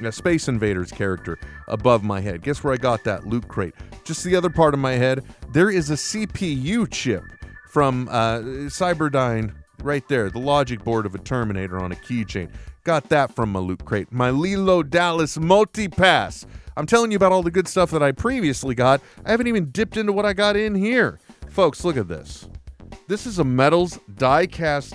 a 0.00 0.12
Space 0.12 0.48
Invaders 0.48 0.90
character 0.90 1.38
above 1.68 2.02
my 2.02 2.20
head. 2.20 2.42
Guess 2.42 2.64
where 2.64 2.72
I 2.72 2.76
got 2.76 3.04
that 3.04 3.26
loot 3.26 3.48
crate? 3.48 3.74
Just 4.04 4.24
the 4.24 4.36
other 4.36 4.50
part 4.50 4.74
of 4.74 4.80
my 4.80 4.92
head, 4.92 5.24
there 5.52 5.70
is 5.70 5.90
a 5.90 5.94
CPU 5.94 6.90
chip 6.90 7.24
from 7.68 8.08
uh, 8.08 8.38
Cyberdyne 8.68 9.54
right 9.82 10.06
there, 10.08 10.30
the 10.30 10.38
logic 10.38 10.82
board 10.84 11.06
of 11.06 11.14
a 11.14 11.18
Terminator 11.18 11.78
on 11.78 11.92
a 11.92 11.96
keychain. 11.96 12.50
Got 12.84 13.08
that 13.10 13.34
from 13.34 13.52
my 13.52 13.60
loot 13.60 13.84
crate. 13.84 14.10
My 14.10 14.30
Leeloo 14.30 14.88
Dallas 14.88 15.38
multi-pass. 15.38 16.46
I'm 16.76 16.86
telling 16.86 17.10
you 17.10 17.16
about 17.16 17.32
all 17.32 17.42
the 17.42 17.50
good 17.50 17.68
stuff 17.68 17.90
that 17.90 18.02
I 18.02 18.12
previously 18.12 18.74
got. 18.74 19.00
I 19.24 19.30
haven't 19.30 19.48
even 19.48 19.70
dipped 19.70 19.96
into 19.96 20.12
what 20.12 20.24
I 20.24 20.32
got 20.32 20.56
in 20.56 20.74
here. 20.74 21.20
Folks, 21.50 21.84
look 21.84 21.96
at 21.96 22.08
this. 22.08 22.48
This 23.06 23.26
is 23.26 23.38
a 23.38 23.44
Metals 23.44 23.98
die-cast 24.14 24.94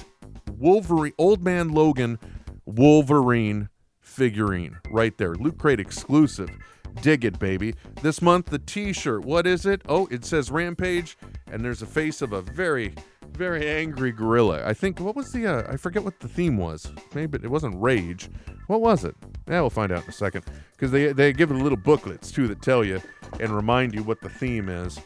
Wolverine, 0.58 1.14
Old 1.18 1.44
Man 1.44 1.70
Logan 1.70 2.18
Wolverine 2.66 3.70
figurine 4.16 4.78
right 4.90 5.18
there. 5.18 5.36
Loot 5.36 5.58
Crate 5.58 5.80
exclusive. 5.80 6.50
Dig 7.02 7.26
it, 7.26 7.38
baby. 7.38 7.76
This 8.02 8.22
month, 8.22 8.46
the 8.48 8.60
t 8.60 8.94
shirt. 8.94 9.26
What 9.26 9.46
is 9.46 9.66
it? 9.66 9.82
Oh, 9.90 10.08
it 10.10 10.24
says 10.24 10.50
Rampage, 10.50 11.18
and 11.52 11.64
there's 11.64 11.82
a 11.82 11.86
face 11.86 12.22
of 12.22 12.32
a 12.32 12.42
very, 12.42 12.96
very 13.34 13.70
angry 13.70 14.14
gorilla. 14.14 14.66
I 14.66 14.74
think, 14.74 15.02
what 15.02 15.16
was 15.16 15.34
the, 15.34 15.46
uh, 15.46 15.72
I 15.72 15.76
forget 15.76 16.04
what 16.04 16.20
the 16.22 16.30
theme 16.30 16.56
was. 16.58 16.90
Maybe 17.14 17.38
it 17.44 17.50
wasn't 17.50 17.82
Rage. 17.82 18.30
What 18.68 18.80
was 18.80 19.04
it? 19.04 19.16
Yeah, 19.48 19.60
we'll 19.60 19.70
find 19.70 19.92
out 19.92 20.04
in 20.04 20.10
a 20.10 20.14
second. 20.14 20.46
Because 20.72 20.92
they, 20.92 21.12
they 21.12 21.34
give 21.34 21.52
it 21.52 21.56
little 21.56 21.78
booklets, 21.78 22.32
too, 22.32 22.48
that 22.48 22.62
tell 22.62 22.84
you 22.84 23.02
and 23.40 23.52
remind 23.54 23.94
you 23.94 24.04
what 24.04 24.22
the 24.22 24.30
theme 24.30 24.70
is. 24.70 24.98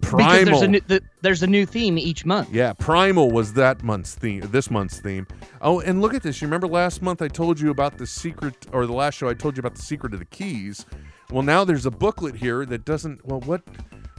Primal. 0.00 0.44
Because 0.44 0.46
there's 0.46 0.62
a 0.62 0.68
new 0.68 0.80
the, 0.86 1.02
there's 1.22 1.42
a 1.42 1.46
new 1.46 1.66
theme 1.66 1.98
each 1.98 2.24
month. 2.24 2.52
Yeah, 2.52 2.72
Primal 2.72 3.30
was 3.30 3.52
that 3.54 3.82
month's 3.82 4.14
theme, 4.14 4.42
this 4.50 4.70
month's 4.70 5.00
theme. 5.00 5.26
Oh, 5.60 5.80
and 5.80 6.00
look 6.00 6.14
at 6.14 6.22
this. 6.22 6.40
You 6.40 6.46
remember 6.46 6.66
last 6.66 7.02
month 7.02 7.22
I 7.22 7.28
told 7.28 7.60
you 7.60 7.70
about 7.70 7.98
the 7.98 8.06
secret, 8.06 8.66
or 8.72 8.86
the 8.86 8.92
last 8.92 9.14
show 9.14 9.28
I 9.28 9.34
told 9.34 9.56
you 9.56 9.60
about 9.60 9.74
the 9.74 9.82
secret 9.82 10.12
of 10.12 10.18
the 10.18 10.26
keys. 10.26 10.86
Well, 11.30 11.42
now 11.42 11.64
there's 11.64 11.86
a 11.86 11.90
booklet 11.90 12.34
here 12.36 12.64
that 12.66 12.84
doesn't. 12.84 13.24
Well, 13.24 13.40
what 13.40 13.62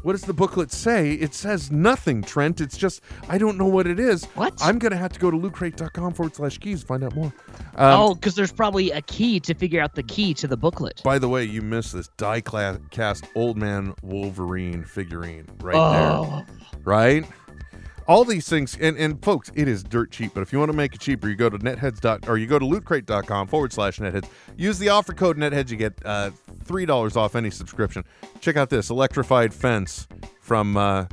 what 0.04 0.14
does 0.14 0.22
the 0.22 0.34
booklet 0.34 0.72
say? 0.72 1.14
It 1.14 1.34
says 1.34 1.72
nothing, 1.72 2.22
Trent. 2.24 2.62
It's 2.62 2.78
just 2.78 3.02
I 3.30 3.38
don't 3.38 3.58
know 3.58 3.66
what 3.66 3.88
it 3.88 3.99
is. 3.99 4.26
What? 4.36 4.54
I'm 4.62 4.80
gonna 4.80 4.97
have 4.97 5.14
to 5.14 5.20
go 5.20 5.32
to 5.32 5.38
lootcrate.com 5.38 6.14
forward 6.14 6.36
slash 6.36 6.58
keys 6.58 6.82
to 6.82 6.88
find 6.88 7.04
out 7.04 7.16
more. 7.16 7.34
Um, 7.76 7.99
oh, 7.99 8.16
because 8.16 8.36
there's 8.36 8.52
probably 8.52 8.91
a 8.91 9.02
key 9.02 9.39
to 9.41 9.54
figure 9.54 9.82
out 9.82 9.95
the 9.95 10.04
key 10.04 10.34
to 10.36 10.47
the 10.47 10.58
booklet. 10.58 11.02
By 11.04 11.20
the 11.20 11.30
way, 11.30 11.43
you 11.43 11.62
missed 11.62 11.93
this 11.93 12.08
die 12.18 12.41
cast 12.41 13.26
old 13.36 13.58
man 13.58 13.93
Wolverine 14.02 14.84
figurine 14.84 15.47
right 15.62 15.76
oh. 15.76 16.45
there. 16.45 16.82
Right? 16.84 17.26
All 18.08 18.24
these 18.26 18.47
things 18.47 18.78
and, 18.80 18.97
and 18.97 19.24
folks 19.24 19.52
it 19.56 19.68
is 19.68 19.84
dirt 19.84 20.12
cheap 20.12 20.34
but 20.34 20.41
if 20.41 20.52
you 20.52 20.60
want 20.60 20.72
to 20.72 20.78
make 20.78 20.93
it 20.93 20.99
cheaper 20.99 21.30
you 21.30 21.36
go 21.36 21.49
to 21.49 21.58
netheads 21.60 22.02
or 22.28 22.38
you 22.38 22.47
go 22.47 22.60
to 22.60 22.66
lootcrate.com 22.66 23.47
forward 23.47 23.72
slash 23.72 23.99
netheads. 23.99 24.28
Use 24.58 24.80
the 24.80 24.89
offer 24.89 25.14
code 25.14 25.38
netheads 25.38 25.70
you 25.70 25.78
get 25.78 25.93
uh, 26.06 26.32
three 26.64 26.86
dollars 26.86 27.16
off 27.16 27.36
any 27.36 27.49
subscription. 27.49 28.04
Check 28.39 28.58
out 28.58 28.70
this 28.70 28.89
electrified 28.89 29.54
fence 29.54 30.08
from 30.39 30.78
uh, 30.78 31.06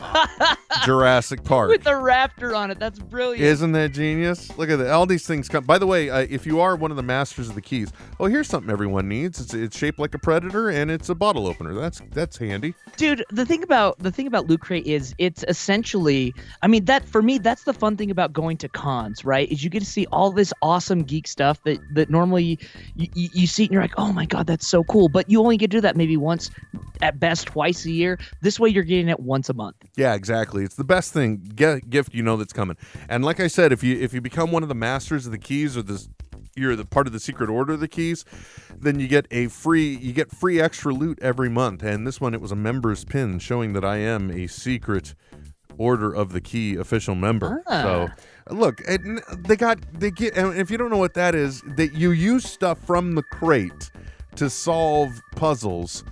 Jurassic 0.84 1.44
Park 1.44 1.70
with 1.70 1.84
the 1.84 1.90
raptor 1.90 2.56
on 2.56 2.70
it. 2.70 2.78
That's 2.78 2.98
brilliant. 2.98 3.42
Isn't 3.42 3.72
that 3.72 3.92
genius? 3.92 4.56
Look 4.56 4.70
at 4.70 4.76
that. 4.76 4.90
All 4.90 5.06
these 5.06 5.26
things 5.26 5.48
come. 5.48 5.64
By 5.64 5.78
the 5.78 5.86
way, 5.86 6.10
uh, 6.10 6.26
if 6.30 6.46
you 6.46 6.60
are 6.60 6.76
one 6.76 6.90
of 6.90 6.96
the 6.96 7.02
masters 7.02 7.48
of 7.48 7.54
the 7.54 7.60
keys, 7.60 7.92
oh, 8.20 8.26
here's 8.26 8.48
something 8.48 8.70
everyone 8.70 9.08
needs. 9.08 9.40
It's, 9.40 9.54
it's 9.54 9.76
shaped 9.76 9.98
like 9.98 10.14
a 10.14 10.18
predator 10.18 10.68
and 10.70 10.90
it's 10.90 11.08
a 11.08 11.14
bottle 11.14 11.46
opener. 11.46 11.74
That's 11.74 12.00
that's 12.12 12.36
handy. 12.36 12.74
Dude, 12.96 13.24
the 13.30 13.46
thing 13.46 13.62
about 13.62 13.98
the 13.98 14.10
thing 14.10 14.26
about 14.26 14.46
Loot 14.46 14.60
Crate 14.60 14.86
is 14.86 15.14
it's 15.18 15.44
essentially. 15.48 16.34
I 16.62 16.66
mean, 16.66 16.84
that 16.86 17.04
for 17.04 17.22
me, 17.22 17.38
that's 17.38 17.64
the 17.64 17.74
fun 17.74 17.96
thing 17.96 18.10
about 18.10 18.32
going 18.32 18.56
to 18.58 18.68
cons, 18.68 19.24
right? 19.24 19.50
Is 19.50 19.64
you 19.64 19.70
get 19.70 19.80
to 19.80 19.86
see 19.86 20.06
all 20.12 20.30
this 20.30 20.52
awesome 20.62 21.02
geek 21.02 21.26
stuff 21.26 21.62
that 21.64 21.78
that 21.94 22.10
normally 22.10 22.58
you, 22.96 23.08
you, 23.14 23.28
you 23.32 23.46
see 23.46 23.64
and 23.64 23.72
you're 23.72 23.82
like, 23.82 23.98
oh 23.98 24.12
my 24.12 24.26
god, 24.26 24.46
that's 24.46 24.66
so 24.66 24.84
cool. 24.84 25.08
But 25.08 25.28
you 25.28 25.40
only 25.40 25.56
get 25.56 25.70
to 25.70 25.76
do 25.76 25.80
that 25.82 25.96
maybe 25.96 26.16
once, 26.16 26.50
at 27.02 27.20
best 27.20 27.46
twice 27.46 27.84
a 27.84 27.90
year. 27.90 28.18
This 28.40 28.58
way, 28.58 28.68
you're 28.70 28.82
getting 28.84 29.08
it 29.08 29.20
once 29.20 29.48
a 29.48 29.54
month. 29.54 29.76
Yeah, 29.98 30.14
exactly. 30.14 30.62
It's 30.62 30.76
the 30.76 30.84
best 30.84 31.12
thing 31.12 31.38
get, 31.56 31.90
gift 31.90 32.14
you 32.14 32.22
know 32.22 32.36
that's 32.36 32.52
coming. 32.52 32.76
And 33.08 33.24
like 33.24 33.40
I 33.40 33.48
said, 33.48 33.72
if 33.72 33.82
you 33.82 33.98
if 33.98 34.14
you 34.14 34.20
become 34.20 34.52
one 34.52 34.62
of 34.62 34.68
the 34.68 34.74
masters 34.76 35.26
of 35.26 35.32
the 35.32 35.38
keys 35.38 35.76
or 35.76 35.82
this 35.82 36.08
you're 36.54 36.76
the 36.76 36.84
part 36.84 37.08
of 37.08 37.12
the 37.12 37.18
secret 37.18 37.50
order 37.50 37.72
of 37.72 37.80
the 37.80 37.88
keys, 37.88 38.24
then 38.76 39.00
you 39.00 39.08
get 39.08 39.26
a 39.32 39.48
free 39.48 39.96
you 39.96 40.12
get 40.12 40.30
free 40.30 40.60
extra 40.60 40.94
loot 40.94 41.18
every 41.20 41.48
month. 41.48 41.82
And 41.82 42.06
this 42.06 42.20
one 42.20 42.32
it 42.32 42.40
was 42.40 42.52
a 42.52 42.56
member's 42.56 43.04
pin 43.04 43.40
showing 43.40 43.72
that 43.72 43.84
I 43.84 43.96
am 43.96 44.30
a 44.30 44.46
secret 44.46 45.16
order 45.78 46.14
of 46.14 46.30
the 46.30 46.40
key 46.40 46.76
official 46.76 47.16
member. 47.16 47.64
Ah. 47.66 47.82
So 47.82 48.54
look, 48.54 48.80
it, 48.82 49.00
they 49.48 49.56
got 49.56 49.80
they 49.98 50.12
get 50.12 50.36
and 50.36 50.56
if 50.56 50.70
you 50.70 50.78
don't 50.78 50.90
know 50.90 50.98
what 50.98 51.14
that 51.14 51.34
is, 51.34 51.60
that 51.76 51.94
you 51.94 52.12
use 52.12 52.44
stuff 52.44 52.78
from 52.86 53.16
the 53.16 53.24
crate 53.24 53.90
to 54.36 54.48
solve 54.48 55.10
puzzles 55.34 56.04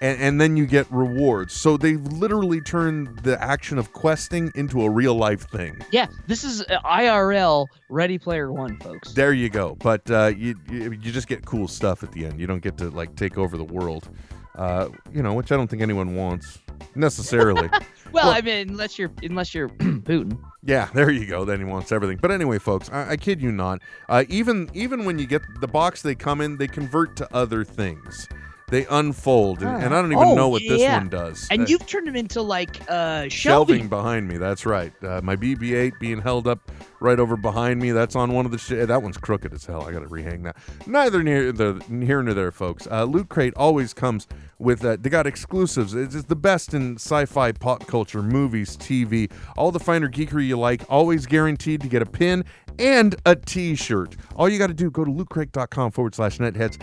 and, 0.00 0.20
and 0.20 0.40
then 0.40 0.56
you 0.56 0.66
get 0.66 0.90
rewards. 0.90 1.54
So 1.54 1.76
they've 1.76 2.02
literally 2.02 2.60
turned 2.60 3.18
the 3.20 3.42
action 3.42 3.78
of 3.78 3.92
questing 3.92 4.52
into 4.54 4.82
a 4.82 4.90
real 4.90 5.14
life 5.14 5.48
thing. 5.48 5.78
Yeah, 5.90 6.06
this 6.26 6.44
is 6.44 6.62
uh, 6.62 6.80
IRL 6.84 7.66
Ready 7.88 8.18
Player 8.18 8.52
One, 8.52 8.78
folks. 8.80 9.12
There 9.12 9.32
you 9.32 9.48
go. 9.48 9.76
But 9.76 10.10
uh, 10.10 10.32
you, 10.36 10.56
you 10.70 10.92
you 10.92 11.12
just 11.12 11.28
get 11.28 11.44
cool 11.46 11.68
stuff 11.68 12.02
at 12.02 12.12
the 12.12 12.26
end. 12.26 12.40
You 12.40 12.46
don't 12.46 12.62
get 12.62 12.76
to 12.78 12.90
like 12.90 13.16
take 13.16 13.38
over 13.38 13.56
the 13.56 13.64
world. 13.64 14.08
Uh, 14.56 14.88
you 15.12 15.22
know, 15.22 15.34
which 15.34 15.50
I 15.50 15.56
don't 15.56 15.68
think 15.68 15.82
anyone 15.82 16.14
wants 16.14 16.58
necessarily. 16.94 17.68
well, 17.70 17.82
well, 18.12 18.30
I 18.30 18.40
mean, 18.40 18.68
unless 18.68 18.98
you're 18.98 19.10
unless 19.22 19.54
you're 19.54 19.68
Putin. 20.04 20.38
Yeah, 20.62 20.88
there 20.94 21.10
you 21.10 21.26
go. 21.26 21.44
Then 21.44 21.58
he 21.58 21.64
wants 21.64 21.92
everything. 21.92 22.18
But 22.20 22.30
anyway, 22.30 22.58
folks, 22.58 22.88
I, 22.90 23.10
I 23.10 23.16
kid 23.16 23.40
you 23.42 23.52
not. 23.52 23.82
Uh, 24.08 24.24
even 24.28 24.70
even 24.74 25.04
when 25.04 25.18
you 25.18 25.26
get 25.26 25.42
the 25.60 25.68
box 25.68 26.02
they 26.02 26.14
come 26.14 26.40
in, 26.40 26.56
they 26.56 26.68
convert 26.68 27.16
to 27.16 27.34
other 27.34 27.64
things 27.64 28.28
they 28.74 28.86
unfold, 28.86 29.62
and, 29.62 29.84
and 29.84 29.94
I 29.94 30.02
don't 30.02 30.10
even 30.10 30.24
oh, 30.24 30.34
know 30.34 30.48
what 30.48 30.62
yeah. 30.62 30.70
this 30.70 30.82
one 30.82 31.08
does. 31.08 31.46
And 31.48 31.62
uh, 31.62 31.66
you've 31.68 31.86
turned 31.86 32.08
them 32.08 32.16
into 32.16 32.42
like 32.42 32.80
uh, 32.90 33.28
shelving. 33.28 33.30
shelving 33.30 33.88
behind 33.88 34.26
me. 34.26 34.36
That's 34.36 34.66
right. 34.66 34.92
Uh, 35.00 35.20
my 35.22 35.36
BB-8 35.36 35.92
being 36.00 36.20
held 36.20 36.48
up 36.48 36.72
right 36.98 37.20
over 37.20 37.36
behind 37.36 37.80
me. 37.80 37.92
That's 37.92 38.16
on 38.16 38.32
one 38.32 38.46
of 38.46 38.50
the. 38.50 38.58
Sh- 38.58 38.86
that 38.88 39.00
one's 39.00 39.16
crooked 39.16 39.52
as 39.52 39.64
hell. 39.64 39.86
I 39.86 39.92
got 39.92 40.00
to 40.00 40.08
rehang 40.08 40.42
that. 40.42 40.56
Neither 40.88 41.22
near 41.22 41.52
the 41.52 41.80
here 41.88 42.20
nor 42.20 42.34
there, 42.34 42.50
folks. 42.50 42.88
Uh, 42.90 43.04
Loot 43.04 43.28
Crate 43.28 43.54
always 43.54 43.94
comes 43.94 44.26
with. 44.58 44.84
Uh, 44.84 44.96
they 45.00 45.08
got 45.08 45.28
exclusives. 45.28 45.94
It's, 45.94 46.16
it's 46.16 46.26
the 46.26 46.34
best 46.34 46.74
in 46.74 46.96
sci-fi, 46.96 47.52
pop 47.52 47.86
culture, 47.86 48.22
movies, 48.22 48.76
TV, 48.76 49.30
all 49.56 49.70
the 49.70 49.78
finer 49.78 50.08
geekery 50.08 50.48
you 50.48 50.58
like. 50.58 50.82
Always 50.88 51.26
guaranteed 51.26 51.80
to 51.82 51.88
get 51.88 52.02
a 52.02 52.06
pin 52.06 52.44
and 52.80 53.14
a 53.24 53.36
T-shirt. 53.36 54.16
All 54.34 54.48
you 54.48 54.58
got 54.58 54.66
to 54.66 54.74
do 54.74 54.90
go 54.90 55.04
to 55.04 55.10
lootcrate.com 55.12 55.92
forward 55.92 56.16
slash 56.16 56.38
netheads 56.38 56.82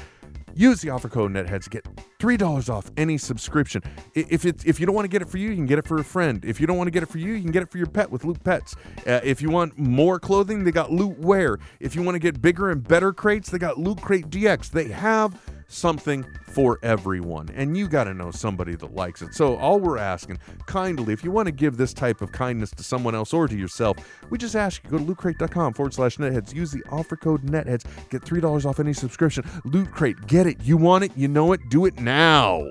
Use 0.55 0.81
the 0.81 0.89
offer 0.89 1.09
code 1.09 1.31
NETHEADS 1.31 1.65
to 1.65 1.69
get 1.69 1.85
$3 2.19 2.69
off 2.69 2.91
any 2.97 3.17
subscription. 3.17 3.81
If 4.13 4.45
it's 4.45 4.63
if 4.65 4.79
you 4.79 4.85
don't 4.85 4.95
want 4.95 5.05
to 5.05 5.09
get 5.09 5.21
it 5.21 5.29
for 5.29 5.37
you, 5.37 5.49
you 5.49 5.55
can 5.55 5.65
get 5.65 5.79
it 5.79 5.87
for 5.87 5.97
a 5.97 6.03
friend. 6.03 6.43
If 6.45 6.59
you 6.59 6.67
don't 6.67 6.77
want 6.77 6.87
to 6.87 6.91
get 6.91 7.03
it 7.03 7.09
for 7.09 7.17
you, 7.17 7.33
you 7.33 7.41
can 7.41 7.51
get 7.51 7.63
it 7.63 7.71
for 7.71 7.77
your 7.77 7.87
pet 7.87 8.09
with 8.09 8.25
Loot 8.25 8.43
Pets. 8.43 8.75
Uh, 9.07 9.19
if 9.23 9.41
you 9.41 9.49
want 9.49 9.77
more 9.77 10.19
clothing, 10.19 10.63
they 10.63 10.71
got 10.71 10.91
Loot 10.91 11.17
Wear. 11.19 11.57
If 11.79 11.95
you 11.95 12.03
want 12.03 12.15
to 12.15 12.19
get 12.19 12.41
bigger 12.41 12.69
and 12.69 12.85
better 12.85 13.13
crates, 13.13 13.49
they 13.49 13.57
got 13.57 13.77
Loot 13.77 14.01
Crate 14.01 14.29
DX. 14.29 14.69
They 14.71 14.89
have 14.89 15.39
something 15.71 16.25
for 16.53 16.79
everyone, 16.83 17.49
and 17.55 17.77
you 17.77 17.87
got 17.87 18.05
to 18.05 18.13
know 18.13 18.31
somebody 18.31 18.75
that 18.75 18.93
likes 18.93 19.21
it. 19.21 19.33
So, 19.33 19.55
all 19.57 19.79
we're 19.79 19.97
asking, 19.97 20.39
kindly, 20.65 21.13
if 21.13 21.23
you 21.23 21.31
want 21.31 21.47
to 21.47 21.51
give 21.51 21.77
this 21.77 21.93
type 21.93 22.21
of 22.21 22.31
kindness 22.31 22.71
to 22.71 22.83
someone 22.83 23.15
else 23.15 23.33
or 23.33 23.47
to 23.47 23.55
yourself, 23.55 23.97
we 24.29 24.37
just 24.37 24.55
ask 24.55 24.83
you 24.83 24.89
go 24.89 24.97
to 24.97 25.03
lootcrate.com 25.03 25.73
forward 25.73 25.93
slash 25.93 26.17
netheads. 26.17 26.53
Use 26.53 26.71
the 26.71 26.83
offer 26.89 27.15
code 27.15 27.43
netheads. 27.43 27.85
Get 28.09 28.21
$3 28.21 28.65
off 28.65 28.79
any 28.79 28.93
subscription. 28.93 29.43
Loot 29.65 29.91
Crate, 29.91 30.27
get 30.27 30.47
it. 30.47 30.57
You 30.63 30.77
want 30.77 31.03
it, 31.03 31.11
you 31.15 31.27
know 31.27 31.53
it, 31.53 31.61
do 31.69 31.85
it 31.85 31.99
now. 31.99 32.69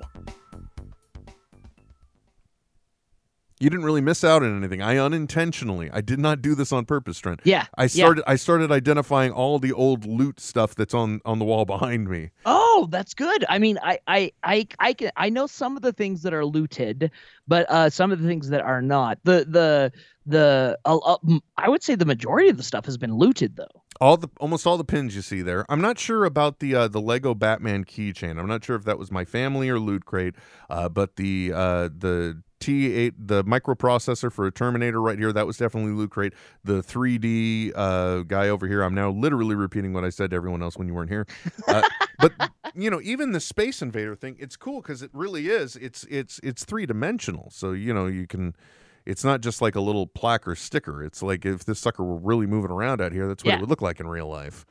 You 3.61 3.69
didn't 3.69 3.85
really 3.85 4.01
miss 4.01 4.23
out 4.23 4.43
on 4.43 4.57
anything. 4.57 4.81
I 4.81 4.97
unintentionally, 4.97 5.89
I 5.93 6.01
did 6.01 6.19
not 6.19 6.41
do 6.41 6.55
this 6.55 6.71
on 6.71 6.85
purpose, 6.85 7.19
Trent. 7.19 7.41
Yeah, 7.43 7.65
I 7.77 7.83
yeah. 7.83 7.87
started. 7.87 8.23
I 8.27 8.35
started 8.35 8.71
identifying 8.71 9.31
all 9.31 9.59
the 9.59 9.71
old 9.71 10.05
loot 10.05 10.39
stuff 10.39 10.73
that's 10.75 10.93
on 10.93 11.21
on 11.25 11.39
the 11.39 11.45
wall 11.45 11.65
behind 11.65 12.09
me. 12.09 12.31
Oh, 12.45 12.87
that's 12.89 13.13
good. 13.13 13.45
I 13.49 13.59
mean, 13.59 13.77
I, 13.83 13.99
I, 14.07 14.31
I, 14.43 14.67
I 14.79 14.93
can, 14.93 15.11
I 15.15 15.29
know 15.29 15.45
some 15.45 15.75
of 15.75 15.83
the 15.83 15.93
things 15.93 16.23
that 16.23 16.33
are 16.33 16.45
looted, 16.45 17.11
but 17.47 17.69
uh, 17.69 17.89
some 17.89 18.11
of 18.11 18.21
the 18.21 18.27
things 18.27 18.49
that 18.49 18.61
are 18.61 18.81
not. 18.81 19.19
The, 19.23 19.45
the, 19.47 19.91
the, 20.25 20.79
uh, 20.85 20.97
uh, 20.97 21.17
I 21.57 21.69
would 21.69 21.83
say 21.83 21.95
the 21.95 22.05
majority 22.05 22.49
of 22.49 22.57
the 22.57 22.63
stuff 22.63 22.85
has 22.85 22.97
been 22.97 23.15
looted, 23.15 23.57
though. 23.57 23.83
All 23.99 24.17
the 24.17 24.29
almost 24.39 24.65
all 24.65 24.77
the 24.77 24.83
pins 24.83 25.15
you 25.15 25.21
see 25.21 25.43
there. 25.43 25.65
I'm 25.69 25.81
not 25.81 25.99
sure 25.99 26.25
about 26.25 26.59
the 26.59 26.73
uh, 26.73 26.87
the 26.87 26.99
Lego 26.99 27.35
Batman 27.35 27.83
keychain. 27.83 28.39
I'm 28.39 28.47
not 28.47 28.65
sure 28.65 28.75
if 28.75 28.83
that 28.85 28.97
was 28.97 29.11
my 29.11 29.25
family 29.25 29.69
or 29.69 29.77
loot 29.77 30.05
crate. 30.05 30.33
Uh, 30.71 30.89
but 30.89 31.17
the 31.17 31.51
uh, 31.53 31.89
the 31.95 32.41
T8 32.61 33.13
the 33.17 33.43
microprocessor 33.43 34.31
for 34.31 34.45
a 34.47 34.51
Terminator 34.51 35.01
right 35.01 35.17
here 35.17 35.33
that 35.33 35.45
was 35.47 35.57
definitely 35.57 35.91
loot 35.91 36.11
crate. 36.11 36.33
The 36.63 36.81
3D 36.81 37.73
uh, 37.75 38.19
guy 38.21 38.47
over 38.49 38.67
here. 38.67 38.83
I'm 38.83 38.93
now 38.95 39.09
literally 39.09 39.55
repeating 39.55 39.91
what 39.93 40.05
I 40.05 40.09
said 40.09 40.29
to 40.29 40.35
everyone 40.35 40.61
else 40.61 40.77
when 40.77 40.87
you 40.87 40.93
weren't 40.93 41.09
here. 41.09 41.25
Uh, 41.67 41.81
but 42.19 42.31
you 42.75 42.89
know, 42.89 43.01
even 43.03 43.31
the 43.31 43.39
Space 43.39 43.81
Invader 43.81 44.15
thing, 44.15 44.37
it's 44.39 44.55
cool 44.55 44.81
because 44.81 45.01
it 45.01 45.09
really 45.13 45.49
is. 45.49 45.75
It's 45.75 46.05
it's 46.09 46.39
it's 46.43 46.63
three 46.63 46.85
dimensional. 46.85 47.49
So 47.51 47.71
you 47.73 47.93
know 47.93 48.05
you 48.05 48.27
can. 48.27 48.55
It's 49.03 49.23
not 49.23 49.41
just 49.41 49.61
like 49.63 49.73
a 49.73 49.81
little 49.81 50.05
plaque 50.05 50.47
or 50.47 50.55
sticker. 50.55 51.03
It's 51.03 51.23
like 51.23 51.43
if 51.43 51.65
this 51.65 51.79
sucker 51.79 52.03
were 52.03 52.17
really 52.17 52.45
moving 52.45 52.69
around 52.69 53.01
out 53.01 53.11
here, 53.11 53.27
that's 53.27 53.43
what 53.43 53.49
Yeah. 53.49 53.57
it 53.57 53.61
would 53.61 53.69
look 53.69 53.81
like 53.81 53.99
in 53.99 54.07
real 54.07 54.27
life. 54.27 54.63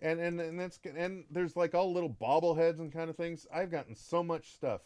And 0.00 0.20
and 0.20 0.40
and 0.40 0.58
that's 0.60 0.78
and 0.96 1.24
there's 1.30 1.56
like 1.56 1.74
all 1.74 1.92
little 1.92 2.08
bobbleheads 2.10 2.78
and 2.78 2.92
kind 2.92 3.10
of 3.10 3.16
things. 3.16 3.46
I've 3.52 3.70
gotten 3.70 3.94
so 3.96 4.22
much 4.22 4.52
stuff 4.52 4.80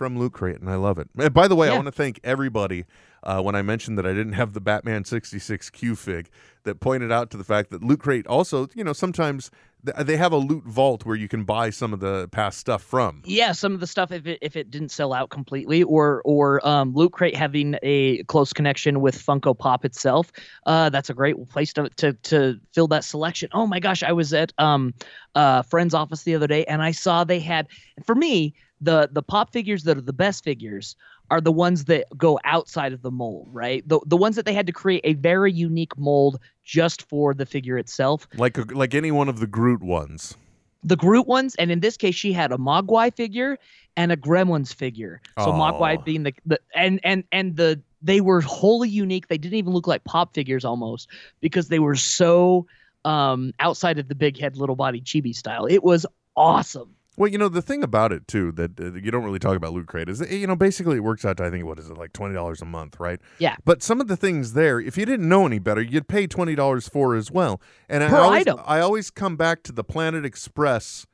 from 0.00 0.18
Loot 0.18 0.32
Crate, 0.32 0.58
and 0.58 0.70
I 0.70 0.76
love 0.76 0.98
it. 0.98 1.10
And 1.18 1.34
by 1.34 1.46
the 1.46 1.54
way, 1.54 1.68
I 1.68 1.74
want 1.74 1.84
to 1.84 1.92
thank 1.92 2.20
everybody 2.24 2.86
uh, 3.22 3.42
when 3.42 3.54
I 3.54 3.60
mentioned 3.60 3.98
that 3.98 4.06
I 4.06 4.14
didn't 4.14 4.32
have 4.32 4.54
the 4.54 4.60
Batman 4.62 5.04
66 5.04 5.68
Q 5.68 5.94
fig 5.94 6.30
that 6.62 6.80
pointed 6.80 7.12
out 7.12 7.30
to 7.32 7.36
the 7.36 7.44
fact 7.44 7.70
that 7.70 7.84
Loot 7.84 8.00
Crate 8.00 8.26
also, 8.26 8.66
you 8.74 8.82
know, 8.82 8.94
sometimes 8.94 9.50
th- 9.84 10.06
they 10.06 10.16
have 10.16 10.32
a 10.32 10.38
loot 10.38 10.64
vault 10.64 11.04
where 11.04 11.16
you 11.16 11.28
can 11.28 11.44
buy 11.44 11.68
some 11.68 11.92
of 11.92 12.00
the 12.00 12.28
past 12.28 12.58
stuff 12.58 12.82
from. 12.82 13.20
Yeah, 13.26 13.52
some 13.52 13.74
of 13.74 13.80
the 13.80 13.86
stuff 13.86 14.10
if 14.10 14.26
it 14.26 14.38
if 14.40 14.56
it 14.56 14.70
didn't 14.70 14.88
sell 14.88 15.12
out 15.12 15.28
completely, 15.28 15.82
or 15.82 16.22
or 16.24 16.66
um, 16.66 16.94
Loot 16.94 17.12
Crate 17.12 17.36
having 17.36 17.76
a 17.82 18.22
close 18.22 18.54
connection 18.54 19.02
with 19.02 19.22
Funko 19.22 19.58
Pop 19.58 19.84
itself, 19.84 20.32
uh, 20.64 20.88
that's 20.88 21.10
a 21.10 21.14
great 21.14 21.36
place 21.50 21.74
to 21.74 21.90
to 21.96 22.14
to 22.14 22.58
fill 22.72 22.88
that 22.88 23.04
selection. 23.04 23.50
Oh 23.52 23.66
my 23.66 23.80
gosh, 23.80 24.02
I 24.02 24.12
was 24.12 24.32
at 24.32 24.50
um 24.56 24.94
a 25.34 25.62
friend's 25.62 25.92
office 25.92 26.22
the 26.22 26.34
other 26.34 26.46
day 26.46 26.64
and 26.64 26.82
I 26.82 26.92
saw 26.92 27.22
they 27.22 27.38
had 27.38 27.66
for 28.06 28.14
me 28.14 28.54
the 28.80 29.08
the 29.12 29.22
pop 29.22 29.52
figures 29.52 29.84
that 29.84 29.96
are 29.96 30.02
the 30.02 30.12
best 30.12 30.44
figures 30.44 30.96
are 31.30 31.40
the 31.40 31.52
ones 31.52 31.84
that 31.84 32.06
go 32.16 32.38
outside 32.44 32.92
of 32.92 33.02
the 33.02 33.10
mold, 33.10 33.48
right? 33.52 33.86
The 33.88 34.00
the 34.06 34.16
ones 34.16 34.36
that 34.36 34.46
they 34.46 34.54
had 34.54 34.66
to 34.66 34.72
create 34.72 35.02
a 35.04 35.14
very 35.14 35.52
unique 35.52 35.96
mold 35.98 36.40
just 36.64 37.08
for 37.08 37.34
the 37.34 37.46
figure 37.46 37.78
itself. 37.78 38.26
Like 38.36 38.58
a, 38.58 38.62
like 38.62 38.94
any 38.94 39.10
one 39.10 39.28
of 39.28 39.40
the 39.40 39.46
Groot 39.46 39.82
ones. 39.82 40.36
The 40.82 40.96
Groot 40.96 41.26
ones, 41.26 41.54
and 41.56 41.70
in 41.70 41.80
this 41.80 41.96
case, 41.96 42.14
she 42.14 42.32
had 42.32 42.52
a 42.52 42.56
Mogwai 42.56 43.14
figure 43.14 43.58
and 43.96 44.10
a 44.10 44.16
Gremlins 44.16 44.74
figure. 44.74 45.20
So 45.38 45.50
Aw. 45.50 45.72
Mogwai 45.72 46.02
being 46.04 46.22
the, 46.22 46.34
the 46.46 46.58
and 46.74 47.00
and 47.04 47.24
and 47.32 47.56
the 47.56 47.80
they 48.02 48.20
were 48.20 48.40
wholly 48.40 48.88
unique. 48.88 49.28
They 49.28 49.38
didn't 49.38 49.58
even 49.58 49.72
look 49.72 49.86
like 49.86 50.04
pop 50.04 50.34
figures 50.34 50.64
almost 50.64 51.08
because 51.40 51.68
they 51.68 51.78
were 51.78 51.96
so 51.96 52.66
um 53.04 53.52
outside 53.60 53.98
of 53.98 54.08
the 54.08 54.14
big 54.14 54.38
head 54.38 54.56
little 54.56 54.76
body 54.76 55.00
chibi 55.00 55.34
style. 55.34 55.66
It 55.66 55.84
was 55.84 56.06
awesome. 56.36 56.96
Well, 57.16 57.28
you 57.30 57.38
know 57.38 57.48
the 57.48 57.60
thing 57.60 57.82
about 57.82 58.12
it 58.12 58.26
too 58.28 58.52
that 58.52 58.80
uh, 58.80 58.92
you 58.94 59.10
don't 59.10 59.24
really 59.24 59.38
talk 59.38 59.56
about 59.56 59.72
Loot 59.72 59.86
Crate 59.88 60.08
is 60.08 60.20
that, 60.20 60.30
you 60.30 60.46
know 60.46 60.56
basically 60.56 60.96
it 60.96 61.00
works 61.00 61.24
out 61.24 61.36
to 61.38 61.44
I 61.44 61.50
think 61.50 61.64
what 61.66 61.78
is 61.78 61.90
it 61.90 61.98
like 61.98 62.12
twenty 62.12 62.34
dollars 62.34 62.62
a 62.62 62.64
month, 62.64 62.98
right? 62.98 63.20
Yeah. 63.38 63.56
But 63.64 63.82
some 63.82 64.00
of 64.00 64.08
the 64.08 64.16
things 64.16 64.52
there, 64.54 64.80
if 64.80 64.96
you 64.96 65.04
didn't 65.04 65.28
know 65.28 65.44
any 65.44 65.58
better, 65.58 65.82
you'd 65.82 66.08
pay 66.08 66.26
twenty 66.26 66.54
dollars 66.54 66.88
for 66.88 67.14
as 67.16 67.30
well. 67.30 67.60
And 67.88 68.02
I 68.04 68.08
Per 68.08 68.16
always, 68.16 68.40
item. 68.46 68.60
I 68.64 68.80
always 68.80 69.10
come 69.10 69.36
back 69.36 69.62
to 69.64 69.72
the 69.72 69.84
Planet 69.84 70.24
Express 70.24 71.06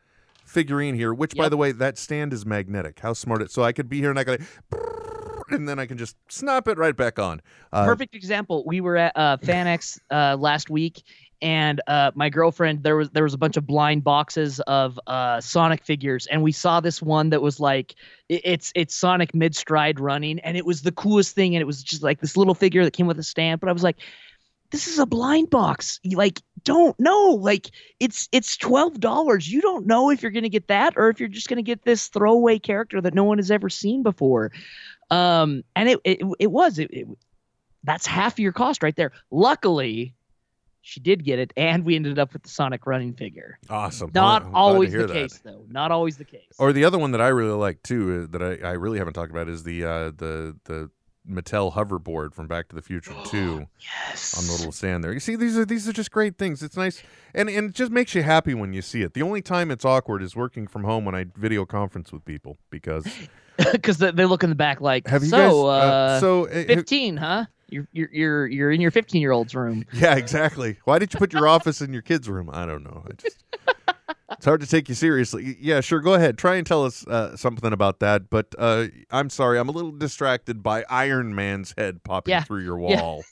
figurine 0.44 0.94
here, 0.94 1.12
which 1.12 1.34
by 1.34 1.44
Yep. 1.44 1.50
the 1.50 1.56
way, 1.56 1.72
that 1.72 1.98
stand 1.98 2.32
is 2.32 2.46
magnetic. 2.46 3.00
How 3.00 3.12
smart 3.14 3.42
it! 3.42 3.50
So 3.50 3.64
I 3.64 3.72
could 3.72 3.88
be 3.88 3.98
here 3.98 4.10
and 4.10 4.18
I 4.18 4.24
could, 4.24 4.46
and 5.50 5.68
then 5.68 5.78
I 5.80 5.86
can 5.86 5.98
just 5.98 6.16
snap 6.28 6.68
it 6.68 6.78
right 6.78 6.96
back 6.96 7.18
on. 7.18 7.40
Uh, 7.72 7.84
Perfect 7.84 8.14
example. 8.14 8.62
We 8.64 8.80
were 8.80 8.96
at 8.96 9.12
uh, 9.16 9.38
FanX 9.38 9.98
uh, 10.10 10.36
last 10.38 10.70
week, 10.70 11.02
and 11.42 11.80
uh, 11.86 12.10
my 12.14 12.28
girlfriend 12.28 12.82
there 12.82 12.96
was 12.96 13.10
there 13.10 13.22
was 13.24 13.34
a 13.34 13.38
bunch 13.38 13.56
of 13.56 13.66
blind 13.66 14.04
boxes 14.04 14.60
of 14.60 14.98
uh, 15.06 15.40
Sonic 15.40 15.84
figures, 15.84 16.26
and 16.26 16.42
we 16.42 16.52
saw 16.52 16.80
this 16.80 17.02
one 17.02 17.30
that 17.30 17.42
was 17.42 17.60
like 17.60 17.94
it- 18.28 18.42
it's 18.44 18.72
it's 18.74 18.94
Sonic 18.94 19.34
mid 19.34 19.54
stride 19.54 20.00
running, 20.00 20.38
and 20.40 20.56
it 20.56 20.64
was 20.66 20.82
the 20.82 20.92
coolest 20.92 21.34
thing, 21.34 21.54
and 21.54 21.60
it 21.60 21.66
was 21.66 21.82
just 21.82 22.02
like 22.02 22.20
this 22.20 22.36
little 22.36 22.54
figure 22.54 22.84
that 22.84 22.92
came 22.92 23.06
with 23.06 23.18
a 23.18 23.24
stamp, 23.24 23.60
but 23.60 23.68
I 23.68 23.72
was 23.72 23.82
like. 23.82 23.96
This 24.72 24.88
is 24.88 24.98
a 24.98 25.06
blind 25.06 25.48
box. 25.48 26.00
Like, 26.04 26.42
don't 26.64 26.98
know. 26.98 27.38
Like, 27.40 27.70
it's 28.00 28.28
it's 28.32 28.56
twelve 28.56 28.98
dollars. 28.98 29.48
You 29.48 29.60
don't 29.60 29.86
know 29.86 30.10
if 30.10 30.22
you're 30.22 30.32
gonna 30.32 30.48
get 30.48 30.66
that 30.66 30.94
or 30.96 31.08
if 31.08 31.20
you're 31.20 31.28
just 31.28 31.48
gonna 31.48 31.62
get 31.62 31.84
this 31.84 32.08
throwaway 32.08 32.58
character 32.58 33.00
that 33.00 33.14
no 33.14 33.22
one 33.22 33.38
has 33.38 33.52
ever 33.52 33.70
seen 33.70 34.02
before. 34.02 34.50
Um, 35.08 35.62
and 35.76 35.88
it 35.88 36.00
it, 36.04 36.20
it 36.40 36.50
was 36.50 36.80
it, 36.80 36.90
it 36.92 37.06
that's 37.84 38.06
half 38.06 38.40
your 38.40 38.50
cost 38.52 38.82
right 38.82 38.96
there. 38.96 39.12
Luckily, 39.30 40.15
she 40.86 41.00
did 41.00 41.24
get 41.24 41.40
it, 41.40 41.52
and 41.56 41.84
we 41.84 41.96
ended 41.96 42.16
up 42.16 42.32
with 42.32 42.44
the 42.44 42.48
Sonic 42.48 42.86
running 42.86 43.12
figure. 43.12 43.58
awesome. 43.68 44.12
Not 44.14 44.42
Well, 44.42 44.50
I'm 44.50 44.54
always 44.54 44.92
the 44.92 45.08
that. 45.08 45.12
case, 45.12 45.40
though. 45.42 45.64
Not 45.68 45.90
always 45.90 46.16
the 46.16 46.24
case. 46.24 46.52
Or 46.60 46.72
the 46.72 46.84
other 46.84 46.96
one 46.96 47.10
that 47.10 47.20
I 47.20 47.26
really 47.26 47.56
like 47.56 47.82
too, 47.82 48.28
uh, 48.32 48.38
that 48.38 48.62
I, 48.62 48.68
I 48.68 48.72
really 48.74 48.98
haven't 48.98 49.14
talked 49.14 49.32
about, 49.32 49.48
is 49.48 49.64
the 49.64 49.84
uh, 49.84 50.04
the 50.16 50.56
the 50.64 50.90
Mattel 51.28 51.72
hoverboard 51.74 52.34
from 52.34 52.46
Back 52.46 52.68
to 52.68 52.76
the 52.76 52.82
Future 52.82 53.12
Two 53.26 53.66
yes. 53.80 54.38
on 54.38 54.46
the 54.46 54.52
little 54.52 54.70
stand 54.70 55.02
there. 55.02 55.12
You 55.12 55.18
see, 55.18 55.34
these 55.34 55.58
are 55.58 55.64
these 55.64 55.88
are 55.88 55.92
just 55.92 56.12
great 56.12 56.38
things. 56.38 56.62
It's 56.62 56.76
nice, 56.76 57.02
and 57.34 57.50
and 57.50 57.70
it 57.70 57.74
just 57.74 57.90
makes 57.90 58.14
you 58.14 58.22
happy 58.22 58.54
when 58.54 58.72
you 58.72 58.80
see 58.80 59.02
it. 59.02 59.12
The 59.14 59.22
only 59.22 59.42
time 59.42 59.72
it's 59.72 59.84
awkward 59.84 60.22
is 60.22 60.36
working 60.36 60.68
from 60.68 60.84
home 60.84 61.04
when 61.04 61.16
I 61.16 61.26
video 61.36 61.64
conference 61.66 62.12
with 62.12 62.24
people 62.24 62.58
because 62.70 63.04
because 63.72 63.98
they, 63.98 64.12
look 64.12 64.44
in 64.44 64.50
the 64.50 64.54
back 64.56 64.80
like, 64.80 65.08
have 65.08 65.24
you 65.24 65.30
so, 65.30 65.64
guys? 65.64 65.82
uh, 65.82 66.20
so 66.20 66.46
uh, 66.46 66.54
have- 66.54 66.66
fifteen, 66.66 67.16
huh? 67.16 67.46
You're 67.68 67.88
you're 67.92 68.08
you're 68.12 68.46
you're 68.46 68.70
in 68.70 68.80
your 68.80 68.90
fifteen 68.90 69.20
year 69.20 69.32
old's 69.32 69.54
room. 69.54 69.84
yeah, 69.92 70.16
exactly. 70.16 70.78
Why 70.84 70.98
did 70.98 71.12
you 71.12 71.18
put 71.18 71.32
your 71.32 71.48
office 71.56 71.80
in 71.80 71.92
your 71.92 72.02
kid's 72.02 72.28
room? 72.28 72.48
I 72.52 72.66
don't 72.66 72.84
know. 72.84 73.04
I 73.08 73.12
just. 73.14 73.42
It's 74.32 74.44
hard 74.44 74.60
to 74.60 74.66
take 74.66 74.88
you 74.88 74.94
seriously. 74.94 75.56
Yeah, 75.60 75.80
sure. 75.80 76.00
Go 76.00 76.14
ahead. 76.14 76.36
Try 76.36 76.56
and 76.56 76.66
tell 76.66 76.84
us 76.84 77.06
uh, 77.06 77.36
something 77.36 77.72
about 77.72 78.00
that. 78.00 78.28
But 78.28 78.54
uh, 78.58 78.86
I'm 79.10 79.30
sorry. 79.30 79.58
I'm 79.58 79.68
a 79.68 79.72
little 79.72 79.92
distracted 79.92 80.62
by 80.64 80.84
Iron 80.90 81.34
Man's 81.34 81.72
head 81.78 82.02
popping 82.02 82.32
Yeah, 82.32 82.42
through 82.42 82.64
your 82.64 82.78
yeah. 82.90 83.00
wall. 83.00 83.24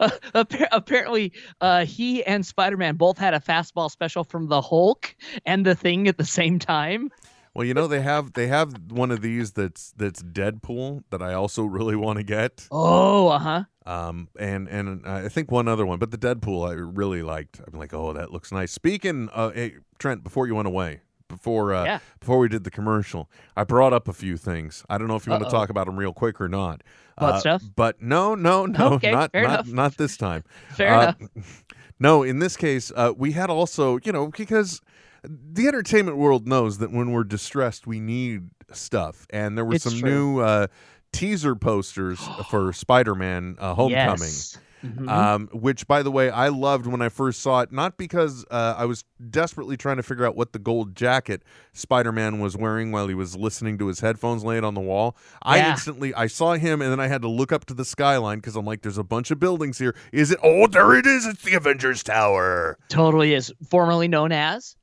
Uh, 0.00 0.10
appar- 0.34 0.66
apparently, 0.72 1.30
uh, 1.60 1.84
he 1.84 2.24
and 2.24 2.44
Spider 2.44 2.76
Man 2.78 2.96
both 2.96 3.18
had 3.18 3.34
a 3.34 3.38
fastball 3.38 3.90
special 3.90 4.24
from 4.24 4.48
the 4.48 4.62
Hulk 4.62 5.14
and 5.44 5.64
the 5.66 5.74
Thing 5.74 6.08
at 6.08 6.16
the 6.16 6.24
same 6.24 6.58
time. 6.58 7.10
Well, 7.54 7.64
you 7.64 7.72
know 7.74 7.86
they 7.86 8.00
have 8.00 8.32
they 8.32 8.48
have 8.48 8.74
one 8.90 9.10
of 9.10 9.20
these 9.20 9.52
that's 9.52 9.92
that's 9.96 10.22
Deadpool 10.22 11.04
that 11.10 11.22
I 11.22 11.34
also 11.34 11.64
really 11.78 11.96
want 11.96 12.18
to 12.18 12.24
get. 12.24 12.66
Oh, 12.70 13.28
uh 13.28 13.38
huh. 13.38 13.64
Um, 13.86 14.28
and 14.38 14.66
and 14.68 15.06
I 15.06 15.28
think 15.28 15.50
one 15.50 15.68
other 15.68 15.86
one, 15.86 15.98
but 15.98 16.10
the 16.10 16.18
Deadpool 16.18 16.68
I 16.68 16.72
really 16.72 17.22
liked. 17.22 17.60
I'm 17.66 17.78
like, 17.78 17.92
oh, 17.94 18.12
that 18.14 18.32
looks 18.32 18.50
nice. 18.50 18.72
Speaking, 18.72 19.28
uh, 19.32 19.50
hey, 19.50 19.74
Trent, 19.98 20.24
before 20.24 20.46
you 20.46 20.54
went 20.54 20.66
away, 20.68 21.02
before 21.28 21.74
uh, 21.74 21.84
Yeah. 21.84 21.98
before 22.18 22.38
we 22.38 22.48
did 22.48 22.64
the 22.64 22.70
commercial, 22.70 23.30
I 23.56 23.64
brought 23.64 23.92
up 23.92 24.08
a 24.08 24.12
few 24.14 24.36
things. 24.36 24.84
I 24.88 24.96
don't 24.98 25.06
know 25.06 25.16
if 25.16 25.26
you 25.26 25.32
want 25.32 25.44
to 25.44 25.50
talk 25.50 25.68
about 25.68 25.86
them 25.86 25.96
real 25.98 26.12
quick 26.14 26.40
or 26.40 26.48
not. 26.48 26.82
Butt 27.18 27.34
Uh, 27.34 27.40
stuff? 27.40 27.62
But 27.76 28.02
no, 28.02 28.34
no, 28.34 28.66
no, 28.66 28.86
Okay, 28.94 29.12
not 29.12 29.32
not 29.34 29.44
enough. 29.44 29.66
not 29.68 29.96
this 29.98 30.16
time. 30.16 30.42
Fair 30.70 30.92
Uh, 30.92 31.02
enough. 31.20 31.64
No, 32.00 32.22
in 32.24 32.40
this 32.40 32.56
case, 32.56 32.90
uh, 32.96 33.12
we 33.16 33.32
had 33.32 33.50
also, 33.50 33.98
you 34.02 34.10
know, 34.12 34.28
because 34.28 34.80
the 35.28 35.66
entertainment 35.68 36.16
world 36.16 36.46
knows 36.46 36.78
that 36.78 36.92
when 36.92 37.12
we're 37.12 37.24
distressed, 37.24 37.86
we 37.86 38.00
need 38.00 38.50
stuff. 38.72 39.26
And 39.30 39.56
there 39.56 39.64
were 39.64 39.74
It's 39.74 39.84
some 39.84 39.98
true. 39.98 40.10
new 40.10 40.40
uh, 40.40 40.66
teaser 41.12 41.54
posters 41.54 42.20
for 42.50 42.72
Spider 42.72 43.14
Man 43.14 43.56
uh, 43.58 43.74
Homecoming. 43.74 44.18
Yes. 44.20 44.58
Mhm. 44.84 45.08
Um, 45.08 45.48
which, 45.54 45.86
by 45.86 46.02
the 46.02 46.10
way, 46.10 46.28
I 46.28 46.48
loved 46.48 46.86
when 46.86 47.00
I 47.00 47.08
first 47.08 47.40
saw 47.40 47.60
it. 47.62 47.72
Not 47.72 47.96
because 47.96 48.44
uh, 48.50 48.74
I 48.76 48.84
was 48.84 49.02
desperately 49.30 49.78
trying 49.78 49.96
to 49.96 50.02
figure 50.02 50.26
out 50.26 50.36
what 50.36 50.52
the 50.52 50.58
gold 50.58 50.94
jacket 50.94 51.42
Spider-Man 51.72 52.38
was 52.38 52.54
wearing 52.54 52.92
while 52.92 53.08
he 53.08 53.14
was 53.14 53.34
listening 53.34 53.78
to 53.78 53.86
his 53.86 54.00
headphones 54.00 54.44
laid 54.44 54.62
on 54.62 54.74
the 54.74 54.82
wall. 54.82 55.16
I 55.40 55.70
instantly 55.70 56.12
I 56.12 56.26
saw 56.26 56.52
him, 56.52 56.82
and 56.82 56.92
then 56.92 57.00
I 57.00 57.06
had 57.06 57.22
to 57.22 57.28
look 57.28 57.50
up 57.50 57.64
to 57.66 57.74
the 57.74 57.86
skyline 57.86 58.40
because 58.40 58.56
I'm 58.56 58.66
like, 58.66 58.82
"There's 58.82 58.98
a 58.98 59.02
bunch 59.04 59.30
of 59.30 59.40
buildings 59.40 59.78
here. 59.78 59.94
Is 60.12 60.30
it? 60.30 60.38
Oh, 60.42 60.66
there 60.66 60.94
it 60.94 61.06
is! 61.06 61.24
It's 61.24 61.42
the 61.42 61.54
Avengers 61.54 62.02
Tower." 62.02 62.76
totally 62.90 63.32
is. 63.32 63.50
Formerly 63.70 64.08
known 64.08 64.32
as. 64.32 64.76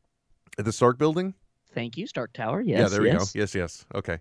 At 0.58 0.66
the 0.66 0.72
Stark 0.72 0.98
Building. 0.98 1.34
Thank 1.74 1.98
you, 1.98 2.06
Stark 2.08 2.34
Tower. 2.34 2.62
Yes. 2.62 2.80
yeah, 2.80 2.88
there 2.90 3.06
yes. 3.06 3.34
we 3.34 3.40
go. 3.40 3.44
Yes, 3.44 3.56
yes. 3.56 3.86
Okay. 3.96 4.20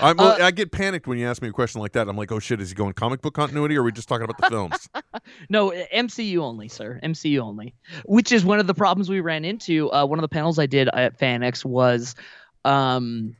I'm, 0.00 0.18
Uh, 0.20 0.36
I 0.40 0.50
get 0.50 0.72
panicked 0.72 1.06
when 1.06 1.18
you 1.18 1.26
ask 1.26 1.40
me 1.40 1.48
a 1.48 1.52
question 1.52 1.80
like 1.80 1.92
that. 1.92 2.08
I'm 2.08 2.16
like, 2.16 2.30
oh 2.30 2.38
shit, 2.38 2.60
is 2.60 2.68
he 2.68 2.74
going 2.74 2.92
comic 2.92 3.22
book 3.22 3.34
continuity, 3.34 3.76
or 3.76 3.80
are 3.80 3.84
we 3.84 3.92
just 3.92 4.08
talking 4.08 4.24
about 4.24 4.38
the 4.38 4.48
films? 4.48 4.88
No, 5.48 5.72
uh, 5.72 5.84
MCU 5.92 6.38
only, 6.38 6.68
sir. 6.68 7.00
MCU 7.02 7.40
only. 7.40 7.74
Which 8.04 8.30
is 8.30 8.44
one 8.44 8.60
of 8.60 8.68
the 8.68 8.74
problems 8.74 9.08
we 9.08 9.20
ran 9.20 9.44
into. 9.44 9.90
Uh, 9.90 10.06
one 10.06 10.20
of 10.20 10.22
the 10.22 10.28
panels 10.28 10.60
I 10.60 10.66
did 10.66 10.88
at 10.92 11.18
FanX 11.18 11.64
was 11.64 12.14
um, 12.64 13.34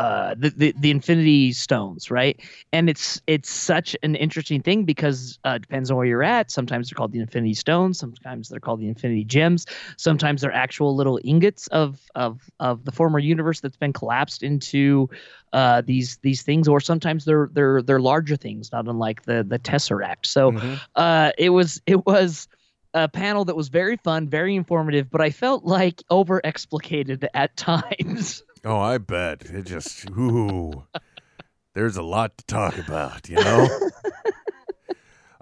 uh, 0.00 0.34
the, 0.38 0.48
the 0.48 0.74
the 0.78 0.90
Infinity 0.90 1.52
Stones, 1.52 2.10
right? 2.10 2.40
And 2.72 2.88
it's 2.88 3.20
it's 3.26 3.50
such 3.50 3.94
an 4.02 4.14
interesting 4.14 4.62
thing 4.62 4.86
because 4.86 5.38
uh, 5.44 5.50
it 5.56 5.62
depends 5.62 5.90
on 5.90 5.98
where 5.98 6.06
you're 6.06 6.22
at. 6.22 6.50
Sometimes 6.50 6.88
they're 6.88 6.96
called 6.96 7.12
the 7.12 7.20
Infinity 7.20 7.52
Stones. 7.52 7.98
Sometimes 7.98 8.48
they're 8.48 8.60
called 8.60 8.80
the 8.80 8.88
Infinity 8.88 9.24
Gems. 9.24 9.66
Sometimes 9.98 10.40
they're 10.40 10.54
actual 10.54 10.96
little 10.96 11.20
ingots 11.22 11.66
of 11.66 12.00
of 12.14 12.40
of 12.60 12.86
the 12.86 12.92
former 12.92 13.18
universe 13.18 13.60
that's 13.60 13.76
been 13.76 13.92
collapsed 13.92 14.42
into 14.42 15.10
uh, 15.52 15.82
these 15.82 16.16
these 16.22 16.40
things, 16.40 16.66
or 16.66 16.80
sometimes 16.80 17.26
they're 17.26 17.50
they're 17.52 17.82
they're 17.82 18.00
larger 18.00 18.36
things, 18.36 18.72
not 18.72 18.88
unlike 18.88 19.24
the 19.24 19.44
the 19.46 19.58
Tesseract. 19.58 20.24
So 20.24 20.52
Mhm. 20.52 20.80
uh, 20.94 21.32
it 21.36 21.50
was 21.50 21.82
it 21.84 22.06
was 22.06 22.48
a 22.94 23.06
panel 23.06 23.44
that 23.44 23.54
was 23.54 23.68
very 23.68 23.98
fun, 23.98 24.30
very 24.30 24.56
informative, 24.56 25.10
but 25.10 25.20
I 25.20 25.28
felt 25.28 25.64
like 25.66 26.02
over 26.10 26.40
explicated 26.42 27.28
at 27.34 27.54
times. 27.58 28.42
Oh, 28.64 28.78
I 28.78 28.98
bet 28.98 29.42
it 29.46 29.62
just. 29.62 30.08
Ooh, 30.10 30.84
there's 31.74 31.96
a 31.96 32.02
lot 32.02 32.36
to 32.38 32.44
talk 32.44 32.76
about, 32.78 33.28
you 33.28 33.36
know. 33.36 33.68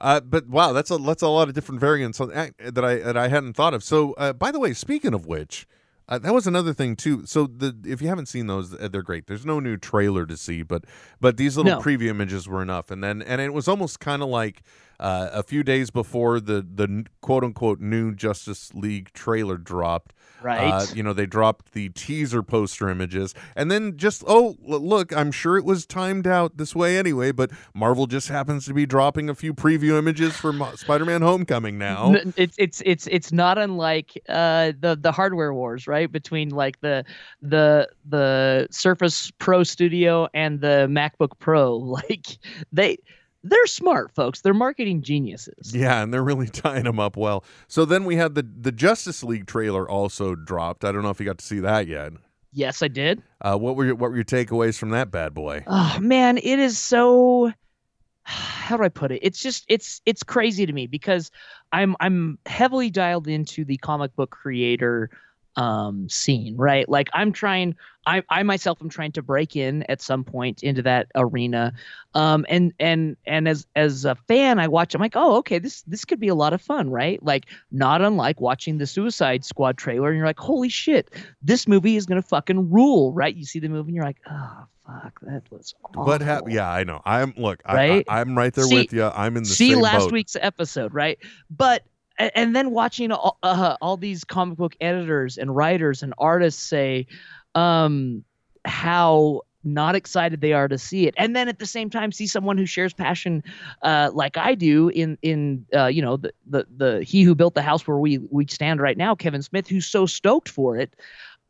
Uh, 0.01 0.21
but 0.21 0.47
wow, 0.49 0.73
that's 0.73 0.93
a 0.93 0.97
that's 0.99 1.23
a 1.23 1.29
lot 1.29 1.49
of 1.49 1.55
different 1.57 1.81
variants 1.81 2.21
on, 2.21 2.29
that 2.29 2.85
I 2.85 2.99
that 2.99 3.17
I 3.17 3.27
hadn't 3.27 3.55
thought 3.55 3.75
of. 3.75 3.83
So, 3.83 4.13
uh, 4.13 4.33
by 4.33 4.53
the 4.53 4.61
way, 4.61 4.73
speaking 4.73 5.13
of 5.13 5.27
which, 5.27 5.67
uh, 6.09 6.21
that 6.21 6.33
was 6.33 6.47
another 6.47 6.73
thing 6.73 6.95
too. 6.95 7.27
So, 7.27 7.49
the 7.49 7.77
if 7.85 8.01
you 8.01 8.07
haven't 8.07 8.27
seen 8.27 8.47
those, 8.47 8.73
uh, 8.77 8.87
they're 8.87 9.03
great. 9.03 9.27
There's 9.27 9.45
no 9.45 9.59
new 9.59 9.77
trailer 9.77 10.25
to 10.27 10.37
see, 10.37 10.63
but 10.63 10.85
but 11.21 11.37
these 11.37 11.57
little 11.57 11.73
No. 11.73 11.81
preview 11.81 12.07
images 12.11 12.47
were 12.47 12.63
enough. 12.63 12.93
And 12.93 13.03
then 13.03 13.23
and 13.23 13.41
it 13.41 13.53
was 13.53 13.67
almost 13.67 13.99
kind 13.99 14.23
of 14.23 14.29
like 14.29 14.63
uh, 15.01 15.31
a 15.33 15.43
few 15.43 15.63
days 15.63 15.91
before 15.91 16.41
the 16.41 16.67
the 16.75 17.05
quote 17.21 17.45
unquote 17.45 17.81
new 17.81 18.15
Justice 18.15 18.75
League 18.75 19.13
trailer 19.13 19.57
dropped. 19.57 20.13
Right. 20.41 20.69
Uh, 20.69 20.87
you 20.95 21.03
know, 21.03 21.13
they 21.13 21.27
dropped 21.27 21.73
the 21.73 21.89
teaser 21.91 22.45
poster 22.45 22.89
images, 22.89 23.35
and 23.57 23.71
then 23.71 23.97
just 23.97 24.23
oh 24.27 24.57
look, 24.61 25.17
I'm 25.17 25.33
sure 25.33 25.57
it 25.57 25.65
was 25.65 25.85
timed 25.85 26.27
out 26.27 26.57
this 26.57 26.77
way 26.77 26.97
anyway. 26.97 27.33
But 27.33 27.51
Marvel 27.75 28.07
just 28.07 28.29
happens 28.29 28.65
to 28.67 28.75
be 28.75 28.87
dropping 28.87 29.29
a 29.29 29.35
few 29.35 29.53
preview 29.53 29.99
images 29.99 30.37
for 30.37 30.53
Mo- 30.53 30.75
Spider-Man: 30.77 31.23
Homecoming 31.23 31.77
now. 31.79 32.15
It's 32.37 32.57
it's 32.59 32.83
it's 32.85 33.07
it's 33.09 33.33
not 33.33 33.59
unlike 33.59 34.21
uh, 34.29 34.73
the 34.79 34.97
the 35.01 35.11
hardware 35.11 35.53
wars, 35.53 35.89
right? 35.89 36.11
Between 36.11 36.51
like 36.51 36.81
the 36.81 37.05
the 37.43 37.89
the 38.09 38.69
Surface 38.71 39.33
Pro 39.39 39.65
Studio 39.65 40.29
and 40.35 40.61
the 40.61 40.87
MacBook 40.89 41.39
Pro. 41.39 41.69
Like 41.99 42.39
they 42.73 42.99
they're 43.43 43.67
smart 43.67 44.15
folks. 44.15 44.41
They're 44.41 44.55
marketing 44.55 45.03
geniuses. 45.03 45.75
Yeah, 45.75 46.03
and 46.03 46.13
they're 46.13 46.25
really 46.25 46.47
tying 46.53 46.85
them 46.85 47.01
up 47.01 47.17
well. 47.17 47.45
So 47.67 47.85
then 47.85 48.05
we 48.05 48.17
had 48.17 48.35
the 48.35 48.43
the 48.43 48.73
Justice 48.73 49.23
League 49.23 49.47
trailer 49.47 49.89
also 49.89 50.35
dropped. 50.35 50.85
I 50.85 50.93
don't 50.93 51.03
know 51.03 51.11
if 51.11 51.21
you 51.21 51.27
got 51.27 51.39
to 51.39 51.45
see 51.45 51.61
that 51.61 51.87
yet. 51.87 52.13
Yes, 52.53 52.83
I 52.83 52.89
did. 52.89 53.23
Uh, 53.43 53.57
what 53.57 53.77
were 53.77 53.85
your, 53.85 53.95
what 53.95 54.11
were 54.11 54.17
your 54.17 54.25
takeaways 54.25 54.79
from 54.79 54.91
that 54.91 55.11
bad 55.11 55.35
boy? 55.35 55.65
Oh 55.67 55.99
man, 56.01 56.39
it 56.39 56.59
is 56.59 56.79
so 56.79 57.53
how 58.23 58.77
do 58.77 58.83
I 58.83 58.89
put 58.89 59.13
it? 59.13 59.21
It's 59.23 59.41
just 59.41 59.65
it's 59.69 60.01
it's 60.07 60.23
crazy 60.23 60.67
to 60.67 60.73
me 60.73 60.87
because 60.87 61.31
I'm 61.73 61.97
I'm 62.01 62.39
heavily 62.47 62.91
dialed 62.91 63.29
into 63.29 63.65
the 63.65 63.77
comic 63.79 64.15
book 64.17 64.31
creator 64.31 65.11
um 65.59 66.09
scene, 66.09 66.57
right? 66.57 66.89
Like 66.89 67.09
I'm 67.13 67.33
trying 67.33 67.75
I 68.07 68.23
I 68.31 68.43
myself 68.45 68.81
am 68.81 68.89
trying 68.89 69.13
to 69.13 69.23
break 69.23 69.57
in 69.57 69.83
at 69.91 70.01
some 70.01 70.23
point 70.23 70.63
into 70.63 70.83
that 70.83 71.09
arena. 71.17 71.73
Um 72.15 72.47
and 72.49 72.73
and 72.79 73.17
and 73.27 73.49
as 73.49 73.67
as 73.75 74.05
a 74.05 74.15
fan 74.15 74.61
I 74.61 74.69
watch 74.69 74.95
I'm 74.95 75.01
like, 75.01 75.17
"Oh, 75.17 75.37
okay, 75.39 75.59
this 75.59 75.83
this 75.83 76.05
could 76.05 76.21
be 76.21 76.29
a 76.29 76.35
lot 76.37 76.53
of 76.53 76.63
fun, 76.63 76.91
right?" 76.91 77.21
Like 77.23 77.47
not 77.73 78.01
unlike 78.01 78.41
watching 78.41 78.79
the 78.79 78.87
Suicide 78.87 79.45
Squad 79.45 79.77
trailer 79.77 80.09
and 80.09 80.17
you're 80.17 80.27
like, 80.27 80.39
"Holy 80.39 80.69
shit, 80.69 81.13
this 81.43 81.67
movie 81.67 81.97
is 81.97 82.07
going 82.07 82.23
to 82.23 82.27
fucking 82.29 82.71
rule," 82.71 83.13
right? 83.13 83.35
You 83.35 83.45
see 83.45 83.59
the 83.59 83.69
movie 83.69 83.89
and 83.89 83.97
you're 83.97 84.05
like, 84.05 84.21
"Oh, 84.31 84.65
fuck, 84.87 85.19
that 85.23 85.43
was 85.51 85.75
awful." 85.85 86.05
What 86.05 86.21
happened? 86.21 86.55
Yeah, 86.55 86.71
I 86.71 86.85
know. 86.85 87.03
I'm 87.05 87.35
look. 87.37 87.61
Right? 87.67 88.05
I, 88.09 88.21
I'm 88.21 88.39
right 88.39 88.55
there 88.55 88.65
See- 88.65 88.75
with 88.77 88.93
you. 88.93 89.05
I'm 89.05 89.37
in 89.37 89.43
the 89.43 89.49
see 89.49 89.75
last 89.75 90.05
boat. 90.05 90.13
week's 90.13 90.37
episode, 90.41 90.95
right? 90.95 91.19
But 91.51 91.83
a- 92.19 92.37
and 92.39 92.55
then 92.55 92.71
watching 92.71 93.13
all, 93.13 93.39
uh, 93.43 93.77
all 93.81 93.97
these 93.97 94.25
comic 94.25 94.59
book 94.59 94.77
editors 94.81 95.39
and 95.39 95.55
writers 95.55 96.03
and 96.03 96.15
artists 96.19 96.63
say 96.63 97.07
um, 97.55 98.25
how 98.65 99.43
not 99.65 99.95
excited 99.95 100.41
they 100.41 100.53
are 100.53 100.69
to 100.69 100.79
see 100.79 101.07
it, 101.07 101.15
and 101.19 101.35
then 101.35 101.49
at 101.49 101.59
the 101.59 101.67
same 101.67 101.91
time 101.91 102.13
see 102.13 102.27
someone 102.27 102.57
who 102.57 102.67
shares 102.67 102.95
passion 102.95 103.43
uh, 103.83 104.11
like 104.13 104.37
I 104.37 104.55
do 104.55 104.89
in 104.89 105.19
in 105.23 105.67
uh, 105.75 105.87
you 105.87 106.01
know 106.01 106.17
the, 106.17 106.33
the 106.49 106.67
the 106.77 107.03
he 107.03 107.23
who 107.23 107.35
built 107.35 107.55
the 107.55 107.63
house 107.63 107.87
where 107.87 107.99
we 107.99 108.19
we 108.31 108.47
stand 108.47 108.81
right 108.81 108.97
now, 108.97 109.15
Kevin 109.15 109.43
Smith, 109.43 109.69
who's 109.69 109.87
so 109.87 110.07
stoked 110.07 110.49
for 110.49 110.77
it. 110.77 110.95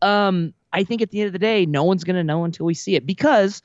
Um, 0.01 0.55
I 0.73 0.85
think 0.85 1.03
at 1.03 1.11
the 1.11 1.21
end 1.21 1.29
of 1.29 1.33
the 1.33 1.39
day, 1.39 1.67
no 1.67 1.85
one's 1.85 2.05
going 2.05 2.17
to 2.17 2.25
know 2.25 2.45
until 2.45 2.67
we 2.67 2.75
see 2.75 2.95
it 2.95 3.07
because 3.07 3.63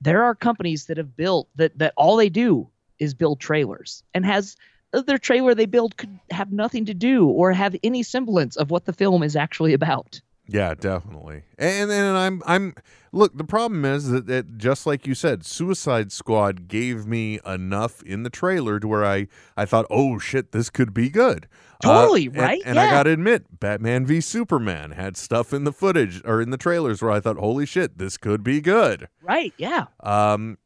there 0.00 0.22
are 0.22 0.34
companies 0.34 0.86
that 0.86 0.96
have 0.96 1.16
built 1.16 1.48
that 1.56 1.78
that 1.78 1.94
all 1.96 2.16
they 2.16 2.28
do 2.28 2.68
is 2.98 3.14
build 3.14 3.40
trailers 3.40 4.02
and 4.14 4.24
has 4.24 4.56
uh, 4.94 5.02
their 5.02 5.18
trailer 5.18 5.54
they 5.54 5.66
build 5.66 5.96
could 5.96 6.18
have 6.30 6.52
nothing 6.52 6.84
to 6.86 6.94
do 6.94 7.26
or 7.26 7.52
have 7.52 7.76
any 7.82 8.02
semblance 8.02 8.56
of 8.56 8.70
what 8.70 8.84
the 8.86 8.92
film 8.92 9.22
is 9.22 9.36
actually 9.36 9.72
about. 9.74 10.20
Yeah, 10.46 10.74
definitely. 10.74 11.42
And 11.58 11.90
then 11.90 12.14
I'm 12.14 12.42
I'm 12.46 12.74
look, 13.12 13.34
the 13.36 13.44
problem 13.44 13.86
is 13.86 14.10
that, 14.10 14.26
that 14.26 14.58
just 14.58 14.86
like 14.86 15.06
you 15.06 15.14
said, 15.14 15.42
Suicide 15.44 16.12
Squad 16.12 16.68
gave 16.68 17.06
me 17.06 17.40
enough 17.46 18.02
in 18.02 18.24
the 18.24 18.30
trailer 18.30 18.78
to 18.78 18.86
where 18.86 19.06
I 19.06 19.28
I 19.56 19.64
thought, 19.64 19.86
"Oh 19.88 20.18
shit, 20.18 20.52
this 20.52 20.68
could 20.68 20.92
be 20.92 21.08
good." 21.08 21.48
Uh, 21.82 22.00
Totally, 22.02 22.26
and- 22.26 22.36
right? 22.36 22.62
And, 22.66 22.78
I 22.78 22.84
Yeah. 22.84 22.90
got 22.90 23.02
to 23.04 23.10
admit, 23.10 23.58
Batman 23.58 24.04
v 24.04 24.20
Superman 24.20 24.90
had 24.90 25.16
stuff 25.16 25.54
in 25.54 25.64
the 25.64 25.72
footage 25.72 26.20
or 26.26 26.42
in 26.42 26.50
the 26.50 26.58
trailers 26.58 27.00
where 27.00 27.10
I 27.10 27.20
thought, 27.20 27.38
"Holy 27.38 27.64
shit, 27.64 27.96
this 27.96 28.18
could 28.18 28.44
be 28.44 28.60
good." 28.60 29.08
Right? 29.22 29.54
Yeah. 29.56 29.86
Um, 30.00 30.58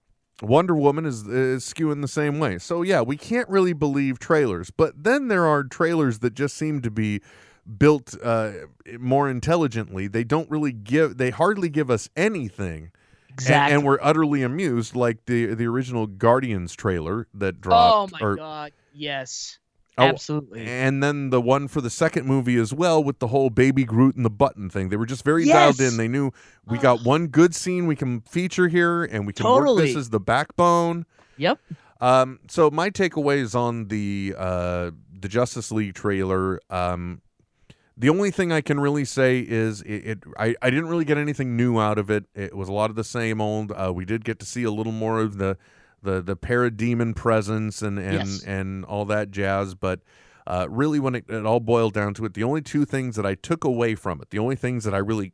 Wonder 0.43 0.75
Woman 0.75 1.05
is, 1.05 1.27
is 1.27 1.65
skewing 1.65 2.01
the 2.01 2.09
same 2.09 2.39
way. 2.39 2.59
So 2.59 2.83
yeah, 2.83 3.01
we 3.01 3.17
can't 3.17 3.49
really 3.49 3.73
believe 3.73 4.19
trailers, 4.19 4.71
but 4.71 5.03
then 5.03 5.29
there 5.29 5.47
are 5.47 5.65
trailers 5.65 6.21
that 6.21 6.35
just 6.35 6.57
seem 6.57 6.81
to 6.83 6.91
be 6.91 7.21
built 7.77 8.15
uh, 8.23 8.53
more 8.99 9.29
intelligently. 9.29 10.07
They 10.07 10.25
don't 10.25 10.51
really 10.51 10.73
give. 10.73 11.19
They 11.19 11.31
hardly 11.31 11.69
give 11.69 11.91
us 11.91 12.09
anything. 12.17 12.93
Exactly. 13.31 13.75
And, 13.75 13.85
we're 13.85 13.99
utterly 14.03 14.43
amused, 14.43 14.97
like 14.97 15.27
the 15.27 15.55
the 15.55 15.67
original 15.67 16.07
Guardians 16.07 16.75
trailer 16.75 17.29
that 17.35 17.61
dropped. 17.61 18.13
oh 18.13 18.19
my 18.19 18.27
or- 18.27 18.37
god. 18.37 18.73
Yes. 18.93 19.59
Oh, 19.99 20.05
Absolutely. 20.05 20.65
And 20.65 21.03
then 21.03 21.31
the 21.31 21.41
one 21.41 21.67
for 21.67 21.81
the 21.81 21.91
second 21.91 22.25
movie 22.25 22.57
as 22.57 22.73
well 22.73 23.03
with 23.03 23.19
the 23.19 23.27
whole 23.27 23.51
baby 23.51 23.85
Groot 23.85 24.15
and 24.15 24.25
the 24.25 24.31
button 24.31 24.71
thing. 24.71 24.91
They 24.91 24.97
were 24.97 25.07
just 25.07 25.25
very 25.25 25.45
dialed 25.45 25.81
in. 25.81 25.97
They 25.97 26.07
knew 26.07 26.31
we 26.67 26.79
got 26.79 27.05
one 27.05 27.27
good 27.27 27.53
scene 27.55 27.89
we 27.89 27.97
can 27.97 28.21
feature 28.21 28.69
here 28.69 29.05
and 29.05 29.27
we 29.27 29.33
can 29.33 29.45
work 29.45 29.77
this 29.77 29.97
as 29.97 30.11
the 30.11 30.21
backbone. 30.21 31.05
Yep. 31.37 31.59
Um, 32.01 32.39
so 32.49 32.71
my 32.71 32.91
takeaways 32.91 33.57
on 33.57 33.89
the 33.89 34.35
uh, 34.39 34.93
the 35.21 35.29
Justice 35.29 35.73
League 35.73 35.95
trailer. 35.95 36.61
Um, 36.71 37.21
the 37.97 38.09
only 38.09 38.31
thing 38.31 38.53
I 38.53 38.61
can 38.61 38.79
really 38.79 39.05
say 39.05 39.41
is 39.41 39.83
it. 39.83 40.07
it 40.07 40.19
I, 40.39 40.55
I 40.63 40.71
didn't 40.71 40.87
really 40.87 41.05
get 41.05 41.19
anything 41.19 41.57
new 41.57 41.81
out 41.81 41.99
of 41.99 42.09
it. 42.09 42.27
It 42.37 42.57
was 42.57 42.69
a 42.69 42.73
lot 42.73 42.91
of 42.91 42.97
the 42.97 43.03
same 43.03 43.41
old. 43.41 43.73
Uh, 43.73 43.93
we 43.93 44.05
did 44.05 44.25
get 44.25 44.39
to 44.39 44.47
see 44.47 44.63
a 44.63 44.71
little 44.71 44.93
more 44.93 45.19
of 45.19 45.39
the 45.39 45.59
the 46.03 46.21
the 46.23 46.37
parademon 46.37 47.15
presence 47.17 47.83
and 47.83 47.99
and 47.99 48.15
Yes. 48.29 48.43
and 48.45 48.85
all 48.85 49.05
that 49.07 49.31
jazz. 49.31 49.75
But 49.75 50.01
uh, 50.47 50.67
really, 50.71 50.99
when 50.99 51.15
it, 51.15 51.25
it 51.29 51.45
all 51.45 51.61
boiled 51.61 51.93
down 51.93 52.15
to 52.15 52.25
it, 52.25 52.35
the 52.35 52.43
only 52.45 52.63
two 52.63 52.85
things 52.85 53.17
that 53.17 53.27
I 53.27 53.35
took 53.35 53.65
away 53.65 53.95
from 53.95 54.21
it, 54.23 54.31
the 54.31 54.39
only 54.39 54.57
things 54.57 54.85
that 54.85 54.95
I 54.95 54.99
really 54.99 55.33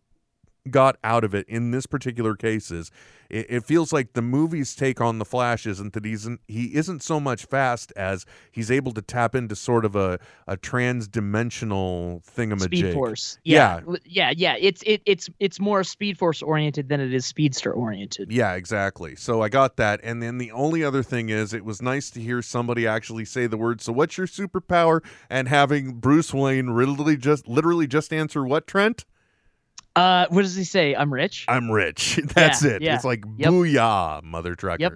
got 0.70 0.96
out 1.04 1.24
of 1.24 1.34
it 1.34 1.46
in 1.48 1.70
this 1.72 1.86
particular 1.86 2.34
case 2.34 2.70
is 2.70 2.90
it, 3.28 3.46
it 3.50 3.64
feels 3.64 3.92
like 3.92 4.14
the 4.14 4.22
movie's 4.22 4.74
take 4.74 5.00
on 5.00 5.18
the 5.18 5.24
Flash 5.24 5.66
isn't 5.66 5.92
that 5.92 6.04
he's 6.04 6.24
in, 6.26 6.38
he 6.48 6.74
isn't 6.74 7.02
so 7.02 7.20
much 7.20 7.44
fast 7.44 7.92
as 7.96 8.24
he's 8.50 8.70
able 8.70 8.92
to 8.92 9.02
tap 9.02 9.34
into 9.34 9.56
sort 9.56 9.84
of 9.84 9.94
a 9.96 10.18
a 10.46 10.56
trans-dimensional 10.56 12.22
thingamajig. 12.36 12.64
Speed 12.64 12.94
Force. 12.94 13.38
Yeah. 13.44 13.80
Yeah. 13.86 13.96
Yeah. 14.04 14.32
Yeah. 14.36 14.56
It's 14.58 14.82
it, 14.86 15.02
it's 15.04 15.28
it's 15.40 15.60
more 15.60 15.84
Speed 15.84 16.18
Force 16.18 16.42
oriented 16.42 16.88
than 16.88 17.00
it 17.00 17.12
is 17.12 17.26
Speedster 17.26 17.72
oriented. 17.72 18.32
Yeah, 18.32 18.54
exactly. 18.54 19.16
So 19.16 19.42
I 19.42 19.48
got 19.48 19.76
that. 19.76 20.00
And 20.02 20.22
then 20.22 20.38
the 20.38 20.52
only 20.52 20.82
other 20.84 21.02
thing 21.02 21.28
is 21.28 21.52
it 21.52 21.64
was 21.64 21.82
nice 21.82 22.10
to 22.10 22.20
hear 22.20 22.40
somebody 22.42 22.86
actually 22.86 23.24
say 23.24 23.46
the 23.46 23.58
word, 23.58 23.80
so 23.80 23.92
what's 23.92 24.16
your 24.16 24.26
superpower? 24.26 25.02
And 25.28 25.48
having 25.48 25.94
Bruce 25.94 26.32
Wayne 26.32 26.74
literally 26.74 27.16
just 27.16 27.48
literally 27.48 27.86
just 27.86 28.12
answer 28.12 28.44
what, 28.44 28.66
Trent? 28.66 29.04
Uh, 29.96 30.26
what 30.30 30.42
does 30.42 30.56
he 30.56 30.64
say? 30.64 30.94
I'm 30.94 31.12
rich. 31.12 31.44
I'm 31.48 31.70
rich. 31.70 32.20
That's 32.34 32.62
Yeah, 32.62 32.70
it. 32.70 32.82
yeah. 32.82 32.94
It's 32.96 33.04
like 33.04 33.24
Yep. 33.36 33.50
booyah, 33.52 34.22
mother 34.22 34.54
trucker. 34.54 34.80
Yep. 34.80 34.92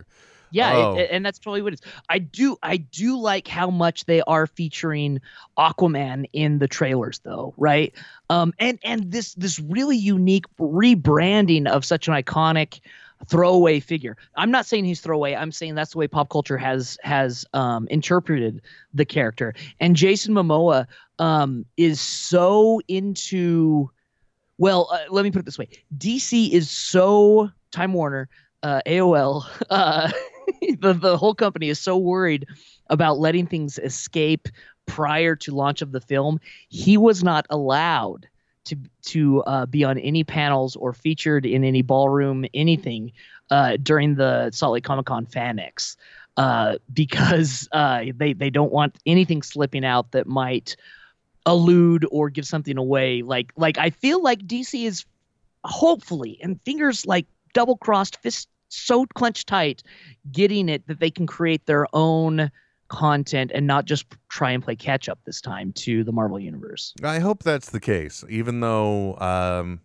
Yeah, 0.51 0.73
Oh. 0.77 0.97
it, 0.97 1.11
and 1.13 1.27
that's 1.27 1.39
totally 1.39 1.61
what 1.61 1.75
it 1.75 1.81
is. 1.85 1.93
I 2.09 2.19
do 2.19 2.57
I 2.63 2.79
do 2.79 3.19
like 3.19 3.47
how 3.47 3.69
much 3.69 4.07
they 4.07 4.23
are 4.23 4.47
featuring 4.47 5.21
Aquaman 5.59 6.25
in 6.33 6.59
the 6.59 6.67
trailers 6.67 7.19
though, 7.19 7.53
right? 7.59 7.95
Um 8.31 8.55
and 8.59 8.79
and 8.83 9.13
this 9.13 9.35
this 9.35 9.59
really 9.59 9.99
unique 9.99 10.47
rebranding 10.59 11.69
of 11.69 11.85
such 11.85 12.09
an 12.09 12.15
iconic 12.15 12.81
throwaway 13.27 13.79
figure. 13.79 14.17
I'm 14.37 14.51
not 14.51 14.65
saying 14.65 14.87
he's 14.87 15.01
throwaway. 15.03 15.35
I'm 15.35 15.53
saying 15.53 15.75
that's 15.75 15.93
the 15.93 15.99
way 15.99 16.09
pop 16.09 16.31
culture 16.31 16.57
has 16.57 16.97
has 17.03 17.45
um 17.53 17.87
interpreted 17.91 18.63
the 18.95 19.05
character. 19.05 19.55
And 19.81 19.97
Jason 19.97 20.33
Momoa 20.35 20.87
um 21.19 21.67
is 21.77 22.01
so 22.01 22.81
into 22.89 23.91
well, 24.59 24.89
uh, 24.93 24.99
let 25.11 25.25
me 25.25 25.31
put 25.31 25.41
it 25.41 25.45
this 25.45 25.59
way. 25.59 25.69
DC 25.97 26.51
is 26.51 26.71
so 26.71 27.51
Time 27.71 27.93
Warner 27.93 28.29
uh, 28.63 28.81
AOL, 28.87 29.45
uh, 29.71 30.11
the 30.81 30.93
the 30.93 31.17
whole 31.17 31.35
company 31.35 31.69
is 31.69 31.79
so 31.79 31.97
worried 31.97 32.47
about 32.91 33.19
letting 33.19 33.47
things 33.47 33.79
escape 33.79 34.49
prior 34.87 35.37
to 35.37 35.55
launch 35.55 35.83
of 35.83 35.93
the 35.93 36.01
film. 36.01 36.41
He 36.69 36.97
was 36.97 37.23
not 37.23 37.47
allowed 37.51 38.29
to 38.65 38.77
to 39.07 39.43
uh, 39.43 39.67
be 39.67 39.85
on 39.85 39.99
any 39.99 40.25
panels 40.25 40.77
or 40.77 40.93
featured 40.93 41.47
in 41.47 41.65
any 41.65 41.83
ballroom, 41.83 42.45
anything 42.55 43.13
uh, 43.51 43.77
during 43.83 44.17
the 44.17 44.51
Salt 44.51 44.75
Lake 44.75 44.85
Comic 44.85 45.07
Con 45.07 45.27
FanX. 45.27 45.97
Uh, 46.37 46.77
because 46.93 47.69
uh, 47.73 48.05
they 48.15 48.33
they 48.33 48.49
don't 48.49 48.73
want 48.73 48.97
anything 49.07 49.43
slipping 49.43 49.85
out 49.85 50.13
that 50.13 50.25
might 50.25 50.77
allude 51.49 52.07
or 52.11 52.31
give 52.31 52.47
something 52.47 52.77
away. 52.77 53.23
Like 53.23 53.53
like 53.57 53.79
I 53.79 53.91
feel 53.91 54.23
like 54.23 54.41
DC 54.41 54.85
is 54.85 55.05
hopefully 55.65 56.39
and 56.43 56.61
fingers 56.65 57.07
like 57.07 57.27
double 57.55 57.77
crossed, 57.77 58.21
fists 58.23 58.47
so 58.69 59.07
clenched 59.15 59.49
tight, 59.49 59.83
getting 60.31 60.69
it 60.69 60.87
that 60.87 61.01
they 61.01 61.11
can 61.11 61.27
create 61.27 61.67
their 61.67 61.87
own 61.95 62.51
content 62.89 63.51
and 63.55 63.67
not 63.67 63.87
just 63.87 64.07
try 64.29 64.51
and 64.51 64.63
play 64.63 64.77
catch 64.77 65.09
up 65.09 65.19
this 65.25 65.41
time 65.41 65.73
to 65.73 66.05
the 66.05 66.13
Marvel 66.13 66.39
universe. 66.39 66.95
I 67.03 67.19
hope 67.19 67.43
that's 67.43 67.71
the 67.71 67.81
case, 67.81 68.25
even 68.29 68.61
though 68.61 69.17
um, 69.19 69.81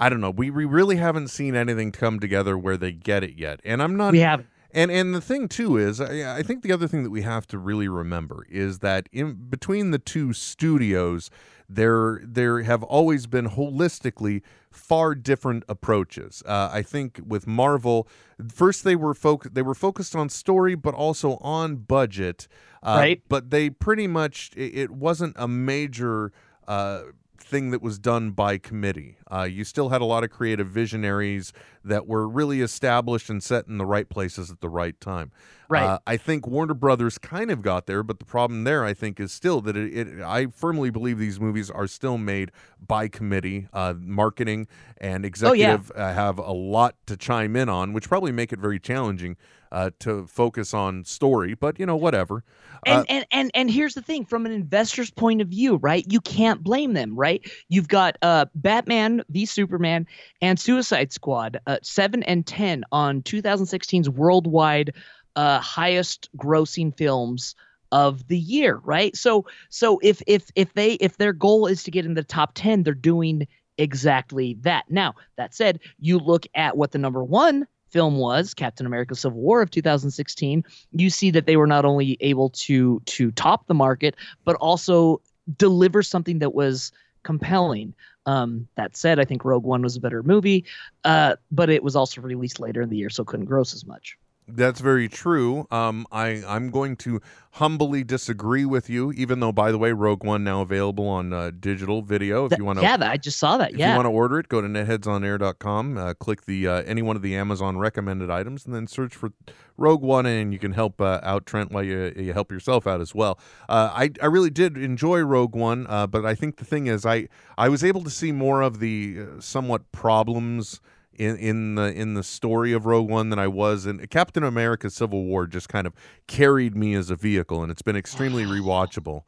I 0.00 0.08
don't 0.08 0.20
know. 0.20 0.30
We, 0.30 0.50
we 0.50 0.64
really 0.64 0.96
haven't 0.96 1.28
seen 1.28 1.54
anything 1.54 1.92
come 1.92 2.18
together 2.18 2.56
where 2.56 2.76
they 2.76 2.92
get 2.92 3.24
it 3.24 3.38
yet, 3.38 3.60
and 3.64 3.82
I'm 3.82 3.96
not. 3.96 4.12
We 4.12 4.20
haven't. 4.20 4.48
And 4.74 4.90
and 4.90 5.14
the 5.14 5.20
thing 5.20 5.48
too 5.48 5.76
is, 5.76 6.00
I, 6.00 6.38
I 6.38 6.42
think 6.42 6.62
the 6.62 6.72
other 6.72 6.88
thing 6.88 7.04
that 7.04 7.10
we 7.10 7.22
have 7.22 7.46
to 7.48 7.58
really 7.58 7.88
remember 7.88 8.44
is 8.50 8.80
that 8.80 9.08
in 9.12 9.34
between 9.48 9.92
the 9.92 9.98
two 9.98 10.32
studios, 10.32 11.30
there 11.68 12.20
there 12.24 12.62
have 12.62 12.82
always 12.82 13.26
been 13.26 13.48
holistically 13.50 14.42
far 14.72 15.14
different 15.14 15.62
approaches. 15.68 16.42
Uh, 16.44 16.68
I 16.72 16.82
think 16.82 17.20
with 17.24 17.46
Marvel, 17.46 18.08
first 18.52 18.82
they 18.82 18.96
were 18.96 19.14
foc- 19.14 19.54
they 19.54 19.62
were 19.62 19.76
focused 19.76 20.16
on 20.16 20.28
story, 20.28 20.74
but 20.74 20.92
also 20.94 21.36
on 21.40 21.76
budget. 21.76 22.48
Uh, 22.82 22.96
Right. 22.98 23.22
But 23.28 23.50
they 23.50 23.70
pretty 23.70 24.08
much 24.08 24.50
it, 24.56 24.76
it 24.76 24.90
wasn't 24.90 25.34
a 25.38 25.46
major. 25.48 26.32
Uh, 26.66 27.02
thing 27.38 27.70
that 27.72 27.82
was 27.82 27.98
done 27.98 28.30
by 28.30 28.56
committee. 28.56 29.18
Uh, 29.30 29.42
you 29.42 29.64
still 29.64 29.90
had 29.90 30.00
a 30.00 30.04
lot 30.06 30.24
of 30.24 30.30
creative 30.30 30.66
visionaries 30.68 31.52
that 31.84 32.06
were 32.06 32.28
really 32.28 32.60
established 32.60 33.28
and 33.30 33.42
set 33.42 33.66
in 33.66 33.78
the 33.78 33.86
right 33.86 34.08
places 34.08 34.50
at 34.50 34.60
the 34.60 34.68
right 34.68 34.98
time. 35.00 35.30
Right. 35.68 35.84
Uh, 35.84 35.98
I 36.06 36.16
think 36.16 36.46
Warner 36.46 36.74
Brothers 36.74 37.16
kind 37.18 37.50
of 37.50 37.62
got 37.62 37.86
there, 37.86 38.02
but 38.02 38.18
the 38.18 38.24
problem 38.24 38.64
there, 38.64 38.84
I 38.84 38.92
think, 38.94 39.18
is 39.18 39.32
still 39.32 39.60
that 39.62 39.76
it. 39.76 39.96
it 39.96 40.22
I 40.22 40.46
firmly 40.46 40.90
believe 40.90 41.18
these 41.18 41.40
movies 41.40 41.70
are 41.70 41.86
still 41.86 42.18
made 42.18 42.52
by 42.86 43.08
committee. 43.08 43.68
Uh, 43.72 43.94
marketing 43.98 44.66
and 44.98 45.24
executive 45.24 45.90
uh, 45.96 46.12
have 46.12 46.38
a 46.38 46.52
lot 46.52 46.96
to 47.06 47.16
chime 47.16 47.56
in 47.56 47.68
on, 47.68 47.92
which 47.92 48.08
probably 48.08 48.32
make 48.32 48.52
it 48.52 48.58
very 48.58 48.78
challenging 48.78 49.36
uh, 49.72 49.90
to 50.00 50.26
focus 50.26 50.74
on 50.74 51.04
story. 51.04 51.54
But 51.54 51.80
you 51.80 51.86
know, 51.86 51.96
whatever. 51.96 52.44
And, 52.86 53.00
Uh, 53.00 53.04
and 53.08 53.26
and 53.30 53.50
and 53.54 53.70
here's 53.70 53.94
the 53.94 54.02
thing 54.02 54.26
from 54.26 54.44
an 54.44 54.52
investor's 54.52 55.10
point 55.10 55.40
of 55.40 55.48
view 55.48 55.76
right 55.76 56.04
you 56.06 56.20
can't 56.20 56.62
blame 56.62 56.92
them 56.92 57.16
right 57.16 57.40
you've 57.70 57.88
got 57.88 58.16
uh 58.20 58.44
batman 58.54 59.22
v 59.30 59.46
superman 59.46 60.06
and 60.42 60.60
suicide 60.60 61.10
squad 61.14 61.58
uh, 61.74 61.78
7 61.82 62.22
and 62.22 62.46
10 62.46 62.84
on 62.92 63.22
2016's 63.22 64.08
worldwide 64.08 64.94
uh 65.36 65.58
highest 65.60 66.28
grossing 66.36 66.96
films 66.96 67.54
of 67.92 68.26
the 68.28 68.38
year 68.38 68.80
right? 68.84 69.16
So 69.16 69.46
so 69.68 69.98
if 70.02 70.22
if 70.26 70.50
if 70.54 70.72
they 70.74 70.92
if 70.94 71.16
their 71.16 71.32
goal 71.32 71.66
is 71.66 71.82
to 71.84 71.90
get 71.90 72.04
in 72.04 72.14
the 72.14 72.24
top 72.24 72.52
10 72.54 72.82
they're 72.82 72.94
doing 72.94 73.46
exactly 73.78 74.54
that. 74.60 74.84
Now 74.88 75.14
that 75.36 75.54
said 75.54 75.80
you 75.98 76.18
look 76.18 76.46
at 76.54 76.76
what 76.76 76.92
the 76.92 76.98
number 76.98 77.22
one 77.24 77.66
film 77.90 78.16
was 78.16 78.54
captain 78.54 78.86
america 78.86 79.14
civil 79.14 79.38
war 79.38 79.62
of 79.62 79.70
2016 79.70 80.64
you 80.90 81.08
see 81.08 81.30
that 81.30 81.46
they 81.46 81.56
were 81.56 81.66
not 81.68 81.84
only 81.84 82.16
able 82.20 82.50
to 82.50 83.00
to 83.06 83.30
top 83.30 83.68
the 83.68 83.74
market 83.74 84.16
but 84.44 84.56
also 84.56 85.20
deliver 85.56 86.02
something 86.02 86.40
that 86.40 86.54
was 86.54 86.90
compelling 87.22 87.94
um, 88.26 88.66
that 88.76 88.96
said 88.96 89.18
i 89.18 89.24
think 89.24 89.44
rogue 89.44 89.64
one 89.64 89.82
was 89.82 89.96
a 89.96 90.00
better 90.00 90.22
movie 90.22 90.64
uh, 91.04 91.36
but 91.50 91.70
it 91.70 91.82
was 91.82 91.96
also 91.96 92.20
released 92.20 92.60
later 92.60 92.82
in 92.82 92.88
the 92.88 92.96
year 92.96 93.10
so 93.10 93.24
couldn't 93.24 93.46
gross 93.46 93.74
as 93.74 93.86
much 93.86 94.16
That's 94.46 94.80
very 94.80 95.08
true. 95.08 95.66
Um, 95.70 96.06
I 96.12 96.42
I'm 96.46 96.70
going 96.70 96.96
to 96.96 97.20
humbly 97.52 98.04
disagree 98.04 98.66
with 98.66 98.90
you, 98.90 99.10
even 99.12 99.40
though, 99.40 99.52
by 99.52 99.72
the 99.72 99.78
way, 99.78 99.92
Rogue 99.92 100.22
One 100.22 100.44
now 100.44 100.60
available 100.60 101.08
on 101.08 101.32
uh, 101.32 101.50
digital 101.58 102.02
video. 102.02 102.44
If 102.44 102.50
That- 102.50 102.58
you 102.58 102.64
want 102.66 102.78
to, 102.78 102.82
yeah 102.82 102.96
that, 102.98 103.10
i 103.10 103.16
just 103.16 103.38
saw 103.38 103.56
that 103.56 103.72
if 103.72 103.78
yeah 103.78 103.90
you 103.90 103.96
want 103.96 104.04
to 104.06 104.10
order 104.10 104.38
it, 104.38 104.48
go 104.48 104.60
to 104.60 104.68
netheadsonair.com, 104.68 105.96
uh, 105.96 106.14
click 106.14 106.44
the 106.44 106.68
uh, 106.68 106.82
any 106.82 107.00
one 107.00 107.16
of 107.16 107.22
the 107.22 107.34
Amazon 107.34 107.78
recommended 107.78 108.30
items, 108.30 108.66
and 108.66 108.74
then 108.74 108.86
search 108.86 109.14
for 109.14 109.30
Rogue 109.78 110.02
One, 110.02 110.26
and 110.26 110.52
you 110.52 110.58
can 110.58 110.72
help 110.72 111.00
uh, 111.00 111.20
out 111.22 111.46
Trent 111.46 111.72
while 111.72 111.82
you, 111.82 112.12
you 112.14 112.34
help 112.34 112.52
yourself 112.52 112.86
out 112.86 113.00
as 113.00 113.14
well. 113.14 113.38
Uh, 113.66 113.90
I 113.94 114.10
I 114.20 114.26
really 114.26 114.50
did 114.50 114.76
enjoy 114.76 115.20
Rogue 115.20 115.56
One, 115.56 115.86
uh, 115.88 116.06
but 116.06 116.26
I 116.26 116.34
think 116.34 116.56
the 116.56 116.66
thing 116.66 116.86
is, 116.86 117.06
I 117.06 117.28
I 117.56 117.70
was 117.70 117.82
able 117.82 118.04
to 118.04 118.10
see 118.10 118.30
more 118.30 118.60
of 118.60 118.78
the 118.78 119.16
uh, 119.20 119.40
somewhat 119.40 119.90
problems 119.90 120.80
in 121.18 121.36
in 121.36 121.74
the 121.74 121.92
in 121.92 122.14
the 122.14 122.22
story 122.22 122.72
of 122.72 122.86
Rogue 122.86 123.08
One 123.08 123.30
than 123.30 123.38
I 123.38 123.48
was 123.48 123.86
in 123.86 124.04
Captain 124.08 124.42
America: 124.44 124.90
Civil 124.90 125.24
War. 125.24 125.46
Just 125.46 125.68
kind 125.68 125.86
of 125.86 125.94
carried 126.26 126.76
me 126.76 126.94
as 126.94 127.10
a 127.10 127.16
vehicle, 127.16 127.62
and 127.62 127.70
it's 127.70 127.82
been 127.82 127.96
extremely 127.96 128.44
rewatchable. 128.44 129.22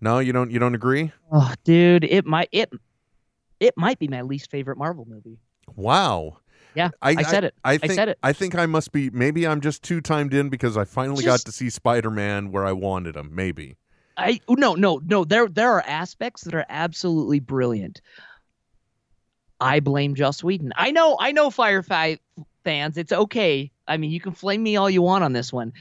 No, 0.00 0.18
you 0.18 0.32
don't 0.32 0.50
you 0.50 0.58
don't 0.58 0.74
agree? 0.74 1.12
oh 1.30 1.52
dude 1.64 2.04
it 2.04 2.26
might 2.26 2.48
it 2.52 2.70
it 3.60 3.74
might 3.76 3.98
be 3.98 4.08
my 4.08 4.22
least 4.22 4.50
favorite 4.50 4.76
marvel 4.76 5.06
movie 5.08 5.38
Wow. 5.76 6.38
yeah 6.74 6.90
i, 7.00 7.22
said 7.22 7.44
it 7.44 7.54
I, 7.64 7.74
I 7.74 7.78
think, 7.78 7.92
said 7.92 8.08
it. 8.08 8.18
I 8.22 8.32
think 8.32 8.54
I 8.56 8.66
must 8.66 8.90
be. 8.92 9.10
Maybe 9.10 9.46
I'm 9.46 9.60
just 9.60 9.82
too 9.82 10.00
timed 10.00 10.34
in 10.34 10.48
because 10.48 10.76
I 10.76 10.84
finally 10.84 11.24
got 11.24 11.40
to 11.40 11.52
see 11.52 11.70
Spider-Man 11.70 12.50
where 12.50 12.66
I 12.66 12.72
wanted 12.72 13.14
him. 13.16 13.30
Maybe. 13.32 13.76
I 14.16 14.40
oh, 14.48 14.54
no 14.54 14.74
no 14.74 15.00
no 15.06 15.24
there 15.24 15.48
there 15.48 15.70
are 15.70 15.84
aspects 15.86 16.42
that 16.42 16.54
are 16.54 16.66
absolutely 16.68 17.40
brilliant. 17.40 18.00
I 19.62 19.80
blame 19.80 20.14
Joss 20.14 20.42
Whedon. 20.42 20.72
I 20.76 20.90
know 20.90 21.16
I 21.20 21.32
know 21.32 21.50
Firefly 21.50 22.16
fans. 22.64 22.96
It's 22.96 23.12
okay. 23.12 23.70
I 23.86 23.96
mean, 23.96 24.10
you 24.10 24.20
can 24.20 24.32
flame 24.32 24.62
me 24.62 24.76
all 24.76 24.90
you 24.90 25.02
want 25.02 25.24
on 25.24 25.32
this 25.32 25.52
one, 25.52 25.72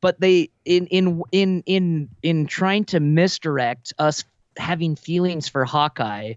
but 0.00 0.20
they 0.20 0.50
in 0.64 0.86
in 0.88 1.22
in 1.32 1.62
in 1.66 2.08
in 2.22 2.46
trying 2.46 2.84
to 2.86 3.00
misdirect 3.00 3.92
us 3.98 4.24
having 4.56 4.96
feelings 4.96 5.48
for 5.48 5.64
Hawkeye. 5.64 6.34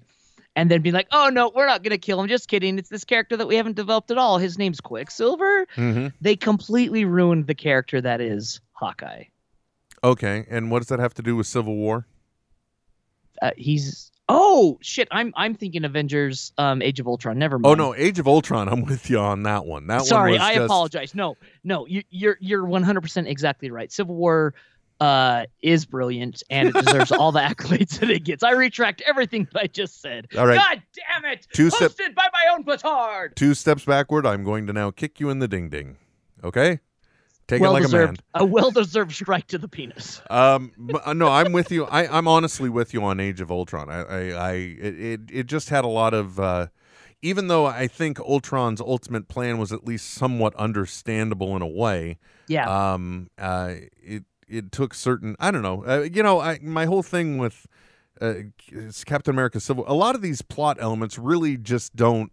And 0.53 0.69
then 0.69 0.81
be 0.81 0.91
like, 0.91 1.07
oh 1.13 1.29
no, 1.29 1.49
we're 1.55 1.65
not 1.65 1.81
gonna 1.81 1.97
kill 1.97 2.21
him. 2.21 2.27
Just 2.27 2.49
kidding. 2.49 2.77
It's 2.77 2.89
this 2.89 3.05
character 3.05 3.37
that 3.37 3.47
we 3.47 3.55
haven't 3.55 3.77
developed 3.77 4.11
at 4.11 4.17
all. 4.17 4.37
His 4.37 4.57
name's 4.57 4.81
Quicksilver. 4.81 5.65
Mm-hmm. 5.77 6.07
They 6.19 6.35
completely 6.35 7.05
ruined 7.05 7.47
the 7.47 7.55
character 7.55 8.01
that 8.01 8.19
is 8.19 8.59
Hawkeye. 8.73 9.23
Okay. 10.03 10.45
And 10.49 10.69
what 10.69 10.79
does 10.79 10.89
that 10.89 10.99
have 10.99 11.13
to 11.13 11.21
do 11.21 11.37
with 11.37 11.47
Civil 11.47 11.75
War? 11.75 12.05
uh, 13.41 13.51
he's 13.57 14.11
oh 14.33 14.77
shit 14.81 15.07
i'm 15.11 15.33
i'm 15.35 15.53
thinking 15.53 15.83
avengers 15.83 16.53
um 16.57 16.81
age 16.81 16.99
of 16.99 17.07
ultron 17.07 17.37
never 17.37 17.59
mind 17.59 17.71
Oh 17.71 17.75
no, 17.75 17.93
Age 17.95 18.17
of 18.19 18.27
Ultron. 18.27 18.67
I'm 18.69 18.83
with 18.85 19.09
you 19.09 19.19
on 19.19 19.43
that 19.43 19.65
one. 19.65 19.87
That 19.87 20.03
sorry 20.03 20.31
one 20.31 20.39
was 20.39 20.47
i 20.49 20.53
just, 20.55 20.65
apologize 20.65 21.13
no 21.15 21.35
no 21.63 21.85
you, 21.85 22.03
you're 22.09 22.37
you're 22.39 22.63
100% 22.63 23.27
exactly 23.27 23.69
right 23.71 23.91
civil 23.91 24.15
war 24.15 24.53
uh 24.99 25.45
is 25.61 25.85
brilliant 25.85 26.43
and 26.49 26.69
it 26.69 26.85
deserves 26.85 27.11
all 27.11 27.31
the 27.31 27.39
accolades 27.49 27.99
that 27.99 28.09
it 28.09 28.23
gets 28.23 28.43
i 28.43 28.51
retract 28.51 29.01
everything 29.01 29.47
that 29.51 29.59
i 29.61 29.67
just 29.67 29.99
said 30.01 30.27
All 30.37 30.45
right. 30.45 30.57
god 30.59 30.81
damn 30.93 31.31
it 31.31 31.47
Two 31.53 31.69
hosted 31.69 31.91
step- 31.91 32.15
by 32.15 32.27
my 32.31 32.53
own 32.53 32.63
petard 32.63 33.35
Two 33.35 33.53
steps 33.53 33.83
backward. 33.85 34.25
I'm 34.25 34.43
going 34.43 34.67
to 34.67 34.73
now 34.73 34.91
kick 34.91 35.19
you 35.19 35.29
in 35.29 35.39
the 35.39 35.47
ding 35.47 35.69
ding. 35.69 35.97
Okay. 36.43 36.79
Take 37.51 37.61
well 37.61 37.75
it 37.75 37.81
like 37.81 37.91
a 37.91 38.07
man. 38.07 38.15
a 38.33 38.45
well 38.45 38.71
deserved 38.71 39.11
strike 39.11 39.47
to 39.47 39.57
the 39.57 39.67
penis 39.67 40.21
Um, 40.29 40.71
but, 40.77 41.05
uh, 41.05 41.11
no, 41.11 41.27
I'm 41.27 41.51
with 41.51 41.69
you. 41.69 41.83
I, 41.83 42.07
I'm 42.07 42.25
honestly 42.25 42.69
with 42.69 42.93
you 42.93 43.03
on 43.03 43.19
Age 43.19 43.41
of 43.41 43.51
Ultron. 43.51 43.89
I, 43.89 44.03
I, 44.03 44.19
I 44.29 44.51
it, 44.53 45.19
it, 45.29 45.47
just 45.47 45.67
had 45.67 45.83
a 45.83 45.89
lot 45.89 46.13
of. 46.13 46.39
Uh, 46.39 46.67
even 47.21 47.49
though 47.49 47.65
I 47.65 47.87
think 47.87 48.21
Ultron's 48.21 48.79
ultimate 48.79 49.27
plan 49.27 49.57
was 49.57 49.73
at 49.73 49.85
least 49.85 50.11
somewhat 50.11 50.55
understandable 50.55 51.53
in 51.57 51.61
a 51.61 51.67
way, 51.67 52.19
yeah 52.47 52.93
um, 52.93 53.29
uh, 53.37 53.73
it 54.01 54.23
it 54.47 54.71
took 54.71 54.93
certain. 54.93 55.35
I 55.37 55.51
don't 55.51 55.61
know. 55.61 55.83
Uh, 55.85 56.07
you 56.09 56.23
know, 56.23 56.39
I, 56.39 56.57
my 56.61 56.85
whole 56.85 57.03
thing 57.03 57.37
with 57.37 57.67
uh, 58.21 58.35
Captain 59.05 59.35
America: 59.35 59.59
Civil. 59.59 59.83
A 59.87 59.93
lot 59.93 60.15
of 60.15 60.21
these 60.21 60.41
plot 60.41 60.77
elements 60.79 61.17
really 61.17 61.57
just 61.57 61.97
don't. 61.97 62.31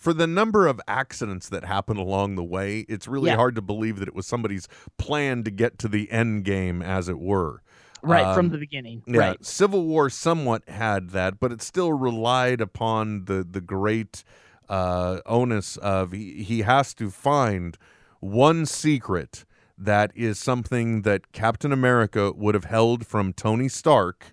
For 0.00 0.14
the 0.14 0.26
number 0.26 0.66
of 0.66 0.80
accidents 0.88 1.50
that 1.50 1.62
happen 1.66 1.98
along 1.98 2.36
the 2.36 2.42
way, 2.42 2.86
it's 2.88 3.06
really 3.06 3.28
Yeah. 3.28 3.36
hard 3.36 3.54
to 3.56 3.60
believe 3.60 3.98
that 3.98 4.08
it 4.08 4.14
was 4.14 4.26
somebody's 4.26 4.66
plan 4.96 5.44
to 5.44 5.50
get 5.50 5.78
to 5.80 5.88
the 5.88 6.10
end 6.10 6.44
game, 6.44 6.80
as 6.80 7.08
it 7.08 7.18
were. 7.18 7.62
right 8.02 8.34
from 8.34 8.46
Um, 8.46 8.52
the 8.52 8.56
beginning. 8.56 9.02
Yeah, 9.06 9.18
Right. 9.18 9.44
Civil 9.44 9.84
War 9.84 10.08
somewhat 10.08 10.66
had 10.70 11.10
that, 11.10 11.38
but 11.38 11.52
it 11.52 11.60
still 11.60 11.92
relied 11.92 12.62
upon 12.62 13.26
the 13.26 13.44
the 13.48 13.60
great 13.60 14.24
uh, 14.70 15.20
onus 15.26 15.76
of 15.76 16.12
he, 16.12 16.42
he 16.42 16.62
has 16.62 16.94
to 16.94 17.10
find 17.10 17.76
one 18.20 18.64
secret 18.64 19.44
that 19.76 20.12
is 20.14 20.38
something 20.38 21.02
that 21.02 21.32
Captain 21.32 21.72
America 21.72 22.32
would 22.32 22.54
have 22.54 22.64
held 22.64 23.04
from 23.06 23.34
Tony 23.34 23.68
Stark 23.68 24.32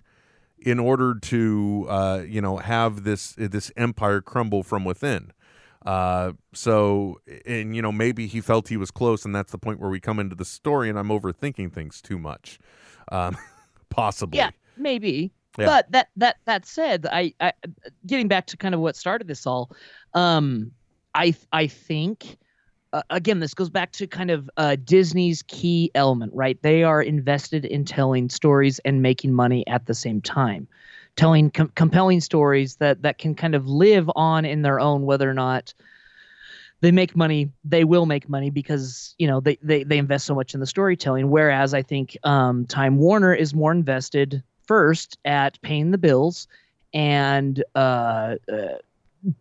in 0.58 0.78
order 0.78 1.14
to 1.14 1.84
uh, 1.90 2.22
you 2.26 2.40
know 2.40 2.56
have 2.56 3.04
this 3.04 3.34
this 3.36 3.70
empire 3.76 4.22
crumble 4.22 4.62
from 4.62 4.82
within. 4.86 5.30
Uh, 5.86 6.32
so 6.52 7.20
and 7.46 7.74
you 7.74 7.82
know 7.82 7.92
maybe 7.92 8.26
he 8.26 8.40
felt 8.40 8.68
he 8.68 8.76
was 8.76 8.90
close, 8.90 9.24
and 9.24 9.34
that's 9.34 9.52
the 9.52 9.58
point 9.58 9.80
where 9.80 9.90
we 9.90 10.00
come 10.00 10.18
into 10.18 10.34
the 10.34 10.44
story, 10.44 10.88
and 10.88 10.98
I'm 10.98 11.08
overthinking 11.08 11.72
things 11.72 12.02
too 12.02 12.18
much, 12.18 12.58
um, 13.12 13.36
possibly. 13.90 14.38
Yeah, 14.38 14.50
maybe. 14.76 15.32
Yeah. 15.58 15.66
But 15.66 15.92
that 15.92 16.08
that 16.16 16.36
that 16.44 16.66
said, 16.66 17.06
I, 17.10 17.32
I 17.40 17.52
getting 18.06 18.28
back 18.28 18.46
to 18.46 18.56
kind 18.56 18.74
of 18.74 18.80
what 18.80 18.96
started 18.96 19.26
this 19.26 19.46
all, 19.46 19.70
um, 20.14 20.70
I 21.14 21.34
I 21.52 21.66
think 21.66 22.38
uh, 22.92 23.02
again 23.10 23.40
this 23.40 23.54
goes 23.54 23.70
back 23.70 23.92
to 23.92 24.06
kind 24.06 24.30
of 24.30 24.48
uh, 24.56 24.76
Disney's 24.84 25.42
key 25.42 25.90
element, 25.94 26.32
right? 26.34 26.60
They 26.62 26.84
are 26.84 27.02
invested 27.02 27.64
in 27.64 27.84
telling 27.84 28.28
stories 28.28 28.78
and 28.80 29.02
making 29.02 29.32
money 29.32 29.66
at 29.66 29.86
the 29.86 29.94
same 29.94 30.20
time, 30.20 30.68
telling 31.18 31.50
com- 31.50 31.72
compelling 31.74 32.20
stories 32.20 32.76
that 32.76 33.02
that 33.02 33.18
can 33.18 33.34
kind 33.34 33.54
of 33.56 33.68
live 33.68 34.08
on 34.14 34.44
in 34.44 34.62
their 34.62 34.78
own, 34.78 35.02
whether 35.02 35.28
or 35.28 35.34
not 35.34 35.74
they 36.80 36.92
make 36.92 37.16
money 37.16 37.50
they 37.64 37.82
will 37.82 38.06
make 38.06 38.28
money 38.28 38.50
because 38.50 39.16
you 39.18 39.26
know 39.26 39.40
they, 39.40 39.58
they 39.60 39.82
they 39.82 39.98
invest 39.98 40.24
so 40.26 40.34
much 40.34 40.54
in 40.54 40.60
the 40.60 40.66
storytelling. 40.66 41.28
Whereas 41.28 41.74
i 41.74 41.82
think 41.82 42.16
um, 42.22 42.64
time 42.66 42.96
warner 42.98 43.34
is 43.34 43.52
more 43.52 43.72
invested 43.72 44.42
first 44.64 45.18
at 45.24 45.60
paying 45.60 45.90
the 45.90 45.98
bills 45.98 46.46
and 46.94 47.64
uh, 47.74 48.36
uh, 48.50 48.78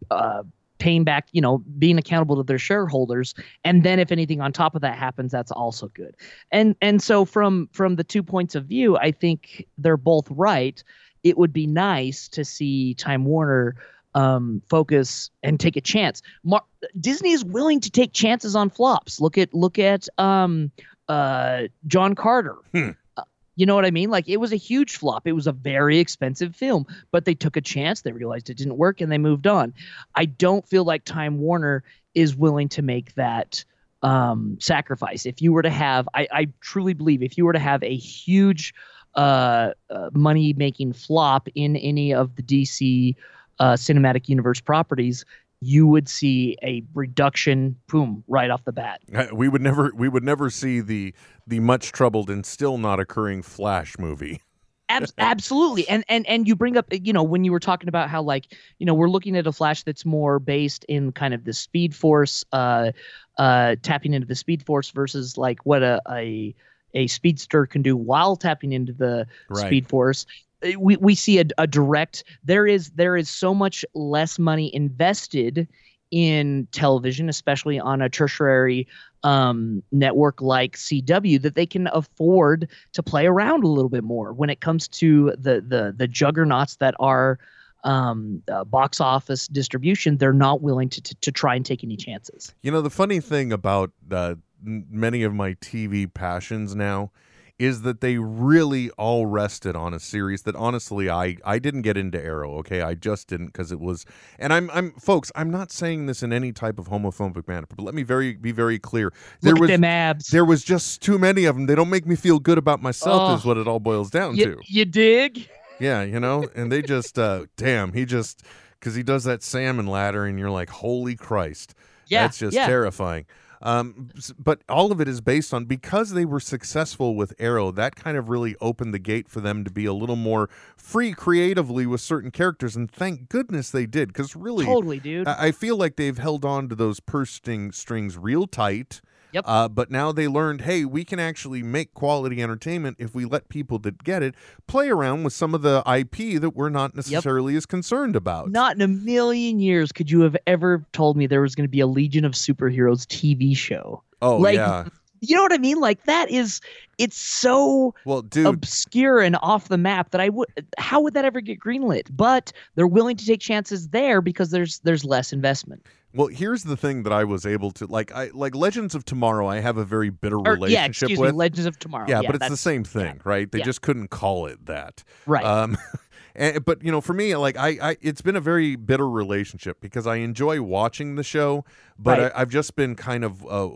uh, 0.09 0.43
paying 0.79 1.03
back 1.03 1.27
you 1.31 1.41
know 1.41 1.59
being 1.77 1.99
accountable 1.99 2.37
to 2.37 2.43
their 2.43 2.57
shareholders. 2.57 3.35
And 3.63 3.83
then 3.83 3.99
if 3.99 4.11
anything 4.11 4.41
on 4.41 4.51
top 4.51 4.73
of 4.73 4.81
that 4.81 4.97
happens 4.97 5.31
that's 5.31 5.51
also 5.51 5.89
good. 5.89 6.15
And 6.51 6.75
and 6.81 7.03
so 7.03 7.23
from 7.23 7.69
from 7.71 7.97
the 7.97 8.03
two 8.03 8.23
points 8.23 8.55
of 8.55 8.65
view 8.65 8.97
i 8.97 9.11
think 9.11 9.67
they're 9.77 9.95
both 9.95 10.27
right 10.31 10.83
it 11.29 11.37
would 11.37 11.53
be 11.53 11.67
nice 11.67 12.27
to 12.29 12.45
see 12.45 12.93
time 12.95 13.25
warner 13.25 13.75
um, 14.15 14.61
focus 14.67 15.29
and 15.43 15.59
take 15.59 15.75
a 15.75 15.81
chance. 15.81 16.21
Mar- 16.43 16.65
Disney 16.99 17.31
is 17.31 17.45
willing 17.45 17.79
to 17.81 17.91
take 17.91 18.13
chances 18.13 18.55
on 18.55 18.69
flops. 18.69 19.19
Look 19.21 19.37
at 19.37 19.53
look 19.53 19.77
at 19.77 20.07
um, 20.17 20.71
uh, 21.07 21.63
John 21.85 22.15
Carter. 22.15 22.55
Hmm. 22.73 22.91
Uh, 23.15 23.23
you 23.55 23.65
know 23.65 23.75
what 23.75 23.85
I 23.85 23.91
mean? 23.91 24.09
Like 24.09 24.27
it 24.27 24.37
was 24.37 24.51
a 24.51 24.57
huge 24.57 24.97
flop. 24.97 25.27
It 25.27 25.33
was 25.33 25.47
a 25.47 25.51
very 25.51 25.99
expensive 25.99 26.55
film, 26.55 26.85
but 27.11 27.25
they 27.25 27.35
took 27.35 27.57
a 27.57 27.61
chance. 27.61 28.01
They 28.01 28.11
realized 28.11 28.49
it 28.49 28.57
didn't 28.57 28.77
work 28.77 29.01
and 29.01 29.11
they 29.11 29.17
moved 29.17 29.47
on. 29.47 29.73
I 30.15 30.25
don't 30.25 30.67
feel 30.67 30.83
like 30.83 31.03
Time 31.03 31.39
Warner 31.39 31.83
is 32.15 32.35
willing 32.35 32.69
to 32.69 32.81
make 32.81 33.13
that 33.15 33.63
um, 34.01 34.57
sacrifice. 34.59 35.25
If 35.25 35.41
you 35.41 35.53
were 35.53 35.61
to 35.61 35.69
have, 35.69 36.07
I, 36.13 36.27
I 36.31 36.47
truly 36.61 36.93
believe, 36.93 37.21
if 37.23 37.37
you 37.37 37.45
were 37.45 37.53
to 37.53 37.59
have 37.59 37.83
a 37.83 37.95
huge 37.95 38.73
uh, 39.17 39.71
uh, 39.89 40.09
money 40.13 40.53
making 40.53 40.93
flop 40.93 41.47
in 41.55 41.75
any 41.77 42.13
of 42.13 42.35
the 42.35 42.43
DC 42.43 43.15
uh, 43.59 43.73
cinematic 43.73 44.29
universe 44.29 44.61
properties, 44.61 45.25
you 45.59 45.87
would 45.87 46.07
see 46.07 46.55
a 46.63 46.83
reduction, 46.93 47.75
boom, 47.87 48.23
right 48.27 48.51
off 48.51 48.63
the 48.63 48.71
bat. 48.71 49.01
Uh, 49.13 49.27
We 49.33 49.49
would 49.49 49.61
never 49.61 49.91
we 49.95 50.07
would 50.07 50.23
never 50.23 50.49
see 50.49 50.79
the 50.79 51.13
the 51.47 51.59
much 51.59 51.91
troubled 51.91 52.29
and 52.29 52.45
still 52.45 52.77
not 52.77 52.99
occurring 52.99 53.41
Flash 53.41 53.97
movie. 53.97 54.41
Ab- 54.89 55.09
absolutely, 55.17 55.89
and 55.89 56.05
and 56.07 56.25
and 56.27 56.47
you 56.47 56.55
bring 56.55 56.77
up, 56.77 56.85
you 56.91 57.11
know, 57.11 57.23
when 57.23 57.43
you 57.43 57.51
were 57.51 57.59
talking 57.59 57.89
about 57.89 58.09
how 58.09 58.21
like, 58.21 58.55
you 58.79 58.85
know, 58.85 58.93
we're 58.93 59.09
looking 59.09 59.35
at 59.35 59.45
a 59.45 59.51
Flash 59.51 59.83
that's 59.83 60.05
more 60.05 60.39
based 60.39 60.85
in 60.85 61.11
kind 61.11 61.33
of 61.33 61.43
the 61.43 61.51
Speed 61.51 61.93
Force, 61.93 62.45
uh, 62.53 62.93
uh, 63.37 63.75
tapping 63.81 64.13
into 64.13 64.25
the 64.25 64.35
Speed 64.35 64.63
Force 64.65 64.91
versus 64.91 65.37
like 65.37 65.65
what 65.65 65.83
a 65.83 66.01
a 66.09 66.55
a 66.93 67.07
speedster 67.07 67.65
can 67.65 67.81
do 67.81 67.95
while 67.95 68.35
tapping 68.35 68.73
into 68.73 68.93
the 68.93 69.27
Right. 69.49 69.65
Speed 69.67 69.87
Force. 69.87 70.25
Uh, 70.65 70.79
We 70.79 70.97
we 70.97 71.15
see 71.15 71.39
a, 71.39 71.45
a 71.57 71.67
direct. 71.67 72.23
There 72.43 72.65
is 72.65 72.91
there 72.91 73.15
is 73.15 73.29
so 73.29 73.53
much 73.53 73.85
less 73.93 74.39
money 74.39 74.73
invested 74.73 75.67
in 76.09 76.67
television, 76.71 77.27
especially 77.29 77.79
on 77.79 78.01
a 78.01 78.09
tertiary 78.09 78.87
um, 79.23 79.83
network 79.91 80.41
like 80.41 80.77
CW, 80.77 81.41
that 81.41 81.55
they 81.55 81.65
can 81.65 81.87
afford 81.91 82.69
to 82.93 83.03
play 83.03 83.27
around 83.27 83.63
a 83.63 83.67
little 83.67 83.89
bit 83.89 84.03
more 84.03 84.31
when 84.33 84.49
it 84.49 84.61
comes 84.61 84.87
to 84.87 85.31
the 85.37 85.61
the 85.61 85.93
the 85.95 86.07
juggernauts 86.07 86.77
that 86.77 86.95
are 86.99 87.37
um, 87.83 88.41
uh, 88.51 88.63
box 88.63 88.99
office 89.01 89.47
distribution. 89.47 90.17
They're 90.17 90.33
not 90.33 90.61
willing 90.61 90.89
to, 90.89 91.01
to 91.01 91.15
to 91.15 91.31
try 91.31 91.55
and 91.55 91.65
take 91.65 91.83
any 91.83 91.97
chances. 91.97 92.53
You 92.63 92.71
know, 92.71 92.81
the 92.81 92.89
funny 92.89 93.19
thing 93.19 93.51
about 93.51 93.91
uh, 94.11 94.15
n- 94.29 94.41
many 94.61 95.23
of 95.23 95.33
my 95.33 95.53
TV 95.55 96.11
passions 96.11 96.75
now 96.75 97.11
is 97.59 97.81
that 97.81 98.01
they 98.01 98.17
really 98.19 98.91
all 98.91 99.25
rested 99.25 99.75
on 99.75 99.91
a 99.91 99.99
series 99.99 100.43
that 100.43 100.55
honestly 100.55 101.09
I 101.09 101.37
I 101.43 101.57
didn't 101.57 101.81
get 101.81 101.97
into 101.97 102.23
Arrow, 102.23 102.57
okay? 102.59 102.81
I 102.81 102.93
just 102.93 103.27
didn't 103.27 103.51
cuz 103.53 103.71
it 103.71 103.79
was 103.79 104.05
and 104.37 104.53
I'm 104.53 104.69
I'm 104.71 104.91
folks, 104.99 105.31
I'm 105.35 105.49
not 105.49 105.71
saying 105.71 106.05
this 106.05 106.21
in 106.21 106.31
any 106.31 106.51
type 106.51 106.77
of 106.77 106.87
homophobic 106.89 107.47
manner, 107.47 107.65
but 107.67 107.79
let 107.83 107.95
me 107.95 108.03
very 108.03 108.33
be 108.35 108.51
very 108.51 108.77
clear. 108.77 109.11
There 109.41 109.53
Look 109.53 109.61
was 109.61 109.69
them 109.71 109.83
abs. 109.83 110.27
there 110.27 110.45
was 110.45 110.63
just 110.63 111.01
too 111.01 111.17
many 111.17 111.45
of 111.45 111.55
them. 111.55 111.65
They 111.65 111.73
don't 111.73 111.89
make 111.89 112.05
me 112.05 112.15
feel 112.15 112.37
good 112.39 112.59
about 112.59 112.79
myself 112.81 113.31
Oh. 113.31 113.35
is 113.35 113.43
what 113.43 113.57
it 113.57 113.67
all 113.67 113.79
boils 113.79 114.11
down 114.11 114.35
you, 114.35 114.45
to. 114.45 114.61
you 114.67 114.85
dig? 114.85 115.49
Yeah, 115.79 116.03
you 116.03 116.19
know, 116.19 116.47
and 116.55 116.71
they 116.71 116.83
just 116.83 117.17
uh 117.17 117.45
damn, 117.55 117.93
he 117.93 118.05
just 118.05 118.43
cuz 118.81 118.93
he 118.93 119.01
does 119.01 119.23
that 119.23 119.41
salmon 119.41 119.87
ladder 119.87 120.25
and 120.25 120.37
you're 120.37 120.51
like, 120.51 120.69
"Holy 120.69 121.15
Christ." 121.15 121.73
Yeah, 122.05 122.21
That's 122.23 122.37
just 122.37 122.55
yeah. 122.55 122.67
terrifying. 122.67 123.25
Um, 123.61 124.09
but 124.37 124.61
all 124.69 124.91
of 124.91 125.01
it 125.01 125.07
is 125.07 125.21
based 125.21 125.53
on 125.53 125.65
because 125.65 126.11
they 126.11 126.25
were 126.25 126.39
successful 126.39 127.15
with 127.15 127.33
Arrow. 127.39 127.71
That 127.71 127.95
kind 127.95 128.17
of 128.17 128.29
really 128.29 128.55
opened 128.61 128.93
the 128.93 128.99
gate 128.99 129.27
for 129.29 129.41
them 129.41 129.63
to 129.63 129.71
be 129.71 129.85
a 129.85 129.93
little 129.93 130.15
more 130.15 130.49
free 130.75 131.13
creatively 131.13 131.85
with 131.85 132.01
certain 132.01 132.31
characters, 132.31 132.75
and 132.75 132.89
thank 132.89 133.29
goodness 133.29 133.71
they 133.71 133.85
did. 133.85 134.09
Because 134.09 134.35
really, 134.35 134.65
Totally, 134.65 134.99
dude. 134.99 135.27
I 135.27 135.47
I 135.47 135.51
feel 135.51 135.77
like 135.77 135.95
they've 135.95 136.17
held 136.17 136.43
on 136.43 136.67
to 136.69 136.75
those 136.75 136.99
purse 136.99 137.31
string 137.31 137.71
strings 137.71 138.17
real 138.17 138.47
tight. 138.47 139.01
Yep. 139.37 139.43
Uh, 139.47 139.67
but 139.67 139.91
now 139.91 140.11
they 140.11 140.27
learned, 140.27 140.61
hey, 140.61 140.83
we 140.83 141.05
can 141.05 141.19
actually 141.19 141.61
make 141.61 141.93
quality 141.93 142.41
entertainment 142.41 142.97
if 142.99 143.13
we 143.13 143.23
let 143.23 143.49
people 143.49 143.77
that 143.79 144.03
get 144.03 144.23
it 144.23 144.33
play 144.65 144.89
around 144.89 145.23
with 145.23 145.33
some 145.33 145.53
of 145.53 145.61
the 145.61 145.83
IP 145.85 146.41
that 146.41 146.55
we're 146.55 146.69
not 146.69 146.95
necessarily 146.95 147.55
as 147.55 147.67
concerned 147.67 148.15
about. 148.15 148.49
Not 148.49 148.75
in 148.75 148.81
a 148.81 148.87
million 148.87 149.59
years 149.59 149.91
could 149.91 150.09
you 150.09 150.21
have 150.21 150.35
ever 150.47 150.83
told 150.91 151.17
me 151.17 151.27
there 151.27 151.41
was 151.41 151.53
going 151.53 151.65
to 151.65 151.71
be 151.71 151.81
a 151.81 151.87
Legion 151.87 152.25
of 152.25 152.31
Superheroes 152.31 153.05
TV 153.05 153.55
show. 153.55 154.01
oh 154.23 154.37
like, 154.37 154.55
yeah. 154.55 154.85
You 155.21 155.35
know 155.35 155.41
what 155.43 155.53
I 155.53 155.57
mean? 155.57 155.79
Like 155.79 156.03
that 156.05 156.29
is 156.29 156.61
it's 156.97 157.17
so 157.17 157.93
Well, 158.05 158.21
dude, 158.21 158.45
obscure 158.47 159.19
and 159.21 159.37
off 159.41 159.67
the 159.69 159.77
map 159.77 160.11
that 160.11 160.21
I 160.21 160.29
would 160.29 160.47
how 160.77 161.01
would 161.01 161.13
that 161.13 161.25
ever 161.25 161.41
get 161.41 161.59
greenlit? 161.59 162.07
But 162.11 162.51
they're 162.75 162.87
willing 162.87 163.17
to 163.17 163.25
take 163.25 163.39
chances 163.39 163.89
there 163.89 164.21
because 164.21 164.51
there's 164.51 164.79
there's 164.79 165.05
less 165.05 165.31
investment. 165.33 165.85
Well, 166.13 166.27
here's 166.27 166.63
the 166.63 166.77
thing 166.77 167.03
that 167.03 167.13
I 167.13 167.25
was 167.25 167.45
able 167.45 167.69
to 167.71 167.85
like. 167.85 168.11
I 168.11 168.31
like 168.33 168.55
Legends 168.55 168.95
of 168.95 169.05
Tomorrow. 169.05 169.47
I 169.47 169.59
have 169.59 169.77
a 169.77 169.85
very 169.85 170.09
bitter 170.09 170.37
Or, 170.37 170.53
relationship 170.53 170.71
yeah, 170.71 170.85
excuse 170.85 171.19
with. 171.19 171.31
me, 171.31 171.37
Legends 171.37 171.65
of 171.67 171.77
Tomorrow. 171.77 172.05
yeah, 172.07 172.21
but 172.25 172.35
it's 172.35 172.49
the 172.49 172.57
same 172.57 172.83
thing, 172.83 173.19
right? 173.23 173.51
They 173.51 173.59
yeah. 173.59 173.65
just 173.65 173.81
couldn't 173.81 174.07
call 174.09 174.47
it 174.47 174.65
that, 174.65 175.03
Right. 175.27 175.45
Um, 175.45 175.77
and, 176.35 176.63
but 176.65 176.81
you 176.83 176.91
know, 176.91 177.01
for 177.01 177.13
me, 177.13 177.35
like 177.35 177.57
I, 177.57 177.77
I, 177.81 177.97
it's 178.01 178.21
been 178.21 178.35
a 178.35 178.41
very 178.41 178.75
bitter 178.77 179.07
relationship 179.07 179.79
because 179.81 180.07
I 180.07 180.15
enjoy 180.17 180.61
watching 180.61 181.15
the 181.15 181.23
show, 181.23 181.65
but 181.99 182.17
Right. 182.19 182.31
I, 182.33 182.41
I've 182.41 182.49
just 182.49 182.75
been 182.75 182.95
kind 182.95 183.23
of 183.23 183.45
uh, 183.45 183.69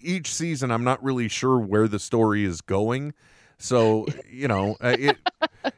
each 0.00 0.32
season. 0.32 0.70
I'm 0.70 0.84
not 0.84 1.02
really 1.02 1.28
sure 1.28 1.58
where 1.58 1.88
the 1.88 1.98
story 1.98 2.44
is 2.44 2.60
going. 2.60 3.14
So 3.58 4.06
you 4.30 4.48
know, 4.48 4.76
uh, 4.82 4.96
it, 4.98 5.16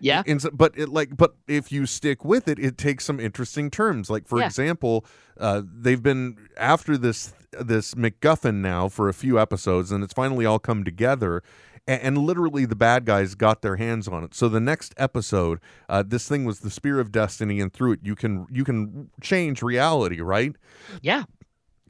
yeah. 0.00 0.22
in, 0.26 0.38
but 0.52 0.76
it 0.76 0.88
like 0.88 1.16
but 1.16 1.34
if 1.46 1.70
you 1.72 1.86
stick 1.86 2.24
with 2.24 2.48
it 2.48 2.58
it 2.58 2.76
takes 2.76 3.04
some 3.04 3.20
interesting 3.20 3.70
terms 3.70 4.10
like 4.10 4.26
for 4.28 4.38
Yeah. 4.40 4.46
example 4.46 5.04
uh, 5.38 5.62
they've 5.64 6.02
been 6.02 6.36
after 6.56 6.96
this 6.98 7.32
this 7.52 7.94
MacGuffin 7.94 8.56
now 8.56 8.88
for 8.88 9.08
a 9.08 9.14
few 9.14 9.38
episodes 9.38 9.90
and 9.92 10.04
it's 10.04 10.12
finally 10.12 10.44
all 10.44 10.58
come 10.58 10.84
together 10.84 11.42
and, 11.86 12.02
and 12.02 12.18
literally 12.18 12.66
the 12.66 12.76
bad 12.76 13.06
guys 13.06 13.34
got 13.34 13.62
their 13.62 13.76
hands 13.76 14.06
on 14.08 14.22
it 14.24 14.34
so 14.34 14.48
the 14.48 14.60
next 14.60 14.92
episode 14.98 15.58
uh, 15.88 16.02
this 16.06 16.28
thing 16.28 16.44
was 16.44 16.60
the 16.60 16.70
spear 16.70 17.00
of 17.00 17.10
destiny 17.10 17.58
and 17.60 17.72
through 17.72 17.92
it 17.92 18.00
you 18.02 18.14
can 18.14 18.46
you 18.50 18.64
can 18.64 19.08
change 19.22 19.62
reality 19.62 20.20
right 20.20 20.54
Yeah. 21.00 21.24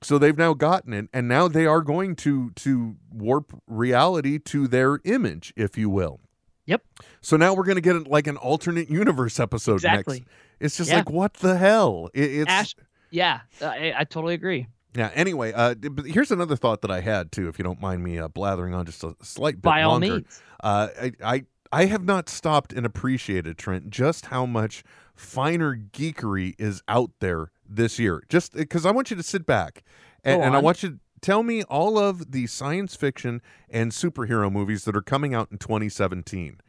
So 0.03 0.19
they've 0.19 0.39
now 0.39 0.55
gotten 0.55 0.93
it 0.93 1.09
and 1.12 1.27
now 1.29 1.49
they 1.49 1.66
are 1.66 1.81
going 1.83 2.15
to 2.16 2.51
to 2.51 2.97
warp 3.12 3.61
reality 3.66 4.39
to 4.39 4.66
their 4.69 5.01
image 5.05 5.53
if 5.57 5.77
you 5.79 5.89
will 5.91 6.20
Yep. 6.66 6.83
so 7.23 7.37
now 7.37 7.55
we're 7.55 7.65
going 7.65 7.77
to 7.77 7.81
get 7.81 8.07
like 8.07 8.27
an 8.27 8.37
alternate 8.37 8.91
universe 8.91 9.41
episode 9.41 9.77
Exactly. 9.77 10.19
next. 10.19 10.29
It's 10.61 10.77
just 10.77 10.91
Yeah. 10.91 10.97
like 10.97 11.11
what 11.11 11.35
the 11.35 11.57
hell? 11.57 12.11
It, 12.15 12.25
it's 12.25 12.51
Ash 12.51 12.75
Yeah, 13.11 13.41
I, 13.62 13.95
I 13.97 14.05
totally 14.05 14.35
agree. 14.35 14.66
Yeah. 14.95 15.11
Anyway, 15.15 15.53
uh, 15.53 15.75
but 15.75 16.05
here's 16.07 16.31
another 16.31 16.57
thought 16.57 16.81
that 16.83 16.91
I 16.91 17.01
had 17.01 17.31
too. 17.33 17.49
If 17.49 17.59
you 17.59 17.62
don't 17.62 17.81
mind 17.81 18.03
me 18.03 18.19
uh, 18.19 18.29
blathering 18.29 18.75
on 18.75 18.85
just 18.85 19.03
a 19.05 19.15
slight 19.23 19.57
bit 19.57 19.62
By 19.62 19.83
all 19.83 19.99
means. 20.01 20.43
Uh, 20.62 20.89
I, 21.01 21.12
I 21.25 21.45
I 21.70 21.85
have 21.87 22.05
not 22.05 22.29
stopped 22.29 22.73
and 22.73 22.85
appreciated 22.85 23.57
Trent 23.59 23.91
just 23.91 24.27
how 24.27 24.45
much 24.47 24.83
finer 25.15 25.75
geekery 25.77 26.55
is 26.59 26.83
out 26.89 27.11
there 27.20 27.51
this 27.69 27.99
year. 27.99 28.23
Just 28.28 28.55
because 28.55 28.86
I 28.86 28.90
want 28.90 29.11
you 29.11 29.16
to 29.16 29.23
sit 29.23 29.47
back 29.47 29.85
and, 30.24 30.43
and 30.43 30.57
I 30.57 30.59
want 30.59 30.82
you 30.82 30.90
to 30.90 30.99
tell 31.20 31.43
me 31.43 31.62
all 31.65 31.99
of 31.99 32.32
the 32.32 32.47
science 32.47 32.95
fiction 32.95 33.43
and 33.69 33.93
superhero 33.93 34.51
movies 34.51 34.85
that 34.85 34.97
are 34.97 35.03
coming 35.03 35.35
out 35.35 35.49
in 35.51 35.59
2017. 35.59 36.61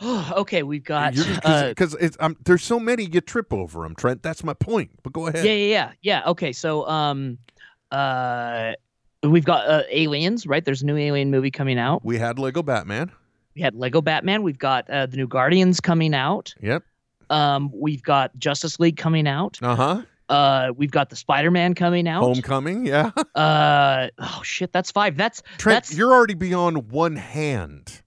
Oh, 0.00 0.32
okay, 0.38 0.62
we've 0.62 0.84
got. 0.84 1.14
Because 1.14 1.94
uh, 1.94 2.08
um, 2.20 2.36
there's 2.44 2.62
so 2.62 2.78
many 2.78 3.04
you 3.04 3.20
trip 3.20 3.52
over 3.52 3.82
them, 3.82 3.94
Trent. 3.94 4.22
That's 4.22 4.44
my 4.44 4.54
point. 4.54 4.90
But 5.02 5.12
go 5.12 5.26
ahead. 5.26 5.44
yeah, 5.44 5.52
yeah, 5.52 5.66
yeah, 5.66 5.92
yeah. 6.02 6.30
Okay, 6.30 6.52
so 6.52 6.86
um, 6.88 7.38
uh, 7.90 8.72
we've 9.22 9.44
got 9.44 9.66
uh, 9.68 9.82
Aliens, 9.90 10.46
right? 10.46 10.64
There's 10.64 10.82
a 10.82 10.86
new 10.86 10.96
Alien 10.96 11.30
movie 11.30 11.50
coming 11.50 11.78
out. 11.78 12.04
We 12.04 12.18
had 12.18 12.38
Lego 12.38 12.62
Batman. 12.62 13.10
We 13.54 13.62
had 13.62 13.74
Lego 13.74 14.02
Batman. 14.02 14.42
We've 14.42 14.58
got 14.58 14.88
uh, 14.90 15.06
the 15.06 15.16
new 15.16 15.26
Guardians 15.26 15.80
coming 15.80 16.14
out. 16.14 16.54
Yep. 16.60 16.82
Um, 17.30 17.70
we've 17.74 18.02
got 18.02 18.36
Justice 18.38 18.78
League 18.78 18.96
coming 18.96 19.26
out. 19.26 19.58
Uh 19.62 19.74
huh. 19.76 20.02
Uh, 20.28 20.72
we've 20.76 20.90
got 20.90 21.08
the 21.10 21.16
Spider 21.16 21.50
Man 21.50 21.74
coming 21.74 22.08
out. 22.08 22.22
Homecoming. 22.22 22.86
Yeah. 22.86 23.10
Uh, 23.36 24.08
oh 24.18 24.40
shit, 24.42 24.72
that's 24.72 24.90
five. 24.90 25.14
That's 25.16 25.42
Trent, 25.58 25.84
that's 25.84 25.94
you're 25.94 26.10
already 26.12 26.32
beyond 26.32 26.90
one 26.90 27.14
hand. 27.14 28.00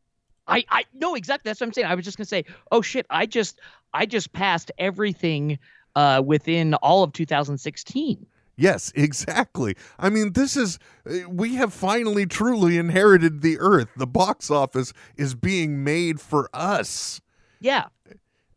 I 0.47 0.65
I 0.69 0.85
no 0.95 1.13
exactly. 1.13 1.47
That's 1.47 1.61
what 1.61 1.67
I'm 1.67 1.73
saying. 1.73 1.87
I 1.87 1.93
was 1.93 2.03
just 2.03 2.17
gonna 2.17 2.25
say, 2.25 2.45
oh 2.71 2.81
shit, 2.81 3.05
I 3.11 3.27
just 3.27 3.59
I 3.93 4.07
just 4.07 4.33
passed 4.33 4.71
everything 4.79 5.59
uh 5.95 6.23
within 6.25 6.73
all 6.75 7.03
of 7.03 7.13
2016. 7.13 8.25
Yes, 8.55 8.91
exactly. 8.95 9.75
I 9.99 10.09
mean, 10.09 10.33
this 10.33 10.57
is 10.57 10.79
uh, 11.07 11.29
we 11.29 11.55
have 11.55 11.73
finally 11.73 12.25
truly 12.25 12.77
inherited 12.77 13.41
the 13.41 13.59
earth. 13.59 13.89
The 13.97 14.07
box 14.07 14.49
office 14.49 14.93
is 15.15 15.35
being 15.35 15.83
made 15.83 16.19
for 16.19 16.49
us. 16.53 17.21
Yeah, 17.61 17.85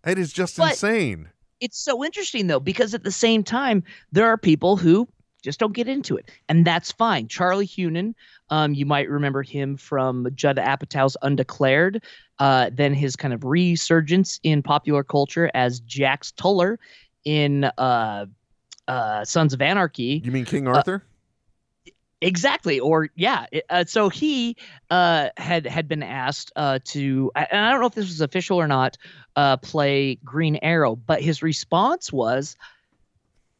It 0.07 0.19
is 0.19 0.33
just 0.33 0.57
But- 0.57 0.71
insane. 0.73 1.29
it's 1.61 1.79
so 1.79 2.05
interesting 2.05 2.49
though 2.49 2.61
because 2.61 2.93
at 2.95 3.05
the 3.05 3.13
same 3.13 3.45
time 3.45 3.85
there 4.11 4.27
are 4.27 4.37
people 4.37 4.77
who 4.77 5.07
just 5.43 5.59
don't 5.61 5.73
get 5.75 5.89
into 5.89 6.17
it 6.17 6.29
and 6.49 6.65
that's 6.65 6.91
fine 6.93 7.27
charlie 7.29 7.67
hunnam 7.67 8.15
um, 8.51 8.75
you 8.75 8.85
might 8.87 9.09
remember 9.09 9.43
him 9.43 9.77
from 9.77 10.27
judd 10.35 10.57
apatow's 10.57 11.17
undeclared 11.23 12.03
uh, 12.41 12.71
then 12.73 12.93
his 12.95 13.15
kind 13.15 13.33
of 13.33 13.45
resurgence 13.45 14.41
in 14.43 14.61
popular 14.63 15.05
culture 15.05 15.51
as 15.55 15.79
jax 15.81 16.33
teller 16.33 16.79
in 17.25 17.65
uh, 17.79 18.27
uh, 18.89 19.25
sons 19.25 19.53
of 19.53 19.63
anarchy 19.63 20.21
You 20.25 20.33
mean 20.33 20.45
King 20.45 20.67
Arthur? 20.67 21.05
Exactly, 22.25 22.79
or 22.79 23.09
yeah. 23.17 23.47
Uh, 23.69 23.85
so 23.85 24.09
he 24.09 24.57
uh, 24.91 25.31
had 25.37 25.67
had 25.67 25.89
been 25.89 26.05
asked 26.05 26.53
uh, 26.55 26.79
to, 26.85 27.33
and 27.35 27.49
I 27.67 27.73
don't 27.73 27.81
know 27.81 27.87
if 27.89 27.95
this 27.95 28.07
was 28.07 28.21
official 28.21 28.59
or 28.61 28.69
not, 28.69 28.97
uh, 29.35 29.57
play 29.57 30.15
Green 30.25 30.57
Arrow, 30.63 30.95
but 30.95 31.21
his 31.21 31.43
response 31.43 32.13
was, 32.13 32.57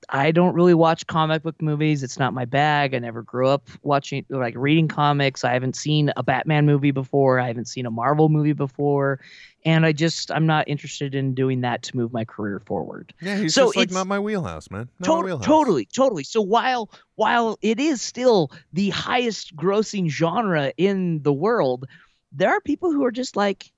"I 0.09 0.31
don't 0.33 0.55
really 0.55 0.75
watch 0.75 1.07
comic 1.07 1.43
book 1.43 1.61
movies. 1.63 2.03
It's 2.03 2.19
not 2.19 2.35
my 2.35 2.45
bag. 2.45 2.95
I 2.95 2.99
never 2.99 3.23
grew 3.23 3.49
up 3.49 3.69
watching 3.83 4.25
like 4.29 4.55
reading 4.57 4.89
comics. 4.89 5.45
I 5.45 5.53
haven't 5.55 5.77
seen 5.77 6.13
a 6.17 6.23
Batman 6.23 6.67
movie 6.67 6.91
before. 6.91 7.39
I 7.41 7.47
haven't 7.47 7.67
seen 7.69 7.87
a 7.87 7.91
Marvel 7.91 8.29
movie 8.29 8.53
before, 8.53 9.21
and 9.65 9.87
I 9.87 9.93
just 9.93 10.31
I'm 10.31 10.47
not 10.47 10.69
interested 10.69 11.15
in 11.15 11.35
doing 11.35 11.61
that 11.63 11.83
to 11.85 11.97
move 11.97 12.13
my 12.13 12.25
career 12.25 12.61
forward." 12.67 13.15
yeah, 13.21 13.37
he's 13.37 13.55
so 13.55 13.67
just 13.67 13.77
like 13.77 13.91
not 13.91 14.07
my 14.07 14.19
wheelhouse, 14.19 14.71
man. 14.71 14.89
Not 15.01 15.09
my 15.21 15.25
wheelhouse. 15.25 15.47
totally, 15.47 15.87
totally. 15.87 16.25
So 16.25 16.41
while 16.41 16.91
while 17.15 17.59
it 17.63 17.79
is 17.79 18.03
still 18.03 18.51
the 18.73 18.91
highest 18.91 19.55
grossing 19.57 20.09
genre 20.09 20.73
in 20.77 21.23
the 21.23 21.33
world, 21.33 21.87
there 22.33 22.51
are 22.51 22.61
people 22.61 22.93
who 22.93 23.05
are 23.05 23.13
just 23.13 23.37
like, 23.37 23.71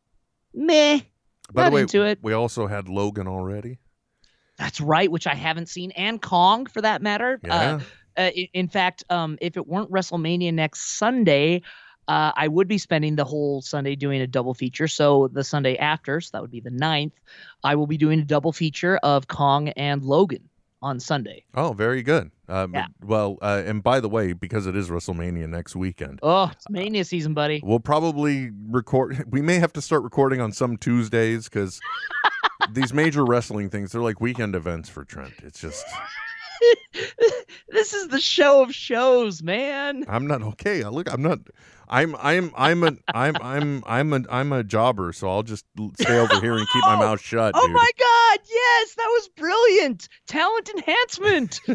meh, 0.54 1.00
By 1.52 1.68
the 1.68 1.74
way, 1.74 1.82
into 1.82 2.04
it. 2.04 2.18
we 2.22 2.32
also 2.32 2.66
had 2.66 2.88
Logan 2.88 3.28
already. 3.28 3.78
That's 4.56 4.80
right, 4.80 5.10
which 5.10 5.26
I 5.26 5.34
haven't 5.34 5.68
seen, 5.68 5.90
and 5.92 6.22
Kong 6.22 6.66
for 6.66 6.80
that 6.80 7.02
matter. 7.02 7.40
Yeah. 7.44 7.54
Uh, 7.54 7.80
uh, 8.16 8.30
in, 8.34 8.46
in 8.52 8.68
fact, 8.68 9.02
um, 9.10 9.36
if 9.40 9.56
it 9.56 9.66
weren't 9.66 9.90
WrestleMania 9.90 10.54
next 10.54 10.96
Sunday, 10.98 11.62
uh, 12.08 12.32
I 12.36 12.48
would 12.48 12.68
be 12.68 12.78
spending 12.78 13.16
the 13.16 13.24
whole 13.24 13.62
Sunday 13.62 13.96
doing 13.96 14.20
a 14.20 14.26
double 14.26 14.54
feature. 14.54 14.88
So 14.88 15.28
the 15.32 15.44
Sunday 15.44 15.76
after, 15.76 16.20
so 16.20 16.30
that 16.32 16.42
would 16.42 16.50
be 16.50 16.60
the 16.60 16.70
9th, 16.70 17.12
I 17.62 17.76
will 17.76 17.86
be 17.86 17.96
doing 17.96 18.20
a 18.20 18.24
double 18.24 18.52
feature 18.52 18.96
of 18.98 19.26
Kong 19.28 19.68
and 19.70 20.02
Logan 20.02 20.48
on 20.82 21.00
Sunday. 21.00 21.44
oh, 21.54 21.72
very 21.72 22.02
good. 22.02 22.30
Uh, 22.46 22.66
Yeah. 22.70 22.86
Well, 23.02 23.38
uh, 23.40 23.62
and 23.64 23.82
by 23.82 24.00
the 24.00 24.08
way, 24.10 24.34
because 24.34 24.66
it 24.66 24.76
is 24.76 24.90
WrestleMania 24.90 25.48
next 25.48 25.74
weekend, 25.74 26.20
Oh, 26.22 26.50
it's 26.52 26.68
Mania 26.68 27.06
season, 27.06 27.32
buddy. 27.32 27.62
We'll 27.64 27.80
probably 27.80 28.50
record. 28.68 29.24
We 29.32 29.40
may 29.40 29.58
have 29.60 29.72
to 29.74 29.80
start 29.80 30.02
recording 30.02 30.42
on 30.42 30.52
some 30.52 30.76
Tuesdays 30.76 31.44
because 31.48 31.80
these 32.70 32.92
major 32.92 33.24
wrestling 33.24 33.70
things, 33.70 33.92
they're 33.92 34.02
like 34.02 34.20
weekend 34.20 34.54
events 34.54 34.90
for 34.90 35.04
Trent. 35.06 35.32
It's 35.42 35.58
just, 35.58 35.86
this 37.68 37.94
is 37.94 38.08
the 38.08 38.20
show 38.20 38.62
of 38.62 38.74
shows, 38.74 39.42
man. 39.42 40.04
I'm 40.08 40.26
not 40.26 40.42
okay. 40.42 40.84
Look, 40.84 41.12
I'm 41.12 41.22
not. 41.22 41.40
I'm 41.88 42.16
I'm 42.16 42.52
I'm 42.56 42.82
a 42.82 42.96
I'm 43.12 43.36
I'm 43.42 43.82
I'm 43.86 44.12
a 44.12 44.20
I'm 44.30 44.52
a 44.52 44.64
jobber, 44.64 45.12
so 45.12 45.28
I'll 45.28 45.42
just 45.42 45.64
stay 46.00 46.18
over 46.18 46.40
here 46.40 46.56
and 46.56 46.66
keep 46.72 46.84
my 46.84 46.94
oh, 46.98 46.98
mouth 46.98 47.20
shut, 47.20 47.52
Oh 47.54 47.66
dude. 47.66 47.74
my 47.74 47.90
God! 47.98 48.38
Yes, 48.50 48.94
that 48.94 49.06
was 49.06 49.28
brilliant. 49.36 50.08
Talent 50.26 50.70
enhancement. 50.70 51.60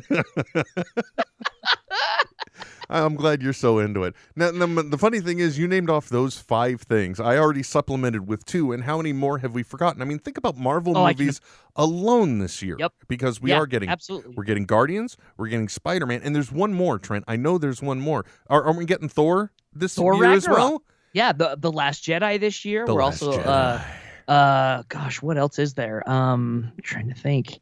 I'm 2.90 3.16
glad 3.16 3.42
you're 3.42 3.54
so 3.54 3.80
into 3.80 4.04
it. 4.04 4.16
Now, 4.36 4.52
the, 4.52 4.98
funny 4.98 5.20
thing 5.20 5.40
is, 5.40 5.58
you 5.60 5.68
named 5.68 5.90
off 5.90 6.10
those 6.10 6.38
five 6.40 6.82
things. 6.82 7.20
I 7.20 7.38
already 7.38 7.64
supplemented 7.64 8.28
with 8.28 8.46
two, 8.46 8.72
and 8.72 8.84
how 8.84 8.98
many 8.98 9.14
more 9.14 9.38
have 9.40 9.54
we 9.54 9.64
forgotten? 9.64 10.02
I 10.02 10.06
mean, 10.06 10.20
think 10.20 10.38
about 10.38 10.58
Marvel 10.58 10.98
Oh, 10.98 11.06
movies 11.08 11.40
alone 11.76 12.40
this 12.40 12.62
year. 12.62 12.76
Yep. 12.80 12.94
Because 13.08 13.42
we 13.42 13.52
Yeah, 13.52 13.58
are 13.60 13.68
getting 13.68 13.90
absolutely. 13.90 14.34
We're 14.36 14.44
getting 14.44 14.66
Guardians. 14.66 15.18
We're 15.38 15.48
getting 15.48 15.70
Spider 15.70 16.06
Man, 16.06 16.22
and 16.24 16.36
there's 16.36 16.52
one 16.52 16.74
more. 16.74 17.00
Trent, 17.00 17.26
I 17.28 17.36
know 17.36 17.58
there's 17.58 17.82
one 17.82 18.00
more. 18.00 18.26
Are, 18.50 18.64
are 18.64 18.74
we 18.74 18.86
getting 18.86 19.10
Thor 19.10 19.52
this 19.74 19.96
Thor 19.96 20.16
year 20.16 20.32
as 20.32 20.48
well? 20.48 20.84
Yeah, 21.14 21.32
the 21.32 21.56
the 21.58 21.72
Last 21.72 22.04
Jedi 22.04 22.40
this 22.40 22.66
year. 22.66 22.86
The 22.86 22.94
We're 22.94 23.04
Last 23.04 23.22
also 23.24 23.42
Jedi. 23.42 23.46
uh 23.48 24.32
uh 24.32 24.84
gosh, 24.90 25.22
what 25.22 25.38
else 25.38 25.58
is 25.60 25.74
there? 25.74 26.08
Um, 26.10 26.72
I'm 26.76 26.84
trying 26.84 27.10
to 27.10 27.16
think, 27.16 27.60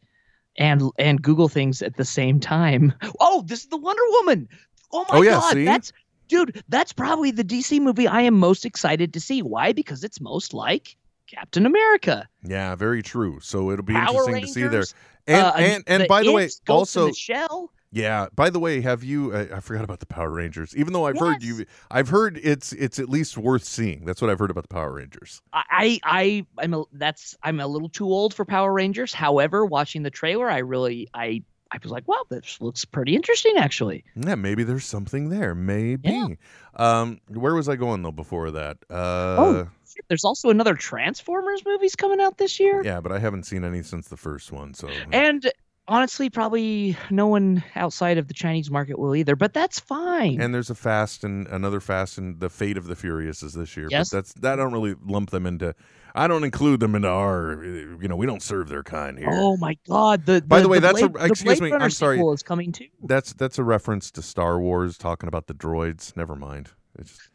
and 0.58 0.82
and 1.00 1.22
Google 1.22 1.48
things 1.48 1.82
at 1.82 1.96
the 1.96 2.06
same 2.06 2.40
time. 2.40 2.94
Oh, 3.20 3.44
this 3.48 3.62
is 3.62 3.68
the 3.70 3.78
Wonder 3.78 4.02
Woman. 4.12 4.50
Oh 4.92 5.06
my 5.12 5.18
Oh, 5.18 5.22
yeah, 5.22 5.32
God, 5.32 5.54
see? 5.54 5.66
that's 5.66 5.92
dude. 6.28 6.64
That's 6.70 6.94
probably 6.94 7.32
the 7.32 7.44
DC 7.44 7.80
movie 7.80 8.08
I 8.08 8.22
am 8.22 8.34
most 8.36 8.66
excited 8.66 9.14
to 9.14 9.20
see. 9.20 9.42
Why? 9.42 9.74
Because 9.74 10.04
it's 10.04 10.20
most 10.22 10.54
like 10.54 10.96
Captain 11.28 11.66
America. 11.66 12.28
Yeah, 12.44 12.76
very 12.76 13.02
true. 13.04 13.40
So 13.42 13.72
it'll 13.72 13.84
be 13.86 13.94
Power 13.94 14.30
interesting 14.30 14.42
to 14.42 14.48
see 14.48 14.68
there. 14.68 14.84
And 15.28 15.46
uh, 15.46 15.54
and 15.58 15.84
and 15.88 16.08
by 16.08 16.24
the 16.24 16.32
way, 16.32 16.46
It, 16.46 16.60
Ghost 16.66 16.96
in 16.96 17.02
also 17.02 17.08
the 17.08 17.14
Shell. 17.14 17.72
yeah. 17.92 18.28
By 18.34 18.50
the 18.50 18.60
way, 18.60 18.80
have 18.80 19.04
you? 19.04 19.34
Uh, 19.34 19.48
I 19.56 19.60
forgot 19.60 19.84
about 19.84 20.00
the 20.00 20.06
Power 20.06 20.32
Rangers. 20.32 20.74
Even 20.78 20.94
though 20.94 21.06
I've 21.06 21.20
heard 21.20 21.44
you, 21.44 21.66
I've 21.92 22.08
heard 22.08 22.40
it's 22.42 22.72
it's 22.72 22.98
at 22.98 23.10
least 23.10 23.38
worth 23.38 23.66
seeing. 23.66 24.06
That's 24.06 24.22
what 24.22 24.30
I've 24.32 24.40
heard 24.40 24.52
about 24.52 24.64
the 24.64 24.74
Power 24.74 24.94
Rangers. 24.94 25.42
I 25.52 26.00
I 26.04 26.46
I'm 26.58 26.74
a, 26.74 26.84
that's 26.94 27.36
I'm 27.44 27.60
a 27.60 27.68
little 27.68 27.90
too 27.90 28.06
old 28.06 28.34
for 28.34 28.46
Power 28.46 28.72
Rangers. 28.72 29.14
However, 29.14 29.66
watching 29.66 30.04
the 30.04 30.12
trailer, 30.12 30.50
I 30.50 30.60
really 30.60 31.10
I 31.14 31.44
I 31.72 31.78
was 31.82 31.92
like, 31.92 32.08
wow, 32.08 32.22
this 32.30 32.60
looks 32.62 32.86
pretty 32.86 33.16
interesting 33.16 33.58
actually. 33.58 34.04
Yeah, 34.16 34.36
maybe 34.36 34.64
there's 34.64 34.86
something 34.86 35.30
there. 35.30 35.54
Maybe. 35.56 36.10
Yeah. 36.10 36.28
Um, 36.76 37.20
where 37.28 37.54
was 37.56 37.68
I 37.70 37.76
going 37.76 38.02
though 38.04 38.12
before 38.12 38.52
that? 38.52 38.78
Uh, 38.90 39.36
Oh. 39.40 39.68
Shit, 39.94 40.06
There's 40.10 40.26
also 40.26 40.50
another 40.50 40.76
Transformers 40.76 41.64
movies 41.66 41.96
coming 41.96 42.20
out 42.20 42.38
this 42.38 42.60
year. 42.60 42.84
yeah, 42.84 43.00
but 43.00 43.12
I 43.12 43.20
haven't 43.20 43.44
seen 43.44 43.64
any 43.64 43.82
since 43.84 44.08
the 44.10 44.18
first 44.18 44.52
one. 44.52 44.74
So 44.74 44.90
And 45.12 45.50
honestly, 45.88 46.30
probably 46.30 46.98
no 47.10 47.28
one 47.28 47.64
outside 47.76 48.18
of 48.18 48.28
the 48.28 48.34
Chinese 48.34 48.70
market 48.70 49.00
will 49.00 49.16
either, 49.16 49.36
but 49.36 49.54
that's 49.54 49.80
fine. 49.80 50.42
And 50.42 50.54
there's 50.54 50.70
a 50.70 50.76
Fast 50.76 51.24
and 51.24 51.48
another 51.48 51.80
Fast 51.80 52.18
and 52.18 52.40
the 52.40 52.50
Fate 52.50 52.78
of 52.78 52.88
the 52.88 52.96
Furious 52.96 53.44
is 53.44 53.54
this 53.54 53.76
year. 53.78 53.88
Yes. 53.90 54.10
But 54.10 54.18
that's 54.18 54.34
that 54.34 54.54
I 54.54 54.56
don't 54.64 54.74
really 54.74 54.96
lump 55.06 55.32
them 55.32 55.46
into. 55.46 55.76
I 56.16 56.28
don't 56.28 56.44
include 56.44 56.80
them 56.80 56.96
into 56.96 57.10
our. 57.10 57.64
You 57.64 58.08
know, 58.08 58.16
we 58.16 58.26
don't 58.26 58.42
serve 58.42 58.70
their 58.70 58.84
kind 58.84 59.18
here. 59.18 59.30
oh 59.32 59.58
my 59.58 59.78
god, 59.88 60.26
the, 60.26 60.42
By 60.42 60.62
the 60.62 60.70
way, 60.70 60.80
that's 60.80 61.02
a- 61.02 61.06
excuse 61.06 61.60
the 61.60 61.68
Blade 61.68 61.74
me, 61.74 61.86
I'm 61.86 61.92
sorry. 61.92 62.20
is 62.20 62.44
coming 62.44 62.72
too. 62.72 62.88
That's 63.04 63.34
that's 63.34 63.60
a 63.60 63.64
reference 63.64 64.12
to 64.12 64.22
Star 64.22 64.60
Wars 64.60 64.98
talking 64.98 65.28
about 65.28 65.48
the 65.48 65.54
droids. 65.54 66.16
Never 66.18 66.36
mind. 66.36 66.72
It's 66.98 67.18
just... 67.18 67.30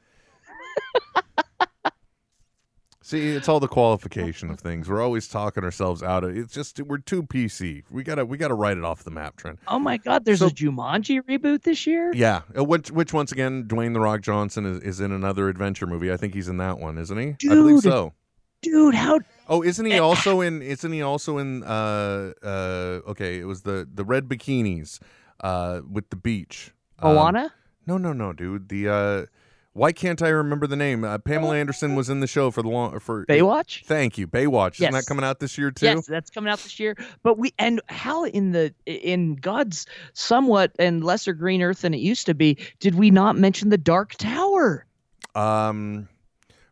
See, 3.13 3.29
it's 3.29 3.47
all 3.47 3.61
the 3.61 3.69
qualification 3.69 4.49
of 4.51 4.59
things. 4.59 4.89
We're 4.89 5.03
always 5.03 5.29
talking 5.29 5.65
ourselves 5.65 6.03
out 6.03 6.25
of. 6.25 6.35
It's 6.35 6.55
just 6.55 6.81
we're 6.81 6.97
too 6.97 7.23
PC. 7.25 7.83
We 7.91 8.03
gotta 8.03 8.25
we 8.25 8.39
gotta 8.39 8.55
write 8.55 8.79
it 8.79 8.85
off 8.85 9.05
the 9.05 9.11
map, 9.11 9.37
Trent. 9.37 9.59
Oh 9.69 9.79
my 9.79 9.99
god, 9.99 10.25
there's 10.25 10.39
So- 10.39 10.47
a 10.47 10.51
Jumanji 10.51 11.21
reboot 11.29 11.61
this 11.63 11.87
year. 11.87 12.11
Yeah, 12.15 12.41
uh, 12.57 12.65
which 12.65 12.91
which 12.91 13.13
once 13.13 13.31
again, 13.31 13.65
Dwayne 13.65 13.93
the 13.93 14.01
Rock 14.01 14.23
Johnson 14.23 14.65
is, 14.65 14.79
is 14.81 15.01
in 15.01 15.13
another 15.13 15.51
adventure 15.51 15.87
movie. 15.87 16.11
I 16.11 16.17
think 16.17 16.33
he's 16.33 16.49
in 16.49 16.57
that 16.57 16.79
one, 16.79 16.97
isn't 16.97 17.19
he? 17.19 17.51
I 17.51 17.55
believe 17.55 17.81
so. 17.81 18.15
Dude, 18.63 18.95
how 18.95 19.21
Oh, 19.47 19.63
isn't 19.63 19.85
he 19.85 19.93
Eh, 19.93 19.99
also 19.99 20.41
in? 20.41 20.63
Isn't 20.63 20.93
he 20.93 21.03
also 21.03 21.37
in? 21.37 21.65
Uh, 21.65 22.33
uh, 22.43 23.01
okay, 23.09 23.41
it 23.41 23.45
was 23.45 23.61
the 23.61 23.87
the 23.93 24.05
red 24.05 24.27
bikinis, 24.27 25.01
uh, 25.41 25.83
with 25.87 26.09
the 26.09 26.17
beach. 26.17 26.71
Um, 26.99 27.17
Moana. 27.17 27.53
no, 27.87 27.99
no, 27.99 28.15
no, 28.15 28.33
dude. 28.33 28.71
The 28.71 28.89
uh, 28.89 29.27
why 29.75 29.93
can't 29.93 30.21
I 30.21 30.29
remember 30.29 30.67
the 30.67 30.77
name? 30.77 31.03
Uh, 31.03 31.19
Pamela 31.19 31.57
Anderson 31.57 31.95
was 31.95 32.11
in 32.11 32.21
the 32.21 32.27
show 32.27 32.51
for 32.51 32.63
the 32.63 32.69
long 32.69 32.99
for 33.01 33.25
Baywatch. 33.27 33.85
Thank 33.87 34.19
you, 34.19 34.27
Baywatch. 34.27 34.75
Isn't 34.75 34.93
that 34.93 35.07
coming 35.07 35.25
out 35.25 35.41
this 35.41 35.57
year 35.57 35.71
too? 35.71 35.87
Yes, 35.87 36.07
that's 36.07 36.31
coming 36.31 36.53
out 36.53 36.59
this 36.59 36.79
year. 36.79 36.95
But 37.23 37.39
we 37.39 37.55
and 37.59 37.81
how 37.87 38.25
in 38.25 38.53
the 38.53 38.75
in 38.85 39.37
God's 39.37 39.87
somewhat 40.13 40.73
and 40.79 41.03
lesser 41.03 41.33
green 41.33 41.63
earth 41.63 41.83
than 41.83 41.95
it 41.95 42.01
used 42.01 42.27
to 42.27 42.35
be, 42.35 42.59
did 42.81 42.97
we 42.97 43.11
not 43.11 43.37
mention 43.37 43.71
the 43.71 43.79
Dark 43.79 44.15
Tower? 44.15 44.87
Um, 45.35 46.09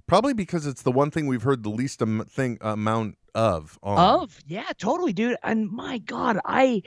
probably 0.07 0.35
because 0.35 0.67
it's 0.67 0.83
the 0.83 0.93
one 0.93 1.11
thing 1.11 1.27
we've 1.27 1.43
heard 1.43 1.63
the 1.63 1.71
least 1.71 2.03
am- 2.03 2.27
thing 2.27 2.59
amount 2.61 3.17
of. 3.35 3.79
On. 3.83 4.23
Of 4.23 4.39
yeah, 4.47 4.69
totally, 4.77 5.15
dude. 5.15 5.37
And 5.43 5.71
my 5.71 5.99
God, 5.99 6.39
I 6.45 6.83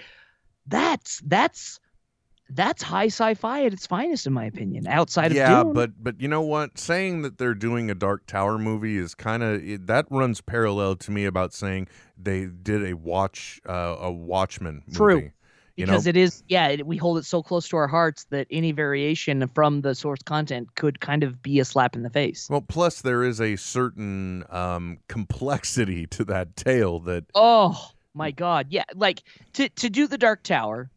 that's 0.68 1.22
that's 1.26 1.80
that's 2.56 2.84
high 2.84 3.08
sci-fi 3.08 3.66
at 3.66 3.74
its 3.74 3.88
finest, 3.88 4.28
in 4.28 4.34
my 4.34 4.46
opinion. 4.46 4.88
Outside 4.88 5.32
of 5.32 5.38
yeah, 5.38 5.64
Dune. 5.64 5.74
but 5.74 5.92
but 6.02 6.22
you 6.22 6.28
know 6.28 6.42
what? 6.42 6.78
Saying 6.78 7.22
that 7.24 7.38
they're 7.38 7.54
doing 7.54 7.90
a 7.90 7.96
Dark 7.96 8.26
Tower 8.26 8.58
movie 8.58 8.98
is 8.98 9.16
kind 9.16 9.44
of 9.44 9.88
that 9.88 10.06
runs 10.10 10.42
parallel 10.42 10.96
to 10.98 11.12
me 11.12 11.26
about 11.26 11.54
saying 11.54 11.88
they 12.18 12.46
did 12.46 12.86
a 12.86 12.94
watch 12.94 13.62
uh, 13.68 13.98
a 14.00 14.12
Watchmen 14.12 14.84
movie. 14.88 14.98
True. 14.98 15.32
You 15.76 15.88
know, 15.88 15.94
because 15.94 16.06
it 16.06 16.16
is 16.16 16.44
yeah 16.48 16.68
it, 16.68 16.86
we 16.86 16.98
hold 16.98 17.18
it 17.18 17.26
so 17.26 17.42
close 17.42 17.68
to 17.70 17.78
our 17.78 17.88
hearts 17.88 18.26
that 18.26 18.46
any 18.52 18.72
variation 18.72 19.48
from 19.56 19.82
the 19.82 19.96
source 19.96 20.22
content 20.22 20.76
could 20.76 21.00
kind 21.00 21.24
of 21.24 21.42
be 21.42 21.60
a 21.60 21.66
slap 21.66 21.96
in 21.96 22.04
the 22.04 22.12
face 22.12 22.48
well, 22.48 22.62
plus 22.62 23.02
there 23.02 23.24
is 23.24 23.42
a 23.42 23.56
certain 23.56 24.44
um, 24.52 25.00
complexity 25.08 26.06
to 26.06 26.24
that 26.26 26.56
tale 26.56 27.00
that 27.00 27.24
oh 27.34 27.90
my 28.14 28.30
god 28.30 28.68
yeah 28.70 28.84
like 28.94 29.24
to 29.54 29.68
to 29.70 29.90
do 29.90 30.06
the 30.06 30.20
dark 30.20 30.44
tower 30.44 30.92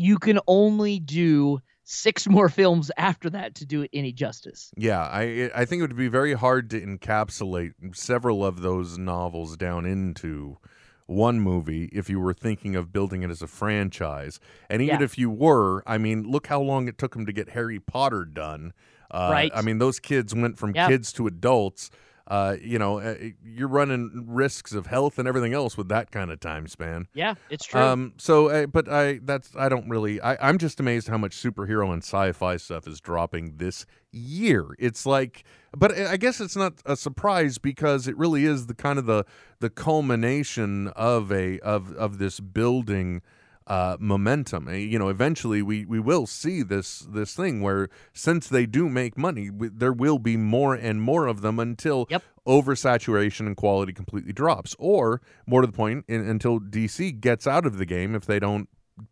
you 0.00 0.18
can 0.18 0.38
only 0.46 0.98
do 1.00 1.58
six 1.84 2.26
more 2.36 2.48
films 2.48 2.90
after 2.96 3.28
that 3.30 3.54
to 3.56 3.66
do 3.66 3.82
it 3.82 3.90
any 3.92 4.12
justice 4.12 4.70
Yeah, 4.76 5.02
I 5.02 5.50
I 5.54 5.64
think 5.64 5.80
it 5.80 5.86
would 5.88 5.96
be 5.96 6.08
very 6.08 6.34
hard 6.34 6.70
to 6.70 6.80
encapsulate 6.80 7.72
several 7.94 8.44
of 8.44 8.62
those 8.62 8.98
novels 8.98 9.56
down 9.56 9.84
into 9.86 10.58
one 11.06 11.40
movie 11.40 11.86
if 11.92 12.08
you 12.08 12.20
were 12.20 12.32
thinking 12.32 12.76
of 12.76 12.92
building 12.92 13.22
it 13.24 13.30
as 13.30 13.42
a 13.42 13.46
franchise. 13.48 14.38
And 14.68 14.80
even 14.80 15.00
Yeah. 15.00 15.04
if 15.04 15.18
you 15.18 15.28
were, 15.28 15.82
I 15.86 15.98
mean, 15.98 16.22
look 16.22 16.46
how 16.46 16.60
long 16.60 16.86
it 16.86 16.98
took 16.98 17.14
them 17.14 17.26
to 17.26 17.32
get 17.32 17.48
Harry 17.50 17.80
Potter 17.80 18.24
done. 18.24 18.72
Uh, 19.10 19.28
Right. 19.32 19.50
I 19.52 19.60
mean, 19.62 19.78
those 19.78 19.98
kids 19.98 20.34
went 20.34 20.56
from 20.56 20.72
Yep. 20.72 20.88
kids 20.88 21.12
to 21.14 21.26
adults. 21.26 21.90
Uh, 22.30 22.56
you 22.62 22.78
know, 22.78 23.00
uh, 23.00 23.16
you're 23.44 23.66
running 23.66 24.24
risks 24.28 24.72
of 24.72 24.86
health 24.86 25.18
and 25.18 25.26
everything 25.26 25.52
else 25.52 25.76
with 25.76 25.88
that 25.88 26.12
kind 26.12 26.30
of 26.30 26.38
time 26.38 26.68
span. 26.68 27.08
yeah 27.12 27.34
it's 27.50 27.66
true 27.66 27.80
Um, 27.80 28.12
so, 28.18 28.48
uh, 28.48 28.66
but 28.66 28.88
I 28.88 29.18
that's 29.24 29.50
I 29.56 29.68
don't 29.68 29.88
really. 29.88 30.20
I, 30.20 30.36
I'm 30.48 30.56
just 30.56 30.78
amazed 30.78 31.08
how 31.08 31.18
much 31.18 31.36
superhero 31.36 31.92
and 31.92 32.04
sci-fi 32.04 32.56
stuff 32.56 32.86
is 32.86 33.00
dropping 33.00 33.56
this 33.56 33.84
year. 34.12 34.76
It's 34.78 35.04
like, 35.04 35.42
but 35.76 35.92
I 35.98 36.16
guess 36.16 36.40
it's 36.40 36.54
not 36.54 36.74
a 36.86 36.96
surprise 36.96 37.58
because 37.58 38.06
it 38.06 38.16
really 38.16 38.44
is 38.44 38.68
the 38.68 38.74
kind 38.74 39.00
of 39.00 39.06
the 39.06 39.24
the 39.58 39.70
culmination 39.70 40.88
of 40.94 41.32
a 41.32 41.58
of 41.60 41.92
of 41.94 42.18
this 42.18 42.38
building. 42.38 43.22
Uh, 43.70 43.96
momentum. 44.00 44.68
You 44.68 44.98
know, 44.98 45.08
eventually 45.08 45.62
we 45.62 45.84
we 45.84 46.00
will 46.00 46.26
see 46.26 46.64
this 46.64 47.06
this 47.08 47.34
thing 47.36 47.60
where 47.62 47.88
since 48.12 48.48
they 48.48 48.66
do 48.66 48.88
make 48.88 49.16
money, 49.16 49.46
w- 49.48 49.70
there 49.72 49.92
will 49.92 50.18
be 50.18 50.36
more 50.36 50.74
and 50.74 51.00
more 51.00 51.28
of 51.28 51.40
them 51.40 51.60
until 51.60 52.06
Yep. 52.10 52.22
oversaturation 52.48 53.46
and 53.46 53.56
quality 53.56 53.92
completely 53.92 54.32
drops, 54.32 54.74
or 54.80 55.20
more 55.46 55.60
to 55.60 55.68
the 55.68 55.72
point, 55.72 56.04
in, 56.08 56.20
until 56.28 56.58
DC 56.58 57.20
gets 57.20 57.46
out 57.46 57.64
of 57.64 57.78
the 57.78 57.86
game 57.86 58.16
if 58.16 58.26
they 58.26 58.40
don't, 58.40 58.68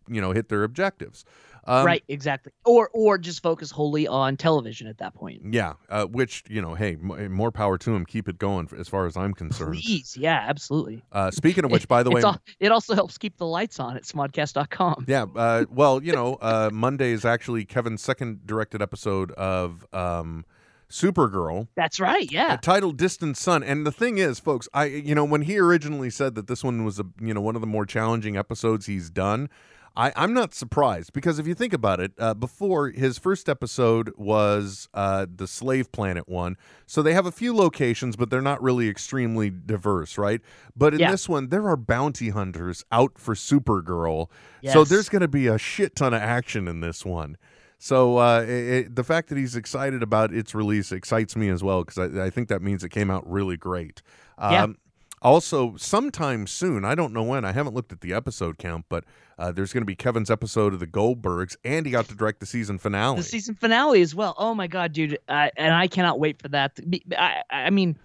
you 0.09 0.21
know, 0.21 0.33
hit 0.33 0.49
their 0.49 0.65
objectives. 0.65 1.25
Um, 1.69 1.85
right 1.87 2.03
exactly 2.09 2.53
or 2.65 2.91
or 2.95 3.19
just 3.19 3.43
focus 3.43 3.71
wholly 3.71 4.07
on 4.09 4.37
television 4.37 4.87
at 4.87 4.99
that 4.99 5.15
point 5.15 5.43
Yeah. 5.53 5.75
Uh, 5.89 6.07
which 6.07 6.43
you 6.49 6.63
know, 6.63 6.75
hey, 6.75 6.93
m- 6.95 7.33
more 7.33 7.53
power 7.53 7.77
to 7.79 7.95
him. 7.95 8.07
Keep 8.07 8.29
it 8.29 8.39
going, 8.39 8.69
as 8.79 8.89
far 8.89 9.07
as 9.07 9.17
I'm 9.17 9.35
concerned. 9.35 9.75
please 9.83 10.17
yeah 10.17 10.45
absolutely 10.49 11.03
Uh, 11.13 11.31
speaking 11.31 11.65
of 11.65 11.71
which, 11.71 11.87
by 11.97 12.03
the 12.03 12.11
way, 12.11 12.21
It's 12.21 12.27
al- 12.27 12.41
it 12.59 12.73
also 12.73 12.95
helps 12.95 13.19
keep 13.19 13.37
the 13.37 13.47
lights 13.47 13.79
on 13.79 13.97
at 13.97 14.05
smodcast.com 14.05 15.05
Yeah, 15.07 15.27
uh, 15.37 15.65
well, 15.71 16.03
you 16.03 16.13
know, 16.13 16.35
uh, 16.41 16.71
Monday 16.73 17.13
is 17.13 17.25
actually 17.25 17.65
Kevin's 17.65 18.03
second 18.03 18.47
directed 18.47 18.81
episode 18.83 19.33
of 19.33 19.87
um, 19.93 20.45
Supergirl, 20.91 21.69
that's 21.77 22.01
right 22.01 22.31
yeah 22.33 22.55
uh, 22.55 22.57
titled 22.57 22.97
"Distant 22.97 23.37
Sun." 23.37 23.63
And 23.63 23.87
the 23.87 23.93
thing 23.93 24.17
is, 24.17 24.41
folks, 24.41 24.69
I 24.73 24.87
you 24.87 25.15
know 25.15 25.25
when 25.25 25.43
he 25.43 25.59
originally 25.59 26.09
said 26.09 26.35
that 26.35 26.47
this 26.47 26.65
one 26.65 26.83
was 26.83 26.99
a 26.99 27.05
you 27.21 27.35
know 27.35 27.43
one 27.43 27.55
of 27.57 27.61
the 27.61 27.67
more 27.67 27.85
challenging 27.85 28.39
episodes 28.39 28.87
he's 28.87 29.11
done, 29.11 29.51
I, 29.97 30.13
I'm 30.15 30.33
not 30.33 30.55
surprised 30.55 31.13
because 31.13 31.39
if 31.41 31.47
you 31.47 31.55
think 31.55 31.73
about 31.73 31.99
it, 31.99 32.13
uh, 32.19 32.35
before 32.35 32.91
his 32.91 33.19
first 33.19 33.49
episode 33.49 34.13
was 34.17 34.89
uh, 34.95 35.27
the 35.35 35.47
Slave 35.49 35.91
Planet 35.91 36.29
one, 36.29 36.57
so 36.87 37.03
they 37.03 37.15
have 37.15 37.27
a 37.27 37.33
few 37.33 37.55
locations, 37.55 38.15
but 38.15 38.31
they're 38.31 38.41
not 38.41 38.63
really 38.63 38.89
extremely 38.89 39.51
diverse, 39.51 40.17
right? 40.17 40.41
But 40.77 40.95
in 40.95 41.01
Yeah. 41.01 41.11
this 41.11 41.29
one, 41.29 41.49
there 41.49 41.69
are 41.69 41.77
bounty 41.77 42.29
hunters 42.31 42.85
out 42.93 43.19
for 43.19 43.35
Supergirl, 43.35 44.29
so 44.73 44.85
there's 44.85 45.09
going 45.09 45.23
to 45.23 45.29
be 45.29 45.47
a 45.49 45.59
shit 45.59 45.97
ton 45.97 46.15
of 46.15 46.23
action 46.23 46.69
in 46.69 46.81
this 46.81 47.05
one. 47.05 47.37
So 47.81 48.19
uh, 48.19 48.43
it, 48.43 48.49
it- 48.51 48.97
the 48.97 49.05
fact 49.05 49.29
that 49.29 49.39
he's 49.39 49.55
excited 49.57 50.03
about 50.03 50.33
its 50.33 50.55
release 50.55 50.91
excites 50.93 51.35
me 51.37 51.49
as 51.49 51.63
well 51.63 51.85
because 51.85 51.99
I, 51.99 52.27
I 52.27 52.31
think 52.31 52.49
that 52.49 52.63
means 52.63 52.83
it 52.85 52.89
came 52.91 53.11
out 53.11 53.29
really 53.29 53.57
great. 53.57 54.03
Yeah. 54.41 54.65
Um, 54.65 54.77
also, 55.23 55.77
sometime 55.77 56.47
soon, 56.47 56.85
I 56.85 56.95
don't 56.95 57.13
know 57.13 57.23
when, 57.23 57.45
I 57.45 57.53
haven't 57.53 57.75
looked 57.75 57.93
at 57.93 58.01
the 58.01 58.13
episode 58.13 58.59
count, 58.59 58.87
but 58.89 59.05
uh, 59.39 59.53
there's 59.53 59.73
going 59.73 59.83
to 59.83 59.87
be 59.87 59.95
Kevin's 59.97 60.31
episode 60.31 60.73
of 60.75 60.81
The 60.81 60.87
Goldbergs, 60.87 61.57
and 61.65 61.87
he 61.87 61.93
got 61.93 62.07
to 62.09 62.15
direct 62.15 62.41
the 62.41 62.47
season 62.47 62.79
finale. 62.79 63.17
the 63.17 63.23
season 63.23 63.55
finale 63.55 64.01
as 64.03 64.15
well. 64.15 64.35
Oh 64.39 64.55
my 64.55 64.67
god, 64.67 64.93
dude! 64.93 65.19
Uh, 65.29 65.49
and 65.57 65.73
I 65.75 65.87
cannot 65.87 66.19
wait 66.19 66.41
for 66.41 66.49
that. 66.49 66.79
be- 66.91 67.05
I, 67.17 67.43
I 67.51 67.71
mean, 67.71 67.97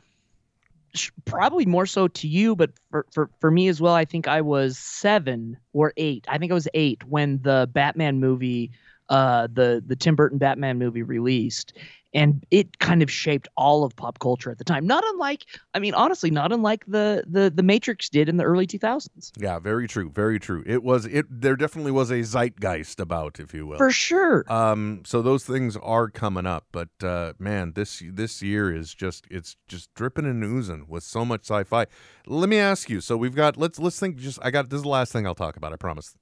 probably 1.26 1.65
more 1.65 1.85
so 1.85 2.07
to 2.07 2.27
you, 2.27 2.56
but 2.56 2.72
for, 2.91 3.06
for 3.11 3.30
for 3.40 3.49
me 3.49 3.68
as 3.68 3.81
well. 3.81 3.95
I 3.95 4.06
think 4.06 4.27
I 4.27 4.41
was 4.41 4.77
seven 4.77 5.57
or 5.73 5.94
eight. 5.98 6.26
I 6.30 6.38
think 6.38 6.52
I 6.52 6.56
was 6.56 6.68
eight 6.73 7.03
when 7.06 7.41
the 7.41 7.69
Batman 7.72 8.19
movie, 8.19 8.72
uh, 9.10 9.48
the 9.52 9.84
the 9.85 9.95
Tim 9.95 10.15
Burton 10.15 10.38
Batman 10.38 10.77
movie 10.77 11.03
released, 11.03 11.73
and 12.14 12.45
it 12.52 12.80
kind 12.80 13.02
of 13.02 13.10
shaped 13.10 13.48
all 13.57 13.84
of 13.84 13.95
pop 13.95 14.19
culture 14.19 14.52
at 14.52 14.57
the 14.57 14.64
time. 14.64 14.85
Not 14.85 15.03
unlike, 15.07 15.45
I 15.73 15.80
mean, 15.80 15.94
honestly, 15.94 16.30
not 16.30 16.52
unlike 16.52 16.85
the 16.88 17.23
the 17.27 17.49
the 17.49 17.64
Matrix 17.64 18.10
did 18.10 18.30
in 18.30 18.38
the 18.38 18.44
early 18.44 18.68
two 18.68 18.77
thousands. 18.80 19.31
yeah, 19.38 19.60
very 19.60 19.88
true, 19.88 20.10
very 20.10 20.40
true. 20.40 20.64
It 20.65 20.84
was 20.84 21.06
it. 21.06 21.26
There 21.30 21.56
definitely 21.56 21.91
was 21.91 22.11
a 22.11 22.23
zeitgeist 22.23 22.99
about, 22.99 23.40
if 23.40 23.53
you 23.53 23.65
will. 23.65 23.77
For 23.77 23.91
sure. 23.91 24.44
Um, 24.52 25.02
so 25.06 25.22
those 25.22 25.44
things 25.44 25.77
are 25.77 26.10
coming 26.10 26.45
up, 26.45 26.68
but 26.72 26.90
uh, 27.02 27.34
man, 27.40 27.73
this 27.73 28.03
this 28.06 28.41
year 28.41 28.73
is 28.73 28.94
just 28.94 29.26
it's 29.30 29.56
just 29.68 29.94
dripping 29.94 30.26
and 30.26 30.44
oozing 30.44 30.85
with 30.88 31.03
so 31.03 31.26
much 31.26 31.41
sci-fi. 31.41 31.85
Let 32.27 32.49
me 32.49 32.57
ask 32.57 32.90
you. 32.90 33.02
So 33.02 33.18
we've 33.18 33.35
got 33.35 33.57
let's 33.57 33.80
let's 33.80 33.99
think. 33.99 34.18
Just 34.18 34.40
I 34.41 34.52
got 34.52 34.69
this 34.69 34.77
is 34.77 34.84
the 34.84 34.90
last 34.90 35.11
thing 35.11 35.26
I'll 35.26 35.35
talk 35.35 35.57
about. 35.57 35.73
I 35.73 35.77
promise. 35.77 36.15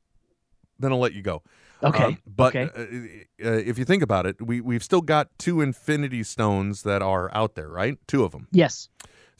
Then 0.79 0.91
I'll 0.91 0.99
let 0.99 1.13
you 1.13 1.21
go. 1.21 1.43
Okay. 1.83 2.03
Um, 2.03 2.17
but 2.27 2.55
okay. 2.55 3.23
uh, 3.43 3.47
uh, 3.47 3.51
if 3.53 3.77
you 3.77 3.85
think 3.85 4.03
about 4.03 4.25
it, 4.25 4.41
we 4.41 4.61
we've 4.61 4.83
still 4.83 5.01
got 5.01 5.29
two 5.37 5.61
Infinity 5.61 6.23
Stones 6.23 6.83
that 6.83 7.01
are 7.01 7.33
out 7.33 7.55
there, 7.55 7.69
right? 7.69 7.97
Two 8.07 8.23
of 8.23 8.31
them. 8.31 8.47
yes. 8.51 8.89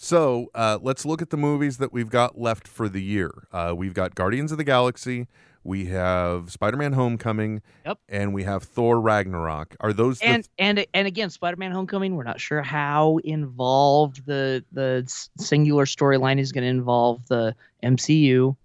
So 0.04 0.48
uh, 0.56 0.80
let's 0.82 1.06
look 1.06 1.22
at 1.22 1.30
the 1.30 1.38
movies 1.38 1.78
that 1.78 1.94
we've 1.94 2.10
got 2.10 2.36
left 2.36 2.68
for 2.68 2.90
the 2.90 3.04
year. 3.04 3.48
Uh, 3.52 3.76
we've 3.78 3.94
got 3.94 4.16
Guardians 4.16 4.52
of 4.52 4.58
the 4.58 4.64
Galaxy, 4.64 5.28
we 5.64 5.86
have 5.86 6.52
Spider-Man: 6.52 6.94
Homecoming, 6.94 7.62
Yep. 7.86 8.00
and 8.10 8.34
we 8.34 8.44
have 8.44 8.64
Thor: 8.64 9.00
Ragnarok. 9.00 9.76
Are 9.80 9.94
those 9.94 10.18
the 10.20 10.26
and 10.26 10.50
and 10.58 10.86
and 10.94 11.08
again 11.08 11.30
spider-man 11.30 11.72
homecoming 11.72 12.16
we're 12.16 12.24
not 12.24 12.40
sure 12.40 12.64
how 12.64 13.18
involved 13.24 14.26
the 14.26 14.64
the 14.72 15.06
singular 15.38 15.86
storyline 15.86 16.40
is 16.40 16.52
going 16.52 16.64
to 16.64 16.70
involve 16.70 17.28
the 17.28 17.56
mcu 17.84 18.56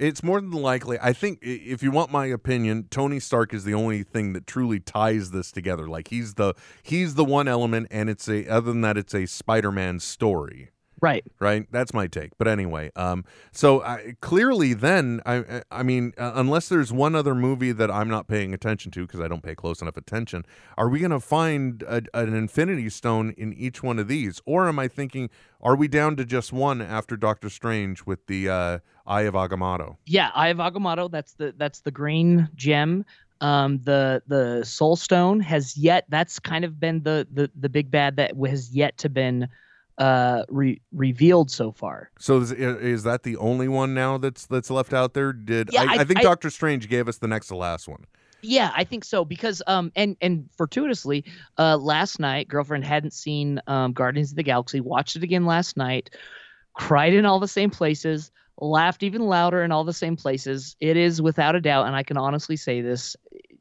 It's 0.00 0.22
more 0.22 0.40
than 0.40 0.50
likely. 0.50 0.98
I 0.98 1.12
think 1.12 1.40
if 1.42 1.82
you 1.82 1.90
want 1.90 2.10
my 2.10 2.24
opinion, 2.24 2.88
Tony 2.90 3.20
Stark 3.20 3.52
is 3.52 3.64
the 3.64 3.74
only 3.74 4.02
thing 4.02 4.32
that 4.32 4.46
truly 4.46 4.80
ties 4.80 5.30
this 5.30 5.52
together. 5.52 5.86
Like 5.86 6.08
he's 6.08 6.34
the 6.34 6.54
he's 6.82 7.16
the 7.16 7.24
one 7.24 7.46
element, 7.46 7.88
and 7.90 8.08
it's 8.08 8.26
a 8.26 8.48
other 8.48 8.72
than 8.72 8.80
that, 8.80 8.96
it's 8.96 9.14
a 9.14 9.26
Spider-Man 9.26 10.00
story. 10.00 10.70
Right. 11.00 11.24
Right? 11.38 11.66
That's 11.70 11.92
my 11.94 12.06
take. 12.06 12.36
But 12.38 12.48
anyway 12.48 12.90
um 12.96 13.24
so 13.52 13.82
I, 13.82 14.14
clearly 14.20 14.74
then 14.74 15.20
i 15.26 15.62
i 15.70 15.82
mean 15.82 16.12
uh, 16.18 16.32
unless 16.34 16.68
there's 16.68 16.92
one 16.92 17.14
other 17.14 17.34
movie 17.34 17.72
that 17.72 17.90
i'm 17.90 18.08
not 18.08 18.28
paying 18.28 18.52
attention 18.52 18.90
to 18.92 19.06
because 19.06 19.20
i 19.20 19.28
don't 19.28 19.42
pay 19.42 19.54
close 19.54 19.80
enough 19.80 19.96
attention 19.96 20.44
are 20.76 20.88
we 20.88 20.98
going 20.98 21.10
to 21.10 21.20
find 21.20 21.82
a, 21.82 22.02
an 22.14 22.34
infinity 22.34 22.88
stone 22.88 23.34
in 23.36 23.52
each 23.52 23.82
one 23.82 23.98
of 23.98 24.08
these? 24.08 24.40
Or 24.46 24.68
am 24.68 24.78
i 24.78 24.88
thinking 24.88 25.30
are 25.60 25.76
we 25.76 25.88
down 25.88 26.16
to 26.16 26.24
just 26.24 26.52
one 26.52 26.80
after 26.80 27.16
doctor 27.16 27.50
strange 27.50 28.04
with 28.06 28.26
the 28.26 28.48
uh 28.48 28.78
eye 29.06 29.22
of 29.22 29.34
agamotto? 29.34 29.96
Yeah 30.06 30.30
eye 30.34 30.48
of 30.48 30.58
agamotto 30.58 31.10
that's 31.10 31.34
the 31.34 31.54
that's 31.56 31.80
the 31.80 31.90
green 31.90 32.48
gem. 32.54 33.04
Um 33.40 33.80
the 33.84 34.22
the 34.26 34.64
soul 34.64 34.96
stone 34.96 35.40
has 35.40 35.76
yet 35.76 36.04
that's 36.08 36.38
kind 36.38 36.64
of 36.64 36.78
been 36.80 37.02
the 37.02 37.26
the 37.32 37.50
the 37.58 37.68
big 37.68 37.90
bad 37.90 38.16
that 38.16 38.34
has 38.36 38.74
yet 38.74 38.98
to 38.98 39.08
been 39.08 39.48
uh, 40.00 40.44
re- 40.48 40.80
revealed 40.92 41.50
so 41.50 41.70
far. 41.70 42.10
So 42.18 42.38
is, 42.38 42.50
is 42.52 43.02
that 43.04 43.22
the 43.22 43.36
only 43.36 43.68
one 43.68 43.94
now 43.94 44.18
that's 44.18 44.46
that's 44.46 44.70
left 44.70 44.92
out 44.92 45.14
there? 45.14 45.32
Did 45.32 45.70
Yeah, 45.72 45.82
I, 45.82 45.84
I- 45.84 46.00
I 46.00 46.04
think 46.04 46.20
I- 46.20 46.22
Doctor 46.22 46.50
Strange 46.50 46.88
gave 46.88 47.06
us 47.06 47.18
the 47.18 47.28
next 47.28 47.46
to 47.48 47.56
last 47.56 47.86
one. 47.86 48.04
Yeah, 48.42 48.72
I 48.74 48.84
think 48.84 49.04
so 49.04 49.24
because 49.26 49.62
um 49.66 49.92
and 49.94 50.16
and 50.22 50.48
fortuitously, 50.56 51.24
uh 51.58 51.76
last 51.76 52.18
night 52.18 52.48
girlfriend 52.48 52.84
hadn't 52.86 53.12
seen 53.12 53.60
um 53.66 53.92
Guardians 53.92 54.30
of 54.32 54.36
the 54.36 54.42
Galaxy, 54.42 54.80
watched 54.80 55.14
it 55.16 55.22
again 55.22 55.44
last 55.44 55.76
night, 55.76 56.08
cried 56.72 57.12
in 57.12 57.26
all 57.26 57.38
the 57.38 57.46
same 57.46 57.68
places, 57.68 58.30
laughed 58.58 59.02
even 59.02 59.20
louder 59.20 59.62
in 59.62 59.72
all 59.72 59.84
the 59.84 59.92
same 59.92 60.16
places. 60.16 60.74
It 60.80 60.96
is 60.96 61.20
without 61.20 61.54
a 61.54 61.60
doubt 61.60 61.86
and 61.86 61.94
I 61.94 62.02
can 62.02 62.16
honestly 62.16 62.56
say 62.56 62.80
this 62.80 63.14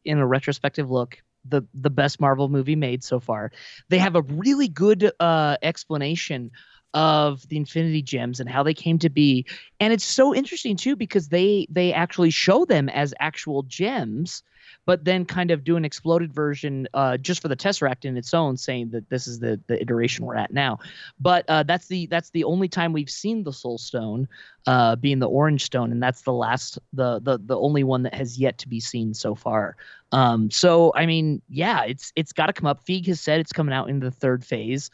in 0.06 0.18
a 0.18 0.26
retrospective 0.26 0.90
look, 0.90 1.18
the 1.46 1.64
the 1.74 1.90
best 1.90 2.20
Marvel 2.20 2.50
movie 2.50 2.76
made 2.76 3.04
so 3.04 3.20
far. 3.20 3.52
They 3.90 3.98
have 3.98 4.16
a 4.16 4.22
really 4.22 4.68
good 4.68 5.12
uh 5.20 5.58
explanation 5.62 6.52
of 6.94 7.48
the 7.50 7.58
infinity 7.58 8.02
gems 8.02 8.40
and 8.40 8.50
how 8.50 8.64
they 8.64 8.74
came 8.74 8.98
to 9.00 9.10
be. 9.10 9.46
And 9.80 9.94
it's 9.94 10.06
so 10.06 10.34
interesting 10.34 10.76
too 10.76 10.96
because 10.96 11.30
they 11.30 11.68
they 11.70 11.94
actually 11.94 12.32
show 12.32 12.66
them 12.66 12.90
as 12.90 13.14
actual 13.20 13.64
gems 13.64 14.44
but 14.86 15.06
then 15.06 15.26
kind 15.26 15.52
of 15.52 15.64
do 15.64 15.76
an 15.76 15.86
exploded 15.86 16.34
version 16.34 16.88
uh, 16.96 17.18
just 17.18 17.42
for 17.42 17.48
the 17.48 17.56
tesseract 17.56 18.06
in 18.06 18.18
its 18.18 18.34
own 18.34 18.58
saying 18.58 18.90
that 18.90 19.08
this 19.10 19.28
is 19.28 19.40
the, 19.40 19.60
the 19.68 19.80
iteration 19.82 20.26
we're 20.26 20.36
at 20.36 20.52
now. 20.52 20.80
But 21.20 21.46
uh, 21.48 21.64
that's 21.64 21.88
the 21.88 22.08
that's 22.08 22.32
the 22.32 22.44
only 22.44 22.68
time 22.68 22.92
we've 22.92 23.10
seen 23.10 23.44
the 23.44 23.54
soul 23.54 23.78
stone 23.78 24.28
uh, 24.66 24.96
being 24.96 25.20
the 25.20 25.30
orange 25.30 25.64
stone 25.64 25.92
and 25.92 26.02
that's 26.02 26.22
the 26.22 26.34
last 26.34 26.80
the 26.94 27.20
the 27.20 27.38
the 27.38 27.58
only 27.58 27.84
one 27.84 28.04
that 28.04 28.16
has 28.16 28.40
yet 28.40 28.58
to 28.60 28.68
be 28.68 28.80
seen 28.80 29.14
so 29.14 29.36
far. 29.36 29.76
Um, 30.12 30.50
so 30.50 30.92
i 30.96 31.06
mean 31.06 31.40
yeah 31.50 31.84
it's 31.84 32.12
it's 32.16 32.34
got 32.34 32.48
to 32.48 32.54
come 32.54 32.66
up. 32.66 32.84
Feige 32.84 33.08
has 33.08 33.22
said 33.22 33.40
it's 33.40 33.54
coming 33.54 33.76
out 33.76 33.90
in 33.90 34.00
the 34.00 34.10
third 34.10 34.44
phase 34.44 34.90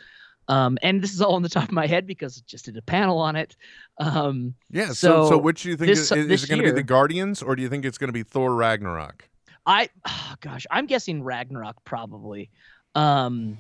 um, 0.48 0.78
and 0.82 1.02
this 1.02 1.14
is 1.14 1.22
all 1.22 1.36
on 1.36 1.42
the 1.42 1.50
top 1.50 1.64
of 1.64 1.72
my 1.72 1.88
head 1.88 2.06
because 2.06 2.38
I 2.38 2.42
just 2.46 2.66
did 2.66 2.78
a 2.78 2.82
panel 2.82 3.18
on 3.18 3.36
it. 3.36 3.56
Um, 4.00 4.54
Yeah. 4.70 4.88
So 4.88 4.94
so, 4.94 5.30
So, 5.30 5.38
which 5.38 5.64
do 5.64 5.70
you 5.70 5.78
think 5.78 5.90
this- 5.90 6.12
is, 6.12 6.28
is 6.28 6.44
it 6.44 6.50
going 6.50 6.62
to 6.62 6.66
be 6.66 6.72
the 6.72 6.84
Guardians 6.84 7.42
or 7.42 7.56
do 7.56 7.62
you 7.64 7.70
think 7.70 7.86
it's 7.86 7.98
going 7.98 8.10
to 8.10 8.14
be 8.14 8.24
Thor 8.24 8.54
Ragnarok? 8.56 9.28
I 9.66 9.90
oh 10.08 10.36
gosh, 10.42 10.68
I'm 10.70 10.86
guessing 10.86 11.24
Ragnarok 11.24 11.84
probably. 11.86 12.50
Um 12.94 13.58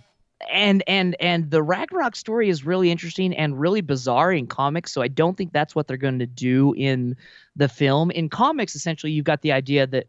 and 0.51 0.83
and 0.85 1.15
and 1.19 1.49
the 1.49 1.63
Ragnarok 1.63 2.15
story 2.15 2.49
is 2.49 2.65
really 2.65 2.91
interesting 2.91 3.33
and 3.35 3.59
really 3.59 3.81
bizarre 3.81 4.31
in 4.33 4.45
comics, 4.47 4.91
so 4.91 5.01
I 5.01 5.07
don't 5.07 5.35
think 5.37 5.53
that's 5.53 5.73
what 5.73 5.87
they're 5.87 5.97
going 5.97 6.19
to 6.19 6.27
do 6.27 6.73
in 6.73 7.15
the 7.55 7.69
film. 7.69 8.11
In 8.11 8.29
comics, 8.29 8.75
essentially 8.75 9.13
you've 9.13 9.25
got 9.25 9.41
the 9.41 9.51
idea 9.53 9.87
that 9.87 10.05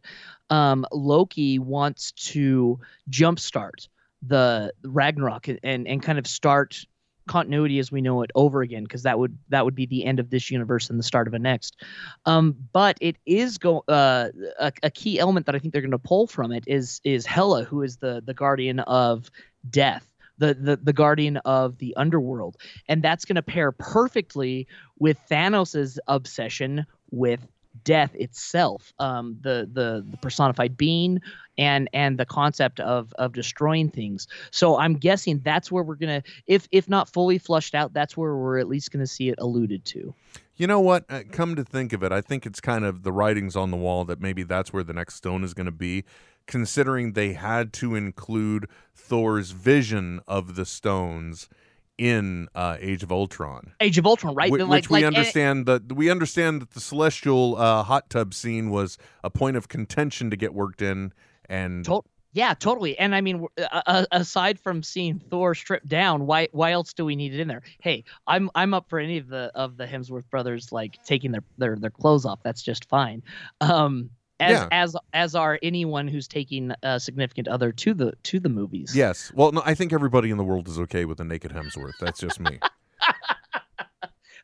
um 0.50 0.84
Loki 0.92 1.58
wants 1.58 2.12
to 2.12 2.78
jumpstart 3.08 3.88
the 4.26 4.72
Ragnarok 4.84 5.48
and 5.48 5.86
and 5.86 6.02
kind 6.02 6.18
of 6.18 6.26
start 6.26 6.84
continuity 7.28 7.80
as 7.80 7.90
we 7.90 8.00
know 8.00 8.22
it 8.22 8.30
over 8.36 8.62
again 8.62 8.84
because 8.84 9.02
that 9.02 9.18
would 9.18 9.36
that 9.48 9.64
would 9.64 9.74
be 9.74 9.86
the 9.86 10.04
end 10.04 10.20
of 10.20 10.30
this 10.30 10.48
universe 10.50 10.88
and 10.88 10.98
the 10.98 11.02
start 11.02 11.26
of 11.26 11.34
a 11.34 11.38
next. 11.38 11.82
Um 12.24 12.56
but 12.72 12.96
it 13.00 13.16
is 13.26 13.58
go 13.58 13.84
uh 13.88 14.28
a, 14.60 14.72
a 14.84 14.90
key 14.90 15.18
element 15.18 15.46
that 15.46 15.54
i 15.54 15.58
think 15.58 15.72
they're 15.72 15.82
going 15.82 15.90
to 15.90 15.98
pull 15.98 16.26
from 16.26 16.52
it 16.52 16.64
is 16.66 17.00
is 17.04 17.26
hela 17.26 17.64
who 17.64 17.82
is 17.82 17.96
the 17.96 18.22
the 18.24 18.34
guardian 18.34 18.80
of 18.80 19.28
death 19.68 20.06
the, 20.38 20.54
the 20.54 20.76
the 20.76 20.92
guardian 20.92 21.38
of 21.38 21.78
the 21.78 21.94
underworld. 21.96 22.56
And 22.88 23.02
that's 23.02 23.24
going 23.24 23.36
to 23.36 23.42
pair 23.42 23.72
perfectly 23.72 24.66
with 24.98 25.18
thanos's 25.28 25.98
obsession 26.08 26.86
with 27.10 27.46
death 27.84 28.14
itself 28.14 28.92
um 28.98 29.36
the 29.42 29.68
the, 29.72 30.04
the 30.10 30.16
personified 30.18 30.76
being 30.76 31.20
and 31.58 31.88
and 31.92 32.18
the 32.18 32.26
concept 32.26 32.80
of 32.80 33.12
of 33.14 33.32
destroying 33.32 33.90
things 33.90 34.26
so 34.50 34.78
i'm 34.78 34.94
guessing 34.94 35.40
that's 35.44 35.70
where 35.70 35.82
we're 35.82 35.94
gonna 35.94 36.22
if 36.46 36.68
if 36.72 36.88
not 36.88 37.08
fully 37.08 37.38
flushed 37.38 37.74
out 37.74 37.92
that's 37.92 38.16
where 38.16 38.36
we're 38.36 38.58
at 38.58 38.68
least 38.68 38.90
gonna 38.90 39.06
see 39.06 39.28
it 39.28 39.36
alluded 39.38 39.84
to 39.84 40.14
You 40.58 40.66
know 40.66 40.80
what? 40.80 41.04
Uh, 41.10 41.22
come 41.30 41.54
to 41.54 41.64
think 41.64 41.92
of 41.92 42.02
it, 42.02 42.12
I 42.12 42.22
think 42.22 42.46
it's 42.46 42.62
kind 42.62 42.84
of 42.86 43.02
the 43.02 43.12
writings 43.12 43.56
on 43.56 43.70
the 43.70 43.76
wall 43.76 44.06
that 44.06 44.22
maybe 44.22 44.42
that's 44.42 44.72
where 44.72 44.82
the 44.82 44.94
next 44.94 45.16
stone 45.16 45.44
is 45.44 45.52
going 45.52 45.66
to 45.66 45.70
be, 45.72 46.04
considering 46.46 47.12
they 47.12 47.34
had 47.34 47.74
to 47.74 47.94
include 47.94 48.66
Thor's 48.94 49.50
vision 49.50 50.20
of 50.26 50.54
the 50.54 50.64
stones 50.64 51.50
in 51.98 52.48
uh, 52.54 52.76
Age 52.80 53.02
of 53.02 53.10
Ultron. 53.10 53.72
age 53.80 53.96
of 53.98 54.06
ultron 54.06 54.34
right 54.34 54.52
Wh- 54.52 54.58
Then, 54.58 54.68
which 54.68 54.90
like, 54.90 54.90
we 54.90 55.04
like, 55.04 55.16
understand 55.16 55.66
that 55.66 55.92
we 55.92 56.10
understand 56.10 56.60
that 56.62 56.70
the 56.72 56.80
celestial 56.80 57.56
uh, 57.56 57.82
hot 57.82 58.10
tub 58.10 58.34
scene 58.34 58.70
was 58.70 58.98
a 59.24 59.30
point 59.30 59.56
of 59.56 59.68
contention 59.68 60.30
to 60.30 60.36
get 60.36 60.52
worked 60.54 60.82
in, 60.82 61.12
and 61.48 61.84
To- 61.86 62.02
yeah, 62.32 62.52
totally. 62.52 62.98
And 62.98 63.14
I 63.14 63.22
mean, 63.22 63.46
uh, 63.56 64.04
aside 64.12 64.60
from 64.60 64.82
seeing 64.82 65.18
Thor 65.18 65.54
stripped 65.54 65.88
down, 65.88 66.26
why 66.26 66.48
why 66.52 66.72
else 66.72 66.92
do 66.92 67.06
we 67.06 67.16
need 67.16 67.32
it 67.32 67.40
in 67.40 67.48
there? 67.48 67.62
Hey, 67.80 68.04
I'm 68.26 68.50
I'm 68.54 68.74
up 68.74 68.90
for 68.90 68.98
any 68.98 69.16
of 69.16 69.28
the 69.28 69.50
of 69.54 69.78
the 69.78 69.86
Hemsworth 69.86 70.28
brothers 70.28 70.70
like 70.70 71.02
taking 71.02 71.32
their 71.32 71.44
their 71.56 71.76
their 71.76 71.88
clothes 71.88 72.26
off. 72.26 72.40
That's 72.42 72.62
just 72.62 72.84
fine. 72.90 73.22
Um, 73.62 74.10
as 74.40 74.52
Yeah. 74.52 74.68
as 74.70 74.96
as 75.12 75.34
are 75.34 75.58
anyone 75.62 76.08
who's 76.08 76.28
taking 76.28 76.72
a 76.82 77.00
significant 77.00 77.48
other 77.48 77.72
to 77.72 77.94
the 77.94 78.12
to 78.24 78.38
the 78.40 78.48
movies. 78.48 78.94
yes, 78.94 79.32
well, 79.34 79.52
no, 79.52 79.62
I 79.64 79.74
think 79.74 79.92
everybody 79.92 80.30
in 80.30 80.36
the 80.36 80.44
world 80.44 80.68
is 80.68 80.78
okay 80.80 81.04
with 81.04 81.20
a 81.20 81.24
naked 81.24 81.52
Hemsworth. 81.52 81.94
That's 82.00 82.20
just 82.20 82.40
me. 82.40 82.58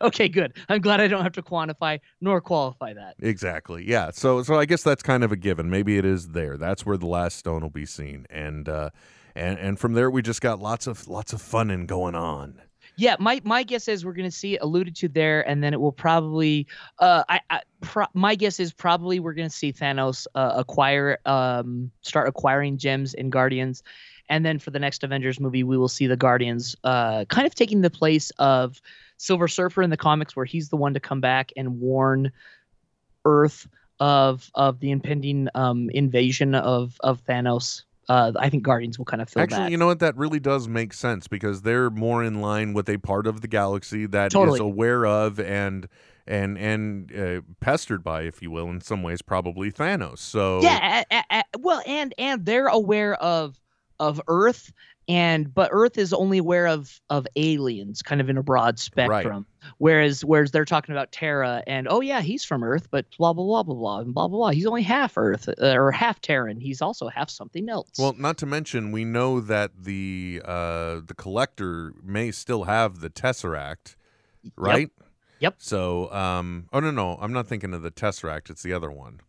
Okay, 0.01 0.29
good. 0.29 0.55
I'm 0.69 0.81
glad 0.81 1.01
I 1.01 1.07
don't 1.07 1.23
have 1.23 1.35
to 1.35 1.43
quantify 1.43 2.01
nor 2.21 2.41
qualify 2.41 2.93
that. 2.95 3.15
Exactly. 3.21 3.89
Yeah. 3.89 4.11
So 4.11 4.43
so 4.43 4.57
I 4.59 4.65
guess 4.65 4.83
that's 4.83 5.01
kind 5.01 5.23
of 5.23 5.31
a 5.31 5.37
given. 5.37 5.71
Maybe 5.71 5.97
it 5.97 6.05
is 6.05 6.31
there. 6.31 6.57
That's 6.57 6.85
where 6.85 6.97
the 6.97 7.07
last 7.07 7.39
stone 7.39 7.63
will 7.63 7.71
be 7.71 7.87
seen. 7.87 8.27
And 8.29 8.69
uh 8.69 8.91
and 9.37 9.61
and 9.61 9.79
from 9.79 9.93
there 9.93 10.11
we 10.11 10.21
just 10.21 10.41
got 10.41 10.59
lots 10.59 10.89
of 10.89 11.07
lots 11.07 11.33
of 11.33 11.41
funning 11.41 11.87
going 11.87 12.17
on. 12.17 12.61
Yeah, 12.97 13.17
my 13.19 13.41
my 13.45 13.63
guess 13.63 13.89
is 13.89 14.05
we're 14.05 14.13
going 14.13 14.31
to 14.31 14.37
see 14.37 14.55
it 14.55 14.63
alluded 14.63 14.95
to 14.97 15.09
there, 15.09 15.49
and 15.49 15.63
then 15.63 15.73
it 15.73 15.81
will 15.81 15.93
probably. 15.93 16.67
Uh, 16.99 17.25
I, 17.29 17.41
I 17.49 17.61
pro- 17.81 18.07
my 18.15 18.35
guess 18.35 18.61
is 18.61 18.73
probably 18.73 19.19
we're 19.19 19.33
going 19.33 19.49
to 19.49 19.55
see 19.55 19.73
Thanos 19.73 20.27
uh, 20.35 20.53
acquire, 20.57 21.19
um, 21.25 21.91
start 22.03 22.29
acquiring 22.29 22.77
gems 22.77 23.15
in 23.15 23.31
Guardians, 23.31 23.83
and 24.29 24.45
then 24.45 24.59
for 24.59 24.71
the 24.71 24.79
next 24.79 25.05
Avengers 25.05 25.41
movie, 25.41 25.65
we 25.65 25.79
will 25.79 25.89
see 25.89 26.07
the 26.07 26.17
Guardians, 26.17 26.77
uh, 26.85 27.25
kind 27.27 27.47
of 27.47 27.55
taking 27.55 27.81
the 27.81 27.91
place 27.91 28.31
of 28.39 28.81
Silver 29.17 29.49
Surfer 29.49 29.83
in 29.83 29.91
the 29.91 29.97
comics, 29.97 30.37
where 30.37 30.45
he's 30.45 30.69
the 30.69 30.77
one 30.77 30.95
to 30.95 31.01
come 31.01 31.21
back 31.21 31.51
and 31.57 31.81
warn 31.81 32.31
Earth 33.25 33.69
of 34.01 34.51
of 34.55 34.81
the 34.81 34.91
impending 34.91 35.49
um, 35.55 35.89
invasion 35.91 36.55
of 36.55 36.97
of 37.01 37.25
Thanos. 37.25 37.85
Uh, 38.13 38.33
I 38.39 38.51
think 38.51 38.63
Guardians 38.63 38.99
will 38.99 39.07
kind 39.07 39.23
of 39.23 39.29
fill 39.31 39.43
Actually, 39.43 39.59
that. 39.65 39.71
you 39.71 39.77
know 39.79 39.87
what? 39.87 40.01
That 40.01 40.17
really 40.19 40.39
does 40.41 40.69
make 40.69 40.93
sense 40.93 41.29
because 41.29 41.63
they're 41.63 41.89
more 41.89 42.23
in 42.23 42.41
line 42.43 42.75
with 42.75 42.89
a 42.91 42.99
part 42.99 43.27
of 43.27 43.41
the 43.41 43.49
galaxy 43.49 44.05
that 44.07 44.27
is 44.27 44.33
Totally. 44.35 44.61
aware 44.61 45.07
of 45.07 45.41
and 45.41 45.89
and 46.27 46.59
and 46.59 47.13
uh, 47.17 47.41
pestered 47.61 48.05
by, 48.05 48.23
if 48.23 48.43
you 48.43 48.51
will, 48.51 48.69
in 48.69 48.81
some 48.83 49.03
ways, 49.03 49.23
probably 49.23 49.73
Thanos. 49.73 50.19
So 50.19 50.61
yeah 50.63 51.05
a- 51.11 51.17
a- 51.17 51.25
a- 51.39 51.59
well 51.59 51.83
and 51.87 52.15
and 52.19 52.45
they're 52.45 52.67
aware 52.69 53.15
of 53.15 53.59
of 53.99 54.21
earth 54.29 54.73
and 55.09 55.53
but 55.53 55.69
earth 55.73 55.99
is 55.99 56.13
only 56.13 56.39
aware 56.39 56.67
of 56.67 57.01
of 57.11 57.27
aliens 57.37 58.03
kind 58.03 58.21
of 58.21 58.31
in 58.31 58.39
a 58.39 58.43
broad 58.43 58.79
spectrum 58.79 59.47
whereas 59.79 60.25
whereas 60.25 60.51
they're 60.53 60.65
talking 60.65 60.95
about 60.95 61.11
terra 61.11 61.63
and 61.67 61.89
oh 61.89 62.01
yeah 62.01 62.21
he's 62.21 62.45
from 62.45 62.63
earth 62.63 62.89
but 62.91 63.05
blah 63.19 63.33
blah 63.33 63.45
blah 63.45 63.63
blah 63.65 63.75
blah 63.75 63.99
and 63.99 64.15
blah 64.15 64.29
blah 64.29 64.39
blah 64.39 64.51
he's 64.51 64.67
only 64.67 64.83
half 64.83 65.17
earth 65.17 65.49
uh, 65.49 65.75
or 65.75 65.91
half 65.91 66.21
terran 66.21 66.59
he's 66.61 66.81
also 66.81 67.09
half 67.09 67.29
something 67.31 67.69
else 67.69 67.91
Well, 67.99 68.15
not 68.17 68.39
to 68.39 68.47
mention, 68.47 68.93
we 68.93 69.05
know 69.05 69.41
that 69.41 69.73
the 69.83 70.41
uh, 70.45 71.01
the 71.05 71.15
collector 71.17 71.95
may 72.03 72.31
still 72.31 72.65
have 72.65 73.01
the 73.01 73.11
tesseract, 73.11 73.97
right? 74.57 74.91
Yep. 75.41 75.57
So, 75.59 76.13
um, 76.13 76.69
oh 76.73 76.79
no, 76.81 76.93
no, 76.93 77.19
I'm 77.21 77.33
not 77.33 77.49
thinking 77.49 77.75
of 77.75 77.83
the 77.83 77.91
tesseract. 77.91 78.51
It's 78.51 78.63
the 78.63 78.73
other 78.73 78.91
one. 78.91 79.21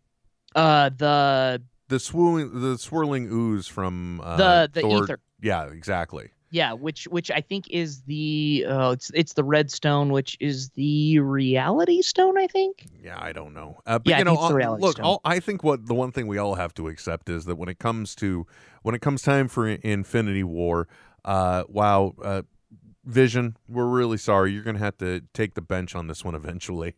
uh 0.56 0.90
the 0.90 1.62
The 1.94 2.00
swirling, 2.00 2.60
the 2.62 2.78
swirling 2.78 3.28
ooze 3.32 3.68
from 3.68 4.20
uh, 4.22 4.38
the 4.38 4.70
the 4.74 4.82
Thor- 4.82 5.04
Aether 5.04 5.20
Yeah, 5.42 5.66
exactly. 5.66 6.32
yeah 6.50 6.74
which 6.74 7.06
which 7.16 7.30
i 7.32 7.42
think 7.50 7.64
is 7.70 8.02
the 8.14 8.66
uh, 8.68 8.92
it's 8.96 9.10
it's 9.14 9.34
the 9.34 9.44
red 9.44 9.68
stone 9.72 10.08
which 10.18 10.38
is 10.40 10.70
the 10.82 11.20
reality 11.20 12.02
stone 12.02 12.36
i 12.38 12.48
think 12.48 12.86
Yeah, 13.08 13.18
I 13.30 13.32
don't 13.34 13.54
know. 13.54 13.70
Uh, 13.86 14.00
but 14.00 14.10
Yeah, 14.10 14.20
you 14.20 14.24
know, 14.26 14.32
think 14.32 14.40
it's 14.40 14.48
the 14.48 14.54
all- 14.54 14.62
reality 14.64 14.84
look, 14.86 15.00
all, 15.08 15.20
I 15.36 15.40
think 15.40 15.64
what 15.64 15.80
the 15.88 15.94
one 16.04 16.12
thing 16.12 16.26
we 16.28 16.38
all 16.44 16.56
have 16.56 16.74
to 16.80 16.88
accept 16.88 17.30
is 17.30 17.46
that 17.46 17.56
when 17.62 17.70
it 17.70 17.80
comes 17.80 18.16
to 18.24 18.46
when 18.86 18.96
it 18.96 19.02
comes 19.02 19.22
time 19.22 19.48
for 19.48 19.68
Infinity 19.68 20.44
War, 20.44 20.88
uh, 21.26 21.64
wow, 21.68 22.14
uh, 22.24 22.42
Vision, 23.06 23.58
we're 23.68 23.86
really 24.00 24.18
sorry. 24.18 24.52
You're 24.54 24.64
gonna 24.64 24.80
have 24.90 24.98
to 25.00 25.22
take 25.34 25.56
the 25.56 25.62
bench 25.62 25.94
on 25.96 26.08
this 26.08 26.24
one 26.24 26.36
eventually. 26.36 26.96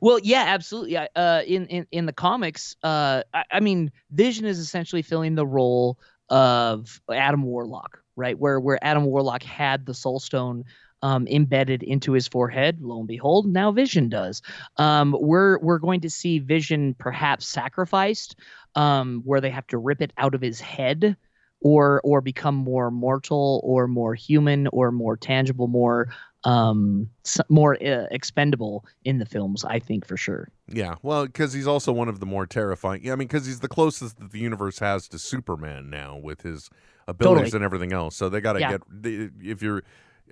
Well, 0.00 0.18
yeah, 0.22 0.44
absolutely. 0.48 0.96
Uh, 0.96 1.42
in 1.42 1.66
in 1.66 1.86
in 1.90 2.06
the 2.06 2.12
comics, 2.12 2.76
uh, 2.82 3.22
I, 3.34 3.44
I 3.52 3.60
mean, 3.60 3.90
Vision 4.10 4.44
is 4.46 4.58
essentially 4.58 5.02
filling 5.02 5.34
the 5.34 5.46
role 5.46 5.98
of 6.28 7.00
Adam 7.12 7.42
Warlock, 7.42 7.98
right? 8.16 8.38
Where 8.38 8.60
where 8.60 8.78
Adam 8.82 9.04
Warlock 9.04 9.42
had 9.42 9.86
the 9.86 9.94
Soul 9.94 10.20
Stone 10.20 10.64
um, 11.02 11.26
embedded 11.28 11.82
into 11.82 12.12
his 12.12 12.28
forehead. 12.28 12.80
Lo 12.80 12.98
and 12.98 13.08
behold, 13.08 13.46
now 13.46 13.70
Vision 13.72 14.08
does. 14.08 14.42
Um, 14.76 15.16
we're 15.18 15.58
we're 15.60 15.78
going 15.78 16.00
to 16.00 16.10
see 16.10 16.38
Vision 16.38 16.94
perhaps 16.98 17.46
sacrificed, 17.46 18.36
um, 18.74 19.22
where 19.24 19.40
they 19.40 19.50
have 19.50 19.66
to 19.68 19.78
rip 19.78 20.02
it 20.02 20.12
out 20.18 20.34
of 20.34 20.40
his 20.42 20.60
head. 20.60 21.16
or 21.60 22.00
or 22.04 22.20
become 22.20 22.54
more 22.54 22.90
mortal 22.90 23.60
or 23.64 23.88
more 23.88 24.14
human 24.14 24.66
or 24.68 24.92
more 24.92 25.16
tangible, 25.16 25.68
more 25.68 26.08
um 26.46 27.10
more 27.48 27.74
uh, 27.82 28.06
expendable 28.12 28.84
in 29.04 29.18
the 29.18 29.26
films. 29.26 29.64
I 29.64 29.78
think 29.80 30.06
for 30.06 30.16
sure. 30.16 30.48
Yeah, 30.68 30.94
well, 31.02 31.26
because 31.26 31.52
he's 31.52 31.66
also 31.66 31.92
one 31.92 32.08
of 32.08 32.20
the 32.20 32.26
more 32.26 32.46
terrifying. 32.46 33.02
Yeah, 33.04 33.12
I 33.12 33.16
mean, 33.16 33.26
because 33.28 33.46
he's 33.46 33.60
the 33.60 33.68
closest 33.68 34.18
that 34.20 34.30
the 34.30 34.38
universe 34.38 34.78
has 34.78 35.08
to 35.08 35.18
Superman 35.18 35.90
now 35.90 36.16
with 36.16 36.42
his 36.42 36.70
abilities 37.08 37.50
Totally. 37.52 37.56
and 37.58 37.64
everything 37.64 37.92
else. 37.92 38.16
So 38.16 38.28
they 38.28 38.40
got 38.40 38.54
to 38.54 38.60
Yeah. 38.60 38.70
get 38.72 38.82
the- 38.88 39.30
if 39.42 39.60
you're 39.62 39.82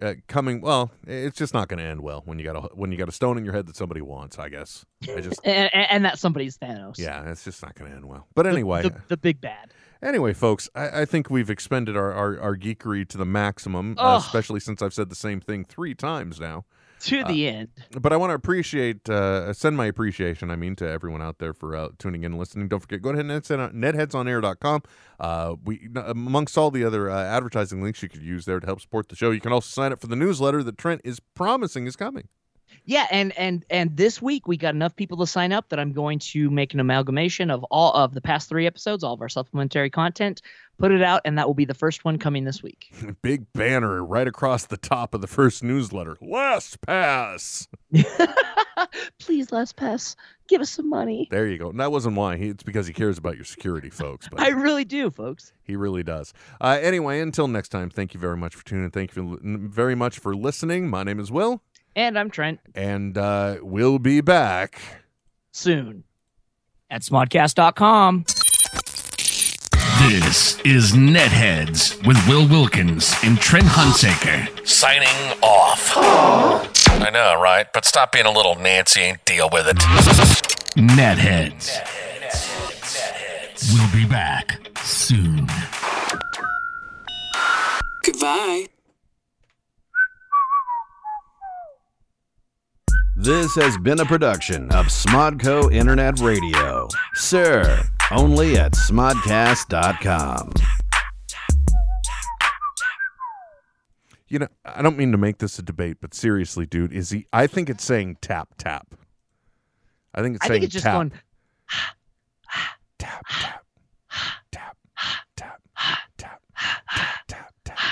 uh, 0.02 0.14
coming. 0.28 0.60
Well, 0.60 0.90
it's 1.06 1.38
just 1.38 1.54
not 1.54 1.68
going 1.68 1.78
to 1.78 1.84
end 1.84 2.00
well 2.00 2.22
when 2.24 2.38
you 2.38 2.44
got 2.44 2.56
a 2.56 2.60
when 2.74 2.92
you 2.92 2.98
got 2.98 3.08
a 3.08 3.12
stone 3.12 3.38
in 3.38 3.44
your 3.44 3.54
head 3.54 3.66
that 3.66 3.76
somebody 3.76 4.00
wants. 4.00 4.38
I 4.38 4.48
guess. 4.48 4.84
I 5.02 5.20
just 5.20 5.40
And, 5.44 5.70
and, 5.74 6.04
that 6.04 6.18
somebody's 6.18 6.58
Thanos. 6.58 6.98
yeah, 6.98 7.30
it's 7.30 7.44
just 7.44 7.62
not 7.62 7.74
going 7.74 7.90
to 7.90 7.96
end 7.96 8.06
well. 8.06 8.26
But 8.34 8.46
anyway, 8.46 8.82
the, 8.82 8.94
the 9.08 9.16
big 9.16 9.40
bad. 9.40 9.72
Anyway, 10.02 10.34
folks, 10.34 10.68
I, 10.74 11.02
I 11.02 11.04
think 11.06 11.30
we've 11.30 11.48
expended 11.48 11.96
our, 11.96 12.12
our, 12.12 12.38
our 12.38 12.56
geekery 12.56 13.08
to 13.08 13.16
the 13.16 13.24
maximum, 13.24 13.96
uh, 13.98 14.20
especially 14.22 14.60
since 14.60 14.82
I've 14.82 14.92
said 14.92 15.08
the 15.08 15.14
same 15.14 15.40
thing 15.40 15.64
three 15.64 15.94
times 15.94 16.38
now. 16.38 16.66
To 17.04 17.24
the 17.24 17.48
end. 17.48 17.68
But 18.00 18.12
I 18.12 18.16
want 18.16 18.30
to 18.30 18.34
appreciate, 18.34 19.08
uh, 19.08 19.52
send 19.52 19.76
my 19.76 19.86
appreciation, 19.86 20.50
I 20.50 20.56
mean, 20.56 20.74
to 20.76 20.88
everyone 20.88 21.22
out 21.22 21.38
there 21.38 21.52
for 21.52 21.76
uh, 21.76 21.88
tuning 21.98 22.24
in 22.24 22.32
and 22.32 22.38
listening. 22.38 22.68
Don't 22.68 22.80
forget, 22.80 23.02
go 23.02 23.10
ahead 23.10 23.24
and 23.24 23.44
send 23.44 23.60
out 23.60 23.74
netheadsonair.com. 23.74 24.82
Uh, 25.20 25.56
we, 25.64 25.88
amongst 25.94 26.56
all 26.56 26.70
the 26.70 26.84
other 26.84 27.10
uh, 27.10 27.22
advertising 27.22 27.82
links 27.82 28.02
you 28.02 28.08
could 28.08 28.22
use 28.22 28.44
there 28.44 28.60
to 28.60 28.66
help 28.66 28.80
support 28.80 29.08
the 29.08 29.16
show, 29.16 29.30
you 29.30 29.40
can 29.40 29.52
also 29.52 29.68
sign 29.68 29.92
up 29.92 30.00
for 30.00 30.06
the 30.06 30.16
newsletter 30.16 30.62
that 30.62 30.78
Trent 30.78 31.00
is 31.04 31.20
promising 31.20 31.86
is 31.86 31.96
coming. 31.96 32.28
Yeah, 32.84 33.06
and 33.10 33.36
and 33.38 33.64
and 33.70 33.96
this 33.96 34.20
week 34.20 34.46
we 34.46 34.56
got 34.56 34.74
enough 34.74 34.94
people 34.96 35.18
to 35.18 35.26
sign 35.26 35.52
up 35.52 35.68
that 35.70 35.78
I'm 35.78 35.92
going 35.92 36.18
to 36.20 36.50
make 36.50 36.74
an 36.74 36.80
amalgamation 36.80 37.50
of 37.50 37.64
all 37.64 37.92
of 37.92 38.14
the 38.14 38.20
past 38.20 38.48
three 38.48 38.66
episodes, 38.66 39.04
all 39.04 39.14
of 39.14 39.20
our 39.20 39.28
supplementary 39.28 39.90
content, 39.90 40.42
put 40.78 40.92
it 40.92 41.02
out, 41.02 41.22
and 41.24 41.38
that 41.38 41.46
will 41.46 41.54
be 41.54 41.64
the 41.64 41.74
first 41.74 42.04
one 42.04 42.18
coming 42.18 42.44
this 42.44 42.62
week. 42.62 42.92
Big 43.22 43.52
banner 43.52 44.04
right 44.04 44.26
across 44.26 44.66
the 44.66 44.76
top 44.76 45.14
of 45.14 45.20
the 45.20 45.26
first 45.26 45.62
newsletter. 45.62 46.16
LastPass. 46.16 47.68
Please, 49.18 49.48
LastPass, 49.48 50.16
give 50.48 50.60
us 50.60 50.70
some 50.70 50.88
money. 50.88 51.28
There 51.30 51.46
you 51.46 51.58
go. 51.58 51.70
And 51.70 51.80
that 51.80 51.92
wasn't 51.92 52.16
why. 52.16 52.36
He, 52.36 52.48
it's 52.48 52.62
because 52.62 52.86
he 52.86 52.92
cares 52.92 53.18
about 53.18 53.36
your 53.36 53.44
security, 53.44 53.90
folks. 53.90 54.28
But 54.28 54.40
I 54.42 54.48
really 54.48 54.84
do, 54.84 55.10
folks. 55.10 55.52
He 55.62 55.76
really 55.76 56.02
does. 56.02 56.32
Uh, 56.60 56.78
anyway, 56.80 57.20
until 57.20 57.48
next 57.48 57.68
time, 57.68 57.90
thank 57.90 58.14
you 58.14 58.20
very 58.20 58.36
much 58.36 58.54
for 58.54 58.64
tuning 58.64 58.84
in. 58.84 58.90
Thank 58.90 59.16
you 59.16 59.38
very 59.42 59.94
much 59.94 60.18
for 60.18 60.34
listening. 60.34 60.88
My 60.88 61.02
name 61.02 61.20
is 61.20 61.30
Will, 61.30 61.62
And 61.96 62.18
I'm 62.18 62.30
Trent. 62.30 62.60
and 62.74 63.16
uh, 63.16 63.56
we'll 63.62 63.98
be 63.98 64.20
back. 64.20 64.80
Soon 65.52 66.04
at 66.90 67.02
smodcast.com. 67.02 68.24
This 70.08 70.58
is 70.60 70.92
Netheads 70.92 72.04
with 72.06 72.18
Will 72.28 72.46
Wilkins 72.48 73.14
and 73.22 73.38
Trent 73.38 73.64
Hunsaker. 73.66 74.66
Signing 74.66 75.08
off. 75.42 75.92
I 75.96 77.10
know, 77.12 77.40
right? 77.40 77.66
But 77.72 77.84
stop 77.84 78.12
being 78.12 78.26
a 78.26 78.30
little 78.32 78.56
Nancy 78.56 79.02
and 79.02 79.18
deal 79.24 79.48
with 79.52 79.66
it. 79.68 79.76
Netheads. 80.76 81.70
We'll 83.72 83.92
be 83.92 84.06
back 84.08 84.60
soon. 84.82 85.46
Goodbye. 88.04 88.66
This 93.24 93.54
has 93.54 93.78
been 93.78 94.00
a 94.00 94.04
production 94.04 94.70
of 94.72 94.88
Smodco 94.88 95.72
Internet 95.72 96.20
Radio. 96.20 96.88
Sir, 97.14 97.82
only 98.10 98.58
at 98.58 98.72
smodcast.com. 98.72 100.52
You 104.28 104.40
know, 104.40 104.48
I 104.66 104.82
don't 104.82 104.98
mean 104.98 105.10
to 105.12 105.16
make 105.16 105.38
this 105.38 105.58
a 105.58 105.62
debate, 105.62 105.96
but 106.02 106.12
seriously, 106.12 106.66
dude, 106.66 106.92
is 106.92 107.08
he? 107.08 107.26
I 107.32 107.46
think 107.46 107.70
it's 107.70 107.82
saying 107.82 108.18
tap 108.20 108.50
tap. 108.58 108.94
I 110.14 110.20
think 110.20 110.36
it's 110.36 110.44
I 110.44 110.48
saying 110.48 110.60
think 110.60 110.64
it's 110.64 110.72
just 110.74 110.84
tap, 110.84 110.94
going 110.94 111.12
tap 112.98 113.24
tap 113.30 113.62
tap 114.52 114.76
tap 115.36 115.62
tap 115.78 116.12
tap 116.18 116.42
tap 117.26 117.54
tap. 117.64 117.88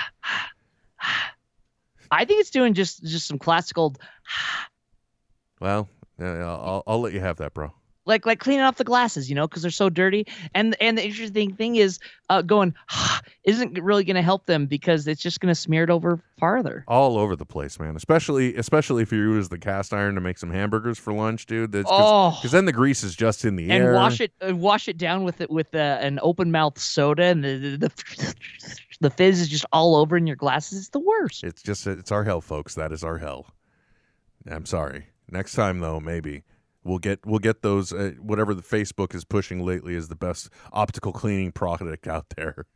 I 2.11 2.27
think 2.27 2.43
it's 2.43 2.51
doing 2.51 2.75
just 2.75 3.03
just 3.03 3.27
some 3.27 3.39
classical 3.39 3.97
Well, 5.63 5.89
uh, 6.21 6.25
I'll, 6.25 6.83
I'll 6.89 7.01
let 7.01 7.13
you 7.13 7.21
have 7.21 7.37
that, 7.37 7.55
bro. 7.55 7.73
like 8.05 8.27
like 8.27 8.41
cleaning 8.41 8.63
off 8.65 8.77
the 8.79 8.85
glasses, 8.85 9.29
you 9.31 9.37
know, 9.37 9.47
because 9.47 9.63
they're 9.63 9.71
so 9.71 9.89
dirty. 9.89 10.27
And 10.55 10.75
and 10.81 10.99
the 10.99 11.05
interesting 11.07 11.55
thing 11.55 11.77
is, 11.77 12.01
uh, 12.29 12.43
going 12.43 12.75
isn't 13.45 13.81
really 13.81 14.03
going 14.03 14.17
to 14.17 14.23
help 14.23 14.47
them 14.47 14.67
because 14.67 15.07
it's 15.07 15.23
just 15.23 15.39
going 15.39 15.55
to 15.55 15.61
smear 15.61 15.85
it 15.85 15.91
over 15.91 16.21
farther. 16.41 16.85
All 16.89 17.17
over 17.17 17.37
the 17.37 17.47
place, 17.47 17.79
man. 17.79 17.95
Especially, 17.95 18.57
especially 18.57 19.03
if 19.05 19.13
you 19.13 19.19
use 19.19 19.49
the 19.51 19.59
cast 19.59 19.93
iron 19.93 20.17
to 20.17 20.21
make 20.21 20.37
some 20.39 20.51
hamburgers 20.51 20.99
for 20.99 21.13
lunch, 21.13 21.47
dude. 21.47 21.71
That's 21.71 21.89
Because 21.89 22.45
Oh. 22.45 22.49
then 22.49 22.65
the 22.65 22.73
grease 22.73 23.05
is 23.05 23.15
just 23.15 23.45
in 23.45 23.55
the 23.55 23.71
And 23.71 23.85
air. 23.85 23.89
And 23.93 23.97
wash 23.97 24.21
it 24.21 24.33
uh, 24.47 24.57
wash 24.57 24.89
it 24.89 24.99
down 24.99 25.23
with 25.23 25.41
it 25.41 25.49
with 25.51 25.73
uh, 25.77 25.99
an 26.01 26.19
open 26.23 26.51
mouth 26.51 26.77
soda, 26.79 27.25
and 27.27 27.45
the 27.45 27.59
the, 27.59 27.77
the 27.79 28.35
the 29.01 29.11
fizz 29.11 29.41
is 29.43 29.49
just 29.49 29.65
all 29.73 29.95
over 29.95 30.17
in 30.17 30.27
your 30.27 30.37
glasses. 30.37 30.79
It's 30.81 30.89
the 30.89 30.99
worst. 30.99 31.45
It's 31.45 31.63
just 31.63 31.87
it's 31.87 32.11
our 32.11 32.25
hell, 32.25 32.41
folks. 32.41 32.75
That 32.75 32.91
is 32.91 33.05
our 33.05 33.19
hell. 33.19 33.47
I'm 34.51 34.67
sorry. 34.67 35.07
Next 35.33 35.55
time 35.55 35.81
though, 35.81 35.99
maybe 35.99 36.45
we'll 36.85 36.99
get 36.99 37.25
we'll 37.25 37.39
get 37.39 37.63
those 37.63 37.91
uh, 37.93 38.13
whatever 38.21 38.55
the 38.55 38.63
Facebook 38.63 39.15
is 39.15 39.25
pushing 39.25 39.65
lately 39.65 39.95
is 39.95 40.09
the 40.09 40.15
best 40.15 40.51
optical 40.73 41.11
cleaning 41.13 41.53
product 41.53 42.07
out 42.07 42.27
there. 42.37 42.67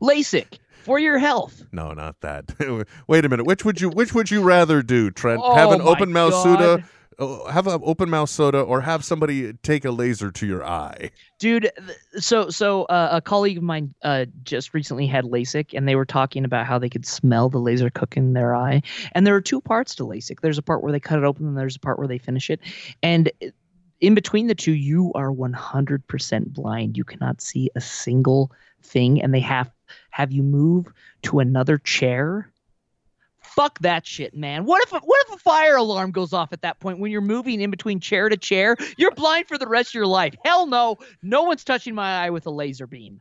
LASIK 0.00 0.58
for 0.84 0.98
your 0.98 1.18
health. 1.18 1.64
No, 1.72 1.92
not 1.92 2.20
that. 2.20 2.52
Wait 3.08 3.24
a 3.24 3.28
minute. 3.30 3.46
Which 3.46 3.64
would 3.64 3.80
you 3.80 3.88
which 3.88 4.12
would 4.14 4.30
you 4.30 4.42
rather 4.42 4.82
do, 4.82 5.10
Trent? 5.10 5.40
Oh, 5.42 5.54
have 5.54 5.72
an 5.72 5.80
open 5.80 6.12
mouth 6.12 6.32
God. 6.32 6.84
Uh, 7.22 7.50
have 7.50 7.66
an 7.66 7.80
open 7.84 8.10
mouth 8.10 8.28
soda, 8.28 8.60
or 8.60 8.80
have 8.80 9.04
somebody 9.04 9.52
take 9.62 9.84
a 9.84 9.90
laser 9.90 10.30
to 10.30 10.46
your 10.46 10.64
eye? 10.64 11.10
dude 11.42 11.68
so 12.20 12.48
so 12.50 12.84
uh, 12.84 13.08
a 13.10 13.20
colleague 13.20 13.56
of 13.56 13.64
mine 13.64 13.92
uh, 14.02 14.24
just 14.44 14.72
recently 14.74 15.08
had 15.08 15.24
lasik 15.24 15.76
and 15.76 15.88
they 15.88 15.96
were 15.96 16.04
talking 16.04 16.44
about 16.44 16.66
how 16.66 16.78
they 16.78 16.88
could 16.88 17.04
smell 17.04 17.48
the 17.48 17.58
laser 17.58 17.90
cook 17.90 18.16
in 18.16 18.32
their 18.32 18.54
eye. 18.54 18.80
And 19.10 19.26
there 19.26 19.34
are 19.34 19.40
two 19.40 19.60
parts 19.60 19.96
to 19.96 20.04
lasik. 20.04 20.40
There's 20.40 20.58
a 20.58 20.62
part 20.62 20.84
where 20.84 20.92
they 20.92 21.00
cut 21.00 21.18
it 21.18 21.24
open 21.24 21.48
and 21.48 21.58
there's 21.58 21.74
a 21.74 21.80
part 21.80 21.98
where 21.98 22.06
they 22.06 22.18
finish 22.18 22.48
it. 22.48 22.60
And 23.02 23.28
in 24.00 24.14
between 24.14 24.46
the 24.46 24.54
two 24.54 24.72
you 24.72 25.12
are 25.16 25.32
100% 25.32 26.44
blind. 26.52 26.96
You 26.96 27.02
cannot 27.02 27.40
see 27.40 27.70
a 27.74 27.80
single 27.80 28.52
thing 28.84 29.20
and 29.20 29.34
they 29.34 29.40
have 29.40 29.68
have 30.10 30.30
you 30.30 30.44
move 30.44 30.92
to 31.22 31.40
another 31.40 31.76
chair 31.78 32.51
Fuck 33.54 33.80
that 33.80 34.06
shit, 34.06 34.34
man. 34.34 34.64
What 34.64 34.82
if 34.84 34.92
a, 34.92 35.00
what 35.00 35.26
if 35.28 35.34
a 35.34 35.38
fire 35.38 35.76
alarm 35.76 36.10
goes 36.10 36.32
off 36.32 36.52
at 36.52 36.62
that 36.62 36.80
point 36.80 36.98
when 36.98 37.10
you're 37.10 37.20
moving 37.20 37.60
in 37.60 37.70
between 37.70 38.00
chair 38.00 38.28
to 38.28 38.36
chair? 38.36 38.76
You're 38.96 39.10
blind 39.10 39.46
for 39.46 39.58
the 39.58 39.68
rest 39.68 39.90
of 39.90 39.94
your 39.94 40.06
life. 40.06 40.34
Hell 40.44 40.66
no. 40.66 40.96
No 41.22 41.42
one's 41.42 41.64
touching 41.64 41.94
my 41.94 42.24
eye 42.24 42.30
with 42.30 42.46
a 42.46 42.50
laser 42.50 42.86
beam. 42.86 43.20